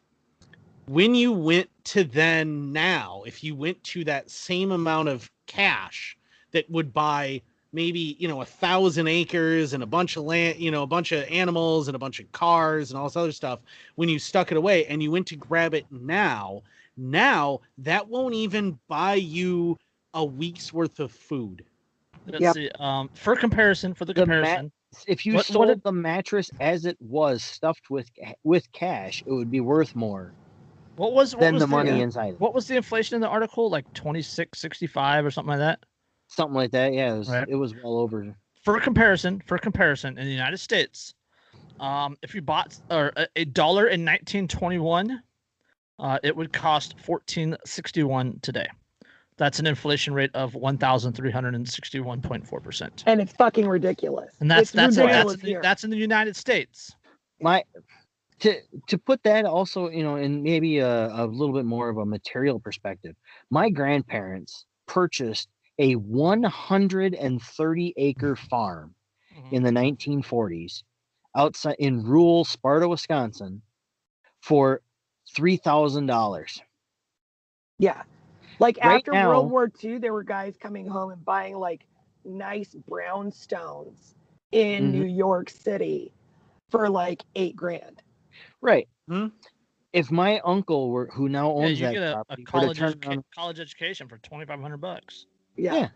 When 0.87 1.15
you 1.15 1.31
went 1.31 1.69
to 1.85 2.03
then 2.03 2.71
now, 2.73 3.23
if 3.25 3.43
you 3.43 3.55
went 3.55 3.81
to 3.85 4.03
that 4.05 4.29
same 4.29 4.71
amount 4.71 5.09
of 5.09 5.31
cash 5.47 6.17
that 6.51 6.69
would 6.69 6.93
buy 6.93 7.41
maybe 7.73 8.15
you 8.19 8.27
know 8.27 8.41
a 8.41 8.45
thousand 8.45 9.07
acres 9.07 9.73
and 9.73 9.83
a 9.83 9.87
bunch 9.87 10.15
of 10.17 10.23
land, 10.23 10.59
you 10.59 10.71
know, 10.71 10.83
a 10.83 10.87
bunch 10.87 11.11
of 11.11 11.25
animals 11.29 11.87
and 11.87 11.95
a 11.95 11.99
bunch 11.99 12.19
of 12.19 12.31
cars 12.31 12.91
and 12.91 12.97
all 12.97 13.05
this 13.05 13.15
other 13.17 13.31
stuff, 13.31 13.59
when 13.95 14.09
you 14.09 14.19
stuck 14.19 14.51
it 14.51 14.57
away 14.57 14.85
and 14.87 15.03
you 15.03 15.11
went 15.11 15.27
to 15.27 15.35
grab 15.35 15.73
it 15.73 15.85
now, 15.91 16.61
now 16.97 17.59
that 17.77 18.07
won't 18.07 18.35
even 18.35 18.79
buy 18.87 19.15
you 19.15 19.77
a 20.13 20.23
week's 20.23 20.71
worth 20.71 20.99
of 20.99 21.11
food. 21.11 21.65
Let's 22.27 22.45
Yep. 22.45 22.53
see. 22.53 22.69
Um, 22.79 23.09
for 23.13 23.35
comparison, 23.35 23.93
for 23.93 24.05
the 24.05 24.13
The 24.13 24.25
ma- 24.25 24.25
comparison, 24.25 24.71
if 25.07 25.25
you 25.25 25.33
What- 25.33 25.37
what 25.39 25.45
sold 25.53 25.67
did- 25.67 25.83
the 25.83 25.91
mattress 25.91 26.49
as 26.59 26.85
it 26.85 26.97
was 27.01 27.43
stuffed 27.43 27.89
with 27.89 28.09
with 28.43 28.71
cash 28.71 29.23
it 29.25 29.31
would 29.31 29.51
be 29.51 29.59
worth 29.61 29.95
more 29.95 30.33
what 30.95 31.13
was 31.13 31.33
what 31.35 31.41
than 31.41 31.55
was 31.55 31.63
the 31.63 31.67
money 31.67 31.89
yeah. 31.89 31.97
inside 32.03 32.33
it. 32.33 32.39
What 32.39 32.53
was 32.53 32.67
the 32.67 32.75
inflation 32.75 33.15
in 33.15 33.21
the 33.21 33.27
article? 33.27 33.69
Like 33.69 33.91
twenty 33.93 34.21
six 34.21 34.59
sixty 34.59 34.85
five 34.87 35.25
or 35.25 35.31
something 35.31 35.49
like 35.49 35.59
that. 35.59 35.79
something 36.27 36.55
like 36.55 36.71
that 36.71 36.93
yeah 36.93 37.13
it 37.13 37.17
was, 37.17 37.29
Right. 37.29 37.47
it 37.49 37.55
was 37.55 37.73
well 37.75 37.97
over 37.97 38.35
For 38.63 38.79
comparison, 38.79 39.41
for 39.45 39.57
comparison, 39.57 40.17
in 40.17 40.25
the 40.25 40.31
United 40.31 40.57
States, 40.57 41.13
um, 41.79 42.15
if 42.21 42.33
you 42.35 42.41
bought 42.41 42.77
or 42.91 43.11
a, 43.17 43.27
a 43.35 43.45
dollar 43.45 43.87
in 43.87 44.03
nineteen 44.05 44.47
twenty 44.47 44.77
one, 44.79 45.21
uh, 45.99 46.19
it 46.23 46.35
would 46.35 46.53
cost 46.53 46.99
fourteen 46.99 47.57
sixty 47.65 48.03
one 48.03 48.39
today. 48.41 48.67
That's 49.43 49.59
an 49.59 49.67
inflation 49.67 50.13
rate 50.13 50.31
of 50.33 50.55
one 50.55 50.77
thousand 50.77 51.11
three 51.11 51.29
hundred 51.29 51.53
and 51.55 51.67
sixty 51.67 51.99
one 51.99 52.21
point 52.21 52.47
four 52.47 52.61
percent. 52.61 53.03
And 53.07 53.19
it's 53.19 53.33
fucking 53.33 53.67
ridiculous. 53.67 54.33
And 54.39 54.49
that's 54.49 54.69
it's 54.69 54.71
that's 54.71 54.95
ridiculous 54.95 55.33
that's, 55.33 55.43
in 55.43 55.47
here. 55.49 55.59
the, 55.59 55.67
that's 55.67 55.83
in 55.83 55.89
the 55.89 55.97
United 55.97 56.37
States. 56.37 56.95
my 57.41 57.61
to 58.39 58.55
to 58.87 58.97
put 58.97 59.21
that 59.23 59.43
also 59.43 59.89
you 59.89 60.01
know 60.01 60.15
in 60.15 60.43
maybe 60.43 60.77
a, 60.77 61.07
a 61.13 61.25
little 61.25 61.53
bit 61.53 61.65
more 61.65 61.89
of 61.89 61.97
a 61.97 62.05
material 62.05 62.57
perspective 62.57 63.17
my 63.49 63.69
grandparents 63.69 64.63
purchased 64.87 65.49
a 65.77 65.95
130 65.97 67.93
acre 67.97 68.37
farm 68.37 68.95
Mhm. 69.35 69.51
in 69.51 69.63
the 69.63 69.71
1940s 69.71 70.83
outside 71.35 71.75
in 71.79 72.01
rural 72.05 72.45
sparta 72.45 72.87
wisconsin 72.87 73.61
for 74.39 74.81
$3000 75.35 76.61
Yeah. 77.77 78.03
Like 78.59 78.77
Right 78.83 78.97
after 78.97 79.11
now- 79.11 79.29
World 79.29 79.51
War 79.51 79.71
II, 79.83 79.97
there 79.99 80.13
were 80.13 80.23
guys 80.23 80.55
coming 80.57 80.87
home 80.87 81.11
and 81.11 81.23
buying 81.25 81.55
like 81.57 81.85
nice 82.25 82.75
brownstones 82.89 84.13
in 84.51 84.85
Mhm. 84.85 84.91
New 84.91 85.05
York 85.05 85.49
City 85.49 86.13
for 86.69 86.89
like 86.89 87.23
eight 87.35 87.55
grand. 87.55 88.01
right 88.61 88.87
Hmm. 89.07 89.27
if 89.91 90.09
my 90.09 90.39
uncle 90.39 90.89
were 90.89 91.07
who 91.13 91.29
now 91.29 91.47
Yeah, 91.49 91.65
owns 91.65 91.79
you 91.79 91.85
that 91.87 91.93
get 91.93 92.03
a, 92.03 92.19
a 92.21 92.23
property 92.25 92.41
were 92.41 92.45
to 92.45 92.51
college 92.51 92.77
turn 92.77 92.93
educa- 92.93 93.07
around- 93.09 93.23
college 93.35 93.59
education 93.59 94.07
for 94.07 94.17
twenty 94.19 94.45
five 94.45 94.59
hundred 94.61 94.77
bucks. 94.77 95.25
Yeah. 95.55 95.75
Yeah. 95.75 95.89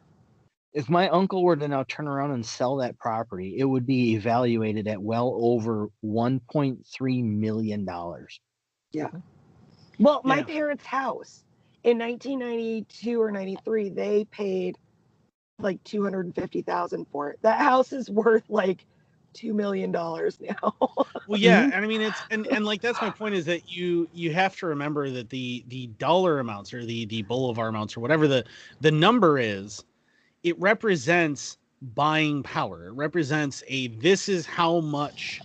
if 0.73 0.89
my 0.89 1.09
uncle 1.09 1.43
were 1.43 1.55
to 1.55 1.67
now 1.67 1.83
turn 1.83 2.07
around 2.07 2.29
and 2.31 2.45
sell 2.45 2.75
that 2.75 2.95
property 2.99 3.57
it 3.57 3.63
would 3.63 3.85
be 3.87 4.13
evaluated 4.13 4.87
at 4.87 5.01
well 5.01 5.33
over 5.41 5.87
1.3 6.03 7.23
million 7.23 7.83
dollars 7.85 8.39
Yeah. 8.91 9.09
Well, 9.99 10.21
my 10.23 10.37
Yeah. 10.39 10.43
parents' 10.43 10.85
house 10.85 11.43
in 11.83 11.97
1992 11.97 13.21
or 13.21 13.31
93, 13.31 13.89
they 13.89 14.25
paid 14.25 14.77
like 15.59 15.83
250,000 15.83 17.05
for 17.11 17.29
it. 17.29 17.39
That 17.41 17.59
house 17.59 17.91
is 17.93 18.09
worth 18.09 18.43
like 18.49 18.85
two 19.33 19.53
million 19.53 19.91
dollars 19.91 20.39
now. 20.41 20.73
Well, 21.27 21.39
yeah, 21.39 21.63
mm-hmm. 21.63 21.73
and 21.73 21.85
I 21.85 21.87
mean 21.87 22.01
it's 22.01 22.19
and 22.31 22.47
and 22.47 22.65
like 22.65 22.81
that's 22.81 23.01
my 23.01 23.09
point 23.09 23.35
is 23.35 23.45
that 23.45 23.71
you 23.71 24.09
you 24.13 24.33
have 24.33 24.55
to 24.57 24.65
remember 24.65 25.09
that 25.11 25.29
the 25.29 25.63
the 25.67 25.87
dollar 25.99 26.39
amounts 26.39 26.73
or 26.73 26.85
the 26.85 27.05
the 27.05 27.21
bolivar 27.23 27.67
amounts 27.67 27.95
or 27.95 27.99
whatever 27.99 28.27
the 28.27 28.43
the 28.81 28.91
number 28.91 29.37
is, 29.37 29.83
it 30.43 30.59
represents 30.59 31.57
buying 31.93 32.41
power. 32.43 32.87
It 32.87 32.93
represents 32.93 33.63
a 33.67 33.87
this 33.87 34.27
is 34.27 34.45
how 34.45 34.79
much 34.79 35.41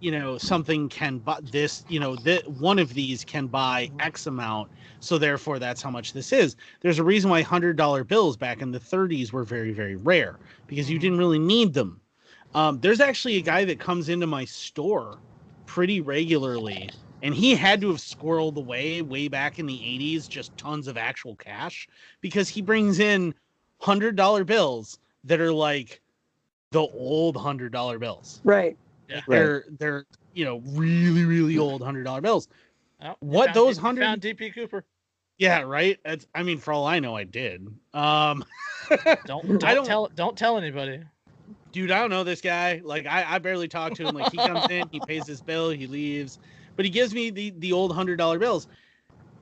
you 0.00 0.10
know 0.10 0.36
something 0.36 0.88
can 0.88 1.18
buy 1.18 1.38
this 1.50 1.84
you 1.88 2.00
know 2.00 2.16
that 2.16 2.46
one 2.48 2.78
of 2.78 2.92
these 2.92 3.24
can 3.24 3.46
buy 3.46 3.86
mm-hmm. 3.86 4.00
x 4.00 4.26
amount 4.26 4.70
so 5.02 5.18
therefore 5.18 5.58
that's 5.58 5.82
how 5.82 5.90
much 5.90 6.12
this 6.12 6.32
is. 6.32 6.56
There's 6.80 6.98
a 6.98 7.04
reason 7.04 7.28
why 7.28 7.42
hundred 7.42 7.76
dollar 7.76 8.04
bills 8.04 8.36
back 8.36 8.62
in 8.62 8.70
the 8.70 8.78
30s 8.80 9.32
were 9.32 9.42
very 9.44 9.72
very 9.72 9.96
rare 9.96 10.36
because 10.66 10.88
you 10.90 10.98
didn't 10.98 11.18
really 11.18 11.38
need 11.38 11.74
them. 11.74 12.00
Um, 12.54 12.78
there's 12.80 13.00
actually 13.00 13.36
a 13.36 13.42
guy 13.42 13.64
that 13.64 13.80
comes 13.80 14.08
into 14.08 14.26
my 14.26 14.44
store 14.44 15.18
pretty 15.66 16.00
regularly 16.00 16.90
and 17.22 17.34
he 17.34 17.54
had 17.54 17.80
to 17.80 17.88
have 17.88 17.98
squirreled 17.98 18.56
away 18.56 19.00
way 19.02 19.28
back 19.28 19.58
in 19.58 19.66
the 19.66 19.78
80s 19.78 20.28
just 20.28 20.56
tons 20.56 20.86
of 20.86 20.96
actual 20.96 21.34
cash 21.36 21.88
because 22.20 22.48
he 22.48 22.62
brings 22.62 22.98
in 23.00 23.34
hundred 23.80 24.16
dollar 24.16 24.44
bills 24.44 24.98
that 25.24 25.40
are 25.40 25.52
like 25.52 26.00
the 26.70 26.80
old 26.80 27.36
hundred 27.36 27.72
dollar 27.72 27.98
bills. 27.98 28.40
Right. 28.44 28.76
like 29.10 29.24
they're 29.26 29.64
they're 29.78 30.04
you 30.32 30.44
know 30.44 30.62
really 30.72 31.24
really 31.24 31.58
old 31.58 31.82
hundred 31.82 32.04
dollar 32.04 32.20
bills. 32.20 32.48
Oh, 33.04 33.16
What 33.20 33.46
found- 33.46 33.56
those 33.56 33.76
100 33.76 34.02
found 34.02 34.22
DB 34.22 34.54
Cooper. 34.54 34.84
Yeah 35.42 35.60
right? 35.62 35.98
That's, 36.04 36.26
i 36.34 36.42
mean 36.42 36.58
for 36.58 36.72
all 36.72 36.86
i 36.86 36.98
know 37.00 37.16
i 37.16 37.24
did. 37.24 37.66
Um 37.92 38.44
Don't 39.26 39.46
don't, 39.46 39.58
don't- 39.60 39.84
tell 39.86 40.08
don't 40.14 40.36
tell 40.38 40.56
anybody. 40.56 41.00
dude 41.72 41.90
i 41.90 41.98
don't 42.00 42.10
know 42.10 42.24
this 42.24 42.40
guy. 42.40 42.80
Like 42.84 43.06
i, 43.06 43.24
I 43.34 43.38
barely 43.38 43.68
talk 43.68 43.94
to 43.94 44.06
him. 44.06 44.14
Like 44.14 44.30
he 44.30 44.36
comes 44.38 44.70
in 44.70 44.88
he 44.90 45.00
pays 45.00 45.26
his 45.26 45.40
bill 45.42 45.70
he 45.70 45.86
leaves 45.86 46.38
but 46.76 46.84
he 46.84 46.90
gives 46.90 47.12
me 47.12 47.30
the 47.30 47.50
the 47.58 47.72
old 47.72 47.92
hundred 47.94 48.16
dollar 48.16 48.38
bills. 48.38 48.68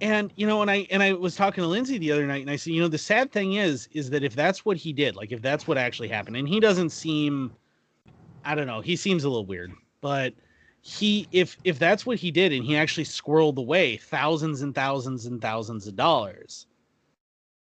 And 0.01 0.33
you 0.37 0.47
know 0.47 0.63
and 0.63 0.71
i 0.71 0.87
and 0.91 1.03
i 1.03 1.13
was 1.13 1.37
talking 1.37 1.63
to 1.63 1.69
lindsay 1.69 1.99
the 1.99 2.11
other 2.11 2.27
night 2.27 2.41
and 2.41 2.51
i 2.51 2.57
said 2.57 2.73
you 2.73 2.81
know 2.81 2.89
the 2.89 2.97
sad 2.97 3.31
thing 3.33 3.55
is 3.55 3.87
is 3.93 4.09
that 4.11 4.25
if 4.25 4.35
that's 4.35 4.65
what 4.65 4.79
he 4.79 4.95
did 4.95 5.15
like 5.15 5.31
if 5.33 5.43
that's 5.43 5.69
what 5.69 5.77
actually 5.77 6.09
happened 6.09 6.37
and 6.39 6.49
he 6.49 6.59
doesn't 6.59 6.89
seem 6.89 7.53
i 8.47 8.55
don't 8.55 8.67
know 8.67 8.81
he 8.81 8.97
seems 8.97 9.25
a 9.25 9.29
little 9.29 9.45
weird 9.45 9.71
but 10.01 10.33
he 10.83 11.29
if 11.33 11.57
if 11.65 11.79
that's 11.79 12.07
what 12.07 12.19
he 12.19 12.31
did 12.31 12.53
and 12.53 12.65
he 12.65 12.77
actually 12.77 13.05
squirreled 13.05 13.57
away 13.59 13.97
thousands 13.99 14.63
and 14.63 14.75
thousands 14.75 15.27
and 15.27 15.41
thousands 15.43 15.87
of 15.87 15.95
dollars 15.95 16.67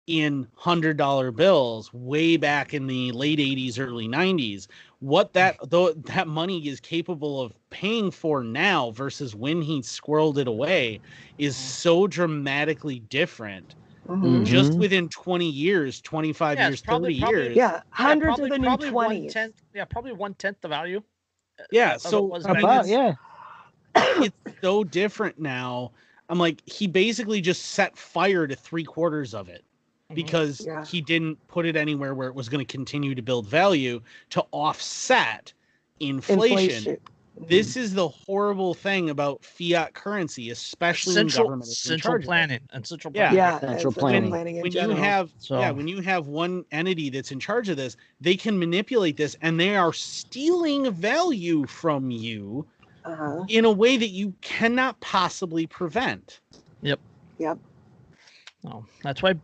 in 0.07 0.47
hundred 0.55 0.97
dollar 0.97 1.31
bills 1.31 1.91
way 1.93 2.37
back 2.37 2.73
in 2.73 2.85
the 2.87 3.11
late 3.13 3.39
80s 3.39 3.79
early 3.79 4.07
90s 4.07 4.67
what 4.99 5.33
that 5.33 5.55
though 5.69 5.93
that 5.93 6.27
money 6.27 6.67
is 6.67 6.79
capable 6.79 7.41
of 7.41 7.53
paying 7.69 8.11
for 8.11 8.43
now 8.43 8.91
versus 8.91 9.33
when 9.33 9.61
he 9.61 9.79
squirreled 9.81 10.37
it 10.37 10.47
away 10.47 10.99
is 11.37 11.55
so 11.55 12.05
dramatically 12.07 12.99
different 12.99 13.75
Mhm. 14.07 14.45
just 14.45 14.73
Mhm. 14.73 14.77
within 14.79 15.09
20 15.09 15.49
years 15.49 15.99
25 16.01 16.57
Yeah, 16.59 16.67
it's 16.67 16.71
years 16.73 16.81
30 16.81 16.85
probably- 16.85 17.19
probably- 17.21 17.39
years 17.39 17.55
Yeah, 17.55 17.71
Yeah, 17.71 17.81
hundreds 17.89 18.25
probably- 18.35 18.43
of 18.45 18.49
the 18.51 18.57
new 18.59 18.65
probably 18.67 18.91
one 18.91 19.05
twenties. 19.07 19.33
tenth. 19.33 19.63
Yeah, 19.73 19.85
probably 19.85 20.11
one 20.13 20.35
tenth 20.35 20.57
the 20.61 20.67
value. 20.67 21.01
Yeah, 21.72 21.98
so, 21.98 22.22
was 22.23 22.45
I 22.45 22.53
back 22.53 22.64
mean, 22.64 22.68
then. 22.68 22.76
About, 22.76 23.18
yeah. 23.98 24.23
it's 24.26 24.61
so 24.61 24.84
different 24.84 25.40
now 25.40 25.91
i'm 26.27 26.38
like 26.38 26.61
he 26.65 26.86
basically 26.86 27.40
just 27.40 27.68
set 27.68 27.98
fire 27.98 28.45
to 28.45 28.53
three 28.56 28.84
quarters 28.84 29.34
of 29.34 29.48
it 29.48 29.64
Mhm. 30.11 30.15
because 30.15 30.65
Yeah. 30.65 30.84
he 30.86 30.99
didn't 31.02 31.38
put 31.48 31.65
it 31.65 31.76
anywhere 31.77 32.14
where 32.14 32.27
it 32.27 32.36
was 32.36 32.49
going 32.49 32.65
to 32.65 32.69
continue 32.72 33.15
to 33.15 33.22
build 33.22 33.48
value 33.48 34.02
to 34.32 34.45
offset 34.52 35.53
inflation. 35.99 36.60
Inflation. 36.60 36.98
This 37.41 37.75
is 37.75 37.93
the 37.93 38.07
horrible 38.07 38.73
thing 38.73 39.09
about 39.09 39.43
fiat 39.43 39.93
currency, 39.93 40.49
especially 40.51 41.15
when 41.15 41.29
central 41.29 41.45
government 41.45 41.69
is 41.69 41.79
central 41.79 42.13
charge 42.13 42.25
planning 42.25 42.59
and 42.71 42.85
central 42.85 43.11
Yeah. 43.13 43.29
planning. 43.29 43.37
yeah, 43.37 43.59
Central 43.59 43.77
central 43.77 43.93
planning. 43.93 44.29
planning 44.29 44.55
in 44.57 44.61
When 44.61 44.71
you 44.71 44.89
have 44.91 45.33
So 45.37 45.59
yeah, 45.59 45.71
when 45.71 45.87
you 45.87 46.01
have 46.01 46.27
one 46.27 46.63
entity 46.71 47.09
that's 47.09 47.31
in 47.31 47.39
charge 47.39 47.69
of 47.69 47.77
this, 47.77 47.97
they 48.21 48.35
can 48.35 48.57
manipulate 48.57 49.17
this 49.17 49.35
and 49.41 49.59
they 49.59 49.75
are 49.75 49.91
stealing 49.93 50.91
value 50.91 51.65
from 51.67 52.09
you 52.09 52.65
uh-huh. 53.03 53.43
in 53.49 53.65
a 53.65 53.71
way 53.71 53.97
that 53.97 54.09
you 54.09 54.33
cannot 54.41 54.99
possibly 55.01 55.67
prevent. 55.67 56.39
Yep. 56.81 56.99
Yep. 57.37 57.59
Oh, 58.65 58.85
that's 59.03 59.21
why 59.21 59.35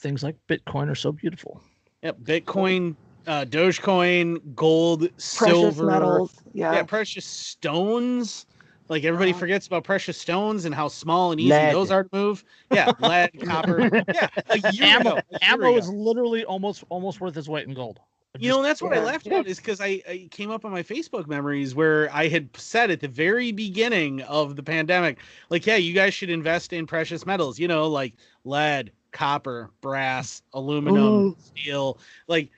things 0.00 0.22
like 0.22 0.36
Bitcoin 0.48 0.90
are 0.90 0.94
so 0.94 1.12
beautiful. 1.12 1.62
Yep, 2.02 2.18
Bitcoin, 2.20 2.94
uh, 3.28 3.44
Dogecoin, 3.44 4.54
gold, 4.56 5.02
precious 5.36 5.76
silver, 5.76 5.86
metals. 5.86 6.34
yeah. 6.54 6.72
Yeah, 6.74 6.82
precious 6.84 7.26
stones. 7.26 8.46
Like 8.88 9.04
everybody 9.04 9.32
Uh-huh. 9.32 9.40
forgets 9.40 9.66
about 9.68 9.84
precious 9.84 10.18
stones 10.18 10.64
and 10.64 10.74
how 10.74 10.88
small 10.88 11.32
and 11.32 11.40
easy 11.40 11.50
Lead. 11.50 11.74
those 11.74 11.90
are 11.92 12.04
to 12.04 12.10
move. 12.12 12.44
Yeah, 12.70 12.90
lead, 13.00 13.30
copper. 13.44 13.90
Yeah, 14.12 14.28
a 14.50 14.58
year 14.58 14.84
Ammo, 14.86 15.10
ago. 15.16 15.22
a 15.30 15.34
year 15.34 15.40
ammo 15.42 15.68
ago. 15.68 15.76
is 15.78 15.88
literally 15.90 16.44
almost 16.44 16.84
almost 16.88 17.20
worth 17.20 17.36
its 17.36 17.48
weight 17.48 17.68
in 17.68 17.74
gold. 17.74 18.00
You 18.38 18.50
know, 18.50 18.62
that's 18.62 18.80
what 18.82 18.92
I 18.92 18.96
yeah. 18.96 19.04
laughed 19.04 19.26
Yeah. 19.26 19.34
about 19.34 19.46
is 19.46 19.58
because 19.58 19.80
I, 19.80 20.02
I 20.08 20.28
came 20.30 20.50
up 20.50 20.64
on 20.64 20.70
my 20.70 20.82
Facebook 20.82 21.26
memories 21.26 21.74
where 21.74 22.08
I 22.12 22.28
had 22.28 22.48
said 22.56 22.90
at 22.90 23.00
the 23.00 23.08
very 23.08 23.52
beginning 23.52 24.22
of 24.22 24.56
the 24.56 24.62
pandemic, 24.62 25.18
like, 25.50 25.66
yeah, 25.66 25.76
you 25.76 25.92
guys 25.92 26.14
should 26.14 26.30
invest 26.30 26.72
in 26.72 26.86
precious 26.86 27.26
metals, 27.26 27.58
you 27.58 27.68
know, 27.68 27.88
like 27.88 28.14
lead, 28.44 28.92
copper, 29.12 29.70
brass, 29.80 30.42
aluminum, 30.54 31.34
steel. 31.38 31.98
Like, 32.28 32.50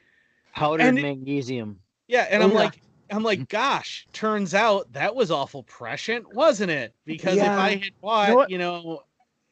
Powdered 0.55 0.83
And 0.85 0.99
it- 0.99 1.03
magnesium. 1.03 1.81
yeah, 2.09 2.27
and 2.31 2.43
I'm 2.43 2.51
Yeah. 2.51 2.57
like, 2.57 2.81
I'm 3.11 3.23
like, 3.25 3.49
gosh, 3.49 4.07
turns 4.13 4.55
out 4.55 4.93
that 4.93 5.15
was 5.15 5.31
awful 5.31 5.63
prescient, 5.65 6.33
wasn't 6.35 6.71
it? 6.71 6.95
Because 7.05 7.39
if 7.39 7.49
I 7.49 7.71
had 7.77 8.01
bought, 8.01 8.35
what? 8.35 8.51
you 8.51 8.59
know, 8.59 9.03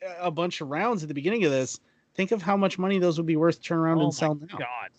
a- 0.02 0.26
a 0.26 0.30
bunch 0.30 0.60
of 0.60 0.68
rounds 0.68 1.02
at 1.02 1.08
the 1.08 1.14
beginning 1.14 1.44
of 1.44 1.50
this, 1.50 1.80
think 2.14 2.30
of 2.32 2.40
how 2.42 2.56
much 2.56 2.78
money 2.78 2.98
those 2.98 3.16
would 3.18 3.26
be 3.26 3.36
worth 3.36 3.56
to 3.56 3.62
turn 3.62 3.78
around 3.78 3.98
Oh 3.98 4.02
and 4.04 4.06
my 4.08 4.10
sell 4.10 4.34
now. 4.36 4.46
God. 4.58 4.90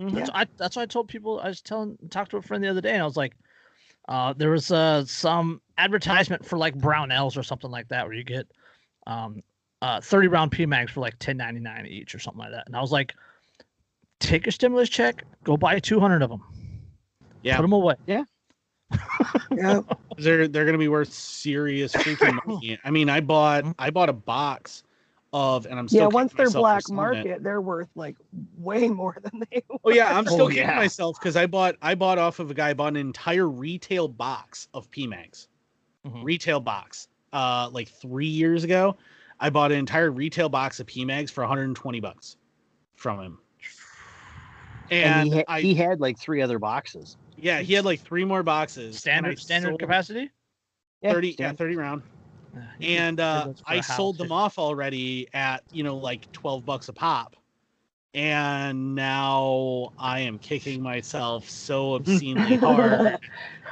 Mhm. 0.00 0.12
That's, 0.14 0.30
I, 0.34 0.46
that's 0.56 0.76
why 0.76 0.82
I 0.82 0.86
told 0.86 1.08
people. 1.08 1.40
I 1.40 1.48
was 1.48 1.60
telling, 1.62 1.96
talked 2.10 2.30
to 2.32 2.36
a 2.36 2.42
friend 2.42 2.62
the 2.62 2.68
other 2.68 2.80
day, 2.80 2.92
and 2.92 3.02
I 3.02 3.06
was 3.06 3.16
like, 3.16 3.34
uh, 4.08 4.32
there 4.34 4.50
was 4.50 4.70
uh, 4.70 5.04
some 5.06 5.60
advertisement 5.76 6.44
for 6.44 6.56
like 6.56 6.76
Brownells 6.76 7.36
or 7.36 7.42
something 7.42 7.70
like 7.70 7.88
that, 7.88 8.04
where 8.06 8.14
you 8.14 8.22
get 8.24 8.46
um, 9.06 9.42
uh, 9.82 10.00
30 10.00 10.28
round 10.28 10.50
PMags 10.52 10.90
for 10.90 11.00
like 11.00 11.18
10.99 11.18 11.86
each 11.88 12.14
or 12.14 12.18
something 12.18 12.38
like 12.40 12.52
that. 12.52 12.66
And 12.66 12.76
I 12.76 12.80
was 12.80 12.92
like, 12.92 13.14
take 14.20 14.46
your 14.46 14.52
stimulus 14.52 14.88
check, 14.88 15.24
go 15.44 15.56
buy 15.56 15.78
200 15.78 16.22
of 16.22 16.30
them, 16.30 16.42
Yeah. 17.42 17.56
put 17.56 17.62
them 17.62 17.72
away. 17.72 17.94
yeah. 18.06 18.24
yeah. 19.54 19.80
they're 20.16 20.48
they're 20.48 20.64
gonna 20.64 20.78
be 20.78 20.88
worth 20.88 21.12
serious 21.12 21.92
freaking 21.92 22.38
money. 22.46 22.78
I 22.84 22.90
mean, 22.90 23.10
I 23.10 23.20
bought 23.20 23.64
I 23.78 23.90
bought 23.90 24.08
a 24.08 24.14
box 24.14 24.82
of, 25.34 25.66
and 25.66 25.78
I'm 25.78 25.88
still 25.88 26.00
Yeah, 26.02 26.06
once 26.06 26.32
they're 26.32 26.48
black 26.48 26.82
selling 26.86 26.98
it. 26.98 27.24
market, 27.26 27.42
they're 27.42 27.60
worth 27.60 27.90
like 27.94 28.16
way 28.56 28.88
more 28.88 29.14
than 29.22 29.42
they 29.50 29.62
were. 29.68 29.76
Oh 29.84 29.90
yeah, 29.90 30.16
I'm 30.16 30.24
still 30.24 30.46
Oh, 30.46 30.48
kicking 30.48 30.62
yeah. 30.68 30.76
myself 30.76 31.18
because 31.20 31.36
I 31.36 31.44
bought 31.46 31.76
I 31.82 31.94
bought 31.94 32.16
off 32.18 32.38
of 32.38 32.50
a 32.50 32.54
guy 32.54 32.70
I 32.70 32.74
bought 32.74 32.88
an 32.88 32.96
entire 32.96 33.46
retail 33.46 34.08
box 34.08 34.68
of 34.72 34.90
PMags, 34.90 35.48
Mhm. 36.06 36.24
retail 36.24 36.60
box. 36.60 37.08
Uh, 37.34 37.68
like 37.72 37.88
three 37.88 38.26
years 38.26 38.64
ago, 38.64 38.96
I 39.38 39.50
bought 39.50 39.70
an 39.70 39.78
entire 39.78 40.10
retail 40.10 40.48
box 40.48 40.80
of 40.80 40.86
PMags 40.86 41.30
for 41.30 41.42
120 41.42 42.00
bucks 42.00 42.38
from 42.96 43.20
him. 43.20 43.38
And, 44.90 45.04
And, 45.14 45.28
he, 45.28 45.36
ha- 45.38 45.44
I 45.48 45.60
he 45.60 45.74
had 45.74 46.00
like 46.00 46.18
three 46.18 46.40
other 46.42 46.58
boxes. 46.58 47.16
yeah 47.36 47.60
he 47.60 47.74
had 47.74 47.84
like 47.84 48.00
three 48.00 48.24
more 48.24 48.42
boxes. 48.42 48.98
Standard 48.98 49.38
standard 49.38 49.68
sold 49.70 49.80
capacity. 49.80 50.30
Yeah, 51.02 51.12
30 51.12 51.28
yeah 51.28 51.32
stand- 51.34 51.58
30 51.58 51.76
round. 51.76 52.02
Uh, 52.56 52.60
and 52.80 53.18
trade 53.18 53.24
uh, 53.24 53.44
those 53.46 53.60
for 53.60 53.74
house 53.74 53.96
sold 53.96 54.18
them 54.18 54.26
if- 54.26 54.32
off 54.32 54.58
already 54.58 55.28
at 55.34 55.62
you 55.70 55.82
know 55.84 55.96
like 55.98 56.30
twelve 56.32 56.64
bucks 56.64 56.88
a 56.88 56.92
pop, 56.94 57.36
and 58.14 58.94
now 58.94 59.92
I 59.98 60.20
am 60.20 60.38
kicking 60.38 60.82
myself 60.82 61.48
so 61.48 61.94
obscenely 61.94 62.56
hard. 62.56 63.18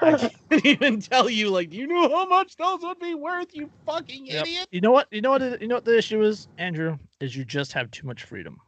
I 0.03 0.13
can't 0.51 0.65
even 0.67 1.01
tell 1.01 1.31
you. 1.31 1.49
Like, 1.49 1.71
do 1.71 1.77
you 1.79 1.87
know 1.87 2.09
how 2.11 2.27
much 2.29 2.57
those 2.57 2.81
would 2.83 2.99
be 2.99 3.15
worth? 3.15 3.55
You 3.55 3.71
fucking 3.87 4.27
Yep. 4.27 4.43
idiot! 4.47 4.67
You 4.71 4.83
know 4.83 4.93
what? 4.93 5.09
You 5.11 5.23
know 5.23 5.31
what? 5.31 5.61
You 5.63 5.69
know 5.69 5.77
what 5.77 5.87
the 5.87 5.97
issue 5.97 6.23
is, 6.23 6.49
Andrew? 6.59 6.99
Is 7.21 7.35
you 7.35 7.45
just 7.47 7.73
have 7.73 7.91
too 7.91 8.07
much 8.07 8.25
freedom. 8.25 8.59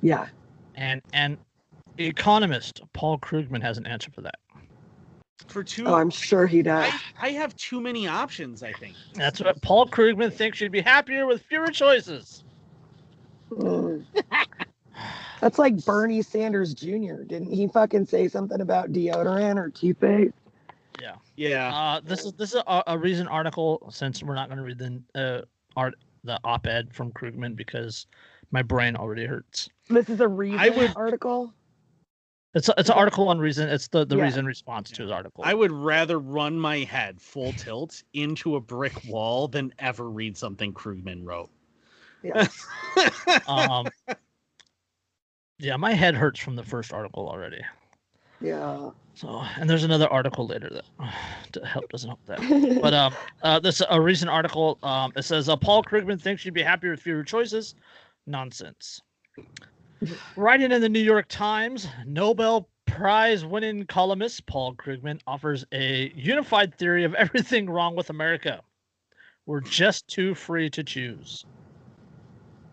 yeah. 0.00 0.26
And 0.74 1.02
and 1.12 1.36
economist 2.06 2.80
Paul 2.92 3.18
Krugman 3.18 3.62
has 3.62 3.78
an 3.78 3.86
answer 3.86 4.10
for 4.10 4.20
that. 4.22 4.36
For 5.46 5.62
two, 5.64 5.86
Oh, 5.86 5.94
I'm 5.94 6.10
sure 6.10 6.46
he 6.46 6.62
does. 6.62 6.92
I, 7.20 7.28
I 7.28 7.30
have 7.30 7.54
too 7.56 7.80
many 7.80 8.06
options. 8.06 8.62
I 8.62 8.72
think. 8.72 8.94
That's 9.14 9.40
what 9.40 9.60
Paul 9.62 9.86
Krugman 9.86 10.32
thinks 10.32 10.60
you'd 10.60 10.72
be 10.72 10.80
happier 10.80 11.26
with 11.26 11.42
fewer 11.42 11.68
choices. 11.68 12.44
Mm. 13.50 14.04
That's 15.40 15.58
like 15.58 15.84
Bernie 15.84 16.22
Sanders 16.22 16.74
Jr. 16.74 17.22
Didn't 17.26 17.52
he 17.52 17.68
fucking 17.68 18.06
say 18.06 18.26
something 18.28 18.60
about 18.60 18.92
deodorant 18.92 19.56
or 19.56 19.70
toothpaste? 19.70 20.34
Yeah. 21.00 21.14
Yeah. 21.36 21.72
Uh, 21.74 22.00
this 22.04 22.24
is 22.24 22.32
this 22.32 22.54
is 22.54 22.60
a, 22.66 22.82
a 22.88 22.98
recent 22.98 23.28
article. 23.28 23.86
Since 23.90 24.22
we're 24.22 24.34
not 24.34 24.48
going 24.48 24.58
to 24.58 24.64
read 24.64 24.78
the 24.78 25.02
uh, 25.14 25.42
art 25.76 25.94
the 26.24 26.38
op-ed 26.42 26.92
from 26.92 27.12
Krugman 27.12 27.54
because 27.54 28.06
my 28.50 28.62
brain 28.62 28.96
already 28.96 29.24
hurts. 29.24 29.68
This 29.88 30.08
is 30.08 30.20
a 30.20 30.26
recent 30.28 30.76
would- 30.76 30.96
article. 30.96 31.54
It's 32.58 32.68
a, 32.68 32.74
it's 32.76 32.88
an 32.88 32.96
article 32.96 33.28
on 33.28 33.38
reason. 33.38 33.68
It's 33.68 33.86
the 33.86 34.04
the 34.04 34.16
Yeah. 34.16 34.24
reason 34.24 34.44
response 34.44 34.90
to 34.90 35.02
his 35.02 35.12
article. 35.12 35.44
I 35.46 35.54
would 35.54 35.70
rather 35.70 36.18
run 36.18 36.58
my 36.58 36.78
head 36.78 37.20
full 37.20 37.52
tilt 37.52 38.02
into 38.14 38.56
a 38.56 38.60
brick 38.60 38.94
wall 39.06 39.46
than 39.46 39.72
ever 39.78 40.10
read 40.10 40.36
something 40.36 40.74
Krugman 40.74 41.24
wrote. 41.24 41.50
Yeah. 42.24 42.48
um. 43.46 43.86
Yeah, 45.60 45.76
my 45.76 45.92
head 45.92 46.14
hurts 46.16 46.40
from 46.40 46.56
the 46.56 46.64
first 46.64 46.92
article 46.92 47.28
already. 47.28 47.60
Yeah. 48.40 48.90
So, 49.14 49.42
and 49.56 49.68
there's 49.70 49.84
another 49.84 50.08
article 50.08 50.46
later 50.46 50.68
that 50.70 50.84
to 51.52 51.64
help 51.64 51.88
doesn't 51.90 52.08
help 52.08 52.24
that. 52.26 52.40
But 52.82 52.94
um, 52.94 53.14
uh, 53.42 53.60
this 53.60 53.82
a 53.88 54.00
recent 54.00 54.30
article. 54.30 54.78
Um, 54.82 55.12
it 55.16 55.22
says 55.22 55.48
uh, 55.48 55.56
Paul 55.56 55.84
Krugman 55.84 56.20
thinks 56.20 56.44
you'd 56.44 56.54
be 56.54 56.62
happier 56.62 56.90
with 56.90 57.00
fewer 57.00 57.22
choices. 57.22 57.76
Nonsense. 58.26 59.00
Writing 60.36 60.72
in 60.72 60.80
the 60.80 60.88
New 60.88 61.00
York 61.00 61.26
Times, 61.28 61.88
Nobel 62.06 62.68
Prize 62.86 63.44
winning 63.44 63.84
columnist 63.86 64.46
Paul 64.46 64.74
Krugman 64.74 65.20
offers 65.26 65.64
a 65.72 66.10
unified 66.14 66.74
theory 66.74 67.04
of 67.04 67.14
everything 67.14 67.68
wrong 67.68 67.94
with 67.94 68.10
America. 68.10 68.60
We're 69.46 69.60
just 69.60 70.08
too 70.08 70.34
free 70.34 70.70
to 70.70 70.82
choose. 70.82 71.44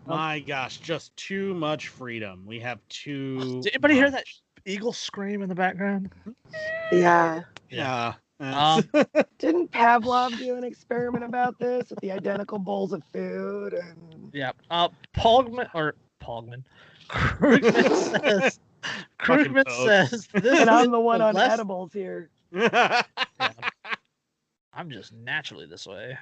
My 0.06 0.40
gosh, 0.40 0.78
just 0.78 1.16
too 1.16 1.54
much 1.54 1.88
freedom. 1.88 2.44
We 2.46 2.60
have 2.60 2.78
too. 2.88 3.60
Did 3.62 3.74
anybody 3.74 3.94
hear 3.94 4.10
that 4.10 4.24
eagle 4.64 4.92
scream 4.92 5.42
in 5.42 5.48
the 5.48 5.54
background? 5.54 6.12
yeah. 6.92 7.42
Yeah. 7.70 8.14
Um, 8.38 8.84
Didn't 9.38 9.72
Pavlov 9.72 10.38
do 10.38 10.56
an 10.56 10.64
experiment 10.64 11.24
about 11.24 11.58
this 11.58 11.90
with 11.90 11.98
the 12.00 12.12
identical 12.12 12.58
bowls 12.58 12.92
of 12.92 13.02
food? 13.12 13.72
And 13.72 14.30
Yeah. 14.32 14.52
Uh, 14.70 14.88
Paulman 15.14 15.68
or 15.74 15.94
Paulman. 16.20 16.64
Krugman 17.08 18.20
says. 18.20 18.58
Krugman 19.20 19.68
says 19.86 20.28
this. 20.34 20.60
and 20.60 20.70
I'm 20.70 20.90
the 20.90 21.00
one 21.00 21.20
on 21.20 21.34
less- 21.34 21.52
edibles 21.52 21.92
here. 21.92 22.30
I'm 24.78 24.90
just 24.90 25.12
naturally 25.14 25.64
this 25.64 25.86
way. 25.86 26.18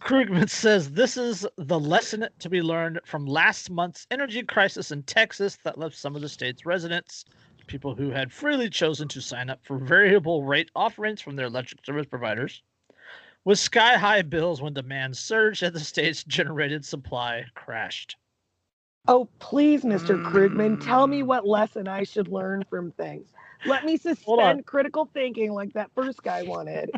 Krugman 0.00 0.48
says 0.48 0.92
this 0.92 1.16
is 1.16 1.44
the 1.56 1.80
lesson 1.80 2.28
to 2.38 2.48
be 2.48 2.62
learned 2.62 3.00
from 3.04 3.26
last 3.26 3.70
month's 3.70 4.06
energy 4.12 4.44
crisis 4.44 4.92
in 4.92 5.02
Texas 5.02 5.58
that 5.64 5.78
left 5.78 5.96
some 5.96 6.14
of 6.14 6.22
the 6.22 6.28
state's 6.28 6.64
residents, 6.64 7.24
people 7.66 7.96
who 7.96 8.10
had 8.10 8.32
freely 8.32 8.70
chosen 8.70 9.08
to 9.08 9.20
sign 9.20 9.50
up 9.50 9.58
for 9.64 9.78
variable 9.78 10.44
rate 10.44 10.70
offerings 10.76 11.20
from 11.20 11.34
their 11.34 11.46
electric 11.46 11.84
service 11.84 12.06
providers, 12.06 12.62
with 13.44 13.58
sky 13.58 13.96
high 13.96 14.22
bills 14.22 14.62
when 14.62 14.72
demand 14.72 15.16
surged 15.16 15.64
and 15.64 15.74
the 15.74 15.80
state's 15.80 16.22
generated 16.22 16.84
supply 16.84 17.44
crashed. 17.54 18.14
Oh, 19.08 19.28
please, 19.38 19.84
Mr. 19.84 20.20
Krugman, 20.22 20.78
tell 20.80 21.06
me 21.06 21.22
Mm. 21.22 21.26
what 21.26 21.46
lesson 21.46 21.88
I 21.88 22.04
should 22.04 22.28
learn 22.28 22.64
from 22.70 22.92
things. 22.92 23.28
Let 23.64 23.84
me 23.84 23.96
suspend 23.96 24.66
critical 24.66 25.10
thinking 25.12 25.52
like 25.52 25.72
that 25.74 25.90
first 25.94 26.22
guy 26.22 26.42
wanted. 26.42 26.90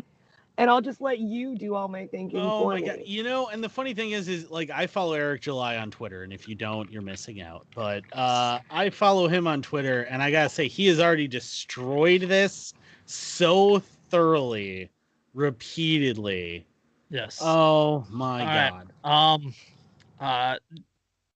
And 0.57 0.69
I'll 0.69 0.81
just 0.81 1.01
let 1.01 1.19
you 1.19 1.55
do 1.55 1.75
all 1.75 1.87
my 1.87 2.07
thinking 2.07 2.39
Oh 2.41 2.57
for 2.57 2.73
my 2.73 2.81
me. 2.81 2.87
god! 2.87 2.99
You 3.05 3.23
know, 3.23 3.47
and 3.49 3.63
the 3.63 3.69
funny 3.69 3.93
thing 3.93 4.11
is, 4.11 4.27
is 4.27 4.49
like 4.51 4.69
I 4.69 4.87
follow 4.87 5.13
Eric 5.13 5.41
July 5.41 5.77
on 5.77 5.91
Twitter, 5.91 6.23
and 6.23 6.33
if 6.33 6.47
you 6.47 6.55
don't, 6.55 6.91
you're 6.91 7.01
missing 7.01 7.41
out. 7.41 7.67
But 7.75 8.03
uh, 8.13 8.59
I 8.69 8.89
follow 8.91 9.27
him 9.27 9.47
on 9.47 9.61
Twitter, 9.61 10.03
and 10.03 10.21
I 10.21 10.31
gotta 10.31 10.49
say, 10.49 10.67
he 10.67 10.87
has 10.87 10.99
already 10.99 11.27
destroyed 11.27 12.21
this 12.23 12.73
so 13.05 13.79
thoroughly, 14.09 14.91
repeatedly. 15.33 16.65
Yes. 17.09 17.39
Oh 17.41 18.05
my 18.09 18.45
All 18.45 18.47
right. 18.47 18.73
god! 18.73 18.93
Um, 19.03 19.53
uh, 20.19 20.57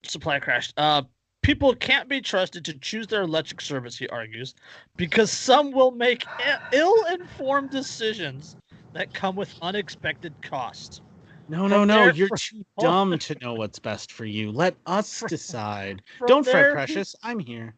supply 0.08 0.38
crashed. 0.38 0.74
Uh, 0.76 1.02
people 1.42 1.74
can't 1.74 2.08
be 2.08 2.20
trusted 2.20 2.64
to 2.64 2.78
choose 2.78 3.06
their 3.06 3.22
electric 3.22 3.60
service, 3.60 3.96
he 3.96 4.08
argues, 4.08 4.54
because 4.96 5.30
some 5.30 5.70
will 5.72 5.90
make 5.90 6.24
ill-informed 6.72 7.70
decisions 7.70 8.56
that 8.92 9.12
come 9.12 9.36
with 9.36 9.54
unexpected 9.60 10.32
costs. 10.42 11.00
No, 11.48 11.66
no, 11.66 11.84
no! 11.84 12.10
You're 12.10 12.28
too 12.28 12.64
dumb 12.78 13.18
to 13.18 13.36
know 13.42 13.52
what's 13.52 13.78
best 13.78 14.12
for 14.12 14.24
you. 14.24 14.50
Let 14.50 14.76
us 14.86 15.22
decide. 15.28 16.00
Don't 16.26 16.44
fret, 16.44 16.72
precious. 16.72 17.14
I'm 17.22 17.38
here. 17.38 17.74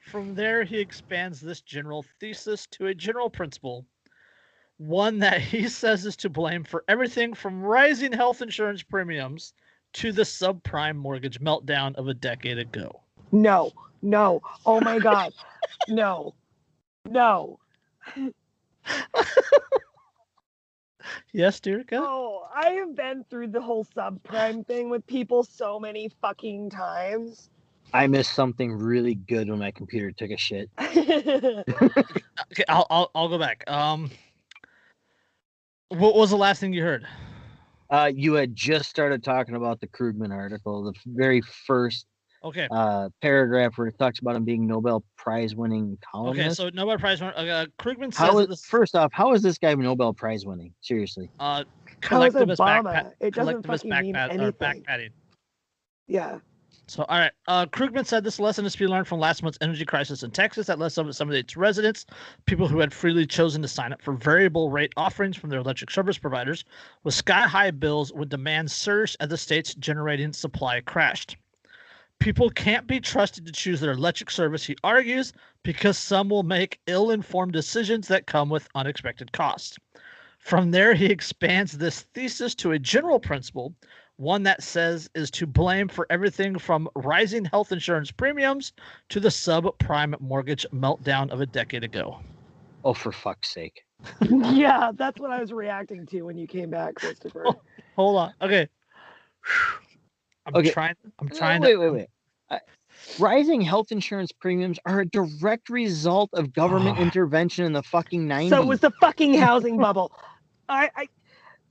From 0.00 0.34
there, 0.34 0.64
he 0.64 0.78
expands 0.78 1.40
this 1.40 1.60
general 1.60 2.04
thesis 2.18 2.66
to 2.72 2.86
a 2.86 2.94
general 2.94 3.28
principle, 3.28 3.84
one 4.78 5.18
that 5.18 5.40
he 5.40 5.68
says 5.68 6.06
is 6.06 6.16
to 6.16 6.30
blame 6.30 6.64
for 6.64 6.84
everything 6.88 7.34
from 7.34 7.62
rising 7.62 8.12
health 8.12 8.40
insurance 8.40 8.82
premiums 8.82 9.52
to 9.94 10.12
the 10.12 10.22
subprime 10.22 10.96
mortgage 10.96 11.40
meltdown 11.40 11.94
of 11.96 12.08
a 12.08 12.14
decade 12.14 12.58
ago. 12.58 13.00
No, 13.32 13.72
no. 14.02 14.42
Oh 14.66 14.80
my 14.80 14.98
God. 14.98 15.32
no, 15.88 16.34
no. 17.08 17.58
Yes, 21.32 21.58
Dyreka? 21.58 21.94
Oh, 21.94 22.46
I 22.54 22.70
have 22.70 22.94
been 22.94 23.24
through 23.28 23.48
the 23.48 23.60
whole 23.60 23.84
subprime 23.84 24.64
thing 24.64 24.88
with 24.88 25.04
people 25.06 25.42
so 25.42 25.80
many 25.80 26.08
fucking 26.22 26.70
times. 26.70 27.50
I 27.92 28.06
missed 28.06 28.34
something 28.34 28.72
really 28.72 29.16
good 29.16 29.50
when 29.50 29.58
my 29.58 29.72
computer 29.72 30.12
took 30.12 30.30
a 30.30 30.36
shit. 30.36 30.70
Okay, 32.52 32.64
I'll, 32.68 32.86
I'll 32.90 33.10
I'll 33.14 33.28
go 33.28 33.38
back. 33.38 33.68
Um, 33.68 34.10
what 35.88 36.14
was 36.14 36.30
the 36.30 36.36
last 36.36 36.60
thing 36.60 36.72
you 36.72 36.82
heard? 36.82 37.06
Uh, 37.94 38.06
you 38.06 38.34
had 38.34 38.56
just 38.56 38.90
started 38.90 39.22
talking 39.22 39.54
about 39.54 39.78
the 39.80 39.86
Krugman 39.86 40.32
article, 40.32 40.82
the 40.82 40.92
very 41.06 41.40
first 41.40 42.06
Okay, 42.42 42.66
uh, 42.72 43.08
paragraph 43.22 43.78
where 43.78 43.86
it 43.86 43.96
talks 43.98 44.18
about 44.18 44.34
him 44.34 44.44
being 44.44 44.66
Nobel 44.66 45.04
Prize 45.16 45.54
winning 45.54 45.96
columnist. 46.10 46.60
okay. 46.60 46.70
So 46.70 46.74
Nobel 46.76 46.98
Prize 46.98 47.20
winner 47.20 47.32
uh, 47.36 47.66
Krugman 47.78 48.12
says 48.12 48.16
how 48.18 48.32
that 48.34 48.42
is, 48.42 48.48
this 48.48 48.64
first 48.66 48.96
off, 48.96 49.12
how 49.14 49.32
is 49.32 49.42
this 49.42 49.58
guy 49.58 49.74
Nobel 49.74 50.12
Prize 50.12 50.44
winning? 50.44 50.74
Seriously. 50.80 51.30
uh, 51.38 51.62
collectivist 52.00 52.60
Obama? 52.60 52.82
backpat, 52.92 53.12
It 53.20 53.32
doesn't 53.34 53.62
collectivist 53.62 53.84
fucking 53.84 54.06
mean 54.06 54.16
or 54.16 54.28
anything. 54.28 54.84
backpatting. 54.88 55.10
Yeah. 56.08 56.38
So, 56.86 57.04
all 57.04 57.18
right. 57.18 57.32
Uh, 57.48 57.64
Krugman 57.66 58.04
said 58.04 58.24
this 58.24 58.38
lesson 58.38 58.66
is 58.66 58.72
to 58.74 58.78
be 58.78 58.86
learned 58.86 59.08
from 59.08 59.18
last 59.18 59.42
month's 59.42 59.58
energy 59.60 59.86
crisis 59.86 60.22
in 60.22 60.30
Texas 60.30 60.66
that 60.66 60.78
left 60.78 60.94
some, 60.94 61.10
some 61.12 61.28
of 61.28 61.34
its 61.34 61.56
residents, 61.56 62.04
people 62.44 62.68
who 62.68 62.78
had 62.78 62.92
freely 62.92 63.26
chosen 63.26 63.62
to 63.62 63.68
sign 63.68 63.92
up 63.92 64.02
for 64.02 64.12
variable 64.12 64.70
rate 64.70 64.92
offerings 64.96 65.36
from 65.36 65.48
their 65.48 65.60
electric 65.60 65.90
service 65.90 66.18
providers, 66.18 66.64
with 67.02 67.14
sky 67.14 67.42
high 67.42 67.70
bills 67.70 68.12
when 68.12 68.28
demand 68.28 68.70
surged 68.70 69.16
as 69.20 69.30
the 69.30 69.38
state's 69.38 69.74
generating 69.74 70.32
supply 70.32 70.80
crashed. 70.80 71.36
People 72.18 72.50
can't 72.50 72.86
be 72.86 73.00
trusted 73.00 73.46
to 73.46 73.52
choose 73.52 73.80
their 73.80 73.92
electric 73.92 74.30
service, 74.30 74.64
he 74.64 74.76
argues, 74.84 75.32
because 75.62 75.98
some 75.98 76.28
will 76.28 76.42
make 76.42 76.80
ill 76.86 77.10
informed 77.10 77.52
decisions 77.52 78.08
that 78.08 78.26
come 78.26 78.50
with 78.50 78.68
unexpected 78.74 79.32
costs. 79.32 79.78
From 80.38 80.70
there, 80.70 80.92
he 80.92 81.06
expands 81.06 81.72
this 81.72 82.02
thesis 82.12 82.54
to 82.56 82.72
a 82.72 82.78
general 82.78 83.18
principle 83.18 83.74
one 84.16 84.42
that 84.44 84.62
says 84.62 85.10
is 85.14 85.30
to 85.32 85.46
blame 85.46 85.88
for 85.88 86.06
everything 86.10 86.58
from 86.58 86.88
rising 86.94 87.44
health 87.44 87.72
insurance 87.72 88.10
premiums 88.10 88.72
to 89.08 89.20
the 89.20 89.28
subprime 89.28 90.18
mortgage 90.20 90.66
meltdown 90.72 91.30
of 91.30 91.40
a 91.40 91.46
decade 91.46 91.84
ago. 91.84 92.20
Oh, 92.84 92.94
for 92.94 93.12
fuck's 93.12 93.52
sake. 93.52 93.82
yeah, 94.52 94.92
that's 94.94 95.18
what 95.18 95.30
I 95.30 95.40
was 95.40 95.52
reacting 95.52 96.06
to 96.06 96.22
when 96.22 96.36
you 96.36 96.46
came 96.46 96.70
back, 96.70 96.94
Christopher. 96.94 97.46
Hold 97.96 98.18
on. 98.18 98.34
Okay. 98.42 98.68
I'm 100.46 100.54
Okay. 100.54 100.70
trying 100.70 100.94
I'm 101.18 101.28
No, 101.30 101.36
trying 101.36 101.62
wait, 101.62 101.76
to 101.76 101.80
wait, 101.80 101.90
wait. 101.90 102.08
Uh, 102.50 102.58
rising 103.18 103.62
health 103.62 103.90
insurance 103.92 104.30
premiums 104.30 104.78
are 104.84 105.00
a 105.00 105.06
direct 105.06 105.70
result 105.70 106.28
of 106.34 106.52
government 106.52 106.98
Oh. 106.98 107.02
intervention 107.02 107.64
in 107.64 107.72
the 107.72 107.82
fucking 107.82 108.28
90s. 108.28 108.50
so 108.50 108.60
it 108.60 108.66
was 108.66 108.80
the 108.80 108.90
fucking 109.00 109.34
housing 109.34 109.78
bubble. 109.78 110.12
I, 110.68 110.90
I, 110.94 111.08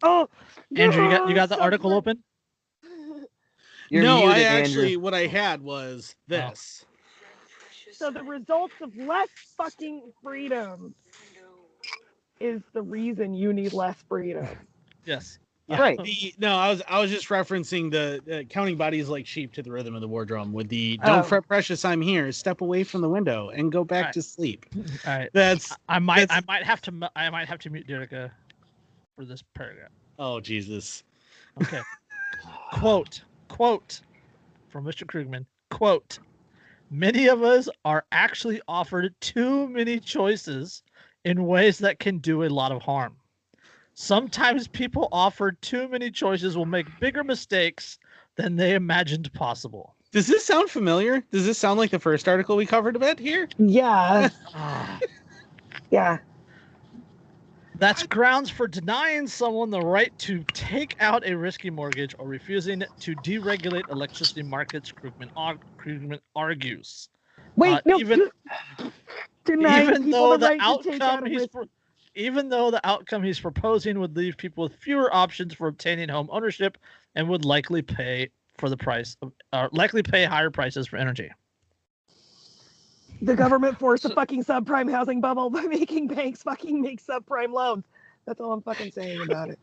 oh, 0.01 0.27
Andrew, 0.75 1.03
you 1.03 1.09
got 1.09 1.27
you 1.29 1.35
got 1.35 1.49
the 1.49 1.55
so 1.55 1.61
article 1.61 1.91
good. 1.91 1.97
open? 1.97 2.23
You're 3.89 4.03
no, 4.03 4.17
muted, 4.17 4.29
I 4.29 4.39
Andrew. 4.39 4.59
actually 4.59 4.97
what 4.97 5.13
I 5.13 5.27
had 5.27 5.61
was 5.61 6.15
this. 6.27 6.85
So 7.91 8.11
the 8.11 8.23
results 8.23 8.73
of 8.81 8.95
less 8.97 9.29
fucking 9.57 10.01
freedom 10.23 10.93
is 12.39 12.61
the 12.73 12.81
reason 12.81 13.33
you 13.33 13.53
need 13.53 13.73
less 13.73 13.95
freedom. 14.09 14.47
Yes. 15.05 15.37
Yeah, 15.67 15.79
Right. 15.79 16.03
The, 16.03 16.33
no, 16.39 16.55
I 16.57 16.69
was 16.69 16.81
I 16.89 16.99
was 16.99 17.09
just 17.09 17.29
referencing 17.29 17.89
the 17.89 18.39
uh, 18.39 18.43
counting 18.43 18.75
bodies 18.75 19.07
like 19.07 19.25
sheep 19.25 19.53
to 19.53 19.63
the 19.63 19.71
rhythm 19.71 19.95
of 19.95 20.01
the 20.01 20.07
war 20.09 20.25
drum 20.25 20.51
with 20.51 20.67
the 20.67 20.97
don't 20.97 21.19
Oh. 21.19 21.23
fret 21.23 21.47
precious 21.47 21.85
I'm 21.85 22.01
here 22.01 22.29
step 22.33 22.59
away 22.59 22.83
from 22.83 22.99
the 22.99 23.07
window 23.07 23.49
and 23.49 23.71
go 23.71 23.85
back 23.85 24.05
Right. 24.05 24.13
to 24.15 24.21
sleep. 24.21 24.65
All 24.75 24.83
right. 25.17 25.29
That's 25.31 25.73
I 25.87 25.99
might 25.99 26.29
I 26.31 26.41
might 26.47 26.63
have 26.63 26.81
to 26.81 27.11
I 27.15 27.29
might 27.29 27.47
have 27.47 27.59
to 27.59 27.69
mute 27.69 27.87
Dyreka 27.87 28.29
for 29.15 29.23
this 29.23 29.41
paragraph. 29.53 29.91
oh 30.19 30.41
Jesus. 30.41 31.03
Okay. 31.61 31.81
quote, 32.73 33.21
quote 33.47 34.01
from 34.69 34.85
Mr. 34.85 35.05
Krugman, 35.05 35.45
quote, 35.69 36.19
many 36.89 37.27
of 37.27 37.43
us 37.43 37.69
are 37.85 38.05
actually 38.11 38.61
offered 38.67 39.13
too 39.21 39.67
many 39.69 39.99
choices 39.99 40.83
in 41.25 41.45
ways 41.45 41.77
that 41.79 41.99
can 41.99 42.17
do 42.19 42.43
a 42.43 42.49
lot 42.49 42.71
of 42.71 42.81
harm. 42.81 43.15
Sometimes 43.95 44.67
people 44.67 45.07
offered 45.11 45.61
too 45.61 45.87
many 45.87 46.09
choices 46.09 46.57
will 46.57 46.65
make 46.65 46.87
bigger 46.99 47.23
mistakes 47.23 47.99
than 48.35 48.55
they 48.55 48.73
imagined 48.73 49.31
possible. 49.33 49.95
Does 50.11 50.27
this 50.27 50.45
sound 50.45 50.69
familiar? 50.69 51.23
Does 51.31 51.45
this 51.45 51.57
sound 51.57 51.79
like 51.79 51.91
the 51.91 51.99
first 51.99 52.27
article 52.27 52.55
we 52.55 52.65
covered 52.65 52.95
a 52.95 52.99
bit 52.99 53.19
here? 53.19 53.47
Yeah, 53.57 54.29
Ah, 54.53 54.99
yeah. 55.91 56.19
That's 57.79 58.05
grounds 58.07 58.49
for 58.49 58.67
denying 58.67 59.27
someone 59.27 59.69
the 59.69 59.81
right 59.81 60.17
to 60.19 60.43
take 60.53 60.95
out 60.99 61.25
a 61.25 61.35
risky 61.35 61.69
mortgage 61.69 62.15
or 62.19 62.27
refusing 62.27 62.83
to 62.99 63.15
deregulate 63.15 63.89
electricity 63.89 64.43
markets, 64.43 64.91
Krugman, 64.91 65.29
ar- 65.35 65.57
Krugman 65.79 66.19
argues. 66.35 67.09
Wait, 67.55 67.73
Uh, 67.73 67.81
no. 67.85 67.99
even- 67.99 68.29
denying 69.45 69.89
even 69.89 70.09
though 70.09 70.37
the 70.37 70.47
right 70.47 70.59
to 70.83 70.89
take 70.89 71.01
out 71.01 71.13
outcome 71.13 71.25
he's 71.25 71.47
pro- 71.47 71.65
even 72.15 72.47
though 72.47 72.71
the 72.71 72.85
outcome 72.87 73.23
he's 73.23 73.39
proposing 73.39 73.99
would 73.99 74.15
leave 74.15 74.37
people 74.37 74.63
with 74.63 74.75
fewer 74.75 75.13
options 75.13 75.53
for 75.53 75.67
obtaining 75.67 76.07
home 76.07 76.29
ownership 76.31 76.77
and 77.15 77.27
would 77.27 77.43
likely 77.43 77.81
pay 77.81 78.29
for 78.57 78.69
the 78.69 78.77
price 78.77 79.17
of 79.21 79.33
uh, 79.51 79.67
likely 79.71 80.03
pay 80.03 80.23
higher 80.25 80.49
prices 80.51 80.87
for 80.87 80.97
energy. 80.97 81.29
The 83.23 83.35
government 83.35 83.79
forced 83.79 84.05
a 84.05 84.09
So- 84.09 84.15
fucking 84.15 84.43
subprime 84.43 84.91
housing 84.91 85.21
bubble 85.21 85.49
by 85.49 85.61
making 85.69 86.07
banks 86.07 86.43
fucking 86.43 86.81
make 86.81 87.03
subprime 87.03 87.53
loans. 87.53 87.85
That's 88.25 88.39
all 88.39 88.53
I'm 88.53 88.61
fucking 88.61 88.91
saying 88.91 89.21
about 89.29 89.49
it. 89.49 89.59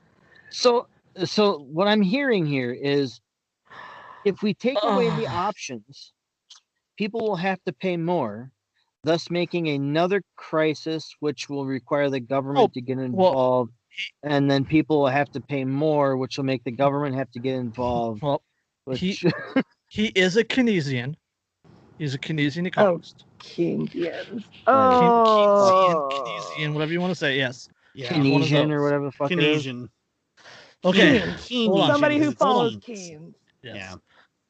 So, 0.50 0.86
so 1.24 1.58
what 1.70 1.86
I'm 1.86 2.02
hearing 2.02 2.46
here 2.46 2.72
is, 2.72 3.20
if 4.24 4.42
we 4.42 4.54
take 4.54 4.78
away 4.82 5.08
the 5.16 5.26
options, 5.26 6.12
people 6.98 7.20
will 7.20 7.36
have 7.36 7.62
to 7.64 7.72
pay 7.72 7.96
more, 7.96 8.50
thus 9.04 9.30
making 9.30 9.68
another 9.68 10.22
crisis, 10.36 11.14
which 11.20 11.48
will 11.48 11.64
require 11.66 12.10
the 12.10 12.20
government 12.20 12.70
oh, 12.70 12.74
to 12.74 12.80
get 12.80 12.98
involved, 12.98 13.72
and 14.22 14.50
then 14.50 14.64
people 14.64 15.00
will 15.00 15.08
have 15.08 15.30
to 15.32 15.40
pay 15.40 15.64
more, 15.64 16.16
which 16.16 16.36
will 16.36 16.44
make 16.44 16.64
the 16.64 16.70
government 16.70 17.14
have 17.14 17.30
to 17.30 17.38
get 17.38 17.54
involved. 17.54 18.22
Well, 18.22 18.42
Which, 18.84 19.00
he- 19.00 19.18
he 19.88 20.06
is 20.08 20.36
a 20.36 20.44
Keynesian. 20.44 21.14
He's 22.00 22.14
a 22.14 22.18
Keynesian 22.18 22.66
economist. 22.66 23.26
Keynesians. 23.40 23.90
Keyn- 23.92 24.44
Oh. 24.66 26.08
Keynesian, 26.10 26.72
whatever 26.72 26.92
you 26.92 26.98
want 27.00 27.10
to 27.10 27.14
say. 27.14 27.36
Yes. 27.36 27.68
Yeah. 27.94 28.10
one 28.14 28.22
Keynesian 28.24 28.70
or 28.70 28.82
whatever 28.82 29.04
the 29.04 29.12
fuck 29.12 29.30
it 29.30 29.38
is. 29.38 29.66
Keynesian. 29.66 29.88
Okay. 30.82 31.18
Keynesian. 31.20 31.66
Hold. 31.66 31.86
Somebody 31.90 32.16
who 32.18 32.32
follows 32.32 32.78
Keynes. 32.80 33.08
Keynes, 33.08 33.34
Yes. 33.62 33.76
Yeah. 33.76 33.94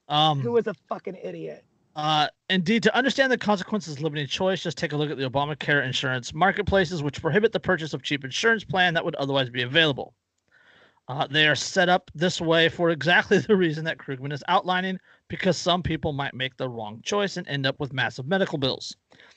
Um. 0.08 0.38
who 0.40 0.52
was 0.52 0.68
a 0.68 0.74
fucking 0.88 1.16
idiot. 1.20 1.64
Uh, 1.96 2.28
indeed, 2.50 2.84
to 2.84 2.96
understand 2.96 3.32
the 3.32 3.36
consequences 3.38 3.96
of 3.96 4.02
limiting 4.02 4.28
choice, 4.28 4.62
just 4.62 4.78
take 4.78 4.92
a 4.92 4.96
look 4.96 5.10
at 5.10 5.16
the 5.16 5.28
Obamacare 5.28 5.84
insurance 5.84 6.32
marketplaces, 6.32 7.02
which 7.02 7.20
prohibit 7.20 7.50
the 7.50 7.58
purchase 7.58 7.92
of 7.94 8.02
cheap 8.04 8.24
insurance 8.24 8.62
plan 8.62 8.94
that 8.94 9.04
would 9.04 9.16
otherwise 9.16 9.50
be 9.50 9.62
available. 9.62 10.14
Uh, 11.10 11.26
they 11.26 11.48
are 11.48 11.56
set 11.56 11.88
up 11.88 12.08
this 12.14 12.40
way 12.40 12.68
for 12.68 12.90
exactly 12.90 13.38
the 13.48 13.56
reason 13.56 13.84
that 13.84 13.98
Krugman 13.98 14.32
is 14.32 14.44
outlining, 14.46 14.96
because 15.26 15.56
some 15.58 15.82
people 15.82 16.12
might 16.12 16.34
make 16.34 16.56
the 16.56 16.68
wrong 16.68 17.00
choice 17.04 17.36
and 17.36 17.48
end 17.48 17.66
up 17.66 17.80
with 17.80 17.92
massive 17.92 18.28
medical 18.28 18.58
bills. 18.58 18.94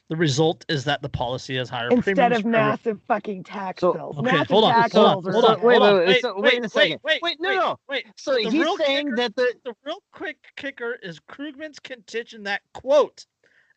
The 0.09 0.15
result 0.15 0.63
is 0.69 0.83
that 0.83 1.01
the 1.01 1.09
policy 1.09 1.55
has 1.57 1.69
higher 1.69 1.87
premiums. 1.87 2.07
Instead 2.09 2.15
premiums 2.31 2.37
of 2.37 2.43
for 2.43 2.47
every- 2.49 2.69
massive 2.69 2.99
fucking 3.07 3.43
tax 3.43 3.81
So- 3.81 3.93
bills. 3.93 4.17
Okay, 4.19 4.31
massive 4.33 4.47
hold 4.49 4.63
on, 4.65 4.73
tax 4.73 4.93
hold 4.93 5.07
on, 5.07 5.23
bills 5.23 5.27
are 5.27 5.31
hold 5.33 5.45
on, 5.45 5.61
Wait, 5.65 5.77
hold 5.79 5.89
on. 5.89 5.95
wait, 5.97 6.07
Wait, 6.07 6.21
so- 6.21 6.33
wait 6.35 6.53
wait, 6.53 6.65
a 6.65 6.69
second. 6.69 6.99
Wait, 7.03 7.21
Wait, 7.23 7.37
no, 7.39 7.49
wait, 7.49 7.55
no. 7.55 7.79
Wait. 7.89 8.05
So 8.17 8.33
The 8.35 8.41
he's 8.43 8.53
real 8.53 8.77
saying 8.77 9.05
kicker- 9.07 9.15
that 9.17 9.35
the 9.35 9.53
the 9.65 9.73
real 9.83 10.03
quick 10.11 10.37
kicker 10.55 10.99
is 11.01 11.19
Krugman's 11.21 11.79
contention 11.79 12.43
that 12.43 12.61
quote 12.75 13.25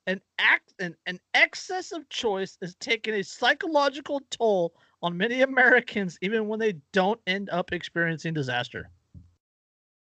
an 0.07 0.21
act 0.39 0.75
an, 0.81 0.95
an 1.07 1.19
excess 1.33 1.93
of 1.93 2.07
choice 2.11 2.59
is 2.61 2.75
taking 2.77 3.15
a 3.15 3.23
psychological 3.25 4.21
toll 4.31 4.75
on 5.03 5.17
many 5.17 5.43
Americans 5.43 6.19
even 6.23 6.49
when 6.49 6.59
they 6.59 6.75
don't 6.93 7.21
end 7.27 7.51
up 7.51 7.73
experiencing 7.73 8.35
disaster. 8.35 8.89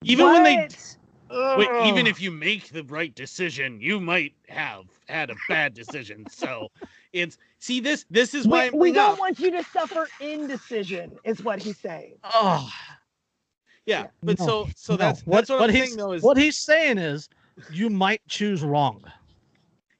Even 0.04 0.26
when 0.28 0.44
they 0.44 0.56
What? 0.56 1.58
Wait, 1.58 1.70
even 1.86 2.08
if 2.08 2.20
you 2.20 2.32
make 2.32 2.70
the 2.70 2.84
right 2.86 3.14
decision, 3.14 3.80
you 3.80 4.00
might 4.00 4.34
have 4.48 4.86
had 5.08 5.30
a 5.30 5.36
bad 5.48 5.74
decision. 5.76 6.28
So 6.30 6.70
it's 7.14 7.38
see 7.60 7.80
this 7.80 8.06
this 8.10 8.34
is 8.34 8.48
why 8.48 8.70
we, 8.72 8.80
we 8.80 8.92
don't 8.94 9.12
up. 9.14 9.20
want 9.20 9.40
you 9.40 9.52
to 9.52 9.64
suffer 9.64 10.08
indecision, 10.20 11.12
is 11.24 11.44
what 11.44 11.62
he's 11.62 11.78
saying. 11.78 12.16
Oh, 12.24 12.68
Yeah, 13.86 14.08
but 14.24 14.40
No, 14.40 14.46
so 14.46 14.70
so 14.76 14.94
no. 14.94 14.98
that's 14.98 15.22
what, 15.26 15.48
that's 15.48 15.50
what, 15.50 15.70
I'm 15.70 15.76
he's 15.76 15.90
saying 15.90 15.98
though 15.98 16.12
is 16.14 16.24
what 16.24 16.38
he's 16.38 16.58
saying 16.58 16.98
is 16.98 17.30
you 17.72 17.90
might 17.90 18.22
choose 18.28 18.64
wrong. 18.64 19.04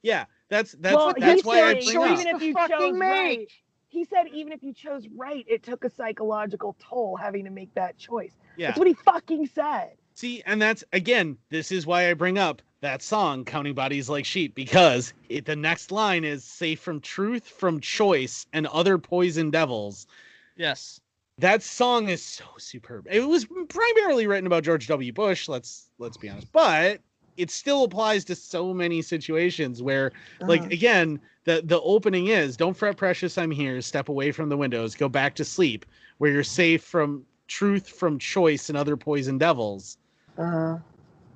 yeah 0.02 0.26
that's 0.50 0.72
that's 0.80 0.96
well, 0.96 1.14
that's 1.20 1.44
he's 1.44 1.46
why 1.46 1.62
I 1.62 1.74
saying 1.74 1.84
bring 1.84 1.98
even 1.98 2.28
up. 2.28 2.36
if 2.36 2.42
you 2.42 2.54
fucking 2.54 2.78
chose 2.78 2.94
make. 2.96 3.10
right, 3.12 3.48
he 3.90 4.06
said 4.06 4.28
even 4.32 4.54
if 4.54 4.64
you 4.64 4.74
chose 4.74 5.08
right, 5.16 5.46
it 5.48 5.64
took 5.64 5.84
a 5.84 5.90
psychological 5.90 6.76
toll 6.80 7.18
having 7.18 7.46
to 7.46 7.52
make 7.52 7.74
that 7.76 7.98
choice. 7.98 8.36
Yeah, 8.56 8.68
That's 8.68 8.80
what 8.80 8.88
he 8.88 8.94
fucking 8.94 9.48
said. 9.48 9.98
see, 10.16 10.42
and 10.46 10.62
that's 10.62 10.84
again, 10.94 11.38
this 11.50 11.72
is 11.72 11.86
why 11.86 12.10
I 12.10 12.14
bring 12.14 12.38
up 12.38 12.62
that 12.82 13.02
song 13.02 13.46
"Counting 13.46 13.74
Bodies 13.76 14.10
Like 14.10 14.26
Sheep" 14.26 14.56
because 14.56 15.14
it, 15.30 15.46
the 15.46 15.56
next 15.56 15.92
line 15.92 16.24
is 16.24 16.44
"safe 16.44 16.80
from 16.80 17.02
truth, 17.02 17.48
from 17.48 17.80
choice, 17.82 18.46
and 18.54 18.68
other 18.68 18.98
poison 18.98 19.50
devils." 19.52 20.08
Yes. 20.56 21.02
that 21.40 21.64
song 21.64 22.10
is 22.10 22.24
so 22.24 22.46
superb. 22.58 23.08
It 23.10 23.22
was 23.28 23.48
primarily 23.70 24.28
written 24.28 24.48
about 24.48 24.64
George 24.64 24.88
W. 24.88 25.14
Bush, 25.14 25.48
let's 25.48 25.90
let's 25.98 26.18
be 26.18 26.30
honest, 26.30 26.52
but 26.52 27.02
it 27.38 27.50
still 27.50 27.84
applies 27.86 28.26
to 28.26 28.36
so 28.36 28.74
many 28.74 29.02
situations 29.02 29.82
where 29.82 30.12
like 30.48 30.66
Uh-huh. 30.66 30.70
again, 30.72 31.22
the 31.50 31.62
the 31.66 31.82
opening 31.82 32.28
is 32.28 32.56
don't 32.56 32.76
fret 32.76 32.96
precious, 32.98 33.38
I'm 33.38 33.52
here, 33.52 33.82
step 33.82 34.10
away 34.10 34.32
from 34.32 34.50
the 34.50 34.58
windows, 34.58 34.96
go 34.96 35.10
back 35.10 35.34
to 35.36 35.46
sleep 35.46 35.86
where 36.20 36.32
you're 36.32 36.44
safe 36.44 36.84
from 36.84 37.24
truth, 37.48 37.88
from 37.90 38.20
choice 38.20 38.70
and 38.70 38.78
other 38.78 38.96
poison 38.96 39.38
devils. 39.38 39.98
Uh, 40.38 40.78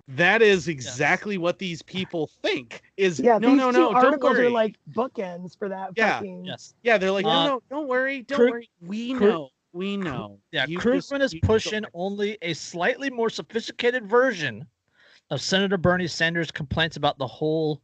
That 0.10 0.42
is 0.42 0.68
exactly 0.68 1.38
what 1.38 1.58
these 1.58 1.82
people 1.82 2.30
think. 2.44 2.82
Is 2.98 3.20
yeah, 3.20 3.38
no, 3.40 3.50
these 3.50 3.58
no, 3.58 3.72
two 3.72 3.78
no, 3.80 3.94
don't 3.94 4.06
articles 4.06 4.38
worry. 4.38 4.48
are 4.48 4.52
like 4.52 4.76
bookends 4.92 5.58
for 5.58 5.70
that 5.70 5.92
Yeah, 5.96 6.16
fucking. 6.18 6.46
Yes. 6.46 6.74
yeah, 6.84 6.98
they're 6.98 7.12
like, 7.12 7.26
no, 7.26 7.32
Uh, 7.32 7.46
no, 7.48 7.62
don't 7.70 7.88
worry, 7.88 8.22
don't 8.24 8.38
Krug- 8.38 8.52
worry. 8.52 8.70
We 8.82 9.14
Krug- 9.14 9.30
know, 9.30 9.50
we 9.72 9.98
know. 9.98 10.38
Yeah, 10.52 10.66
You 10.68 10.78
Krugman 10.78 11.22
is 11.22 11.34
you 11.34 11.40
just 11.40 11.48
go 11.48 11.54
pushing 11.54 11.86
only 11.94 12.38
a 12.42 12.54
slightly 12.54 13.10
more 13.10 13.30
sophisticated 13.30 14.08
version 14.08 14.68
of 15.32 15.42
Senator 15.42 15.78
Bernie 15.78 16.08
Sanders' 16.08 16.52
complaints 16.52 16.98
about 16.98 17.18
the 17.18 17.26
whole 17.26 17.82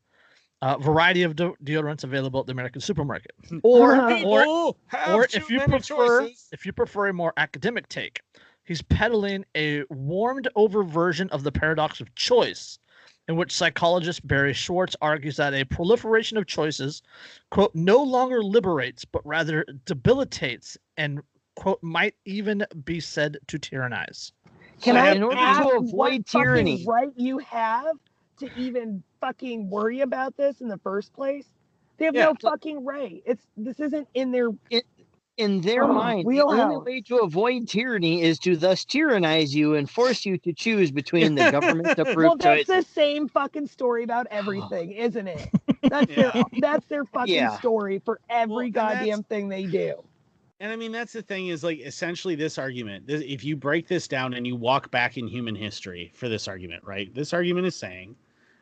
uh, 0.61 0.77
variety 0.77 1.23
of 1.23 1.35
de- 1.35 1.53
deodorants 1.63 2.03
available 2.03 2.39
at 2.39 2.45
the 2.45 2.51
American 2.51 2.81
supermarket. 2.81 3.31
Or, 3.63 3.95
or, 4.23 4.75
or 5.07 5.23
if 5.33 5.49
you 5.49 5.59
prefer, 5.61 6.21
choices. 6.23 6.47
if 6.51 6.65
you 6.65 6.73
prefer 6.73 7.07
a 7.07 7.13
more 7.13 7.33
academic 7.37 7.87
take, 7.89 8.21
he's 8.65 8.81
peddling 8.81 9.45
a 9.55 9.83
warmed 9.89 10.47
over 10.55 10.83
version 10.83 11.29
of 11.29 11.43
the 11.43 11.51
paradox 11.51 12.01
of 12.01 12.13
choice, 12.15 12.79
in 13.27 13.35
which 13.35 13.51
psychologist 13.55 14.27
Barry 14.27 14.53
Schwartz 14.53 14.95
argues 15.01 15.37
that 15.37 15.53
a 15.53 15.63
proliferation 15.63 16.37
of 16.37 16.45
choices, 16.45 17.01
quote, 17.51 17.73
no 17.73 18.01
longer 18.03 18.43
liberates, 18.43 19.05
but 19.05 19.25
rather 19.25 19.65
debilitates 19.85 20.77
and, 20.97 21.21
quote, 21.55 21.81
might 21.81 22.15
even 22.25 22.65
be 22.83 22.99
said 22.99 23.37
to 23.47 23.57
tyrannize. 23.57 24.33
Can 24.81 24.95
So 24.95 24.99
I 24.99 25.11
in 25.11 25.23
order 25.23 25.35
to 25.37 25.77
avoid 25.77 26.25
tyranny- 26.25 26.85
right 26.87 27.09
you 27.15 27.37
have 27.39 27.95
to 28.39 28.49
even 28.57 29.03
fucking 29.21 29.69
worry 29.69 30.01
about 30.01 30.35
this 30.37 30.61
in 30.61 30.67
the 30.67 30.77
first 30.79 31.13
place? 31.13 31.45
They 31.97 32.05
have 32.05 32.15
Yeah, 32.15 32.25
no 32.25 32.35
so- 32.39 32.49
fucking 32.49 32.85
right. 32.85 33.21
It's 33.25 33.45
this 33.57 33.79
isn't 33.79 34.07
in 34.13 34.31
their 34.31 34.49
in 35.37 35.61
their 35.61 35.85
Oh, 35.85 35.93
mind, 35.93 36.27
the 36.29 36.41
only 36.41 36.55
wheelhouse. 36.57 36.85
way 36.85 36.99
to 37.01 37.17
avoid 37.19 37.65
tyranny 37.65 38.21
is 38.23 38.37
to 38.39 38.57
thus 38.57 38.83
tyrannize 38.83 39.55
you 39.55 39.75
and 39.75 39.89
force 39.89 40.25
you 40.25 40.37
to 40.39 40.51
choose 40.51 40.91
between 40.91 41.35
the 41.35 41.49
government 41.49 41.87
approved. 41.97 42.17
well. 42.17 42.33
approved 42.33 42.41
That's 42.41 42.67
choices. 42.67 42.85
the 42.87 42.91
same 42.91 43.27
fucking 43.29 43.67
story 43.67 44.03
about 44.03 44.27
everything, 44.31 44.91
isn't 44.91 45.27
it? 45.27 45.49
That's 45.83 46.13
their 46.13 46.33
that's 46.59 46.85
their 46.87 47.05
fucking 47.05 47.33
Yeah. 47.33 47.57
story 47.57 47.99
for 48.03 48.19
every 48.29 48.65
and 48.67 48.73
that's- 48.75 48.99
goddamn 48.99 49.23
thing 49.23 49.47
they 49.49 49.65
do. 49.65 50.03
And 50.61 50.73
I 50.73 50.75
mean, 50.75 50.91
that's 50.91 51.13
the 51.13 51.21
thing 51.21 51.47
is 51.47 51.63
like 51.63 51.79
essentially 51.79 52.35
this 52.35 52.57
argument. 52.57 53.07
This, 53.07 53.23
if 53.25 53.45
you 53.45 53.55
break 53.55 53.87
this 53.87 54.09
down 54.09 54.33
and 54.33 54.45
you 54.45 54.57
walk 54.57 54.91
back 54.91 55.17
in 55.17 55.25
human 55.25 55.55
history 55.55 56.11
for 56.15 56.27
this 56.27 56.49
argument, 56.49 56.83
right? 56.83 57.13
This 57.15 57.31
argument 57.33 57.65
is 57.65 57.77
saying 57.77 58.13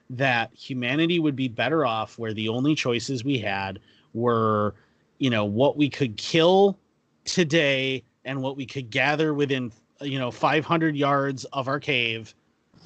that 0.09 0.53
humanity 0.53 1.19
would 1.19 1.35
be 1.35 1.47
better 1.47 1.85
off 1.85 2.17
where 2.17 2.33
the 2.33 2.49
only 2.49 2.75
choices 2.75 3.23
we 3.23 3.37
had 3.37 3.79
were, 4.13 4.75
you 5.17 5.29
know, 5.29 5.45
what 5.45 5.77
we 5.77 5.89
could 5.89 6.15
kill 6.17 6.77
today 7.25 8.03
and 8.25 8.41
what 8.41 8.55
we 8.55 8.65
could 8.65 8.89
gather 8.89 9.33
within, 9.33 9.71
you 10.01 10.17
know, 10.19 10.31
500 10.31 10.95
yards 10.95 11.43
of 11.45 11.67
our 11.67 11.79
cave, 11.79 12.33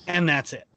and 0.08 0.28
that's 0.28 0.54
it. 0.54 0.68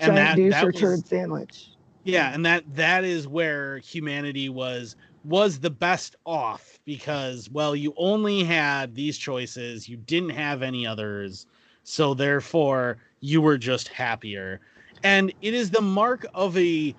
And 0.00 0.16
that, 0.16 0.36
that 0.36 0.64
was- 0.66 0.74
turd 0.76 1.06
sandwich. 1.06 1.68
yeah, 2.04 2.32
and 2.34 2.44
that 2.44 2.64
that 2.74 3.04
is 3.04 3.28
where 3.28 3.78
humanity 3.78 4.48
was 4.48 4.96
was 5.24 5.60
the 5.60 5.70
best 5.70 6.16
off 6.26 6.80
because 6.84 7.48
well, 7.50 7.76
you 7.76 7.94
only 7.96 8.42
had 8.42 8.94
these 8.96 9.16
choices, 9.16 9.88
you 9.88 9.96
didn't 9.96 10.30
have 10.30 10.62
any 10.62 10.84
others, 10.84 11.46
so 11.84 12.12
therefore 12.14 12.98
you 13.20 13.40
were 13.40 13.58
just 13.58 13.86
happier. 13.86 14.60
And 15.04 15.32
it 15.42 15.54
is 15.54 15.70
the 15.70 15.80
mark 15.80 16.26
of 16.34 16.56
a 16.56 16.94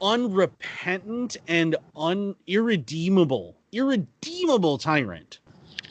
unrepentant 0.00 1.36
and 1.48 1.76
un 1.96 2.34
irredeemable, 2.46 3.56
irredeemable 3.72 4.78
tyrant 4.78 5.38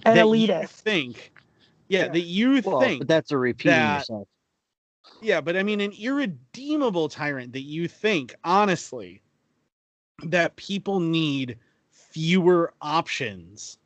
An 0.06 0.16
that 0.16 0.26
you 0.28 0.48
elitist. 0.48 0.70
think 0.70 1.32
yeah, 1.90 2.06
Yeah. 2.06 2.08
that 2.10 2.22
you 2.22 2.62
Well, 2.64 2.80
think 2.82 3.00
but 3.00 3.08
that's 3.08 3.32
a 3.32 3.38
repeating 3.38 3.72
that- 3.78 4.00
yourself. 4.00 4.28
Yeah, 5.22 5.42
but 5.42 5.56
I 5.58 5.64
mean, 5.64 5.80
an 5.82 5.92
irredeemable 5.94 7.08
tyrant 7.10 7.54
that 7.54 7.62
you 7.62 7.88
think, 7.88 8.34
honestly, 8.44 9.22
that 10.24 10.56
people 10.56 11.00
need 11.00 11.58
fewer 11.92 12.74
options 12.82 13.78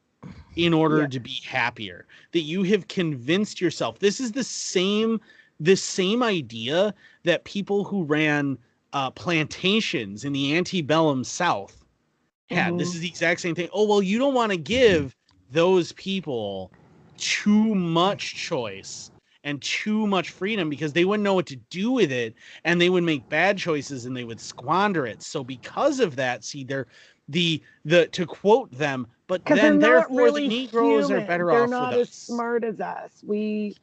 in 0.56 0.74
order 0.74 1.02
Yeah. 1.02 1.08
to 1.08 1.20
be 1.20 1.40
happier. 1.46 2.06
That 2.32 2.42
you 2.42 2.64
have 2.64 2.88
convinced 2.88 3.62
yourself. 3.62 4.00
This 4.00 4.20
is 4.20 4.32
the 4.32 4.44
same, 4.44 5.22
this 5.60 5.84
same 5.84 6.24
idea 6.24 6.94
that 7.24 7.46
people 7.46 7.84
who 7.84 8.04
ran 8.04 8.58
uh, 8.94 9.12
plantations 9.12 10.24
in 10.24 10.34
the 10.34 10.56
antebellum 10.58 11.24
South 11.24 11.84
had. 12.50 12.78
This 12.78 12.94
Mhm. 12.94 12.96
is 12.96 13.02
the 13.02 13.08
exact 13.10 13.42
same 13.42 13.56
thing. 13.56 13.70
Oh 13.74 13.86
well, 13.88 14.02
you 14.02 14.18
don't 14.20 14.34
want 14.34 14.52
to 14.52 14.58
give 14.58 15.16
those 15.50 15.92
people 15.94 16.72
too 17.18 17.76
much 17.76 18.36
choice 18.36 19.12
and 19.44 19.62
too 19.62 20.08
much 20.08 20.30
freedom 20.32 20.70
because 20.70 20.94
they 20.94 21.06
wouldn't 21.06 21.24
know 21.24 21.34
what 21.34 21.46
to 21.48 21.56
do 21.70 21.92
with 21.92 22.12
it 22.12 22.36
and 22.64 22.80
they 22.82 22.90
would 22.90 23.04
make 23.04 23.30
bad 23.30 23.58
choices 23.58 24.06
and 24.06 24.16
they 24.16 24.24
would 24.24 24.40
squander 24.42 25.06
it 25.06 25.22
so 25.22 25.44
because 25.44 26.00
of 26.00 26.16
that 26.16 26.44
see 26.44 26.64
they're 26.64 26.88
the 27.30 27.64
the 27.86 28.08
to 28.08 28.26
quote 28.26 28.72
them 28.72 29.08
but 29.28 29.46
then 29.46 29.60
they're 29.60 29.78
not 29.78 30.12
therefore 30.12 30.12
really 30.12 30.42
the 30.42 30.48
negroes 30.48 31.10
human. 31.10 31.10
are 31.10 31.22
better 31.22 31.52
They're 31.52 31.68
off 31.68 31.80
not 31.80 31.80
with 31.80 31.92
as 31.94 32.10
us 32.10 32.24
smart 32.28 32.64
as 32.64 32.80
us. 32.82 33.24
We, 33.26 33.78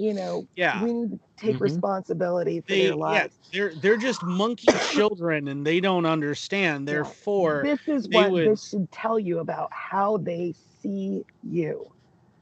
you 0.00 0.14
know, 0.14 0.46
yeah 0.56 0.82
we 0.82 0.92
need 0.94 1.10
to 1.10 1.20
take 1.36 1.56
Mhm. 1.56 1.60
responsibility 1.60 2.60
for 2.62 2.68
they 2.68 2.86
their 2.86 2.88
yeah 2.92 2.96
lives. 2.96 3.38
they're 3.52 3.74
they're 3.74 3.96
just 3.98 4.22
monkey 4.22 4.66
children 4.90 5.48
and 5.48 5.66
they 5.66 5.78
don't 5.78 6.06
understand 6.06 6.88
therefore 6.88 7.62
this 7.62 7.80
is 7.86 8.08
what 8.08 8.30
would- 8.30 8.48
this 8.48 8.68
should 8.70 8.90
tell 8.90 9.18
you 9.18 9.40
about 9.40 9.68
how 9.72 10.16
they 10.16 10.54
see 10.80 11.22
you. 11.42 11.86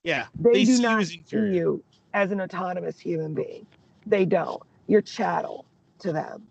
yeah 0.05 0.27
They, 0.39 0.65
do 0.65 0.67
see 0.67 0.73
you 0.77 0.83
not 0.83 1.01
as 1.01 1.09
see 1.09 1.25
you 1.33 1.83
as 2.15 2.31
an 2.31 2.41
autonomous 2.41 2.99
human 3.01 3.35
being. 3.35 3.67
They 4.07 4.25
don't. 4.25 4.63
You're 4.87 5.03
chattel 5.03 5.65
to 5.99 6.13
them. 6.13 6.47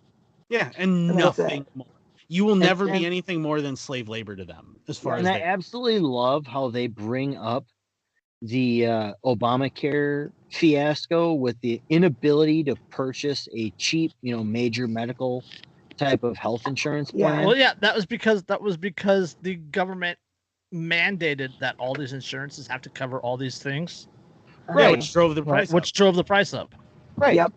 yeah 0.49 0.71
and 0.77 1.09
And 1.09 1.17
nothing 1.17 1.65
more 1.73 1.87
you 2.27 2.43
will 2.43 2.55
never 2.57 2.83
and- 2.89 2.99
be 2.99 3.05
anything 3.05 3.41
more 3.41 3.61
than 3.61 3.77
slave 3.77 4.09
labor 4.09 4.35
to 4.35 4.43
them 4.43 4.75
as 4.89 4.97
far 4.97 5.15
and 5.15 5.25
as 5.25 5.31
I 5.33 5.37
they 5.39 5.43
absolutely 5.43 5.99
love 5.99 6.45
how 6.45 6.67
they 6.69 6.87
bring 6.87 7.37
up 7.37 7.65
the 8.41 8.85
uh, 8.85 9.13
Obamacare 9.25 10.31
fiasco 10.51 11.33
with 11.33 11.59
the 11.61 11.81
inability 11.89 12.63
to 12.65 12.75
purchase 12.91 13.47
a 13.55 13.71
cheap, 13.77 14.11
you 14.21 14.35
know, 14.35 14.43
major 14.43 14.87
medical 14.87 15.43
type 15.97 16.23
of 16.23 16.37
health 16.37 16.67
insurance 16.67 17.11
Yeah. 17.11 17.27
plan. 17.27 17.47
Well, 17.47 17.55
yeah, 17.55 17.73
that 17.81 17.95
was 17.95 18.05
because 18.05 18.43
that 18.43 18.61
was 18.61 18.77
because 18.77 19.35
the 19.41 19.55
government 19.55 20.17
mandated 20.73 21.57
that 21.59 21.75
all 21.79 21.95
these 21.95 22.13
insurances 22.13 22.67
have 22.67 22.81
to 22.81 22.89
cover 22.89 23.19
all 23.21 23.37
these 23.37 23.57
things, 23.59 24.07
yeah, 24.69 24.75
Right. 24.75 24.91
which 24.91 25.11
drove 25.11 25.35
the 25.35 25.43
right? 25.43 25.49
price 25.59 25.69
up. 25.69 25.75
Which 25.75 25.93
drove 25.93 26.15
the 26.15 26.23
price 26.23 26.53
up. 26.53 26.75
right. 27.17 27.35
Yep. 27.35 27.53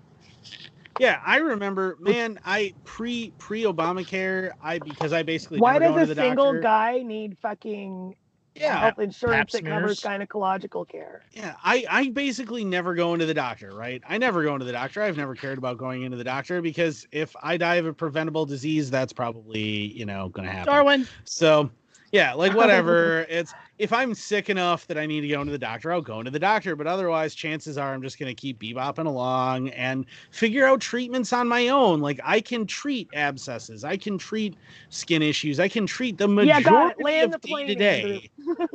Yeah, 0.98 1.19
I 1.24 1.39
remember, 1.39 1.97
man. 1.98 2.39
I 2.44 2.74
pre 2.85 3.32
pre 3.39 3.62
Obamacare. 3.62 4.51
I 4.62 4.78
because 4.78 5.12
I 5.12 5.23
basically 5.23 5.59
Why 5.61 5.78
does 5.78 6.11
a 6.11 6.15
single 6.15 6.47
doctor. 6.47 6.61
guy 6.61 7.02
need 7.02 7.39
fucking 7.39 8.15
Yeah, 8.60 8.78
health 8.78 8.98
insurance 8.98 9.52
that 9.52 9.64
covers 9.64 10.00
gynecological 10.00 10.88
care? 10.88 11.22
yeah. 11.32 11.54
I 11.64 11.84
I 11.90 12.08
basically 12.10 12.64
never 12.64 12.94
go 12.94 13.14
into 13.14 13.26
the 13.26 13.34
doctor. 13.34 13.70
Right. 13.74 14.02
I 14.08 14.18
never 14.18 14.42
go 14.42 14.52
into 14.54 14.66
the 14.66 14.72
doctor. 14.72 15.02
I've 15.02 15.16
never 15.16 15.34
cared 15.34 15.58
about 15.58 15.78
going 15.78 16.02
into 16.02 16.16
the 16.16 16.24
doctor 16.24 16.60
because 16.60 17.06
if 17.12 17.34
I 17.42 17.56
die 17.56 17.76
of 17.76 17.86
a 17.86 17.92
preventable 17.92 18.46
disease, 18.46 18.90
that's 18.90 19.12
probably 19.12 19.92
you 19.96 20.04
know 20.06 20.28
going 20.28 20.46
to 20.46 20.52
happen. 20.52 20.72
Darwin, 20.72 21.08
So 21.24 21.70
yeah, 22.12 22.34
like 22.34 22.54
whatever. 22.56 23.26
it's 23.28 23.54
if 23.81 23.94
I'm 23.94 24.15
sick 24.15 24.51
enough 24.51 24.86
that 24.89 24.98
I 24.98 25.07
need 25.07 25.23
to 25.23 25.28
go 25.28 25.40
into 25.40 25.52
the 25.52 25.59
doctor, 25.59 25.90
I'll 25.90 26.02
go 26.02 26.19
into 26.19 26.31
the 26.31 26.39
doctor. 26.39 26.77
But 26.77 26.86
otherwise, 26.86 27.35
chances 27.35 27.78
are 27.78 27.94
I'm 27.94 28.02
just 28.02 28.19
gonna 28.19 28.35
keep 28.35 28.61
bebopping 28.61 29.07
along 29.07 29.70
and 29.70 30.05
figure 30.31 30.66
out 30.66 30.81
treatments 30.81 31.32
on 31.32 31.48
my 31.48 31.69
own. 31.69 32.01
Like 32.01 32.20
I 32.23 32.43
can 32.43 32.66
treat 32.66 33.09
abscesses, 33.15 33.82
I 33.82 33.97
can 33.97 34.19
treat 34.19 34.55
skin 34.90 35.23
issues, 35.23 35.59
I 35.59 35.69
can 35.69 35.86
treat 35.86 36.19
the 36.19 36.28
Yeah, 36.28 36.59
majority. 36.59 37.02
Land 37.02 37.35
of 37.35 37.40
the 37.40 37.48
plane, 37.48 37.66
day 37.69 37.74
to 37.74 37.81
day 37.81 38.31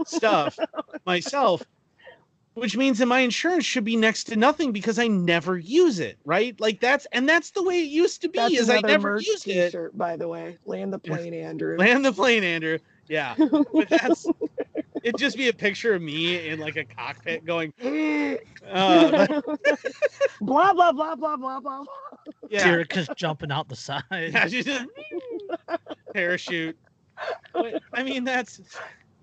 stuff 0.05 0.59
myself. 1.05 1.65
Which 2.55 2.77
means 2.77 2.99
that 2.99 3.07
my 3.07 3.19
insurance 3.19 3.65
should 3.65 3.83
be 3.83 3.97
next 3.97 4.23
to 4.25 4.37
nothing 4.37 4.71
because 4.71 4.97
I 4.97 5.07
never 5.07 5.57
use 5.57 5.99
it, 5.99 6.17
right? 6.23 6.59
Like 6.59 6.79
that's 6.79 7.05
and 7.11 7.27
that's 7.27 7.51
the 7.51 7.61
way 7.61 7.81
it 7.81 7.89
used 7.89 8.21
to 8.21 8.29
be. 8.29 8.37
That's 8.39 8.55
is 8.55 8.69
I 8.69 8.79
never 8.79 9.19
used 9.19 9.45
it. 9.47 9.75
By 9.97 10.15
the 10.15 10.29
way. 10.29 10.57
Land 10.65 10.93
the 10.93 10.99
plane, 10.99 11.33
Andrew. 11.33 11.77
Land 11.77 12.05
the 12.05 12.13
plane, 12.13 12.43
Andrew. 12.45 12.79
Yeah, 13.07 13.35
but 13.73 13.89
that's 13.89 14.27
it'd 15.03 15.17
just 15.17 15.37
be 15.37 15.49
a 15.49 15.53
picture 15.53 15.93
of 15.93 16.01
me 16.01 16.47
in 16.49 16.59
like 16.59 16.75
a 16.75 16.83
cockpit 16.83 17.45
going, 17.45 17.71
uh, 18.71 19.27
blah 20.41 20.73
blah 20.73 20.91
blah 20.91 21.15
blah 21.15 21.37
blah 21.37 21.59
blah. 21.59 21.83
yeah, 22.49 22.67
Dyreka's 22.67 23.09
jumping 23.15 23.51
out 23.51 23.69
the 23.69 23.75
side. 23.75 24.03
yeah, 24.11 24.47
she's 24.47 24.65
just 24.65 24.87
parachute. 26.13 26.77
But, 27.53 27.81
I 27.93 28.03
mean, 28.03 28.23
that's 28.23 28.59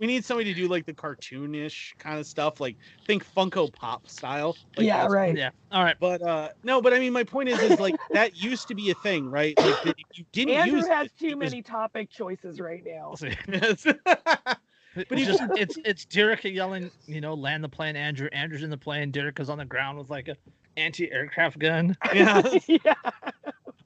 we 0.02 0.08
need 0.08 0.24
somebody 0.24 0.52
to 0.52 0.60
do 0.60 0.66
like 0.66 0.84
the 0.84 0.92
cartoonish 0.92 1.96
kind 1.98 2.18
of 2.18 2.26
stuff, 2.26 2.60
like 2.60 2.76
think 3.06 3.24
Funko 3.24 3.72
Pop 3.72 4.08
style. 4.08 4.56
Like 4.76 4.84
yeah, 4.88 4.96
that's- 4.96 5.12
right. 5.12 5.36
Yeah. 5.36 5.50
All 5.70 5.84
right. 5.84 5.94
But 6.00 6.20
uh 6.22 6.48
no, 6.64 6.82
but 6.82 6.92
I 6.92 6.98
mean, 6.98 7.12
my 7.12 7.22
point 7.22 7.48
is, 7.48 7.60
is 7.60 7.78
like 7.78 7.94
that 8.10 8.36
used 8.36 8.66
to 8.66 8.74
be 8.74 8.90
a 8.90 8.94
thing, 8.94 9.30
right? 9.30 9.56
Like 9.56 9.80
that 9.84 9.94
if 9.96 10.18
you 10.18 10.24
didn't 10.32 10.54
Andrew 10.54 10.78
use 10.78 10.88
has 10.88 11.06
it, 11.06 11.12
too 11.20 11.26
it 11.28 11.38
was- 11.38 11.52
many 11.52 11.62
topic 11.62 12.10
choices 12.10 12.60
right 12.60 12.82
now. 12.84 13.14
But 13.46 14.58
But 15.08 15.18
he- 15.18 15.24
it's 15.24 15.38
just 15.38 15.42
it's 15.56 15.78
it's 15.84 16.04
Dyreka 16.06 16.52
yelling, 16.52 16.90
you 17.06 17.20
know, 17.20 17.34
land 17.34 17.62
the 17.62 17.68
plane, 17.68 17.94
Andrew. 17.94 18.28
Andrew's 18.32 18.64
in 18.64 18.70
the 18.70 18.76
plane. 18.76 19.12
Dyreka's 19.12 19.48
on 19.50 19.58
the 19.58 19.64
ground 19.64 19.98
with 19.98 20.10
like 20.10 20.26
a 20.26 20.36
anti-aircraft 20.76 21.60
gun, 21.60 21.96
yeah. 22.12 22.42
yeah. 22.66 22.94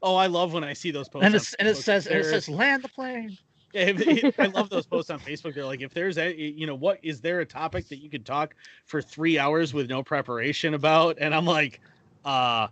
Oh, 0.02 0.14
I 0.16 0.28
love 0.28 0.52
when 0.54 0.64
I 0.64 0.72
see 0.72 0.90
those 0.92 1.08
posts. 1.08 1.26
and 1.26 1.34
it's 1.34 1.52
and 1.54 1.68
it 1.68 1.76
says 1.76 2.06
and 2.06 2.18
it 2.20 2.24
says 2.24 2.48
land 2.48 2.82
the 2.84 2.88
plane. 2.88 3.36
Yeah, 3.76 4.30
I 4.38 4.46
love 4.46 4.70
those 4.70 4.86
posts 4.86 5.10
on 5.10 5.20
Facebook. 5.20 5.54
They're 5.54 5.64
like, 5.64 5.82
if 5.82 5.92
there's 5.92 6.16
a, 6.18 6.34
you 6.34 6.66
know, 6.66 6.74
what 6.74 6.98
is 7.02 7.20
there 7.20 7.40
a 7.40 7.46
topic 7.46 7.88
that 7.88 7.98
you 7.98 8.08
could 8.08 8.24
talk 8.24 8.54
for 8.86 9.02
three 9.02 9.38
hours 9.38 9.74
with 9.74 9.90
no 9.90 10.02
preparation 10.02 10.74
about? 10.74 11.18
And 11.20 11.34
I'm 11.34 11.44
like, 11.44 11.80
uh, 12.24 12.68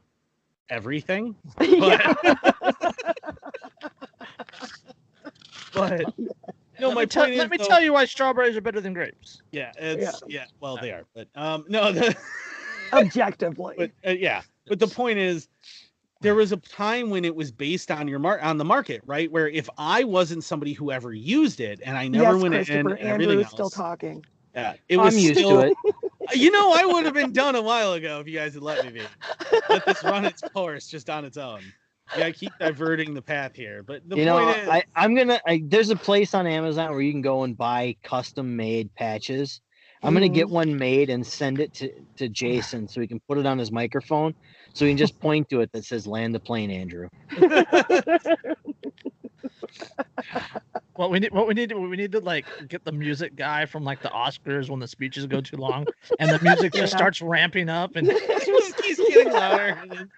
everything. 0.70 1.34
yeah. 1.60 2.14
But 5.74 6.02
no, 6.80 6.88
let 6.88 6.94
my 6.94 7.00
me, 7.02 7.06
tell, 7.06 7.24
point 7.24 7.34
is, 7.34 7.38
let 7.38 7.50
me 7.50 7.56
though- 7.56 7.64
tell 7.66 7.82
you 7.82 7.92
why 7.92 8.04
strawberries 8.04 8.56
are 8.56 8.60
better 8.60 8.80
than 8.80 8.94
grapes. 8.94 9.42
yeah, 9.52 9.72
it's 9.76 10.22
yeah. 10.28 10.44
well, 10.60 10.78
they 10.80 10.92
are, 10.92 11.04
but 11.14 11.28
um, 11.34 11.64
no, 11.68 11.92
the, 11.92 12.16
Objectively. 12.92 13.74
but 13.76 13.90
uh, 14.06 14.10
yeah, 14.12 14.42
but 14.68 14.78
the 14.78 14.86
point 14.86 15.18
is, 15.18 15.48
there 16.24 16.34
was 16.34 16.52
a 16.52 16.56
time 16.56 17.10
when 17.10 17.24
it 17.24 17.34
was 17.34 17.52
based 17.52 17.90
on 17.90 18.08
your 18.08 18.18
mar- 18.18 18.40
on 18.40 18.58
the 18.58 18.64
market, 18.64 19.02
right? 19.06 19.30
Where 19.30 19.48
if 19.48 19.68
I 19.78 20.04
wasn't 20.04 20.42
somebody 20.42 20.72
who 20.72 20.90
ever 20.90 21.12
used 21.12 21.60
it, 21.60 21.80
and 21.84 21.96
I 21.96 22.08
never 22.08 22.34
yes, 22.34 22.42
went 22.42 22.54
in 22.54 22.64
Christopher. 22.64 22.78
and 22.78 22.88
everything 22.88 23.10
Andrew 23.10 23.38
is 23.38 23.44
else, 23.44 23.52
still 23.52 23.70
talking. 23.70 24.24
yeah, 24.54 24.74
it 24.88 24.96
was 24.96 25.14
I'm 25.14 25.20
used 25.20 25.38
still, 25.38 25.60
to 25.60 25.66
it. 25.68 25.76
Uh, 25.86 26.32
you 26.32 26.50
know, 26.50 26.72
I 26.72 26.86
would 26.86 27.04
have 27.04 27.12
been 27.12 27.32
done 27.32 27.54
a 27.54 27.60
while 27.60 27.92
ago 27.92 28.18
if 28.18 28.26
you 28.26 28.34
guys 28.34 28.54
had 28.54 28.62
let 28.62 28.82
me 28.82 28.90
be. 28.90 29.02
Let 29.68 29.84
this 29.84 30.02
run 30.02 30.24
its 30.24 30.40
course 30.54 30.86
just 30.86 31.10
on 31.10 31.22
its 31.26 31.36
own. 31.36 31.60
Yeah, 32.16 32.26
I 32.26 32.32
keep 32.32 32.52
diverting 32.58 33.12
the 33.12 33.20
path 33.20 33.54
here, 33.54 33.82
but 33.82 34.08
the 34.08 34.16
you 34.16 34.24
know, 34.24 34.38
point 34.38 34.58
is, 34.58 34.68
I, 34.68 34.84
I'm 34.96 35.14
gonna. 35.14 35.38
I, 35.46 35.62
there's 35.66 35.90
a 35.90 35.96
place 35.96 36.32
on 36.32 36.46
Amazon 36.46 36.90
where 36.92 37.02
you 37.02 37.12
can 37.12 37.20
go 37.20 37.42
and 37.42 37.56
buy 37.56 37.96
custom 38.02 38.56
made 38.56 38.94
patches. 38.94 39.60
I'm 40.02 40.12
gonna 40.12 40.28
get 40.28 40.48
mm. 40.48 40.50
one 40.50 40.76
made 40.76 41.08
and 41.08 41.26
send 41.26 41.60
it 41.60 41.72
to, 41.74 41.90
to 42.16 42.28
Jason 42.28 42.86
so 42.86 43.00
he 43.00 43.06
can 43.06 43.20
put 43.20 43.38
it 43.38 43.46
on 43.46 43.58
his 43.58 43.72
microphone, 43.72 44.34
so 44.74 44.84
he 44.84 44.90
can 44.90 44.98
just 44.98 45.18
point 45.20 45.48
to 45.50 45.60
it 45.60 45.72
that 45.72 45.84
says 45.84 46.06
"Land 46.06 46.34
the 46.34 46.40
plane, 46.40 46.70
Andrew." 46.70 47.08
What 50.96 51.10
we 51.10 51.18
need, 51.18 51.32
what 51.32 51.48
we 51.48 51.54
need, 51.54 51.70
to, 51.70 51.74
we 51.76 51.96
need 51.96 52.12
to 52.12 52.20
like 52.20 52.46
get 52.68 52.84
the 52.84 52.92
music 52.92 53.34
guy 53.34 53.66
from 53.66 53.82
like 53.82 54.00
the 54.00 54.10
Oscars 54.10 54.68
when 54.70 54.78
the 54.78 54.86
speeches 54.86 55.26
go 55.26 55.40
too 55.40 55.56
long, 55.56 55.86
and 56.20 56.30
the 56.30 56.38
music 56.40 56.72
just 56.72 56.92
Yeah. 56.92 56.96
starts 56.98 57.20
ramping 57.20 57.68
up, 57.68 57.96
and 57.96 58.06
it 58.08 58.46
just 58.46 58.76
keeps 58.76 59.00
getting 59.08 59.32
louder. 59.32 59.76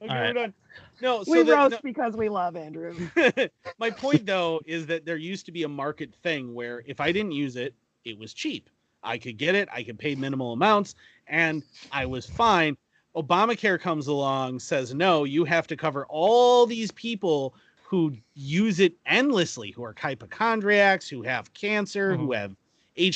Okay, 0.00 0.08
All 0.14 0.20
right. 0.20 0.28
we're 0.28 0.32
done. 0.42 0.54
No, 1.00 1.24
so 1.24 1.32
we 1.32 1.42
the- 1.42 1.52
roast 1.56 1.70
no- 1.72 1.78
because 1.82 2.16
we 2.16 2.28
love 2.28 2.54
Andrew. 2.54 2.94
my 3.80 3.90
point 3.90 4.26
though 4.26 4.60
is 4.64 4.86
that 4.86 5.04
there 5.04 5.16
used 5.16 5.44
to 5.46 5.52
be 5.52 5.64
a 5.64 5.68
market 5.68 6.14
thing 6.22 6.54
where 6.54 6.84
if 6.86 7.00
I 7.00 7.10
didn't 7.10 7.32
use 7.32 7.56
it, 7.56 7.74
it 8.04 8.16
was 8.16 8.32
cheap. 8.32 8.70
I 9.02 9.18
could 9.18 9.38
get 9.38 9.56
it, 9.56 9.68
I 9.72 9.82
could 9.82 9.98
pay 9.98 10.14
minimal 10.14 10.52
amounts, 10.52 10.94
and 11.26 11.64
I 11.90 12.06
was 12.06 12.26
fine. 12.26 12.76
Obamacare 13.16 13.80
comes 13.80 14.06
along, 14.06 14.60
says 14.60 14.94
no, 14.94 15.24
you 15.24 15.44
have 15.44 15.66
to 15.66 15.76
cover 15.76 16.06
all 16.08 16.66
these 16.66 16.90
people 16.92 17.54
who 17.82 18.14
use 18.34 18.80
it 18.80 18.94
endlessly, 19.06 19.70
who 19.70 19.82
are 19.82 19.94
hypochondriacs, 19.98 21.08
who 21.08 21.22
have 21.22 21.52
cancer, 21.54 22.14
who 22.16 22.28
mm-hmm. 22.28 22.52
have 22.52 22.56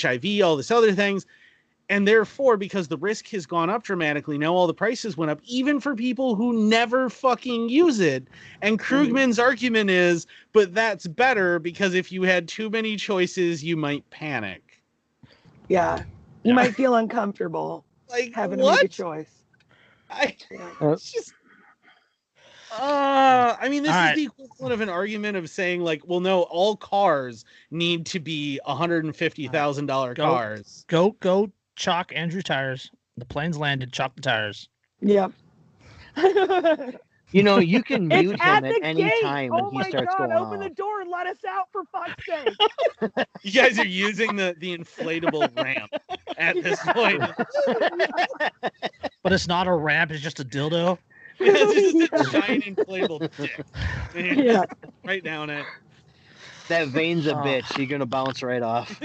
HIV, 0.01 0.43
all 0.43 0.57
this 0.57 0.71
other 0.71 0.93
things. 0.93 1.27
And 1.91 2.09
therefore, 2.09 2.57
because 2.57 2.89
the 2.89 2.97
risk 2.97 3.29
has 3.29 3.45
gone 3.45 3.69
up 3.69 3.83
dramatically, 3.83 4.39
now 4.39 4.55
all 4.55 4.67
the 4.67 4.73
prices 4.73 5.15
went 5.15 5.31
up, 5.31 5.41
even 5.45 5.79
for 5.79 5.95
people 5.95 6.35
who 6.35 6.55
never 6.67 7.11
fucking 7.11 7.69
use 7.69 8.01
it. 8.01 8.29
And 8.63 8.79
mm-hmm. 8.79 8.95
Krugman's 8.95 9.39
argument 9.39 9.91
is, 9.91 10.27
but 10.55 10.73
that's 10.73 11.07
better 11.07 11.59
because 11.59 11.93
if 11.93 12.11
you 12.11 12.23
had 12.23 12.49
too 12.49 12.71
many 12.71 12.97
choices, 12.97 13.63
you 13.63 13.77
might 13.77 14.09
panic. 14.09 14.83
Yeah. 15.69 15.99
You 16.45 16.51
Yeah. 16.51 16.55
might 16.55 16.75
feel 16.75 16.95
uncomfortable 16.95 17.85
Like 18.09 18.33
having 18.35 18.59
to 18.59 18.71
make 18.71 18.85
a 18.85 18.89
choice. 18.89 19.42
I, 20.13 20.37
Uh, 20.81 20.91
it's 20.93 21.11
just 21.13 21.33
Uh, 22.73 23.55
I 23.61 23.69
mean, 23.69 23.83
this 23.83 23.93
All 23.93 23.99
is 23.99 24.07
right. 24.07 24.17
the 24.17 24.25
equivalent 24.25 24.73
of 24.73 24.81
an 24.81 24.89
argument 24.89 25.37
of 25.37 25.51
saying, 25.51 25.83
like, 25.83 26.07
well, 26.07 26.21
no, 26.21 26.43
all 26.45 26.75
cars 26.75 27.45
need 27.71 28.07
to 28.07 28.19
be 28.19 28.59
$150,000 28.67 30.15
Go. 30.15 30.25
cars. 30.25 30.85
Go 30.89 31.11
go 31.21 31.51
chalk 31.77 32.13
Andrew 32.15 32.41
tires. 32.41 32.91
The 33.19 33.27
plane's 33.27 33.59
landed. 33.59 33.93
Chalk 33.93 34.15
the 34.17 34.23
tires. 34.23 34.71
Yep. 35.01 35.33
You 37.33 37.43
know, 37.43 37.59
you 37.59 37.83
can 37.83 38.09
mute 38.13 38.35
it's 38.35 38.45
him 38.45 38.65
at 38.65 38.65
at 38.65 38.79
the 38.81 38.83
any 38.83 39.05
gate. 39.05 39.21
time 39.21 39.53
oh 39.53 39.65
when 39.65 39.71
he 39.73 39.79
my 39.79 39.89
starts 39.89 40.15
god! 40.17 40.29
going 40.29 40.33
Open 40.33 40.61
the 40.61 40.71
door 40.71 41.01
and 41.01 41.11
let 41.11 41.27
us 41.27 41.39
out 41.49 41.69
for 41.73 41.85
fuck's 41.93 42.25
sake. 42.27 42.57
You 43.43 43.53
guys 43.53 43.79
are 43.79 43.87
using 43.87 44.37
the, 44.37 44.55
the 44.59 44.77
inflatable 44.77 45.55
ramp 45.57 45.93
at 46.37 46.63
this 46.63 46.81
point. 46.91 47.23
But 49.23 49.33
it's 49.33 49.47
not 49.49 49.67
a 49.69 49.73
ramp. 49.73 50.11
It's 50.11 50.23
just 50.23 50.41
a 50.41 50.45
dildo. 50.45 50.99
Yeah, 51.41 51.53
it's 51.57 51.75
just 51.75 51.97
Yeah. 51.97 52.07
a 52.13 52.19
giant 52.21 52.65
inflatable 52.67 53.23
dick. 53.37 53.65
And 54.15 54.39
yeah. 54.45 54.65
right 55.05 55.23
down 55.25 55.51
it. 55.51 55.69
That 56.69 56.89
vein's 56.89 57.27
a 57.27 57.35
Oh. 57.35 57.43
bitch. 57.43 57.77
You're 57.77 57.87
gonna 57.87 58.07
bounce 58.07 58.43
right 58.43 58.63
off. 58.63 59.01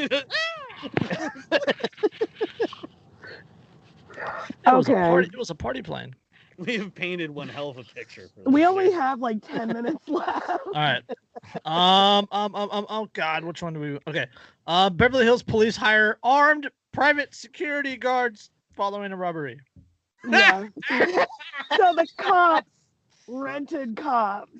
It 4.65 4.73
was 4.73 4.89
a 4.89 4.93
Okay. 4.93 4.93
party. 4.95 5.29
It 5.33 5.37
was 5.37 5.49
a 5.49 5.55
party 5.55 5.81
plane. 5.81 6.15
we 6.65 6.77
have 6.77 6.93
painted 6.95 7.29
one 7.29 7.47
hell 7.47 7.69
of 7.69 7.77
a 7.77 7.83
picture. 7.83 8.29
For 8.33 8.49
We 8.49 8.65
only 8.65 8.85
thing. 8.87 8.93
have 8.95 9.19
like 9.19 9.45
10 9.47 9.67
minutes 9.69 10.03
left. 10.07 10.49
All 10.49 10.73
right. 10.73 11.03
Um, 11.65 12.27
um, 12.31 12.55
um, 12.55 12.69
um, 12.71 12.85
oh 12.89 13.07
God, 13.13 13.43
which 13.43 13.61
one 13.61 13.73
do 13.73 13.79
we? 13.79 13.99
Okay. 14.07 14.25
Uh, 14.65 14.89
Beverly 14.89 15.23
Hills 15.25 15.43
police 15.43 15.75
hire 15.77 16.17
armed 16.23 16.69
private 16.91 17.33
security 17.35 17.95
guards 17.95 18.49
following 18.75 19.11
a 19.11 19.17
robbery. 19.17 19.59
Yeah. 20.27 20.65
so 20.89 21.93
the 21.95 22.07
cops 22.17 22.67
rented 23.27 23.95
cops. 23.95 24.51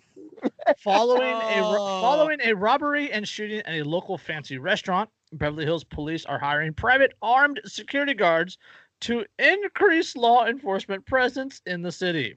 Following 0.83 1.21
a 1.23 1.61
ro- 1.61 1.77
Oh. 1.79 2.01
following 2.01 2.39
a 2.43 2.53
robbery 2.53 3.11
and 3.11 3.27
shooting 3.27 3.59
at 3.61 3.73
a 3.73 3.83
local 3.83 4.17
fancy 4.17 4.57
restaurant, 4.59 5.09
Beverly 5.33 5.65
Hills 5.65 5.83
police 5.83 6.25
are 6.25 6.37
hiring 6.37 6.73
private 6.73 7.13
armed 7.21 7.59
security 7.65 8.13
guards 8.13 8.57
to 9.01 9.25
increase 9.39 10.15
law 10.15 10.45
enforcement 10.45 11.05
presence 11.05 11.61
in 11.65 11.81
the 11.81 11.91
city. 11.91 12.35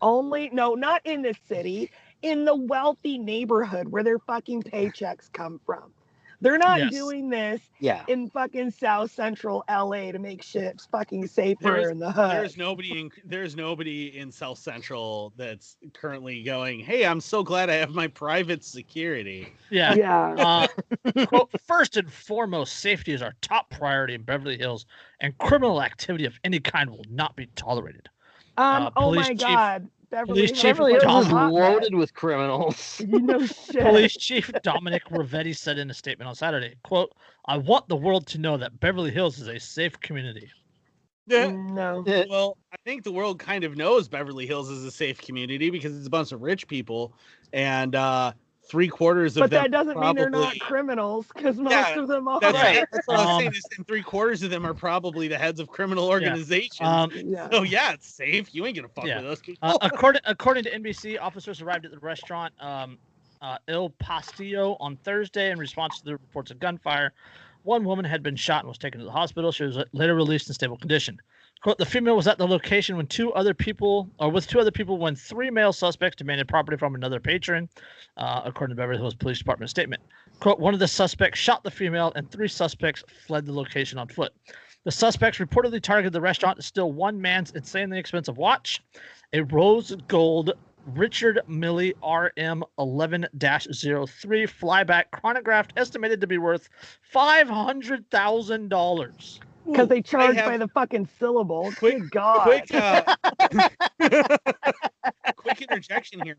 Only, 0.00 0.50
no, 0.52 0.74
not 0.74 1.00
in 1.04 1.22
the 1.22 1.34
city, 1.46 1.90
in 2.22 2.44
the 2.44 2.54
wealthy 2.54 3.18
neighborhood 3.18 3.88
where 3.88 4.04
their 4.04 4.18
fucking 4.18 4.62
paychecks 4.62 5.32
come 5.32 5.60
from. 5.64 5.92
They're 6.40 6.58
not 6.58 6.78
Yes. 6.78 6.92
doing 6.92 7.28
this 7.28 7.60
Yeah. 7.80 8.04
in 8.06 8.30
fucking 8.30 8.70
South 8.70 9.10
Central 9.10 9.64
LA 9.68 10.12
to 10.12 10.18
make 10.20 10.42
shit 10.42 10.80
fucking 10.92 11.26
safer 11.26 11.62
There 11.62 11.80
is- 11.80 11.90
in 11.90 11.98
the 11.98 12.12
hood. 12.12 12.30
There's 12.30 12.56
nobody 12.56 13.00
in 13.00 13.10
there's 13.24 13.56
nobody 13.56 14.16
in 14.16 14.30
South 14.30 14.58
Central 14.58 15.32
that's 15.36 15.76
currently 15.94 16.42
going, 16.44 16.80
Hey, 16.80 17.04
I'm 17.04 17.20
so 17.20 17.42
glad 17.42 17.70
I 17.70 17.74
have 17.74 17.90
my 17.90 18.06
private 18.06 18.62
security. 18.64 19.52
Yeah. 19.70 19.94
yeah. 19.94 20.66
Uh, 21.14 21.26
quote, 21.26 21.50
first 21.66 21.96
and 21.96 22.10
foremost, 22.12 22.76
safety 22.76 23.12
is 23.12 23.20
our 23.22 23.34
top 23.40 23.70
priority 23.70 24.14
in 24.14 24.22
Beverly 24.22 24.56
Hills, 24.56 24.86
and 25.20 25.36
criminal 25.38 25.82
activity 25.82 26.24
of 26.24 26.38
any 26.44 26.60
kind 26.60 26.88
will 26.90 27.04
not 27.10 27.34
be 27.36 27.46
tolerated. 27.56 28.08
Um, 28.56 28.84
uh, 28.86 28.90
oh 28.96 29.14
my 29.14 29.28
chief- 29.28 29.38
God. 29.40 29.88
Beverly 30.10 30.46
police 30.46 30.50
Hills 30.50 30.62
chief 30.62 30.76
Beverly 30.76 30.92
like 30.94 31.02
a 31.02 31.06
Hills 31.10 31.26
is 31.26 31.32
hotbed. 31.32 31.52
loaded 31.52 31.94
with 31.94 32.14
criminals. 32.14 33.00
You 33.08 33.20
know 33.20 33.46
shit. 33.46 33.80
Police 33.82 34.16
Chief 34.16 34.50
Dominick 34.62 35.04
Rivetti 35.10 35.56
said 35.56 35.78
in 35.78 35.90
a 35.90 35.94
statement 35.94 36.28
on 36.28 36.34
Saturday, 36.34 36.74
quote, 36.82 37.12
I 37.46 37.58
want 37.58 37.88
the 37.88 37.96
world 37.96 38.26
to 38.28 38.38
know 38.38 38.56
that 38.56 38.78
Beverly 38.80 39.10
Hills 39.10 39.38
is 39.38 39.48
a 39.48 39.58
safe 39.58 39.98
community. 40.00 40.50
No. 41.26 42.04
Well, 42.30 42.56
I 42.72 42.76
think 42.86 43.04
the 43.04 43.12
world 43.12 43.38
kind 43.38 43.64
of 43.64 43.76
knows 43.76 44.08
Beverly 44.08 44.46
Hills 44.46 44.70
is 44.70 44.84
a 44.84 44.90
safe 44.90 45.20
community 45.20 45.68
because 45.70 45.96
it's 45.96 46.06
a 46.06 46.10
bunch 46.10 46.32
of 46.32 46.40
rich 46.40 46.66
people, 46.66 47.12
and 47.52 47.94
uh, 47.94 48.32
three 48.68 48.88
quarters 48.88 49.36
of 49.36 49.42
But 49.42 49.50
them 49.50 49.64
But 49.64 49.70
that 49.70 49.76
doesn't 49.76 50.00
mean 50.00 50.14
they're 50.14 50.30
not 50.30 50.58
criminals 50.58 51.26
because 51.34 51.56
most 51.56 51.72
Yeah, 51.72 51.98
of 52.00 52.08
them 52.08 52.28
are. 52.28 52.40
That's, 52.40 52.54
Right. 52.54 52.86
that's 52.92 53.06
what 53.08 53.16
I 53.16 53.20
was 53.22 53.30
Um, 53.30 53.40
saying. 53.40 53.52
Is 53.54 53.68
and 53.76 53.86
three 53.86 54.02
quarters 54.02 54.42
of 54.42 54.50
them 54.50 54.66
are 54.66 54.74
probably 54.74 55.28
the 55.28 55.38
heads 55.38 55.60
of 55.60 55.68
criminal 55.68 56.06
organizations. 56.08 56.80
Um, 56.88 57.10
Yeah. 57.12 57.48
oh 57.52 57.62
yeah, 57.62 57.92
it's 57.92 58.08
safe. 58.08 58.54
You 58.54 58.66
ain't 58.66 58.76
gonna 58.76 58.88
fuck 58.88 59.06
Yeah. 59.06 59.20
with 59.22 59.26
us. 59.26 59.40
people. 59.40 59.68
uh, 59.68 59.78
according, 59.82 60.20
according 60.24 60.64
to 60.64 60.70
NBC, 60.70 61.18
officers 61.18 61.60
arrived 61.62 61.84
at 61.84 61.90
the 61.90 61.98
restaurant 61.98 62.52
um, 62.60 62.98
uh, 63.40 63.58
Il 63.68 63.90
Pastaio 64.02 64.76
on 64.80 64.96
Thursday 64.98 65.50
in 65.50 65.58
response 65.58 65.98
to 65.98 66.04
the 66.04 66.12
reports 66.12 66.50
of 66.50 66.58
gunfire. 66.58 67.12
One 67.62 67.84
woman 67.84 68.04
had 68.04 68.22
been 68.22 68.36
shot 68.36 68.60
and 68.60 68.68
was 68.68 68.78
taken 68.78 68.98
to 69.00 69.04
the 69.04 69.12
hospital. 69.12 69.52
She 69.52 69.64
was 69.64 69.78
later 69.92 70.14
released 70.14 70.48
in 70.48 70.54
stable 70.54 70.76
condition. 70.78 71.18
Quote, 71.62 71.78
the 71.78 71.86
female 71.86 72.14
was 72.14 72.28
at 72.28 72.38
the 72.38 72.46
location 72.46 72.96
when 72.96 73.08
two 73.08 73.32
other 73.32 73.52
people, 73.52 74.08
or 74.20 74.30
with 74.30 74.46
two 74.46 74.60
other 74.60 74.70
people, 74.70 74.96
when 74.96 75.16
three 75.16 75.50
male 75.50 75.72
suspects 75.72 76.14
demanded 76.16 76.46
property 76.46 76.76
from 76.76 76.94
another 76.94 77.18
patron, 77.18 77.68
uh, 78.16 78.42
according 78.44 78.76
to 78.76 78.80
Beverly 78.80 78.98
Hills 78.98 79.14
Police 79.14 79.38
Department 79.38 79.68
statement. 79.68 80.00
Quote, 80.38 80.60
one 80.60 80.72
of 80.72 80.80
the 80.80 80.86
suspects 80.86 81.40
shot 81.40 81.64
the 81.64 81.70
female 81.70 82.12
and 82.14 82.30
three 82.30 82.46
suspects 82.46 83.02
fled 83.26 83.44
the 83.44 83.52
location 83.52 83.98
on 83.98 84.06
foot. 84.06 84.32
The 84.84 84.92
suspects 84.92 85.38
reportedly 85.38 85.82
targeted 85.82 86.12
the 86.12 86.20
restaurant 86.20 86.58
to 86.58 86.62
steal 86.62 86.92
one 86.92 87.20
man's 87.20 87.50
insanely 87.50 87.98
expensive 87.98 88.38
watch, 88.38 88.80
a 89.32 89.42
rose 89.42 89.96
gold 90.06 90.52
Richard 90.86 91.40
Mille 91.48 91.90
RM 92.02 92.62
11 92.78 93.26
03 93.36 94.46
flyback 94.46 95.10
chronograph 95.10 95.66
estimated 95.76 96.20
to 96.20 96.28
be 96.28 96.38
worth 96.38 96.68
$500,000. 97.12 99.38
Because 99.72 99.88
they 99.88 100.02
charge 100.02 100.36
have- 100.36 100.46
by 100.46 100.56
the 100.56 100.68
fucking 100.68 101.08
syllable. 101.18 101.72
Quick- 101.78 101.98
Good 102.00 102.10
God. 102.10 102.42
quick 102.42 102.74
uh, 102.74 103.16
quick 105.36 105.62
interjection 105.62 106.20
here 106.24 106.36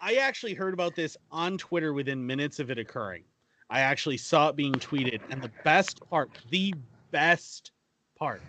i 0.00 0.14
actually 0.16 0.54
heard 0.54 0.74
about 0.74 0.94
this 0.94 1.16
on 1.30 1.56
twitter 1.58 1.92
within 1.92 2.24
minutes 2.24 2.58
of 2.58 2.70
it 2.70 2.78
occurring 2.78 3.22
i 3.70 3.80
actually 3.80 4.16
saw 4.16 4.48
it 4.48 4.56
being 4.56 4.72
tweeted 4.74 5.20
and 5.30 5.42
the 5.42 5.50
best 5.64 6.00
part 6.08 6.30
the 6.50 6.72
best 7.10 7.72
part 8.18 8.42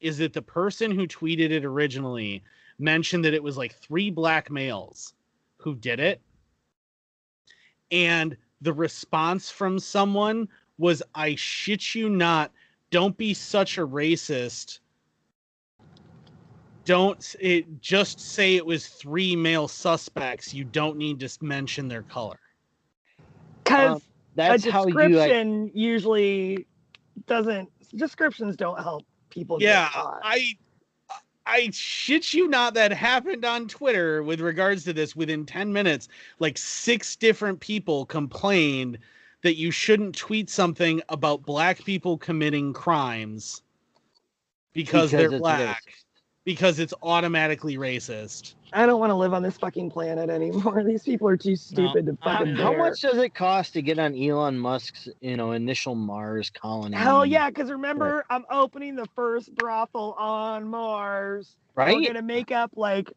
is 0.00 0.18
that 0.18 0.32
the 0.32 0.42
person 0.42 0.90
who 0.90 1.06
tweeted 1.06 1.50
it 1.50 1.64
originally 1.64 2.42
mentioned 2.78 3.24
that 3.24 3.34
it 3.34 3.42
was 3.42 3.56
like 3.56 3.74
three 3.74 4.10
black 4.10 4.50
males 4.50 5.14
who 5.58 5.74
did 5.74 5.98
it 6.00 6.20
and 7.90 8.36
the 8.60 8.72
response 8.72 9.50
from 9.50 9.78
someone 9.78 10.48
was 10.78 11.02
i 11.14 11.34
shit 11.34 11.94
you 11.94 12.08
not 12.08 12.52
don't 12.90 13.16
be 13.16 13.34
such 13.34 13.78
a 13.78 13.86
racist. 13.86 14.80
Don't 16.84 17.34
it 17.40 17.80
just 17.80 18.20
say 18.20 18.54
it 18.54 18.64
was 18.64 18.86
three 18.86 19.34
male 19.34 19.66
suspects. 19.66 20.54
You 20.54 20.64
don't 20.64 20.96
need 20.96 21.18
to 21.20 21.38
mention 21.40 21.88
their 21.88 22.02
color. 22.02 22.38
Because 23.64 23.96
Um, 23.96 24.02
That's 24.36 24.64
a 24.66 24.70
how 24.70 24.86
you 24.86 24.94
like, 24.94 25.02
description 25.02 25.70
usually 25.74 26.66
doesn't, 27.26 27.68
descriptions 27.96 28.56
don't 28.56 28.80
help 28.80 29.04
people. 29.30 29.60
yeah 29.60 29.88
i 29.94 30.56
i 31.46 31.68
shit 31.72 32.32
you 32.32 32.48
not 32.48 32.74
that 32.74 32.92
happened 32.92 33.44
on 33.44 33.66
twitter 33.66 34.22
with 34.22 34.40
regards 34.40 34.84
to 34.84 34.92
this. 34.92 35.16
Within 35.16 35.44
10 35.44 35.72
minutes 35.72 36.08
like 36.38 36.56
six 36.56 37.16
different 37.16 37.58
people 37.58 38.06
complained 38.06 38.98
that 39.46 39.54
you 39.54 39.70
shouldn't 39.70 40.16
tweet 40.16 40.50
something 40.50 41.00
about 41.08 41.46
black 41.46 41.84
people 41.84 42.18
committing 42.18 42.72
crimes 42.72 43.62
because, 44.72 45.10
Because 45.10 45.10
they're 45.12 45.30
it's 45.30 45.38
black 45.38 45.84
because 46.44 46.80
it's 46.80 46.92
automatically 47.00 47.76
racist 47.76 48.54
I 48.72 48.86
don't 48.86 48.98
want 48.98 49.10
to 49.10 49.14
live 49.14 49.32
on 49.32 49.44
this 49.44 49.56
fucking 49.56 49.90
planet 49.90 50.28
anymore. 50.28 50.82
These 50.86 51.04
people 51.04 51.28
are 51.28 51.36
too 51.36 51.54
stupid 51.54 52.06
to 52.06 52.18
fucking 52.24 52.56
how 52.56 52.72
How 52.72 52.76
much 52.76 53.00
does 53.00 53.18
it 53.18 53.34
cost 53.34 53.72
to 53.74 53.82
get 53.82 54.00
on 54.00 54.20
Elon 54.20 54.58
Musk's, 54.58 55.08
you 55.20 55.36
know, 55.36 55.52
initial 55.52 55.94
Mars 55.94 56.50
colony? 56.50 56.96
Hell 56.96 57.24
yeah! 57.24 57.48
Because 57.48 57.70
remember, 57.70 58.24
I'm 58.28 58.44
opening 58.50 58.96
the 58.96 59.06
first 59.14 59.54
brothel 59.54 60.14
on 60.18 60.66
Mars. 60.66 61.54
Right. 61.76 61.96
We're 61.96 62.08
gonna 62.08 62.22
make 62.22 62.50
up 62.50 62.72
like 62.74 63.12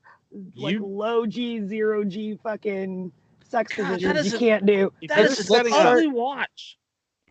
like 0.55 0.75
You- 0.75 0.85
low 0.85 1.25
G, 1.25 1.65
zero 1.65 2.03
G 2.03 2.37
fucking 2.43 3.11
sex 3.49 3.75
God, 3.75 3.87
positions 3.87 4.25
is 4.25 4.31
you 4.31 4.37
a- 4.37 4.39
can't 4.39 4.65
do. 4.65 4.93
If 5.01 5.17
is 5.17 5.39
an 5.39 5.45
setting 5.45 5.73
up- 5.73 5.85
ugly 5.85 6.07
watch. 6.07 6.77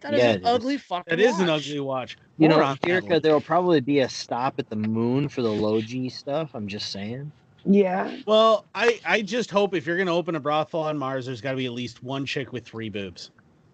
That 0.01 0.15
is 0.15 0.21
Yeah, 0.21 0.29
an 0.31 0.37
it 0.37 0.41
is. 0.43 0.47
ugly 0.49 0.77
fucking 0.79 0.99
watch. 0.99 1.07
that 1.11 1.21
is 1.21 1.41
an 1.41 1.49
watch. 1.49 1.67
ugly 1.69 1.81
watch 1.81 2.17
You 2.39 2.49
More 2.49 2.59
know, 2.61 2.77
Erica, 2.87 3.19
there 3.19 3.33
will 3.33 3.41
probably 3.41 3.81
be 3.81 4.01
a 4.01 4.09
stop 4.09 4.55
at 4.59 4.71
the 4.71 4.77
moon 4.77 5.29
for 5.29 5.43
the 5.43 5.51
low 5.51 5.81
G 5.81 6.09
stuff. 6.09 6.51
I'm 6.55 6.69
just 6.69 6.93
saying. 6.93 7.33
Yeah. 7.65 8.17
Well, 8.27 8.65
I 8.75 9.01
I 9.05 9.23
just 9.23 9.51
hope 9.51 9.75
if 9.75 9.87
you're 9.87 9.99
gonna 9.99 10.15
open 10.15 10.37
a 10.37 10.41
brothel 10.41 10.81
on 10.81 10.97
Mars, 10.97 11.27
there's 11.27 11.41
got 11.41 11.51
to 11.53 11.57
be 11.57 11.67
at 11.67 11.73
least 11.73 12.03
one 12.05 12.25
chick 12.25 12.53
with 12.53 12.65
three 12.65 12.89
boobs. 12.89 13.31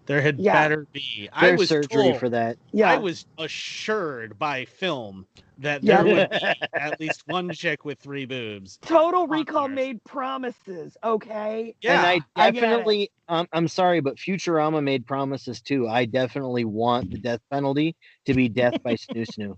There 0.07 0.19
had 0.21 0.39
Yeah. 0.39 0.53
better 0.53 0.87
be. 0.93 1.29
I 1.31 1.51
was 1.51 1.69
surgery 1.69 1.87
told, 2.03 2.17
for 2.17 2.29
that. 2.29 2.57
Yeah. 2.73 2.89
I 2.91 2.97
was 2.97 3.25
assured 3.37 4.37
by 4.39 4.65
film 4.65 5.27
that 5.59 5.83
Yeah. 5.83 6.03
there 6.03 6.15
would 6.15 6.29
be 6.31 6.67
at 6.73 6.99
least 6.99 7.23
one 7.27 7.51
chick 7.51 7.85
with 7.85 7.99
three 7.99 8.25
boobs. 8.25 8.77
Total 8.81 9.27
Recall 9.27 9.67
Mars. 9.67 9.75
made 9.75 10.03
promises. 10.03 10.97
Okay. 11.03 11.75
Yeah, 11.81 11.97
and 11.97 12.23
I 12.35 12.47
I 12.47 12.51
definitely, 12.51 13.11
um, 13.27 13.47
I'm 13.53 13.67
sorry, 13.67 13.99
but 14.01 14.15
Futurama 14.17 14.83
made 14.83 15.05
promises 15.05 15.61
too. 15.61 15.87
I 15.87 16.05
definitely 16.05 16.65
want 16.65 17.11
the 17.11 17.17
death 17.17 17.41
penalty 17.51 17.95
to 18.25 18.33
be 18.33 18.49
death 18.49 18.81
by 18.83 18.95
snu 18.95 19.25
snu. 19.37 19.55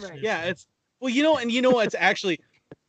Right. 0.00 0.20
yeah. 0.20 0.44
It's 0.44 0.66
well, 1.00 1.10
you 1.10 1.22
know, 1.22 1.36
and 1.38 1.50
you 1.52 1.62
know 1.62 1.70
what's 1.70 1.94
actually 1.94 2.40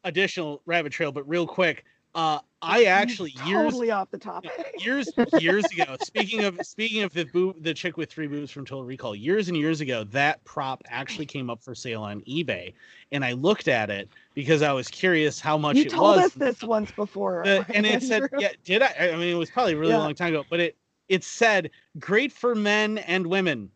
additional 0.04 0.62
rabbit 0.66 0.92
trail, 0.94 1.12
but 1.12 1.28
real 1.28 1.48
quick. 1.48 1.84
Uh, 2.18 2.40
I 2.64 2.86
actually 2.86 3.30
years 3.46 3.72
totally 3.72 3.92
off 3.92 4.10
the 4.10 4.18
topic. 4.18 4.52
years 4.80 5.08
years 5.40 5.66
ago. 5.72 5.96
Speaking 6.02 6.46
of 6.46 6.60
speaking 6.66 7.04
of 7.04 7.14
the 7.14 7.26
boob, 7.26 7.62
the 7.62 7.76
chick 7.76 7.96
with 7.96 8.12
three 8.12 8.26
boobs 8.26 8.50
from 8.50 8.66
Total 8.66 8.84
Recall. 8.84 9.16
Years 9.16 9.50
and 9.50 9.56
years 9.56 9.82
ago, 9.82 10.04
that 10.06 10.44
prop 10.44 10.82
actually 10.90 11.28
came 11.28 11.52
up 11.52 11.62
for 11.62 11.76
sale 11.76 12.02
on 12.02 12.22
eBay, 12.22 12.74
and 13.12 13.24
I 13.24 13.34
looked 13.34 13.68
at 13.68 13.92
it 13.92 14.10
because 14.34 14.64
I 14.64 14.74
was 14.74 14.88
curious 14.88 15.40
how 15.40 15.60
much 15.60 15.76
you 15.76 15.84
it 15.84 15.90
told 15.92 16.16
was. 16.18 16.26
us 16.26 16.34
this 16.34 16.64
once 16.64 16.90
before. 16.90 17.44
The- 17.46 17.64
and 17.76 17.86
it 17.86 18.02
said, 18.02 18.24
yeah, 18.40 18.50
did 18.66 18.82
I? 18.82 19.12
I 19.14 19.16
mean, 19.16 19.30
it 19.36 19.38
was 19.38 19.52
probably 19.52 19.74
a 19.74 19.78
really 19.78 19.92
Yeah. 19.92 20.00
long 20.00 20.16
time 20.16 20.34
ago, 20.34 20.44
but 20.50 20.60
it 20.60 20.76
it 21.10 21.24
said 21.24 21.70
great 22.00 22.32
for 22.32 22.56
men 22.56 22.98
and 22.98 23.28
women 23.28 23.70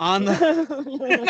on 0.00 0.24
the. 0.24 0.34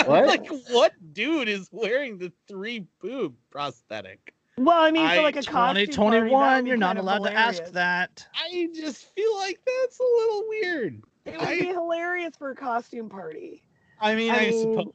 What? 0.06 0.26
like 0.26 0.48
what 0.70 0.92
dude 1.12 1.48
is 1.50 1.68
wearing 1.70 2.16
the 2.16 2.32
three 2.48 2.86
boob 3.02 3.34
prosthetic? 3.50 4.32
Well, 4.64 4.82
I 4.82 4.90
mean, 4.90 5.08
for 5.08 5.22
like 5.22 5.36
a 5.36 5.42
costume 5.42 5.54
party, 5.54 5.86
2021, 5.86 6.30
would 6.56 6.68
you're 6.68 6.76
not 6.76 6.88
kind 6.88 6.98
of 6.98 7.04
allowed 7.04 7.24
to 7.24 7.32
ask 7.32 7.64
that. 7.72 8.26
I 8.34 8.68
just 8.74 9.06
feel 9.14 9.36
like 9.38 9.58
that's 9.66 9.98
a 9.98 10.02
little 10.02 10.44
weird. 10.48 11.02
It 11.24 11.38
would 11.38 11.58
be 11.58 11.66
hilarious 11.66 12.36
for 12.36 12.50
a 12.50 12.54
costume 12.54 13.08
party. 13.08 13.62
I 14.00 14.14
mean, 14.14 14.30
I, 14.30 14.36
I 14.36 14.50
mean, 14.50 14.60
suppose, 14.60 14.92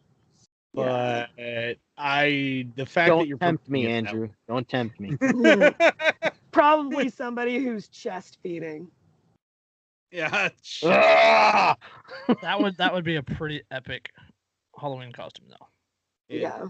yeah. 0.74 1.26
but 1.36 1.78
I 1.98 2.68
the 2.76 2.86
fact 2.86 3.10
that 3.10 3.16
Don't 3.16 3.28
you're 3.28 3.38
tempt 3.38 3.70
me, 3.70 3.84
promoting 3.84 4.06
it 4.06 4.10
Andrew. 4.10 4.30
Don't 4.48 4.68
tempt 4.68 5.00
me. 5.00 5.18
Probably 6.52 7.10
somebody 7.10 7.60
who's 7.60 7.88
chest 7.88 8.38
feeding. 8.42 8.88
yeah, 10.12 10.50
Ah! 10.84 11.76
That 12.42 12.60
would 12.60 12.78
that 12.78 12.94
would 12.94 13.04
be 13.04 13.16
a 13.16 13.24
pretty 13.24 13.62
epic 13.72 14.12
Halloween 14.80 15.12
costume 15.12 15.48
though. 15.50 15.68
Yeah. 16.28 16.68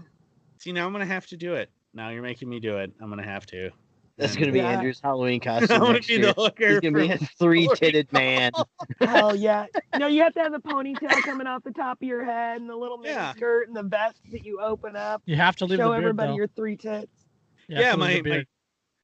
See, 0.58 0.72
now 0.72 0.86
I'm 0.86 0.92
gonna 0.92 1.06
have 1.06 1.26
to 1.28 1.36
do 1.36 1.54
it. 1.54 1.70
Now 1.96 2.10
you're 2.10 2.22
making 2.22 2.48
me 2.50 2.60
do 2.60 2.76
it. 2.76 2.92
I'm 3.00 3.08
gonna 3.08 3.24
have 3.24 3.46
to. 3.46 3.70
That's 4.18 4.36
gonna 4.36 4.52
be 4.52 4.58
Yeah. 4.58 4.68
Andrew's 4.72 5.00
Halloween 5.02 5.40
I'm 5.46 5.60
costume 5.60 5.78
gonna 5.80 5.92
next 5.94 6.06
be 6.08 6.12
year. 6.14 6.26
the 6.26 6.32
hooker. 6.34 6.68
He's 6.68 6.80
gonna 6.80 6.98
be 6.98 7.10
a 7.10 7.16
three-titted 7.18 8.12
man. 8.12 8.52
Hell 9.00 9.34
yeah. 9.34 9.64
No, 9.98 10.06
you 10.06 10.22
have 10.22 10.34
to 10.34 10.40
have 10.40 10.52
the 10.52 10.58
ponytail 10.60 11.08
coming 11.22 11.46
off 11.46 11.64
the 11.64 11.72
top 11.72 12.02
of 12.02 12.06
your 12.06 12.22
head 12.24 12.60
and 12.60 12.68
the 12.68 12.76
little 12.76 12.98
mini 12.98 13.14
Yeah. 13.14 13.32
skirt 13.32 13.68
and 13.68 13.76
the 13.76 13.82
vest 13.82 14.20
that 14.30 14.44
you 14.44 14.60
open 14.60 14.94
up. 14.94 15.22
You 15.24 15.36
have 15.36 15.56
to 15.56 15.64
leave 15.64 15.78
Show 15.78 15.84
the 15.88 15.94
beard 15.94 16.04
everybody 16.04 16.32
though. 16.32 16.36
your 16.36 16.48
three 16.48 16.76
tits. 16.76 17.24
You 17.68 17.78
yeah, 17.78 17.92
to 17.92 17.96
leave 17.96 17.98
my, 17.98 18.14
my 18.16 18.20
beard. 18.20 18.46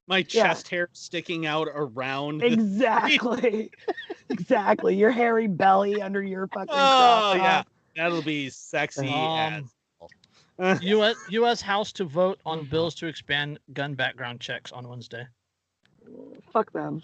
my 0.07 0.19
Yeah. 0.19 0.25
chest 0.25 0.69
hair 0.69 0.89
sticking 0.93 1.47
out 1.47 1.69
around. 1.75 2.43
Exactly. 2.43 3.71
exactly. 4.29 4.97
Your 4.97 5.11
hairy 5.11 5.47
belly 5.47 6.01
under 6.03 6.23
your 6.23 6.47
fucking 6.49 6.69
Oh 6.71 7.33
crop 7.35 7.37
yeah, 7.37 7.63
that'll 7.97 8.23
be 8.23 8.51
sexy 8.51 9.09
Um, 9.09 9.39
as. 9.55 9.65
U.S. 10.59 11.17
U.S. 11.31 11.61
House 11.61 11.93
to 11.93 12.05
vote 12.05 12.41
on 12.47 12.65
bills 12.65 12.95
to 12.97 13.07
expand 13.07 13.59
gun 13.73 13.95
background 13.95 14.41
checks 14.41 14.73
on 14.73 14.89
Wednesday. 14.89 15.27
Fuck 16.53 16.73
them. 16.73 17.03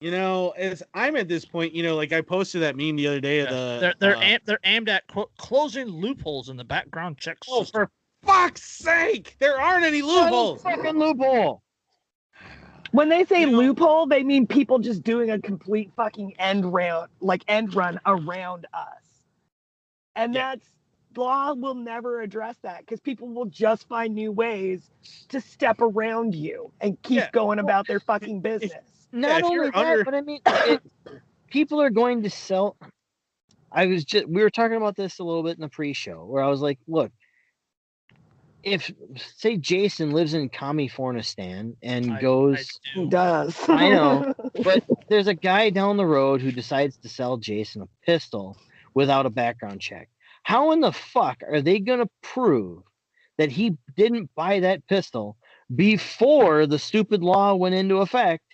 You 0.00 0.10
know, 0.10 0.50
as 0.58 0.82
I'm 0.92 1.16
at 1.16 1.26
this 1.26 1.44
point, 1.46 1.72
you 1.72 1.82
know, 1.82 1.96
like 1.96 2.12
I 2.12 2.20
posted 2.20 2.60
that 2.62 2.76
meme 2.76 2.96
the 2.96 3.06
other 3.06 3.20
day 3.20 3.40
of 3.40 3.46
Yeah. 3.48 3.52
the. 3.54 3.78
they're 3.80 3.94
they're 3.98 4.16
uh, 4.16 4.20
aim, 4.20 4.38
they're 4.44 4.60
aimed 4.64 4.88
at 4.90 5.06
quote, 5.08 5.30
closing 5.38 5.86
loopholes 5.88 6.48
in 6.50 6.56
the 6.56 6.64
background 6.64 7.16
checks. 7.18 7.46
oh, 7.50 7.60
system. 7.62 7.86
for 7.86 7.90
fuck's 8.26 8.62
sake! 8.62 9.36
There 9.38 9.58
aren't 9.58 9.84
any 9.86 10.02
loopholes. 10.02 10.62
Fucking 10.62 10.98
loophole. 10.98 11.62
When 12.92 13.08
they 13.08 13.24
say 13.24 13.40
You 13.40 13.46
know- 13.52 13.58
loophole, 13.58 14.06
they 14.06 14.22
mean 14.22 14.46
people 14.46 14.78
just 14.78 15.02
doing 15.02 15.30
a 15.30 15.38
complete 15.40 15.90
fucking 15.96 16.34
end 16.38 16.72
round, 16.72 17.08
like 17.20 17.42
end 17.48 17.74
run 17.74 17.98
around 18.04 18.66
us. 18.74 19.02
And 20.14 20.34
Yeah. 20.34 20.50
that's 20.56 20.68
law 21.16 21.54
will 21.54 21.74
never 21.74 22.20
address 22.22 22.56
that 22.62 22.80
because 22.80 23.00
people 23.00 23.28
will 23.28 23.46
just 23.46 23.88
find 23.88 24.14
new 24.14 24.32
ways 24.32 24.90
to 25.28 25.40
step 25.40 25.80
around 25.80 26.34
you 26.34 26.72
and 26.80 27.00
keep 27.02 27.18
Yeah. 27.18 27.30
going 27.32 27.58
about 27.58 27.86
their 27.86 28.00
fucking 28.00 28.40
business. 28.40 28.72
Not 29.12 29.40
if 29.40 29.44
only 29.46 29.70
that, 29.70 29.76
under- 29.76 30.04
but 30.04 30.14
I 30.14 30.20
mean, 30.20 30.40
it, 30.46 30.82
people 31.48 31.80
are 31.80 31.90
going 31.90 32.22
to 32.24 32.30
sell. 32.30 32.76
I 33.72 33.86
was 33.86 34.04
just 34.04 34.26
we 34.28 34.42
were 34.42 34.50
talking 34.50 34.76
about 34.76 34.96
this 34.96 35.18
a 35.18 35.24
little 35.24 35.42
bit 35.42 35.56
in 35.56 35.60
the 35.60 35.68
pre-show 35.68 36.24
where 36.24 36.42
I 36.42 36.48
was 36.48 36.60
like, 36.60 36.78
look, 36.88 37.12
if 38.62 38.90
say 39.36 39.56
Jason 39.56 40.10
lives 40.10 40.34
in 40.34 40.48
Kamifornistan 40.50 41.76
and 41.82 42.12
I- 42.12 42.16
I 42.16 42.20
goes, 42.20 42.80
do. 42.94 43.08
Does. 43.08 43.56
I 43.68 43.90
know. 43.90 44.34
but 44.64 44.84
there's 45.08 45.28
a 45.28 45.34
guy 45.34 45.70
down 45.70 45.96
the 45.96 46.06
road 46.06 46.40
who 46.40 46.50
decides 46.50 46.96
to 46.98 47.08
sell 47.08 47.36
Jason 47.36 47.82
a 47.82 47.88
pistol 48.04 48.56
without 48.94 49.24
a 49.26 49.30
background 49.30 49.80
check. 49.80 50.08
How 50.46 50.70
in 50.70 50.78
the 50.80 50.92
fuck 50.92 51.42
are 51.50 51.60
they 51.60 51.80
going 51.80 51.98
to 51.98 52.08
prove 52.22 52.84
that 53.36 53.50
he 53.50 53.76
didn't 53.96 54.30
buy 54.36 54.60
that 54.60 54.86
pistol 54.86 55.36
before 55.74 56.68
the 56.68 56.78
stupid 56.78 57.20
law 57.20 57.56
went 57.56 57.74
into 57.74 57.96
effect 57.96 58.44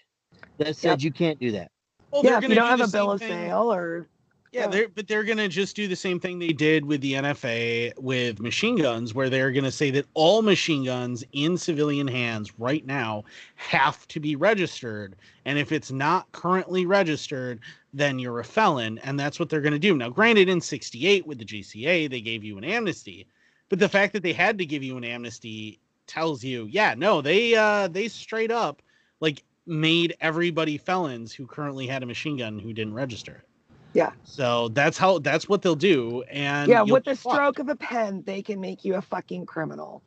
that 0.56 0.74
said 0.74 1.02
Yep. 1.02 1.04
you 1.04 1.12
can't 1.12 1.38
do 1.38 1.52
that? 1.52 1.70
Well, 2.10 2.24
yeah, 2.24 2.38
if 2.38 2.48
you 2.48 2.54
don't 2.54 2.64
do 2.64 2.80
have 2.82 2.88
a 2.88 2.90
bill 2.90 3.12
of 3.12 3.20
thing- 3.20 3.28
sale 3.28 3.70
or 3.70 4.08
Yeah, 4.52 4.66
they're 4.66 4.88
but 4.88 5.08
they're 5.08 5.24
gonna 5.24 5.48
just 5.48 5.74
do 5.74 5.88
the 5.88 5.96
same 5.96 6.20
thing 6.20 6.38
they 6.38 6.52
did 6.52 6.84
with 6.84 7.00
the 7.00 7.14
NFA 7.14 7.94
with 7.98 8.38
machine 8.38 8.76
guns, 8.76 9.14
where 9.14 9.30
they're 9.30 9.50
gonna 9.50 9.72
say 9.72 9.90
that 9.92 10.06
all 10.12 10.42
machine 10.42 10.84
guns 10.84 11.24
in 11.32 11.56
civilian 11.56 12.06
hands 12.06 12.58
right 12.58 12.84
now 12.84 13.24
have 13.56 14.06
to 14.08 14.20
be 14.20 14.36
registered, 14.36 15.16
and 15.46 15.58
if 15.58 15.72
it's 15.72 15.90
not 15.90 16.30
currently 16.32 16.84
registered, 16.84 17.60
then 17.94 18.18
you're 18.18 18.40
a 18.40 18.44
felon, 18.44 18.98
and 18.98 19.18
that's 19.18 19.40
what 19.40 19.48
they're 19.48 19.62
gonna 19.62 19.78
do. 19.78 19.96
Now, 19.96 20.10
granted, 20.10 20.50
in 20.50 20.60
'68 20.60 21.26
with 21.26 21.38
the 21.38 21.46
GCA, 21.46 22.08
they 22.08 22.20
gave 22.20 22.44
you 22.44 22.58
an 22.58 22.64
amnesty, 22.64 23.26
but 23.70 23.78
the 23.78 23.88
fact 23.88 24.12
that 24.12 24.22
they 24.22 24.34
had 24.34 24.58
to 24.58 24.66
give 24.66 24.82
you 24.82 24.98
an 24.98 25.04
amnesty 25.04 25.80
tells 26.06 26.44
you, 26.44 26.66
yeah, 26.66 26.94
no, 26.94 27.22
they 27.22 27.54
uh 27.54 27.88
they 27.88 28.06
straight 28.06 28.50
up 28.50 28.82
like 29.20 29.44
made 29.66 30.14
everybody 30.20 30.76
felons 30.76 31.32
who 31.32 31.46
currently 31.46 31.86
had 31.86 32.02
a 32.02 32.06
machine 32.06 32.36
gun 32.36 32.58
who 32.58 32.74
didn't 32.74 32.92
register 32.94 33.32
it. 33.36 33.48
Yeah. 33.94 34.12
So 34.24 34.68
that's 34.68 34.96
how 34.98 35.18
that's 35.18 35.48
what 35.48 35.62
they'll 35.62 35.74
do. 35.74 36.22
And 36.30 36.68
yeah, 36.70 36.82
with 36.82 37.04
the 37.04 37.14
fucked. 37.16 37.34
stroke 37.36 37.58
of 37.58 37.68
a 37.68 37.76
pen, 37.76 38.22
they 38.26 38.42
can 38.42 38.60
make 38.60 38.84
you 38.84 38.94
a 38.96 39.02
fucking 39.02 39.46
criminal. 39.46 40.02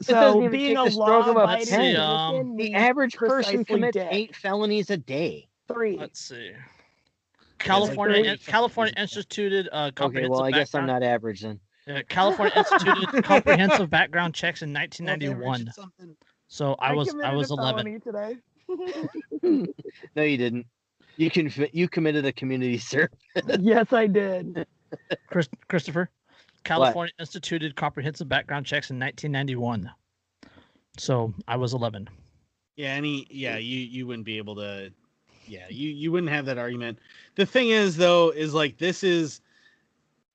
It 0.00 0.06
So 0.06 0.48
being 0.48 0.76
a 0.76 0.84
the 0.84 0.90
stroke 0.90 1.26
of 1.26 1.36
a 1.36 1.38
law-abiding 1.38 1.66
pen. 1.68 1.80
citizen 1.94 2.00
Um, 2.00 2.56
The 2.56 2.74
average 2.74 3.14
person 3.16 3.64
commits 3.64 3.94
dead. 3.94 4.08
eight 4.10 4.34
felonies 4.36 4.90
a 4.90 4.96
day. 4.96 5.48
three. 5.68 5.96
Let's 5.98 6.20
see. 6.20 6.52
California 7.58 8.22
three. 8.22 8.28
in- 8.32 8.38
California 8.38 8.94
instituted 8.96 9.68
uh, 9.72 9.76
Okay, 9.86 9.92
comprehensive 9.94 10.30
well, 10.30 10.42
I 10.44 10.50
guess 10.50 10.74
I'm 10.74 10.82
background- 10.86 11.00
not 11.02 11.06
average 11.08 11.40
then. 11.42 11.60
Yeah, 11.86 12.02
California 12.08 12.52
instituted 12.56 13.24
comprehensive 13.24 13.88
background 13.88 14.34
checks 14.34 14.62
in 14.62 14.72
Well, 14.72 14.82
if 14.84 14.90
they 14.98 15.04
1991. 15.04 15.60
reached 15.64 15.78
So 16.48 16.74
I 16.80 16.92
was 16.92 17.14
I 17.24 17.32
was 17.34 17.50
11. 17.50 18.00
today. 18.00 18.36
No, 20.16 20.22
you 20.22 20.36
didn't. 20.36 20.66
You 21.16 21.30
can 21.30 21.52
you 21.72 21.88
committed 21.88 22.24
a 22.26 22.32
community 22.32 22.78
service. 22.92 23.18
yes, 23.60 23.92
I 23.92 24.06
did. 24.06 24.66
Chris, 25.28 25.48
Christopher, 25.68 26.10
California 26.64 27.12
instituted 27.18 27.76
comprehensive 27.76 28.28
background 28.28 28.66
checks 28.66 28.90
in 28.90 28.98
1991. 28.98 29.90
So 30.98 31.32
I 31.48 31.56
was 31.56 31.74
11. 31.74 32.08
Yeah, 32.76 32.88
any 32.88 33.26
yeah, 33.30 33.56
you 33.56 33.78
you 33.78 34.06
wouldn't 34.06 34.26
be 34.26 34.38
able 34.38 34.56
to 34.56 34.92
yeah, 35.46 35.66
you 35.70 35.90
you 35.90 36.12
wouldn't 36.12 36.32
have 36.32 36.44
that 36.46 36.58
argument. 36.58 36.98
The 37.36 37.46
thing 37.46 37.70
is 37.70 37.96
though 37.96 38.30
is 38.30 38.52
like 38.52 38.78
this 38.78 39.02
is 39.02 39.40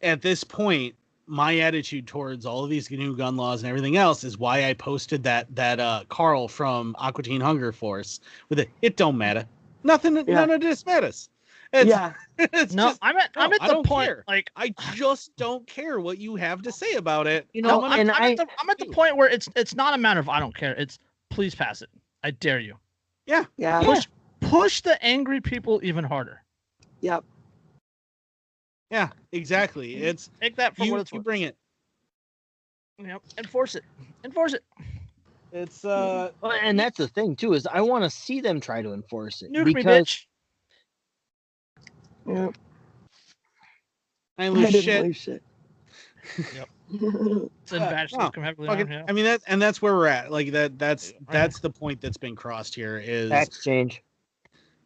at 0.02 0.22
this 0.22 0.44
point 0.44 0.96
my 1.28 1.60
attitude 1.60 2.08
towards 2.08 2.46
all 2.46 2.64
of 2.64 2.70
these 2.70 2.90
new 2.90 3.16
gun 3.16 3.38
laws 3.38 3.62
and 3.62 3.70
everything 3.70 3.96
else 3.96 4.24
is 4.24 4.38
why 4.38 4.66
I 4.66 4.74
posted 4.74 5.24
that 5.24 5.54
that 5.56 5.80
uh 5.80 6.04
Carl 6.10 6.48
from 6.48 6.96
Aqua 6.98 7.24
Teen 7.24 7.42
Hunger 7.42 7.72
Force 7.72 8.20
with 8.50 8.60
it 8.60 8.70
it 8.82 8.98
don't 8.98 9.18
matter. 9.18 9.46
Nothing 9.84 10.16
Yeah. 10.28 10.36
none 10.36 10.50
of 10.52 10.62
this 10.62 10.86
matters. 10.86 11.30
It's, 11.74 11.90
yeah, 11.90 12.14
it's 12.38 12.74
No, 12.74 12.90
just 12.90 13.00
I'm 13.02 13.18
at 13.18 13.32
I'm 13.36 13.54
at 13.54 13.62
the 13.62 13.82
point 13.84 14.08
care. 14.08 14.24
like 14.28 14.52
I 14.56 14.74
just 14.94 15.36
don't 15.38 15.66
care 15.68 16.00
what 16.02 16.18
you 16.18 16.36
have 16.36 16.62
to 16.64 16.72
say 16.72 16.94
about 16.96 17.28
it. 17.28 17.48
You 17.54 17.62
know, 17.62 17.84
I'm, 17.84 18.00
and 18.02 18.12
I'm 18.12 18.24
I 18.24 18.32
at 18.32 18.38
the, 18.38 18.48
I'm 18.60 18.70
at 18.70 18.78
the 18.78 18.86
hmm. 18.86 18.92
point 18.92 19.16
where 19.18 19.30
it's 19.30 19.48
it's 19.56 19.74
not 19.76 19.94
a 19.94 19.98
matter 19.98 20.20
of 20.20 20.28
I 20.30 20.40
don't 20.40 20.56
care. 20.56 20.74
It's 20.76 21.00
please 21.30 21.56
pass 21.56 21.82
it. 21.82 21.90
I 22.24 22.32
dare 22.32 22.60
you. 22.60 22.78
yeah, 23.26 23.46
Yeah. 23.58 23.82
Push 23.84 24.08
push 24.42 24.82
the 24.82 25.02
angry 25.04 25.40
people 25.40 25.80
even 25.84 26.04
harder. 26.04 26.44
yep. 27.02 27.24
Yeah, 28.92 29.10
exactly. 29.32 29.96
Mm-hmm. 29.96 30.04
It's 30.04 30.30
Take 30.42 30.58
that 30.58 30.76
for 30.76 30.84
you, 30.84 30.92
what 30.92 31.00
it's 31.02 31.14
you 31.14 31.20
worth. 31.20 31.26
bring 31.26 31.44
it. 31.44 31.56
Yep. 33.00 33.22
Enforce 33.38 33.76
it. 33.76 33.84
Enforce 34.26 34.54
it. 34.54 34.64
It's 35.52 35.84
uh 35.84 36.32
Well, 36.42 36.54
and 36.62 36.80
that's 36.80 36.98
the 36.98 37.08
thing 37.08 37.36
too 37.36 37.54
is 37.54 37.68
I 37.68 37.82
want 37.82 38.04
to 38.04 38.10
see 38.10 38.40
them 38.42 38.60
try 38.60 38.82
to 38.82 38.94
enforce 38.94 39.42
it 39.42 39.52
Nuke 39.52 39.66
me, 39.66 39.74
because 39.74 40.08
bitch. 40.08 40.26
yep. 42.26 42.56
I 44.38 44.46
I 44.46 44.50
lose 44.50 44.66
didn't 44.72 44.82
shit. 44.84 45.02
believe 45.02 45.16
shit. 45.18 45.44
Yep. 46.56 46.70
It's 47.64 47.72
in 47.72 47.82
Yeah, 47.82 48.06
no, 48.12 48.32
Fucking- 48.32 49.04
I 49.08 49.12
mean 49.14 49.24
that, 49.26 49.42
and 49.48 49.62
that's 49.62 49.82
where 49.82 49.94
we're 49.96 50.08
at. 50.08 50.32
Like 50.32 50.52
that. 50.52 50.78
That's 50.78 51.12
Yeah. 51.12 51.20
that's 51.32 51.60
the 51.60 51.70
point 51.70 52.02
that's 52.02 52.18
been 52.18 52.36
crossed 52.36 52.76
here. 52.76 52.98
Is 53.04 53.30
tax 53.30 53.64
change. 53.64 54.02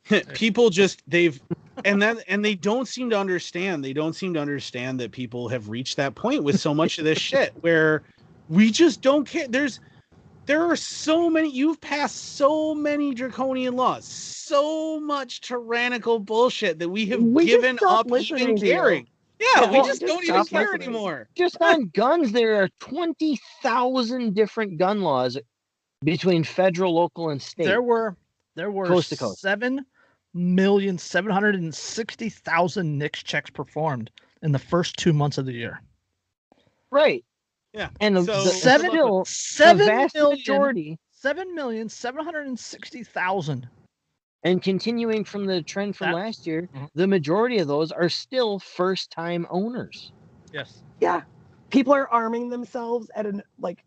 people 0.35 0.69
just 0.69 1.01
they've 1.07 1.41
and 1.83 1.99
that 2.01 2.17
and 2.27 2.45
they 2.45 2.53
don't 2.55 2.87
seem 2.87 3.09
to 3.09 3.17
understand. 3.19 3.83
They 3.83 3.93
don't 3.93 4.13
seem 4.13 4.33
to 4.35 4.39
understand 4.39 4.99
that 4.99 5.11
people 5.11 5.47
have 5.49 5.69
reached 5.69 5.97
that 5.97 6.13
point 6.15 6.43
with 6.43 6.59
so 6.59 6.73
much 6.73 6.99
of 6.99 7.05
this 7.05 7.17
shit 7.17 7.53
where 7.61 8.03
we 8.49 8.69
just 8.71 9.01
don't 9.01 9.25
care. 9.27 9.47
There's 9.47 9.79
there 10.45 10.63
are 10.63 10.76
so 10.76 11.30
many 11.30 11.49
you've 11.49 11.81
passed 11.81 12.35
so 12.35 12.73
many 12.76 13.13
draconian 13.13 13.76
laws 13.76 14.05
so 14.05 14.99
much 14.99 15.41
tyrannical 15.41 16.19
bullshit 16.19 16.80
that 16.80 16.89
we 16.89 17.05
have 17.07 17.22
We 17.22 17.45
given 17.45 17.80
up 17.88 18.07
even 18.11 18.57
caring 18.57 19.07
yeah, 19.39 19.47
Yeah, 19.63 19.72
we 19.72 19.77
well, 19.77 19.85
just 19.85 20.01
just 20.01 20.11
don't 20.13 20.23
even 20.23 20.45
care 20.45 20.61
listening. 20.72 20.81
anymore 20.89 21.30
Just 21.35 21.57
on 21.61 21.89
guns, 21.93 22.31
there 22.31 22.61
are 22.63 22.69
20,000 22.80 24.34
different 24.34 24.77
gun 24.77 25.01
laws 25.01 25.38
between 26.03 26.43
federal, 26.43 26.93
local, 26.93 27.30
and 27.31 27.41
state. 27.41 27.65
There 27.65 27.81
were 27.81 28.15
there 28.55 28.72
were 28.72 28.85
Coast 28.88 29.09
to 29.09 29.17
coast. 29.17 29.41
seven 29.41 29.85
million 30.34 30.97
seven 30.97 31.31
hundred 31.31 31.55
and 31.55 31.73
sixty 31.73 32.30
thousand 32.30 32.97
NICS 32.97 33.23
checks 33.23 33.49
performed 33.49 34.11
in 34.41 34.51
the 34.51 34.59
first 34.59 34.97
two 34.97 35.13
months 35.13 35.38
of 35.38 35.45
the 35.45 35.53
year. 35.53 35.81
right. 36.91 37.23
Yeah, 37.76 37.89
And 37.99 38.15
the, 38.15 38.23
so- 38.23 38.43
the, 38.43 38.49
Seven- 38.52 38.89
still, 38.91 39.19
the 39.19 39.30
Seven 39.30 39.85
vast 39.85 40.15
million 40.15 40.38
majority, 40.39 40.99
seven 41.11 41.53
million 41.53 41.89
seven 41.89 42.23
hundred 42.23 42.47
and 42.47 42.57
sixty 42.57 43.03
thousand. 43.03 43.68
and 44.43 44.61
continuing 44.61 45.23
from 45.26 45.45
the 45.45 45.61
trend 45.64 45.95
from 45.95 46.07
That- 46.11 46.15
last 46.15 46.45
year, 46.47 46.69
Mhm. 46.73 46.88
the 46.95 47.07
majority 47.07 47.57
of 47.57 47.68
those 47.68 47.91
are 47.91 48.07
still 48.10 48.60
first 48.60 49.10
time 49.11 49.45
owners. 49.49 50.11
Yes. 50.53 50.84
Yeah. 51.02 51.23
People 51.72 51.93
are 51.93 52.07
arming 52.10 52.49
themselves 52.49 53.10
at 53.15 53.26
an 53.26 53.41
like 53.60 53.84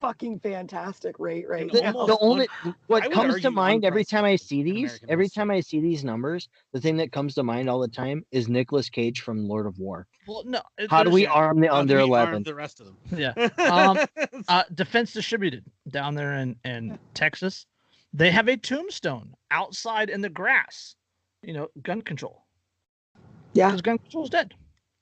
fucking 0.00 0.38
fantastic 0.40 1.18
rate 1.18 1.48
right 1.48 1.70
The, 1.70 1.80
now. 1.82 2.06
the 2.06 2.16
only 2.20 2.46
what 2.86 3.02
would 3.04 3.12
comes 3.12 3.40
to 3.42 3.50
mind 3.50 3.84
every 3.84 4.04
time 4.04 4.24
I 4.24 4.36
see 4.36 4.62
these, 4.62 4.90
American 4.90 5.10
every 5.10 5.28
time 5.28 5.50
I 5.50 5.60
see 5.60 5.80
these 5.80 6.04
numbers, 6.04 6.48
the 6.72 6.80
thing 6.80 6.96
that 6.98 7.12
comes 7.12 7.34
to 7.34 7.42
mind 7.42 7.68
all 7.68 7.80
the 7.80 7.88
time 7.88 8.24
is 8.30 8.48
Nicolas 8.48 8.88
Cage 8.88 9.20
from 9.22 9.48
Lord 9.48 9.66
of 9.66 9.78
War. 9.78 10.06
Well, 10.26 10.44
no. 10.44 10.60
How 10.88 11.02
do 11.02 11.10
there's- 11.10 11.14
we 11.14 11.26
arm 11.26 11.60
the 11.60 11.68
under 11.68 11.96
we 11.96 12.02
eleven? 12.04 12.42
the 12.42 12.54
rest 12.54 12.80
of 12.80 12.86
them 12.86 12.96
Yeah. 13.18 13.32
Um, 13.64 13.98
uh, 14.48 14.62
Defense 14.74 15.12
Distributed 15.12 15.64
down 15.88 16.14
there 16.14 16.34
in 16.34 16.56
in 16.64 16.98
Texas, 17.14 17.66
they 18.12 18.30
have 18.30 18.48
a 18.48 18.56
tombstone 18.56 19.34
outside 19.50 20.10
in 20.10 20.20
the 20.20 20.28
grass. 20.30 20.94
You 21.42 21.52
know, 21.54 21.68
gun 21.82 22.02
control. 22.02 22.44
Yeah. 23.52 23.68
Because 23.68 23.82
gun 23.82 23.98
control's 23.98 24.30
dead. 24.30 24.54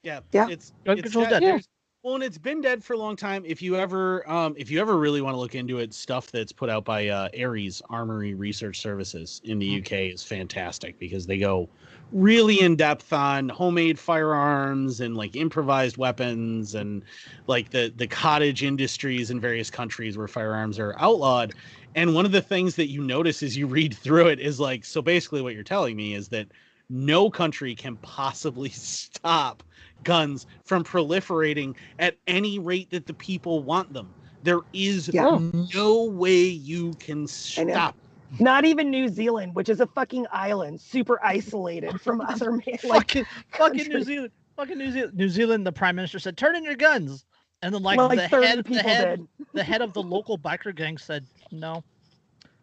Yeah, 0.03 0.21
Yeah. 0.33 0.49
It's 0.49 0.73
Gun 0.85 0.99
it's 0.99 1.03
control's 1.05 1.29
dead. 1.29 1.41
dead. 1.41 1.43
There's- 1.43 1.69
Well, 2.07 2.15
and 2.15 2.23
it's 2.23 2.39
been 2.39 2.61
dead 2.61 2.85
for 2.85 2.93
a 2.93 2.97
long 2.99 3.17
time. 3.17 3.45
If 3.45 3.61
you 3.61 3.75
ever, 3.75 4.29
um, 4.31 4.55
if 4.57 4.71
you 4.71 4.81
ever 4.81 4.97
really 4.97 5.21
want 5.21 5.35
to 5.35 5.41
look 5.41 5.57
into 5.57 5.79
it, 5.81 5.93
stuff 5.93 6.31
that's 6.31 6.53
put 6.53 6.71
out 6.71 6.85
by 6.85 7.09
uh, 7.09 7.29
Ares 7.37 7.83
Armory 7.91 8.33
Research 8.33 8.79
Services 8.81 9.41
in 9.43 9.59
the 9.59 9.67
Mhm. 9.67 9.83
UK 9.83 10.11
is 10.13 10.23
fantastic 10.23 11.01
because 11.01 11.27
they 11.27 11.37
go 11.37 11.69
really 12.13 12.61
in 12.61 12.77
depth 12.77 13.13
on 13.13 13.49
homemade 13.49 13.99
firearms 13.99 15.01
and 15.01 15.17
like 15.17 15.35
improvised 15.35 15.97
weapons 15.97 16.77
and 16.77 17.05
like 17.49 17.71
the 17.71 17.93
the 17.97 18.07
cottage 18.07 18.63
industries 18.63 19.29
in 19.29 19.41
various 19.41 19.69
countries 19.69 20.17
where 20.17 20.29
firearms 20.29 20.79
are 20.79 20.95
outlawed. 21.01 21.55
And 21.97 22.15
one 22.15 22.25
of 22.25 22.31
the 22.31 22.41
things 22.43 22.77
that 22.77 22.89
you 22.89 23.03
notice 23.03 23.43
as 23.43 23.57
you 23.57 23.67
read 23.67 23.97
through 23.97 24.29
it 24.29 24.39
is 24.39 24.61
like, 24.61 24.85
so 24.85 25.03
basically, 25.03 25.43
what 25.43 25.55
you're 25.55 25.65
telling 25.65 25.97
me 25.97 26.15
is 26.15 26.29
that 26.29 26.53
no 26.89 27.31
country 27.31 27.75
can 27.75 27.97
possibly 27.97 28.69
stop 28.71 29.63
guns 30.05 30.47
from 30.65 30.85
proliferating 30.85 31.75
at 31.99 32.17
any 32.27 32.59
rate 32.59 32.91
that 32.91 33.07
the 33.07 33.15
people 33.15 33.63
want 33.63 33.93
them. 33.93 34.09
There 34.43 34.61
is 34.73 35.09
Yeah. 35.13 35.27
Oh. 35.27 35.39
no 35.75 36.05
way 36.05 36.37
you 36.45 36.93
can 36.95 37.27
I 37.59 37.65
know. 37.65 37.73
stop. 37.73 37.97
Not 38.39 38.65
even 38.65 38.91
New 38.91 39.09
Zealand, 39.09 39.55
which 39.55 39.69
is 39.69 39.81
a 39.81 39.87
fucking 39.87 40.27
island, 40.33 40.81
super 40.81 41.19
isolated 41.25 42.01
from 42.01 42.21
other 42.29 42.53
man, 42.53 42.63
like 42.85 43.11
fucking 43.13 43.27
fucking 43.53 43.89
New. 43.89 44.03
Zealand. 44.03 44.33
Fucking 44.57 44.79
New 44.79 44.91
Zealand. 44.93 45.15
New 45.17 45.29
Zealand. 45.29 45.67
The 45.67 45.73
prime 45.73 45.97
minister 45.97 46.19
said, 46.19 46.37
"Turn 46.37 46.57
in 46.57 46.65
your 46.65 46.75
guns," 46.77 47.25
and 47.63 47.75
then 47.75 47.83
like, 47.83 47.99
well, 47.99 48.09
the 48.09 48.17
like 48.17 48.31
30 48.31 48.47
head, 48.47 48.65
the 48.65 48.83
head, 48.83 49.19
did. 49.39 49.47
the 49.53 49.63
head 49.63 49.81
of 49.83 49.93
the 49.93 50.03
local 50.03 50.39
biker 50.39 50.75
gang 50.75 50.99
said, 50.99 51.25
"No, 51.53 51.85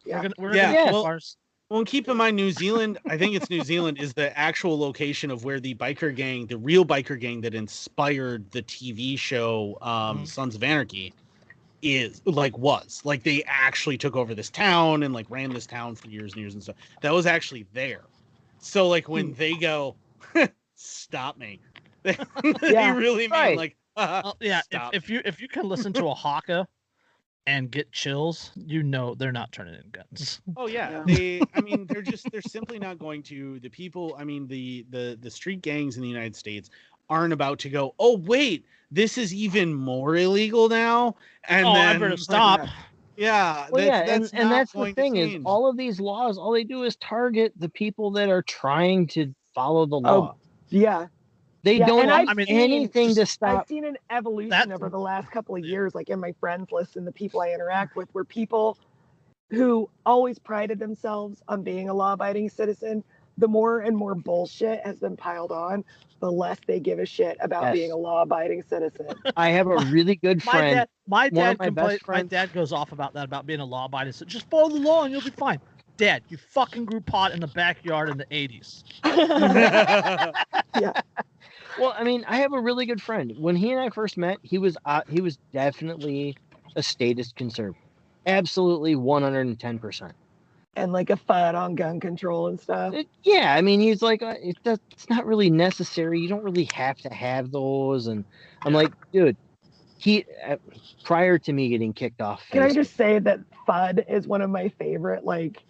Yeah. 0.06 0.18
we're 0.18 0.22
gonna, 0.24 0.34
we're 0.38 0.56
Yeah, 0.56 0.74
gonna 0.74 0.84
keep 0.86 0.94
well- 0.94 1.06
ours." 1.06 1.38
Well, 1.74 1.80
and 1.80 1.88
keep 1.88 2.08
in 2.08 2.18
mind, 2.18 2.36
New 2.36 2.52
Zealand, 2.52 3.00
I 3.10 3.18
think 3.18 3.36
it's 3.36 3.50
New 3.50 3.64
Zealand, 3.64 3.98
is 3.98 4.14
the 4.14 4.38
actual 4.38 4.78
location 4.78 5.32
of 5.32 5.44
where 5.44 5.60
the 5.60 5.74
biker 5.74 6.16
gang, 6.16 6.46
the 6.46 6.56
real 6.60 6.86
biker 6.86 7.20
gang 7.20 7.42
that 7.42 7.56
inspired 7.56 8.52
the 8.52 8.62
TV 8.62 9.18
show 9.18 9.80
um, 9.82 10.24
Mhm. 10.24 10.28
Sons 10.28 10.54
of 10.54 10.62
Anarchy, 10.62 11.16
is 11.82 12.22
like 12.26 12.58
was. 12.58 13.02
Like 13.06 13.24
they 13.24 13.44
actually 13.46 13.98
took 13.98 14.16
over 14.16 14.36
this 14.36 14.52
town 14.52 15.04
and 15.04 15.14
like 15.14 15.30
ran 15.30 15.54
this 15.54 15.68
town 15.68 15.96
for 15.96 16.08
years 16.10 16.34
and 16.36 16.42
years 16.42 16.54
and 16.56 16.64
stuff. 16.64 16.78
That 17.02 17.14
was 17.14 17.26
actually 17.26 17.68
there. 17.74 18.06
So, 18.60 18.88
like, 18.88 19.10
when 19.10 19.34
they 19.34 19.58
go, 19.58 19.98
stop 20.76 21.38
me, 21.38 21.62
they, 22.04 22.18
they 22.78 22.92
Yeah, 22.92 22.94
really 22.94 23.28
mean 23.28 23.54
right. 23.54 23.56
like, 23.56 23.78
Well, 24.24 24.38
yeah, 24.42 24.62
if, 24.72 24.84
if 24.92 25.10
you 25.10 25.22
if 25.26 25.42
you 25.42 25.48
can 25.50 25.68
listen 25.70 25.94
to 25.94 26.08
a 26.08 26.14
haka 26.16 26.68
and 27.46 27.70
get 27.72 27.92
chills, 27.92 28.52
you 28.56 28.84
know 28.84 29.16
they're 29.16 29.32
not 29.32 29.52
turning 29.52 29.76
in 29.76 29.84
guns. 29.92 30.42
Oh 30.58 30.68
yeah, 30.68 30.90
Yeah. 30.92 31.04
they. 31.06 31.42
I 31.56 31.62
mean, 31.62 31.88
they're 31.88 32.02
just 32.02 32.32
they're 32.32 32.42
simply 32.42 32.80
not 32.80 33.00
going 33.00 33.24
to. 33.24 33.60
The 33.60 33.70
people. 33.70 34.16
I 34.18 34.24
mean, 34.24 34.48
the 34.48 34.86
the 34.90 35.18
the 35.20 35.30
street 35.30 35.62
gangs 35.62 35.96
in 35.98 36.04
the 36.04 36.10
United 36.10 36.36
States 36.36 36.70
aren't 37.10 37.34
about 37.34 37.60
to 37.60 37.70
go. 37.70 37.96
Oh 38.00 38.18
wait, 38.18 38.66
this 38.92 39.18
is 39.18 39.34
even 39.34 39.74
more 39.74 40.16
illegal 40.16 40.70
now. 40.70 41.16
And 41.48 41.68
oh, 41.68 41.74
then, 41.74 41.88
I 41.88 41.94
better 41.94 42.10
like, 42.12 42.20
stop. 42.20 42.60
Yeah, 43.16 43.68
Well, 43.70 43.86
that's, 43.86 44.08
yeah, 44.08 44.14
and, 44.14 44.24
that's 44.24 44.34
and 44.34 44.50
not 44.50 44.56
that's 44.56 44.72
the 44.72 44.92
thing 44.94 45.18
is 45.18 45.42
all 45.46 45.70
of 45.70 45.78
these 45.78 46.00
laws, 46.00 46.38
all 46.38 46.52
they 46.52 46.64
do 46.64 46.84
is 46.84 46.96
target 46.96 47.54
the 47.58 47.70
people 47.70 48.10
that 48.12 48.30
are 48.30 48.42
trying 48.42 49.06
to 49.08 49.34
follow 49.54 49.86
the 49.86 49.98
Oh, 49.98 50.00
law. 50.00 50.36
Yeah. 50.70 51.08
They 51.64 51.78
yeah, 51.80 51.86
don't 51.88 52.10
I've 52.10 52.28
mean, 52.36 52.48
anything 52.50 53.16
to 53.16 53.26
I've 53.42 53.68
seen 53.68 53.86
an 53.86 53.98
evolution 54.10 54.72
over 54.72 54.90
the 54.90 55.00
last 55.00 55.32
couple 55.32 55.56
of 55.56 55.64
years, 55.64 55.96
like 55.96 56.10
in 56.10 56.20
my 56.20 56.34
friends 56.40 56.72
list 56.72 56.96
and 56.98 57.08
the 57.08 57.12
people 57.12 57.42
I 57.42 57.50
interact 57.52 57.96
with, 57.96 58.10
where 58.14 58.24
people 58.26 58.78
who 59.52 59.90
always 60.06 60.40
prided 60.40 60.80
themselves 60.80 61.42
on 61.48 61.64
being 61.64 61.90
a 61.90 61.94
law 61.94 62.14
abiding 62.14 62.50
citizen, 62.50 63.04
the 63.38 63.48
more 63.48 63.80
and 63.82 63.96
more 63.96 64.16
bullshit 64.16 64.82
has 64.86 64.98
been 64.98 65.16
piled 65.16 65.52
on, 65.52 65.84
the 66.20 66.32
less 66.32 66.58
they 66.68 66.80
give 66.80 67.00
a 67.00 67.06
shit 67.06 67.38
about 67.42 67.64
Yes. 67.64 67.74
being 67.74 67.92
a 67.92 67.96
law 67.98 68.22
abiding 68.24 68.64
citizen. 68.64 69.08
I 69.38 69.50
have 69.50 69.68
a 69.68 69.78
really 69.92 70.16
good 70.16 70.44
My 70.46 70.52
friend. 70.52 70.76
dad, 70.76 70.88
my 71.08 71.30
dad, 71.30 71.60
my 71.60 71.70
compla- 71.70 71.74
best 71.76 72.08
my 72.08 72.22
dad 72.24 72.54
goes 72.54 72.72
off 72.74 72.92
about 72.92 73.14
that 73.14 73.26
about 73.26 73.46
being 73.46 73.60
a 73.60 73.66
law 73.66 73.86
abiding. 73.86 74.14
citizen. 74.14 74.28
just 74.30 74.50
follow 74.50 74.70
the 74.70 74.76
law 74.76 75.04
and 75.04 75.12
you'll 75.12 75.22
be 75.22 75.30
fine. 75.32 75.60
Dad, 75.98 76.24
you 76.30 76.38
fucking 76.38 76.86
grew 76.86 77.02
pot 77.02 77.32
in 77.34 77.40
the 77.40 77.48
backyard 77.48 78.10
in 78.10 78.18
the 78.18 78.26
'80s. 78.26 78.84
Well, 81.80 81.94
I 81.98 82.04
mean, 82.04 82.24
I 82.28 82.38
have 82.38 82.54
a 82.54 82.60
really 82.60 82.86
good 82.86 83.02
friend. 83.02 83.34
When 83.38 83.56
he 83.56 83.72
and 83.72 83.80
I 83.82 83.90
first 83.90 84.18
met, 84.18 84.38
he 84.44 84.58
was 84.58 84.78
uh, 84.86 85.02
he 85.10 85.22
was 85.22 85.38
definitely 85.52 86.36
a 86.76 86.84
statist 86.84 87.36
conservative, 87.36 87.82
absolutely 88.26 88.96
one 88.96 89.24
hundred 89.24 89.48
and 89.48 89.60
ten 89.60 89.80
percent. 89.80 90.14
and 90.76 90.92
like 90.92 91.10
a 91.10 91.18
fight 91.18 91.56
on 91.56 91.76
gun 91.76 92.00
control 92.00 92.48
and 92.48 92.60
stuff. 92.60 92.96
Yeah, 93.24 93.54
I 93.54 93.62
mean, 93.62 93.80
he's 93.80 94.02
like, 94.02 94.22
uh, 94.24 94.36
it, 94.42 94.58
it's 94.66 95.10
not 95.10 95.26
really 95.26 95.50
necessary. 95.50 96.20
You 96.20 96.28
don't 96.28 96.44
really 96.44 96.70
have 96.74 96.98
to 97.00 97.14
have 97.14 97.52
those. 97.52 98.08
And 98.08 98.26
I'm 98.64 98.74
like, 98.74 98.92
dude, 99.12 99.38
he 99.98 100.26
uh, 100.46 100.58
prior 101.04 101.38
to 101.40 101.54
me 101.54 101.70
getting 101.70 101.94
kicked 101.94 102.22
off. 102.22 102.44
Can 102.52 102.64
I 102.64 102.72
just 102.72 102.96
say 102.96 103.20
that 103.20 103.40
FUD 103.68 104.04
is 104.10 104.28
one 104.28 104.42
of 104.42 104.50
my 104.50 104.70
favorite 104.70 105.26
like 105.26 105.64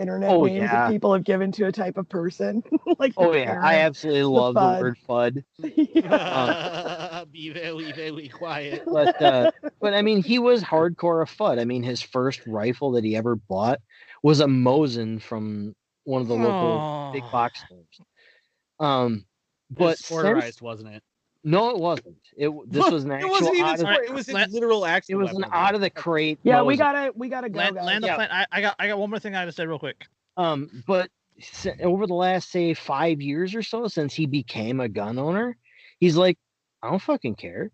internet 0.00 0.36
Oh, 0.36 0.44
names 0.44 0.72
yeah. 0.72 0.72
that 0.72 0.84
people 0.84 1.12
have 1.14 1.24
given 1.24 1.52
to 1.52 1.66
a 1.66 1.72
type 1.72 1.96
of 1.98 2.08
person? 2.08 2.62
like 2.98 3.16
Oh 3.16 3.34
yeah, 3.34 3.56
I 3.60 3.76
parent. 3.76 3.80
absolutely 3.80 4.22
love 4.22 4.58
the 4.58 4.68
FUD. 4.68 4.70
word 4.70 4.96
FUD. 5.06 5.44
Be 7.32 7.50
very 7.50 7.92
very 7.92 8.28
quiet. 8.28 8.84
But 8.90 9.20
uh, 9.20 9.48
but 9.80 9.94
I 9.94 10.02
mean, 10.02 10.22
he 10.22 10.38
was 10.38 10.62
hardcore 10.62 11.22
a 11.22 11.26
FUD. 11.26 11.58
I 11.58 11.64
mean, 11.64 11.82
his 11.82 12.02
first 12.02 12.46
rifle 12.46 12.92
that 12.92 13.04
he 13.04 13.16
ever 13.16 13.36
bought 13.36 13.80
was 14.22 14.40
a 14.40 14.46
Mosin 14.46 15.20
from 15.20 15.74
one 16.04 16.22
of 16.22 16.28
the 16.28 16.36
local 16.36 16.84
big 17.12 17.30
box 17.30 17.60
stores. 17.60 18.00
Um, 18.80 19.26
But 19.70 19.84
but 19.84 19.98
it's 19.98 20.04
since, 20.04 20.10
motorized, 20.10 20.60
wasn't 20.60 20.94
it? 20.94 21.02
No, 21.44 21.70
it 21.70 21.78
wasn't. 21.78 22.16
It 22.36 22.50
this 22.70 22.90
was 22.90 23.04
an 23.04 23.12
It 23.12 23.14
actual. 23.16 23.30
wasn't 23.30 23.54
even. 23.56 23.66
out 23.66 23.78
sport, 23.78 24.04
It 24.06 24.12
was 24.12 24.28
a 24.28 24.32
Let- 24.32 24.50
literal 24.50 24.84
accident. 24.86 25.20
it 25.20 25.22
was 25.22 25.30
an 25.32 25.42
weapon. 25.42 25.52
out 25.54 25.74
of 25.74 25.80
the 25.80 25.90
crate. 25.90 26.38
yeah, 26.42 26.62
we 26.62 26.76
gotta 26.76 27.12
we 27.14 27.28
gotta 27.28 27.48
go. 27.48 27.58
Land, 27.58 27.76
land 27.76 28.02
the 28.04 28.08
Yeah. 28.08 28.14
plane. 28.16 28.28
I, 28.30 28.46
I 28.52 28.60
got 28.60 28.76
I 28.78 28.88
got 28.88 28.98
one 28.98 29.10
more 29.10 29.18
thing 29.18 29.34
I 29.34 29.42
got 29.42 29.46
to 29.46 29.52
say 29.52 29.66
real 29.66 29.78
quick. 29.78 30.06
Um, 30.36 30.82
but 30.86 31.10
over 31.82 32.06
the 32.06 32.14
last 32.14 32.50
say 32.50 32.74
five 32.74 33.20
years 33.20 33.54
or 33.54 33.62
so, 33.62 33.88
since 33.88 34.12
he 34.14 34.26
became 34.26 34.80
a 34.80 34.88
gun 34.88 35.18
owner, 35.18 35.56
he's 35.98 36.16
like, 36.16 36.38
I 36.82 36.90
don't 36.90 37.00
fucking 37.00 37.36
care. 37.36 37.70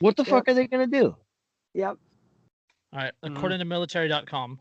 What 0.00 0.16
the 0.16 0.22
Yep. 0.22 0.30
fuck 0.30 0.48
are 0.48 0.54
they 0.54 0.66
gonna 0.66 0.86
do? 0.86 1.16
Yep. 1.74 1.96
All 2.92 2.98
right, 2.98 3.12
Mhm. 3.24 3.36
according 3.36 3.58
to 3.58 3.64
military.com, 3.64 4.60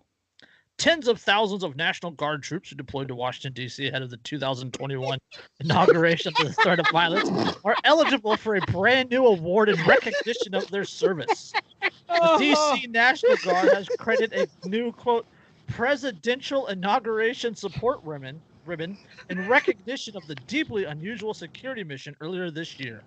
tens 0.77 1.07
of 1.07 1.19
thousands 1.19 1.63
of 1.63 1.75
National 1.75 2.11
Guard 2.11 2.43
troops 2.43 2.69
who 2.69 2.75
deployed 2.75 3.07
to 3.07 3.15
Washington 3.15 3.53
D.C. 3.53 3.87
ahead 3.87 4.01
of 4.01 4.09
the 4.09 4.17
2021 4.17 5.19
inauguration 5.59 6.33
of 6.37 6.47
the 6.47 6.53
threat 6.53 6.79
of 6.79 6.87
violence 6.91 7.29
are 7.63 7.75
eligible 7.83 8.37
for 8.37 8.55
a 8.55 8.61
brand 8.61 9.09
new 9.09 9.25
award 9.25 9.69
in 9.69 9.83
recognition 9.85 10.53
of 10.53 10.69
their 10.69 10.85
service. 10.85 11.53
The 11.81 11.89
DC 12.09 12.89
National 12.89 13.35
Guard 13.37 13.73
has 13.73 13.87
credited 13.97 14.49
a 14.63 14.67
new 14.67 14.91
quote 14.91 15.25
presidential 15.67 16.67
inauguration 16.67 17.55
support 17.55 17.99
ribbon 18.03 18.39
ribbon 18.65 18.97
in 19.29 19.47
recognition 19.47 20.15
of 20.15 20.25
the 20.27 20.35
deeply 20.35 20.85
unusual 20.85 21.33
security 21.33 21.83
mission 21.83 22.15
earlier 22.21 22.51
this 22.51 22.79
year. 22.79 23.01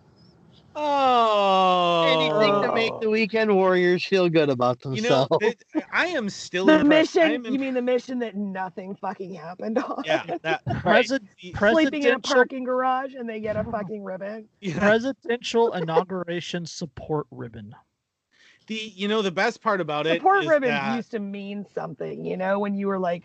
Oh, 0.76 2.05
Anything 2.09 2.62
to 2.62 2.74
make 2.74 2.92
the 3.01 3.06
oh. 3.06 3.10
weekend 3.10 3.55
warriors 3.55 4.05
feel 4.05 4.28
good 4.28 4.48
about 4.51 4.78
You 4.84 4.90
know, 5.02 5.26
themselves. 5.28 5.38
it, 5.42 5.62
I 5.92 6.06
am 6.06 6.28
still 6.30 6.66
The 6.66 6.80
impressed. 6.80 7.16
Mission, 7.16 7.47
am 7.47 7.52
you 7.52 7.59
mean 7.59 7.74
the 7.74 7.82
mission 7.82 8.18
that 8.20 8.36
nothing 8.36 8.94
fucking 8.94 9.34
happened 9.34 9.78
on? 9.78 10.02
yeah, 10.05 10.24
that 10.42 10.62
right. 10.66 10.80
President, 10.82 11.28
Sleeping 11.56 12.02
in 12.05 12.14
a 12.14 12.18
parking 12.20 12.64
garage 12.64 13.14
and 13.14 13.28
they 13.28 13.40
get 13.40 13.56
a 13.56 13.64
fucking 13.64 14.02
ribbon. 14.05 14.48
yeah, 14.60 14.78
presidential 14.78 15.72
inauguration 15.72 16.64
support 16.66 17.26
ribbon. 17.30 17.74
the 18.68 18.74
you 18.94 19.09
know 19.09 19.22
the 19.22 19.30
best 19.32 19.60
part 19.62 19.80
about 19.80 20.06
it 20.06 20.18
Support 20.20 20.44
is 20.44 20.48
ribbons 20.48 20.70
that- 20.70 20.97
used 20.97 21.10
to 21.12 21.18
mean 21.18 21.66
something, 21.74 22.24
you 22.24 22.36
know, 22.36 22.59
when 22.59 22.74
you 22.74 22.86
were 22.86 22.98
like 22.98 23.24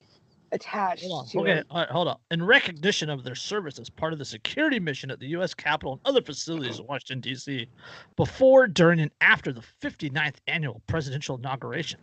attached 0.51 1.03
Hold 1.03 1.23
on. 1.23 1.27
to 1.30 1.39
Okay, 1.39 1.51
it. 1.59 1.67
all 1.69 1.80
right, 1.80 1.89
hold 1.89 2.07
on. 2.07 2.17
In 2.31 2.43
recognition 2.43 3.09
of 3.09 3.23
their 3.23 3.35
service 3.35 3.80
as 3.80 3.89
part 3.89 4.13
of 4.13 4.19
the 4.19 4.26
security 4.26 4.80
mission 4.80 5.11
at 5.11 5.19
the 5.19 5.27
U.S. 5.27 5.53
Capitol 5.53 5.93
and 5.93 6.01
other 6.05 6.22
facilities 6.22 6.80
in 6.80 6.85
Washington, 6.88 7.19
D.C., 7.22 7.67
before, 8.15 8.67
during, 8.67 8.99
and 8.99 9.11
after 9.22 9.51
the 9.51 9.63
59th 9.81 10.35
annual 10.47 10.81
presidential 10.88 11.38
inauguration, 11.38 11.99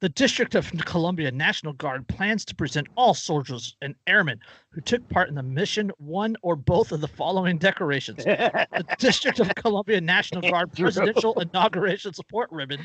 the 0.00 0.08
District 0.08 0.56
of 0.56 0.68
Columbia 0.84 1.30
National 1.30 1.72
Guard 1.74 2.08
plans 2.08 2.44
to 2.46 2.56
present 2.56 2.88
all 2.96 3.14
soldiers 3.14 3.76
and 3.82 3.94
airmen 4.08 4.40
who 4.70 4.80
took 4.80 5.08
part 5.08 5.28
in 5.28 5.36
the 5.36 5.42
mission 5.44 5.92
one 5.98 6.34
or 6.42 6.56
both 6.56 6.90
of 6.90 7.00
the 7.00 7.06
following 7.06 7.56
decorations 7.56 8.24
the 8.24 8.84
District 8.98 9.38
of 9.38 9.54
Columbia 9.54 10.00
National 10.00 10.40
Guard 10.50 10.72
Presidential 10.72 11.38
Inauguration 11.38 12.12
Support 12.12 12.50
Ribbon 12.50 12.84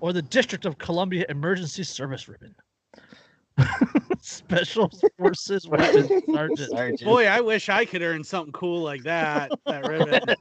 or 0.00 0.12
the 0.12 0.22
District 0.22 0.64
of 0.64 0.76
Columbia 0.78 1.24
Emergency 1.28 1.84
Service 1.84 2.26
Ribbon. 2.28 2.52
Special 4.26 4.90
Forces 5.18 5.68
Weapons 5.68 6.10
Sergeant. 6.28 6.70
Sergeant. 6.70 7.04
Boy, 7.04 7.28
I 7.28 7.40
wish 7.40 7.68
I 7.68 7.84
could 7.84 8.02
earn 8.02 8.24
something 8.24 8.52
cool 8.52 8.82
like 8.82 9.04
that. 9.04 9.52
That 9.66 9.86
ribbon. 9.88 10.34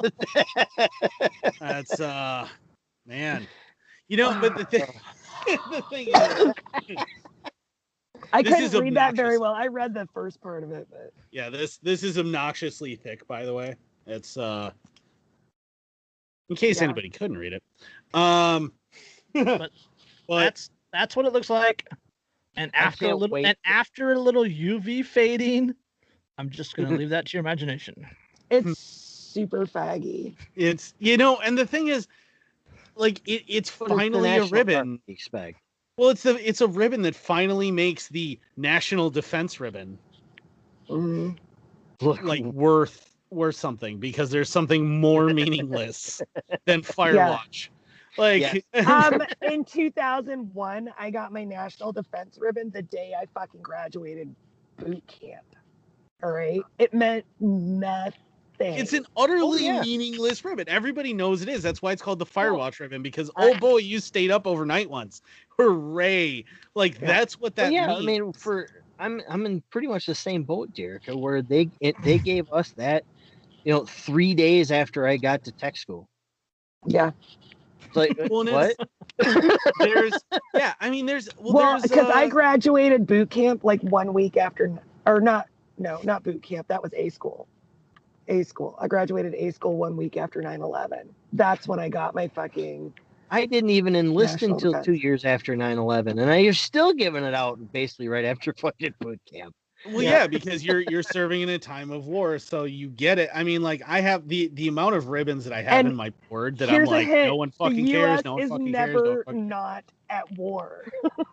That's 1.59 1.99
uh, 1.99 2.47
man. 3.05 3.47
You 4.07 4.17
know, 4.17 4.35
but 4.41 4.55
the 4.55 4.65
thing, 4.65 4.83
the 5.69 5.83
thing 5.87 6.07
is, 6.07 6.97
I 8.33 8.41
This 8.41 8.53
couldn't 8.53 8.65
is 8.65 8.81
read 8.81 8.95
that 8.95 9.15
very 9.15 9.37
well. 9.37 9.53
I 9.53 9.67
read 9.67 9.93
the 9.93 10.07
first 10.15 10.41
part 10.41 10.63
of 10.63 10.71
it, 10.71 10.87
but 10.89 11.13
yeah, 11.31 11.51
this 11.51 11.77
this 11.77 12.01
is 12.01 12.17
obnoxiously 12.17 12.95
thick. 12.95 13.27
By 13.27 13.45
the 13.45 13.53
way, 13.53 13.75
it's 14.07 14.35
uh, 14.35 14.71
in 16.49 16.55
case 16.55 16.77
Yeah. 16.77 16.85
anybody 16.85 17.09
couldn't 17.09 17.37
read 17.37 17.53
it. 17.53 17.63
Um, 18.15 18.73
But 19.33 19.69
but 20.27 20.39
That's 20.39 20.71
that's 20.91 21.15
what 21.15 21.27
it 21.27 21.33
looks 21.33 21.51
like. 21.51 21.87
And 22.57 22.71
after 22.73 23.09
a 23.09 23.15
little 23.15 23.33
wait 23.33 23.45
and 23.45 23.57
after 23.65 24.11
a 24.11 24.19
little 24.19 24.43
UV 24.43 25.05
fading, 25.05 25.75
I'm 26.37 26.49
just 26.49 26.75
gonna 26.75 26.89
mm-hmm. 26.89 26.97
leave 26.97 27.09
that 27.09 27.27
to 27.27 27.33
your 27.33 27.41
imagination. 27.41 28.05
it's 28.49 28.65
hmm. 28.65 28.73
super 28.73 29.65
faggy. 29.65 30.35
it's 30.55 30.93
you 30.99 31.17
know, 31.17 31.37
and 31.39 31.57
the 31.57 31.65
thing 31.65 31.87
is, 31.87 32.07
like 32.95 33.21
it, 33.27 33.43
it's 33.47 33.77
What 33.79 33.89
finally 33.89 34.35
a 34.35 34.45
ribbon. 34.45 34.99
Expect. 35.07 35.59
Well, 35.97 36.09
it's 36.09 36.25
a 36.25 36.47
it's 36.47 36.61
a 36.61 36.67
ribbon 36.67 37.01
that 37.03 37.15
finally 37.15 37.71
makes 37.71 38.09
the 38.09 38.39
national 38.57 39.09
defense 39.09 39.59
ribbon. 39.59 39.97
Mm-hmm. 40.89 41.31
Look, 42.05 42.21
like 42.23 42.41
mm-hmm. 42.41 42.57
worth 42.57 43.15
worth 43.31 43.55
something 43.55 43.99
because 43.99 44.29
there's 44.29 44.49
something 44.49 44.99
more 44.99 45.29
meaningless 45.33 46.21
than 46.65 46.81
Firewatch. 46.81 47.69
Like 48.17 48.65
um, 48.87 49.21
in 49.41 49.65
2001, 49.65 50.93
I 50.97 51.09
got 51.09 51.31
my 51.33 51.43
national 51.43 51.91
defense 51.91 52.37
ribbon 52.39 52.71
the 52.71 52.81
day 52.81 53.13
I 53.19 53.25
fucking 53.33 53.61
graduated 53.61 54.33
boot 54.77 55.03
camp. 55.07 55.45
All 56.23 56.31
right, 56.31 56.61
it 56.79 56.93
meant 56.93 57.25
nothing. 57.39 58.13
it's 58.59 58.93
an 58.93 59.05
utterly 59.17 59.65
yeah. 59.65 59.81
meaningless 59.81 60.43
ribbon. 60.45 60.67
Everybody 60.69 61.13
knows 61.13 61.41
it 61.41 61.49
is. 61.49 61.61
That's 61.61 61.81
why 61.81 61.91
it's 61.91 62.01
called 62.01 62.19
the 62.19 62.25
Firewatch 62.25 62.79
ribbon 62.79 63.01
because 63.01 63.29
oh 63.35 63.53
boy, 63.55 63.77
you 63.77 63.99
stayed 63.99 64.31
up 64.31 64.47
overnight 64.47 64.89
once. 64.89 65.21
Hooray! 65.57 66.45
Like 66.73 66.99
Yeah. 66.99 67.07
that's 67.07 67.39
what 67.39 67.55
Well, 67.57 67.67
that 67.67 67.73
yeah, 67.73 67.87
means. 67.87 67.99
I 67.99 68.05
mean, 68.05 68.33
for 68.33 68.69
I'm 68.97 69.21
I'm 69.29 69.45
in 69.45 69.61
pretty 69.71 69.87
much 69.87 70.05
the 70.05 70.15
same 70.15 70.43
boat, 70.43 70.71
Jericho, 70.73 71.17
where 71.17 71.41
they 71.41 71.69
it, 71.81 72.01
they 72.01 72.17
gave 72.17 72.51
us 72.51 72.71
that, 72.77 73.03
you 73.63 73.73
know, 73.73 73.85
three 73.85 74.33
days 74.33 74.71
after 74.71 75.05
I 75.05 75.17
got 75.17 75.43
to 75.45 75.51
tech 75.51 75.77
school. 75.77 76.07
yeah. 76.87 77.11
It's 77.95 78.17
like 78.17 78.17
Well, 78.29 78.45
what? 78.45 78.75
it's- 79.19 79.57
there's 79.79 80.13
yeah, 80.53 80.73
I 80.79 80.89
mean 80.89 81.05
there's 81.05 81.29
well, 81.37 81.53
Well, 81.53 81.71
there's 81.71 81.83
because 81.83 82.09
I 82.09 82.25
uh, 82.25 82.29
graduated 82.29 83.07
boot 83.07 83.29
camp 83.29 83.63
like 83.63 83.81
one 83.81 84.13
week 84.13 84.37
after, 84.37 84.77
or 85.05 85.21
not, 85.21 85.47
no, 85.77 85.99
not 86.03 86.23
boot 86.23 86.43
camp. 86.43 86.67
That 86.67 86.83
was 86.83 86.93
A 86.95 87.09
school. 87.09 87.47
A 88.27 88.43
school. 88.43 88.75
I 88.79 88.87
graduated 88.87 89.33
A 89.35 89.51
school 89.51 89.77
one 89.77 89.95
week 89.95 90.17
after 90.17 90.41
9 90.41 90.61
11. 90.61 91.13
That's 91.33 91.67
when 91.67 91.79
I 91.79 91.89
got 91.89 92.15
my 92.15 92.27
fucking. 92.27 92.93
I 93.31 93.45
didn't 93.45 93.69
even 93.71 93.95
enlist 93.95 94.43
until 94.43 94.71
defense. 94.71 94.85
two 94.85 94.93
years 94.93 95.25
after 95.25 95.55
9-11, 95.55 96.21
and 96.21 96.29
I 96.29 96.37
you're 96.37 96.53
still 96.53 96.93
giving 96.93 97.23
it 97.23 97.33
out 97.33 97.59
basically 97.71 98.07
right 98.07 98.25
after 98.25 98.53
fucking 98.57 98.93
boot 98.99 99.19
camp. 99.31 99.55
Well, 99.87 100.01
Yeah. 100.01 100.09
yeah, 100.11 100.27
because 100.27 100.65
you're 100.65 100.81
you're 100.81 101.03
serving 101.03 101.41
in 101.41 101.49
a 101.49 101.59
time 101.59 101.91
of 101.91 102.07
war, 102.07 102.39
so 102.39 102.63
you 102.63 102.89
get 102.89 103.19
it. 103.19 103.29
I 103.33 103.43
mean, 103.43 103.61
like 103.61 103.81
I 103.87 104.01
have 104.01 104.27
the 104.27 104.49
the 104.53 104.67
amount 104.67 104.95
of 104.95 105.09
ribbons 105.09 105.43
that 105.43 105.53
I 105.53 105.61
have 105.61 105.73
And 105.73 105.87
in 105.89 105.95
my 105.95 106.11
board 106.29 106.57
that 106.57 106.69
I'm 106.69 106.85
like, 106.85 107.07
no 107.07 107.35
one 107.35 107.51
fucking 107.51 107.87
cares. 107.87 108.23
No 108.25 108.33
one 108.33 108.43
is 108.43 108.49
fucking 108.49 108.73
cares. 108.73 108.93
No 108.95 109.23
fucking... 109.23 109.47
not 109.47 109.83
at 110.09 110.31
war. 110.37 110.85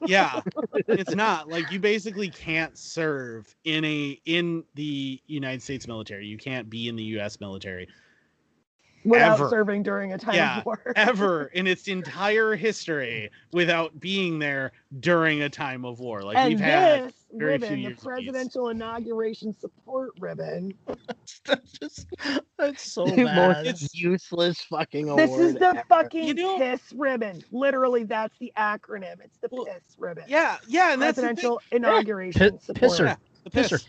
Yeah, 0.07 0.41
it's 0.89 1.15
not 1.15 1.49
like 1.49 1.70
you 1.70 1.79
basically 1.79 2.29
can't 2.29 2.77
serve 2.77 3.55
in 3.65 3.85
a 3.85 4.20
in 4.24 4.65
the 4.74 5.20
United 5.27 5.62
States 5.62 5.87
military. 5.87 6.27
You 6.27 6.39
can't 6.39 6.69
be 6.69 6.89
in 6.89 6.97
the 6.97 7.05
U.S. 7.05 7.41
military 7.41 7.89
without 9.05 9.35
Ever. 9.35 9.49
serving 9.49 9.83
during 9.83 10.12
a 10.12 10.19
time 10.19 10.35
Yeah, 10.35 10.59
of 10.59 10.66
war. 10.66 10.93
ever 10.97 11.47
in 11.47 11.66
its 11.66 11.89
entire 11.89 12.55
history 12.55 13.31
without 13.53 13.99
being 13.99 14.39
there 14.39 14.73
during 15.01 15.43
a 15.43 15.49
time 15.49 15.85
of 15.85 16.01
war. 16.01 16.23
Like 16.23 16.37
and 16.37 16.49
we've 16.51 16.61
had. 16.61 17.12
This 17.33 17.39
very 17.39 17.53
ribbon, 17.53 17.69
the 17.73 17.81
years 17.81 17.93
of 17.93 17.97
peace. 17.99 18.05
presidential 18.05 18.69
inauguration 18.69 19.55
support 19.59 20.11
ribbon, 20.21 20.75
That's 21.47 21.73
just 21.79 22.07
that's 22.59 22.83
so 22.93 23.05
The 23.17 23.25
bad. 23.25 23.65
most 23.65 23.95
useless 23.99 24.61
fucking 24.63 25.09
award. 25.09 25.29
this 25.29 25.39
is 25.39 25.55
the 25.55 25.69
ever. 25.69 25.83
fucking 25.89 26.25
You 26.29 26.35
know- 26.35 26.59
piss 26.59 26.81
ribbon. 26.95 27.43
Literally, 27.51 28.05
that's 28.05 28.37
the 28.39 28.53
acronym. 28.57 29.17
It's 29.25 29.39
the 29.39 29.49
Well, 29.51 29.65
piss 29.65 29.83
ribbon. 29.99 30.25
Yeah, 30.29 30.59
yeah, 30.69 30.93
and 30.93 31.01
that's 31.03 31.19
presidential 31.19 31.61
inauguration 31.73 32.53
Pi- 32.53 32.59
support. 32.59 32.93
pisser. 32.93 33.05
Yeah, 33.07 33.17
the 33.45 33.51
piss. 33.51 33.73
Pisser. 33.73 33.87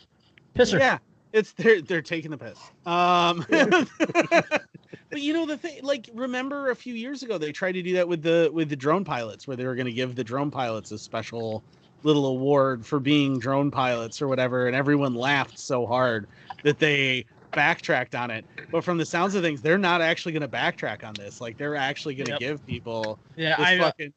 Pisser. 0.56 0.80
Yeah, 0.80 0.98
it's 1.34 1.52
they're 1.54 1.82
they're 1.82 2.02
taking 2.02 2.32
the 2.32 2.38
piss. 2.38 2.58
Um, 2.86 3.46
but 3.50 5.22
you 5.22 5.34
know 5.34 5.46
the 5.46 5.58
thing, 5.58 5.80
like 5.84 6.10
remember 6.14 6.70
a 6.72 6.76
few 6.76 6.94
years 6.94 7.24
ago 7.24 7.38
they 7.38 7.52
tried 7.52 7.74
to 7.74 7.82
do 7.82 7.94
that 7.94 8.08
with 8.08 8.22
the 8.24 8.50
with 8.54 8.70
the 8.70 8.76
drone 8.76 9.04
pilots, 9.04 9.48
where 9.48 9.58
they 9.58 9.66
were 9.66 9.76
going 9.76 9.86
to 9.86 9.92
give 9.94 10.16
the 10.16 10.24
drone 10.24 10.50
pilots 10.52 10.92
a 10.92 10.98
special 10.98 11.64
little 12.04 12.28
award 12.28 12.86
for 12.86 13.00
being 13.00 13.40
drone 13.40 13.72
pilots 13.72 14.22
or 14.22 14.28
whatever, 14.28 14.68
and 14.68 14.76
everyone 14.76 15.16
laughed 15.16 15.58
so 15.58 15.86
hard 15.86 16.28
that 16.64 16.80
they 16.80 17.26
backtracked 17.52 18.16
on 18.16 18.32
it. 18.32 18.46
But 18.72 18.84
from 18.84 18.98
the 18.98 19.06
sounds 19.06 19.36
of 19.36 19.44
things, 19.44 19.62
they're 19.62 19.78
not 19.78 20.02
actually 20.02 20.34
going 20.34 20.42
to 20.42 20.48
backtrack 20.48 21.04
on 21.04 21.14
this. 21.14 21.40
Like 21.42 21.58
they're 21.58 21.76
actually 21.76 22.16
going 22.16 22.26
to 22.28 22.32
Yep. 22.34 22.40
give 22.40 22.66
people 22.66 23.20
Yeah, 23.36 23.56
this 23.58 23.68
I 23.68 23.78
uh, 23.78 23.84
fucking 23.84 24.14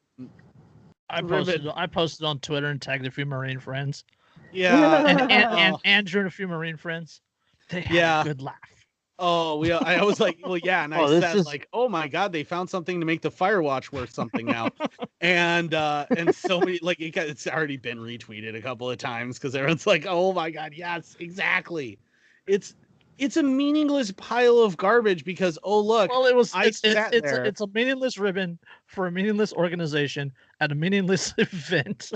I 1.09 1.19
ribbon. 1.21 1.29
posted 1.45 1.67
I 1.75 1.85
posted 1.87 2.25
on 2.25 2.39
Twitter 2.39 2.67
and 2.67 2.81
tagged 2.81 3.05
a 3.05 3.11
few 3.11 3.25
Marine 3.25 3.59
friends. 3.59 4.03
yeah. 4.51 5.05
And, 5.07 5.21
and, 5.21 5.31
and. 5.31 5.75
Andrew 5.85 6.21
and 6.21 6.27
a 6.27 6.31
few 6.31 6.47
Marine 6.47 6.77
friends. 6.77 7.21
They 7.69 7.81
had 7.81 7.95
Yeah. 7.95 8.21
a 8.21 8.23
good 8.25 8.41
laugh. 8.41 8.76
Oh, 9.19 9.57
we. 9.57 9.71
I 9.71 10.03
was 10.03 10.19
like, 10.19 10.37
well, 10.43 10.57
yeah, 10.57 10.83
and 10.83 10.93
I 10.93 10.99
Oh, 10.99 11.19
said 11.19 11.35
is- 11.37 11.45
like, 11.45 11.67
oh 11.73 11.89
my 11.89 12.07
god, 12.07 12.31
they 12.31 12.43
found 12.43 12.69
something 12.69 12.99
to 12.99 13.05
make 13.05 13.21
the 13.21 13.31
Firewatch 13.31 13.91
worth 13.91 14.11
something 14.13 14.45
now, 14.45 14.69
and 15.21 15.73
uh 15.73 16.05
and 16.15 16.33
so 16.35 16.59
many 16.59 16.79
like 16.83 16.99
it 16.99 17.11
got, 17.11 17.27
it's 17.27 17.47
already 17.47 17.77
been 17.77 17.97
retweeted 17.97 18.55
a 18.55 18.61
couple 18.61 18.89
of 18.89 18.97
times 18.99 19.39
because 19.39 19.55
everyone's 19.55 19.87
like, 19.87 20.05
oh 20.07 20.33
my 20.33 20.51
god, 20.51 20.73
yes, 20.75 21.15
exactly. 21.19 21.97
It's 22.45 22.75
it's 23.17 23.37
a 23.37 23.41
meaningless 23.43 24.11
pile 24.11 24.59
of 24.59 24.77
garbage 24.77 25.25
because 25.25 25.57
oh 25.63 25.79
look, 25.79 26.11
Well, 26.11 26.27
it 26.27 26.35
was 26.35 26.53
I 26.53 26.65
it's, 26.65 26.81
it's, 26.83 26.93
sat 26.93 27.13
it's, 27.15 27.31
there. 27.31 27.43
a, 27.43 27.47
it's 27.47 27.61
a 27.61 27.67
meaningless 27.73 28.19
ribbon 28.19 28.59
for 28.85 29.07
a 29.07 29.11
meaningless 29.11 29.51
organization 29.53 30.31
at 30.59 30.71
a 30.71 30.75
meaningless 30.75 31.33
event 31.39 32.11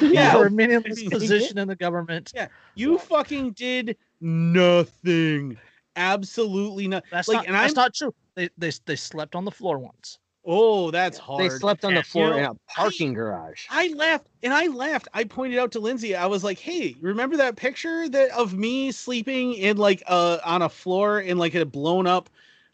Yeah. 0.00 0.32
for 0.34 0.46
a 0.46 0.50
meaningless 0.52 1.02
position 1.08 1.58
in 1.58 1.66
the 1.66 1.74
government. 1.74 2.30
Yeah. 2.32 2.46
you 2.76 2.98
fucking 2.98 3.52
did 3.54 3.96
nothing, 4.20 5.58
absolutely 5.96 6.88
not. 6.88 7.04
That's 7.10 7.28
Like, 7.28 7.36
not 7.36 7.46
and 7.46 7.54
that's 7.54 7.76
I'm- 7.76 7.84
not 7.84 7.94
true. 7.94 8.14
They, 8.34 8.48
they 8.58 8.72
they 8.86 8.96
slept 8.96 9.34
on 9.36 9.44
the 9.44 9.50
floor 9.50 9.78
once. 9.78 10.18
Oh, 10.46 10.90
that's 10.90 11.16
hard. 11.16 11.40
They 11.40 11.48
slept 11.48 11.84
on 11.86 11.94
the 11.94 12.02
floor 12.02 12.28
you 12.32 12.34
in 12.34 12.44
a 12.44 12.54
parking 12.68 13.14
garage. 13.14 13.64
I 13.70 13.88
laughed 13.96 14.26
and 14.42 14.52
I 14.52 14.66
laughed. 14.66 15.08
I 15.14 15.24
pointed 15.24 15.58
out 15.58 15.72
to 15.72 15.78
Lindsay, 15.80 16.14
I 16.14 16.26
was 16.26 16.44
like, 16.44 16.58
"Hey, 16.58 16.96
remember 17.00 17.36
that 17.38 17.56
picture 17.56 18.08
that 18.10 18.30
of 18.32 18.52
me 18.52 18.92
sleeping 18.92 19.54
in 19.54 19.78
like 19.78 20.02
uh 20.06 20.38
on 20.44 20.62
a 20.62 20.68
floor 20.68 21.20
in 21.20 21.38
like 21.38 21.54
a 21.54 21.64
blown 21.64 22.06
up 22.06 22.28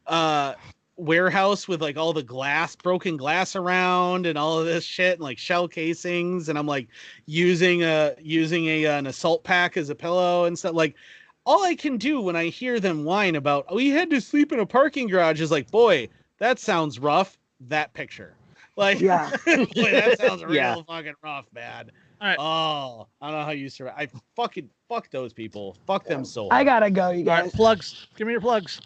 uh 0.07 0.55
warehouse 0.97 1.67
with 1.69 1.81
like 1.81 1.97
all 1.97 2.13
the 2.13 2.23
glass 2.23 2.77
broken 2.77 3.17
glass 3.17 3.57
around 3.57 4.27
and 4.27 4.37
all 4.37 4.59
of 4.59 4.67
this 4.67 4.85
shit 4.85 5.15
and 5.15 5.23
like 5.23 5.39
shell 5.39 5.67
casings 5.67 6.49
and 6.51 6.59
I'm 6.59 6.67
like 6.67 6.89
using 7.27 7.83
a 7.85 8.15
using 8.21 8.67
a 8.67 8.85
an 8.87 9.07
assault 9.07 9.43
pack 9.45 9.77
as 9.77 9.89
a 9.91 9.95
pillow 9.95 10.45
and 10.45 10.59
stuff 10.59 10.75
like 10.75 10.95
all 11.47 11.65
I 11.65 11.75
can 11.75 11.97
do 11.97 12.21
when 12.21 12.37
I 12.37 12.47
hear 12.47 12.79
them 12.81 13.05
whine 13.05 13.37
about 13.37 13.67
oh 13.69 13.79
you 13.79 13.93
had 13.95 14.11
to 14.11 14.21
sleep 14.21 14.53
in 14.53 14.61
a 14.61 14.67
parking 14.67 15.09
garage 15.09 15.41
is 15.41 15.51
like 15.51 15.71
boy 15.71 16.09
that 16.39 16.59
sounds 16.59 16.99
rough. 16.99 17.37
That 17.69 17.93
picture. 17.93 18.35
Like, 18.77 18.99
Yeah. 19.01 19.31
boy, 19.47 19.67
that 19.75 20.19
sounds 20.19 20.43
real 20.45 20.55
Yeah. 20.55 20.77
fucking 20.89 21.13
rough, 21.23 21.45
man. 21.53 21.91
All 22.21 22.29
right. 22.29 22.37
Oh, 22.39 23.09
I 23.21 23.31
don't 23.31 23.41
know 23.41 23.45
how 23.45 23.51
you 23.51 23.69
survive. 23.69 23.95
I 23.99 24.09
fucking 24.37 24.71
fuck 24.89 25.11
those 25.11 25.35
people. 25.35 25.77
Fuck 25.87 26.07
them 26.07 26.25
so. 26.25 26.45
hard. 26.49 26.53
I 26.55 26.65
gotta 26.65 26.91
go, 26.91 27.11
you 27.11 27.29
All 27.29 27.37
right, 27.37 27.43
guys. 27.45 27.53
plugs. 27.53 28.07
Give 28.17 28.27
me 28.27 28.33
your 28.33 28.41
plugs. 28.41 28.81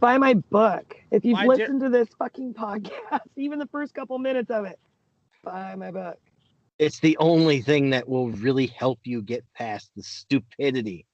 Buy 0.00 0.18
my 0.18 0.34
book. 0.34 0.94
If 1.10 1.24
you've 1.24 1.34
My 1.38 1.42
dear- 1.44 1.56
listened 1.56 1.80
to 1.80 1.88
this 1.88 2.08
fucking 2.18 2.52
podcast, 2.58 3.20
even 3.36 3.58
the 3.58 3.66
first 3.68 3.94
couple 3.94 4.18
minutes 4.18 4.50
of 4.50 4.66
it, 4.66 4.78
buy 5.42 5.74
my 5.74 5.90
book. 5.90 6.18
It's 6.78 7.00
the 7.00 7.16
only 7.18 7.62
thing 7.62 7.88
that 7.90 8.06
will 8.08 8.28
really 8.30 8.66
help 8.66 9.00
you 9.04 9.22
get 9.22 9.42
past 9.54 9.90
the 9.96 10.02
stupidity 10.02 11.06
Yeah. 11.06 11.07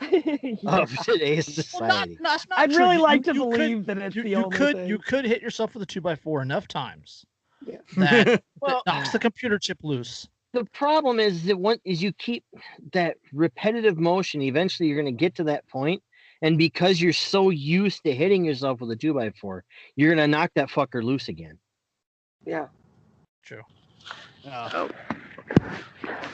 of 0.66 0.90
today's 1.04 1.46
Well, 1.78 1.88
not, 1.88 2.08
society. 2.08 2.18
not 2.20 2.46
I'd 2.52 2.70
true. 2.70 2.78
really 2.80 2.96
You- 2.96 3.02
like 3.02 3.22
to 3.24 3.34
you 3.34 3.40
could- 3.40 3.50
believe 3.58 3.86
that 3.86 3.98
it's 3.98 4.16
you, 4.16 4.22
the 4.22 4.30
you 4.30 4.36
only 4.44 4.56
could 4.56 4.76
thing. 4.76 4.88
you 4.88 4.98
could 4.98 5.24
hit 5.24 5.40
yourself 5.42 5.74
with 5.74 5.82
a 5.82 5.86
two 5.86 6.00
by 6.00 6.14
four 6.16 6.42
enough 6.42 6.66
times 6.68 7.24
Yeah. 7.66 7.76
that, 7.96 8.42
Well, 8.60 8.82
that 8.86 8.92
knocks 8.94 9.10
the 9.12 9.18
computer 9.18 9.58
chip 9.58 9.78
loose. 9.82 10.28
the 10.52 10.64
problem 10.66 11.20
is 11.20 11.44
that 11.44 11.58
one 11.58 11.78
is 11.84 12.02
you 12.02 12.12
keep 12.14 12.44
that 12.92 13.16
repetitive 13.32 13.98
motion 13.98 14.42
eventually 14.42 14.88
you're 14.88 15.00
going 15.00 15.14
to 15.14 15.18
get 15.18 15.34
to 15.36 15.44
that 15.44 15.66
point 15.68 16.02
and 16.42 16.58
because 16.58 17.00
you're 17.00 17.12
so 17.12 17.50
used 17.50 18.02
to 18.04 18.12
hitting 18.14 18.44
yourself 18.44 18.80
with 18.80 18.90
a 18.90 18.96
2 18.96 19.14
by 19.14 19.30
4 19.30 19.64
you're 19.96 20.08
going 20.14 20.18
to 20.18 20.26
knock 20.28 20.50
that 20.56 20.68
fucker 20.68 21.02
loose 21.02 21.28
again 21.28 21.58
Yeah. 22.44 22.66
True. 23.44 23.62
Uh, 24.48 24.88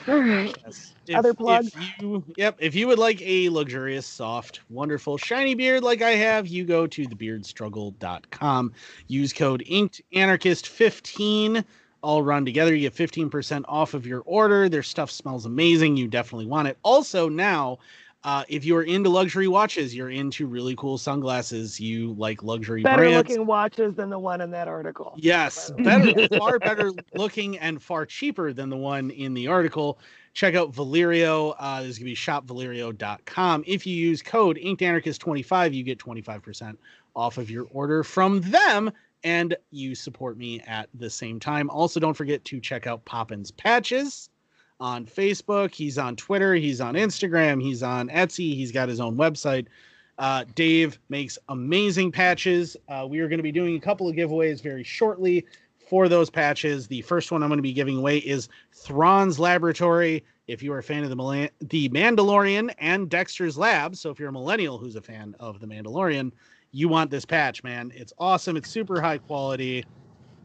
All 0.07 0.19
right. 0.19 0.57
yes. 0.65 0.93
Other 1.13 1.33
plugs? 1.33 1.75
If 1.75 2.01
you, 2.01 2.23
yep. 2.35 2.57
If 2.59 2.75
you 2.75 2.87
would 2.87 2.99
like 2.99 3.21
a 3.21 3.49
luxurious, 3.49 4.05
soft, 4.05 4.61
wonderful, 4.69 5.17
shiny 5.17 5.55
beard 5.55 5.83
like 5.83 6.01
I 6.01 6.11
have, 6.11 6.47
you 6.47 6.65
go 6.65 6.87
to 6.87 7.07
thebeardstruggle.com. 7.07 8.73
Use 9.07 9.33
code 9.33 9.63
Inked 9.65 10.01
Anarchist 10.13 10.67
15. 10.67 11.63
All 12.01 12.23
run 12.23 12.45
together. 12.45 12.73
You 12.73 12.89
get 12.89 12.95
15% 12.95 13.65
off 13.67 13.93
of 13.93 14.05
your 14.05 14.21
order. 14.25 14.69
Their 14.69 14.83
stuff 14.83 15.11
smells 15.11 15.45
amazing. 15.45 15.97
You 15.97 16.07
definitely 16.07 16.45
want 16.45 16.67
it. 16.67 16.77
Also, 16.83 17.27
now, 17.27 17.79
uh, 18.23 18.43
if 18.49 18.65
you're 18.65 18.83
into 18.83 19.09
luxury 19.09 19.47
watches, 19.47 19.95
you're 19.95 20.09
into 20.09 20.45
really 20.45 20.75
cool 20.75 20.97
sunglasses, 20.97 21.79
you 21.79 22.13
like 22.13 22.43
luxury 22.43 22.83
Better 22.83 23.03
brands. 23.03 23.29
looking 23.29 23.45
watches 23.45 23.95
than 23.95 24.09
the 24.09 24.19
one 24.19 24.41
in 24.41 24.51
that 24.51 24.67
article. 24.67 25.13
Yes, 25.17 25.71
better, 25.71 26.27
far 26.37 26.59
better 26.59 26.91
looking 27.15 27.57
and 27.59 27.81
far 27.81 28.05
cheaper 28.05 28.51
than 28.51 28.69
the 28.69 28.77
one 28.77 29.09
in 29.11 29.33
the 29.33 29.47
article. 29.47 29.99
Check 30.33 30.53
out 30.53 30.73
Valerio. 30.73 31.51
Uh, 31.51 31.81
this 31.81 31.91
is 31.91 31.99
going 31.99 32.07
to 32.07 32.11
be 32.11 32.15
shopvalerio.com. 32.15 33.63
If 33.65 33.87
you 33.87 33.95
use 33.95 34.21
code 34.21 34.57
InkedAnarchist25, 34.57 35.73
you 35.73 35.83
get 35.83 35.97
25% 35.97 36.75
off 37.15 37.37
of 37.37 37.49
your 37.49 37.67
order 37.71 38.03
from 38.03 38.41
them 38.41 38.91
and 39.23 39.55
you 39.71 39.95
support 39.95 40.37
me 40.37 40.59
at 40.61 40.89
the 40.93 41.09
same 41.09 41.39
time. 41.39 41.69
Also, 41.69 41.99
don't 41.99 42.13
forget 42.13 42.43
to 42.45 42.59
check 42.59 42.85
out 42.85 43.03
Poppins 43.05 43.51
Patches 43.51 44.28
on 44.79 45.05
Facebook. 45.05 45.73
He's 45.73 45.97
on 45.97 46.15
Twitter. 46.15 46.55
He's 46.55 46.81
on 46.81 46.95
Instagram. 46.95 47.61
He's 47.61 47.83
on 47.83 48.09
Etsy. 48.09 48.55
He's 48.55 48.71
got 48.71 48.89
his 48.89 48.99
own 48.99 49.15
website. 49.15 49.67
Uh, 50.17 50.43
Dave 50.55 50.99
makes 51.09 51.37
amazing 51.49 52.11
patches. 52.11 52.75
Uh, 52.87 53.07
we 53.09 53.19
are 53.19 53.27
going 53.29 53.39
to 53.39 53.43
be 53.43 53.51
doing 53.51 53.75
a 53.75 53.79
couple 53.79 54.07
of 54.07 54.15
giveaways 54.15 54.61
very 54.61 54.83
shortly 54.83 55.45
for 55.89 56.09
those 56.09 56.29
patches. 56.29 56.87
The 56.87 57.01
first 57.01 57.31
one 57.31 57.41
I'm 57.41 57.49
going 57.49 57.57
to 57.57 57.63
be 57.63 57.73
giving 57.73 57.97
away 57.97 58.17
is 58.17 58.49
Thrawn's 58.73 59.39
Laboratory. 59.39 60.23
If 60.47 60.61
you 60.61 60.73
are 60.73 60.79
a 60.79 60.83
fan 60.83 61.03
of 61.03 61.09
the 61.09 61.15
Mala- 61.15 61.49
the 61.61 61.89
Mandalorian 61.89 62.73
and 62.79 63.09
Dexter's 63.09 63.57
Lab, 63.57 63.95
so 63.95 64.09
if 64.09 64.19
you're 64.19 64.29
a 64.29 64.33
millennial 64.33 64.77
who's 64.77 64.95
a 64.95 65.01
fan 65.01 65.35
of 65.39 65.59
the 65.59 65.67
Mandalorian, 65.67 66.31
you 66.71 66.89
want 66.89 67.11
this 67.11 67.23
patch, 67.23 67.63
man. 67.63 67.91
It's 67.95 68.13
awesome. 68.17 68.57
It's 68.57 68.69
super 68.69 68.99
high 68.99 69.19
quality. 69.19 69.85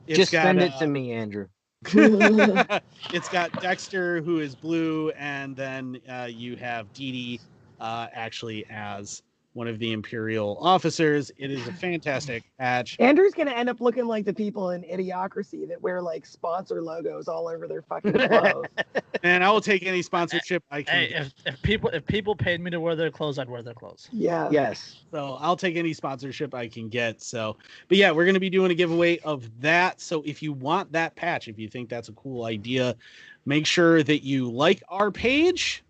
It's 0.07 0.19
just 0.19 0.33
got, 0.33 0.45
send 0.45 0.61
it 0.61 0.73
uh, 0.75 0.79
to 0.81 0.87
me 0.87 1.13
andrew 1.13 1.49
it's 3.11 3.29
got 3.29 3.59
Dexter, 3.59 4.23
who 4.23 4.39
is 4.41 4.57
blue, 4.57 5.11
and 5.11 5.57
then 5.57 6.01
uh, 6.09 6.29
you 6.31 6.57
have 6.57 6.93
Dee 6.93 7.13
Dee 7.13 7.43
uh, 7.81 8.09
actually 8.13 8.65
as 8.71 9.23
one 9.55 9.69
of 9.69 9.79
the 9.79 9.93
Imperial 9.93 10.59
officers. 10.61 11.31
It 11.39 11.51
is 11.51 11.67
a 11.67 11.73
fantastic 11.73 12.45
patch. 12.59 12.97
Andrew's 13.01 13.33
gonna 13.33 13.53
end 13.53 13.69
up 13.69 13.81
looking 13.81 14.07
like 14.07 14.25
the 14.25 14.35
people 14.35 14.71
in 14.71 14.83
Idiocracy 14.83 15.67
that 15.69 15.81
wear 15.81 16.03
like 16.03 16.27
sponsor 16.27 16.83
logos 16.83 17.29
all 17.29 17.49
over 17.49 17.67
their 17.67 17.83
fucking 17.83 18.13
clothes. 18.29 18.67
And 19.23 19.43
I 19.43 19.51
will 19.51 19.61
take 19.61 19.87
any 19.87 20.03
sponsorship 20.03 20.63
I 20.71 20.83
can. 20.83 20.95
Hey, 20.95 21.09
get. 21.09 21.23
if, 21.23 21.33
if 21.47 21.63
people 21.63 21.89
if 21.91 22.05
people 22.05 22.35
paid 22.37 22.61
me 22.61 22.71
to 22.71 22.81
wear 22.81 22.97
their 22.97 23.11
clothes, 23.11 23.39
I'd 23.39 23.49
wear 23.49 23.63
their 23.63 23.75
clothes. 23.75 24.09
yeah. 24.13 24.49
yes 24.51 25.05
So 25.11 25.39
I'll 25.41 25.57
take 25.57 25.77
any 25.77 25.93
sponsorship 25.93 26.55
I 26.55 26.69
can 26.69 26.89
get. 26.89 27.23
So, 27.23 27.57
but 27.89 27.97
yeah, 27.97 28.11
we're 28.11 28.25
going 28.25 28.35
to 28.35 28.41
be 28.41 28.51
doing 28.51 28.71
a 28.73 28.75
giveaway 28.75 29.19
of 29.21 29.49
that. 29.61 30.01
So 30.01 30.23
if 30.27 30.43
you 30.43 30.53
want 30.53 30.91
that 30.93 31.15
patch, 31.15 31.49
if 31.49 31.59
you 31.59 31.69
think 31.69 31.89
that's 31.89 32.09
a 32.09 32.13
cool 32.13 32.45
idea, 32.45 32.97
make 33.47 33.67
sure 33.67 34.03
that 34.03 34.25
you 34.25 34.51
like 34.51 34.83
our 34.89 35.11
page 35.11 35.85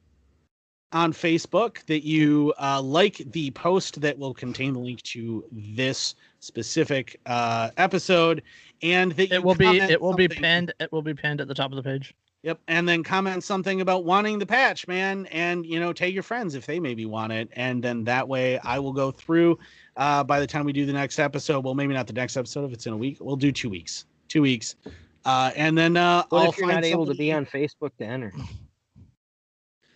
on 0.95 1.13
Facebook, 1.13 1.85
that 1.87 2.07
you 2.07 2.55
uh, 2.59 2.81
like 2.81 3.17
the 3.33 3.51
post 3.51 4.01
that 4.01 4.17
will 4.17 4.33
contain 4.33 4.73
the 4.73 4.79
link 4.79 5.03
to 5.03 5.45
this 5.53 6.15
specific 6.39 7.21
uh, 7.27 7.71
episode, 7.77 8.43
and 8.81 9.13
that 9.13 9.31
you 9.31 9.37
It 9.37 9.45
will 9.45 9.57
be 9.57 9.79
it 9.79 10.01
will 10.01 10.15
be 10.15 10.29
pinned 10.29 10.73
it 10.79 10.91
will 10.93 11.03
be 11.03 11.13
pinned 11.13 11.41
at 11.41 11.49
the 11.49 11.55
top 11.55 11.73
of 11.73 11.77
the 11.77 11.83
page. 11.83 12.15
Yep, 12.43 12.61
and 12.69 12.89
then 12.89 13.03
comment 13.03 13.43
something 13.43 13.81
about 13.81 14.05
wanting 14.05 14.39
the 14.39 14.47
patch, 14.47 14.87
man, 14.87 15.27
and 15.27 15.67
you 15.67 15.81
know, 15.81 15.93
tag 15.93 16.15
your 16.15 16.23
friends 16.23 16.55
if 16.55 16.65
they 16.65 16.79
maybe 16.79 17.07
want 17.07 17.33
it, 17.33 17.49
and 17.55 17.83
then 17.83 18.05
that 18.05 18.29
way 18.29 18.59
I 18.59 18.79
will 18.79 18.93
go 18.93 19.11
through. 19.11 19.59
Uh, 19.97 20.23
by 20.23 20.39
the 20.39 20.47
time 20.47 20.65
we 20.65 20.73
do 20.73 20.87
the 20.87 20.93
next 20.93 21.19
episode, 21.19 21.65
well, 21.65 21.75
maybe 21.75 21.95
not 21.95 22.07
the 22.07 22.13
next 22.13 22.37
episode 22.37 22.67
if 22.67 22.73
it's 22.73 22.87
in 22.87 22.93
a 22.93 22.97
week. 22.97 23.19
We'll 23.21 23.37
do 23.37 23.51
two 23.51 23.71
weeks, 23.71 24.05
two 24.29 24.43
weeks, 24.43 24.77
uh, 25.25 25.51
and 25.57 25.77
then 25.77 25.97
uh, 25.97 26.25
what 26.29 26.43
I'll 26.43 26.51
if 26.51 26.59
you're 26.59 26.69
find 26.69 26.83
not 26.83 26.87
able 26.87 27.07
to 27.07 27.15
be 27.15 27.33
on 27.33 27.47
facebook 27.47 27.97
to 27.99 28.05
enter 28.05 28.33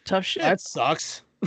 Tough 0.09 0.25
shit. 0.25 0.43
That 0.43 0.61
sucks. 0.61 1.23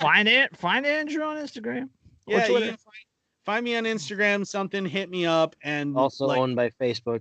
find 0.00 0.28
it 0.28 0.56
find 0.56 0.86
Andrew 0.86 1.24
on 1.24 1.36
Instagram. 1.36 1.88
Yeah, 2.28 2.46
you 2.46 2.60
find, 2.60 2.78
find 3.44 3.64
me 3.64 3.76
on 3.76 3.84
Instagram. 3.84 4.46
Something 4.46 4.86
hit 4.86 5.10
me 5.10 5.26
up, 5.26 5.56
and 5.64 5.96
also 5.96 6.26
like, 6.26 6.38
owned 6.38 6.54
by 6.54 6.70
facebook 6.70 7.20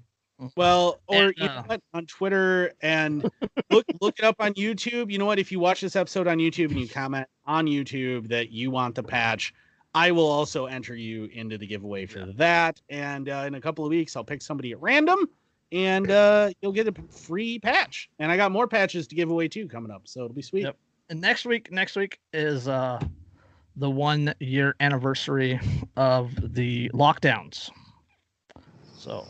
Well, 0.55 1.01
or 1.07 1.15
And, 1.15 1.33
you 1.35 1.45
know 1.47 1.51
uh, 1.51 1.63
what, 1.63 1.81
on 1.95 2.05
Twitter 2.05 2.73
and 2.81 3.23
look 3.71 3.85
look 4.01 4.19
it 4.19 4.23
up 4.23 4.35
on 4.37 4.53
YouTube. 4.53 5.11
You 5.11 5.17
know 5.17 5.25
what? 5.25 5.39
If 5.39 5.51
you 5.51 5.59
watch 5.59 5.81
this 5.81 5.95
episode 5.95 6.27
on 6.27 6.37
YouTube 6.37 6.69
and 6.69 6.79
you 6.79 6.87
comment 6.87 7.27
on 7.47 7.65
YouTube 7.65 8.27
that 8.29 8.51
you 8.51 8.69
want 8.69 8.93
the 8.93 9.03
patch, 9.03 9.51
I 9.95 10.11
will 10.11 10.29
also 10.29 10.67
enter 10.67 10.95
you 10.95 11.25
into 11.33 11.57
the 11.57 11.65
giveaway 11.65 12.05
for 12.05 12.27
that. 12.37 12.79
And 12.89 13.29
uh, 13.29 13.45
in 13.47 13.55
a 13.55 13.61
couple 13.61 13.83
of 13.83 13.89
weeks, 13.89 14.15
I'll 14.15 14.23
pick 14.23 14.43
somebody 14.43 14.73
at 14.73 14.79
random, 14.79 15.27
and 15.71 16.11
uh, 16.11 16.49
you'll 16.61 16.71
get 16.71 16.87
a 16.87 16.93
free 17.09 17.59
patch. 17.59 18.09
And 18.19 18.31
I 18.31 18.37
got 18.37 18.51
more 18.51 18.67
patches 18.67 19.07
to 19.07 19.15
give 19.15 19.29
away 19.29 19.47
too 19.47 19.67
coming 19.67 19.91
up, 19.91 20.03
so 20.05 20.21
it'll 20.25 20.33
be 20.35 20.41
sweet. 20.41 20.63
Yep. 20.63 20.77
And 21.09 21.19
next 21.21 21.45
week 21.45 21.71
next 21.71 21.95
week 21.95 22.19
is 22.33 22.67
uh 22.67 22.99
the 23.77 23.89
one 23.89 24.33
year 24.39 24.75
anniversary 24.79 25.59
of 25.97 26.31
the 26.53 26.89
lockdowns. 26.93 27.69
So 28.97 29.25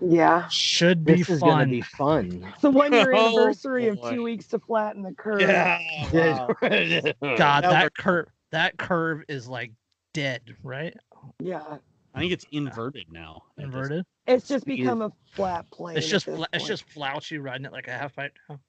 Yeah. 0.00 0.46
should 0.48 1.04
be 1.04 1.14
this 1.16 1.28
is 1.30 1.40
gonna 1.40 1.62
fun. 1.64 1.70
be 1.70 1.80
fun 1.82 2.46
It's 2.52 2.62
the 2.62 2.70
one 2.70 2.92
year 2.92 3.12
Oh, 3.16 3.28
anniversary 3.28 3.88
of 3.88 3.98
two 4.08 4.22
weeks 4.22 4.46
to 4.48 4.58
flatten 4.58 5.02
the 5.02 5.12
curve. 5.12 5.40
Yeah. 5.42 5.78
wow. 6.12 6.46
God, 6.62 7.64
That 7.64 7.70
that 7.70 7.94
curve 7.96 8.26
that 8.52 8.76
curve 8.78 9.22
is 9.28 9.48
like 9.48 9.72
dead, 10.14 10.54
right? 10.62 10.94
Yeah. 11.40 11.76
I 12.14 12.18
think 12.18 12.32
it's 12.32 12.44
inverted 12.52 13.04
now. 13.12 13.42
at 13.50 13.56
this- 13.56 13.64
Inverted. 13.66 14.04
It's 14.30 14.48
just 14.48 14.66
Yeah. 14.66 14.76
become 14.76 15.02
a 15.02 15.12
flat 15.32 15.70
plane. 15.70 15.96
It's 15.96 16.08
just 16.08 16.26
this 16.26 16.36
fla- 16.36 16.46
it's 16.52 16.66
just 16.66 16.88
Fauci 16.88 17.42
riding 17.42 17.66
it 17.66 17.72
like 17.72 17.88
a 17.88 17.92
half 17.92 18.14
height. 18.16 18.32
now. 18.48 18.60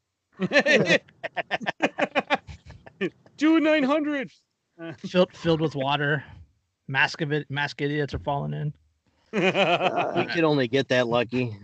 Do 3.38 3.60
nine 3.60 3.84
hundred. 3.84 4.32
Filled 4.98 5.32
filled 5.34 5.62
with 5.62 5.76
water. 5.76 6.24
Mask 6.88 7.22
of 7.22 7.32
it 7.32 7.50
mask 7.50 7.82
idiots 7.82 8.14
are 8.14 8.20
falling 8.20 8.54
in. 8.54 8.74
we 9.34 9.48
Uh, 9.48 10.26
could 10.34 10.44
only 10.44 10.68
get 10.68 10.88
that 10.90 11.08
lucky 11.08 11.56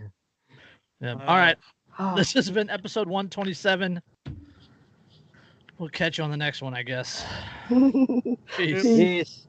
Yeah. 1.00 1.14
Uh, 1.14 1.18
All 1.26 1.36
right. 1.36 1.56
oh, 1.98 2.16
This 2.16 2.32
has 2.34 2.50
been 2.50 2.70
episode 2.70 3.06
127. 3.08 4.00
We'll 5.78 5.88
catch 5.90 6.18
you 6.18 6.24
on 6.24 6.30
the 6.30 6.36
next 6.36 6.60
one, 6.62 6.74
I 6.74 6.82
guess. 6.82 7.24
Peace. 7.68 8.36
Peace. 8.56 8.82
Peace. 8.82 9.46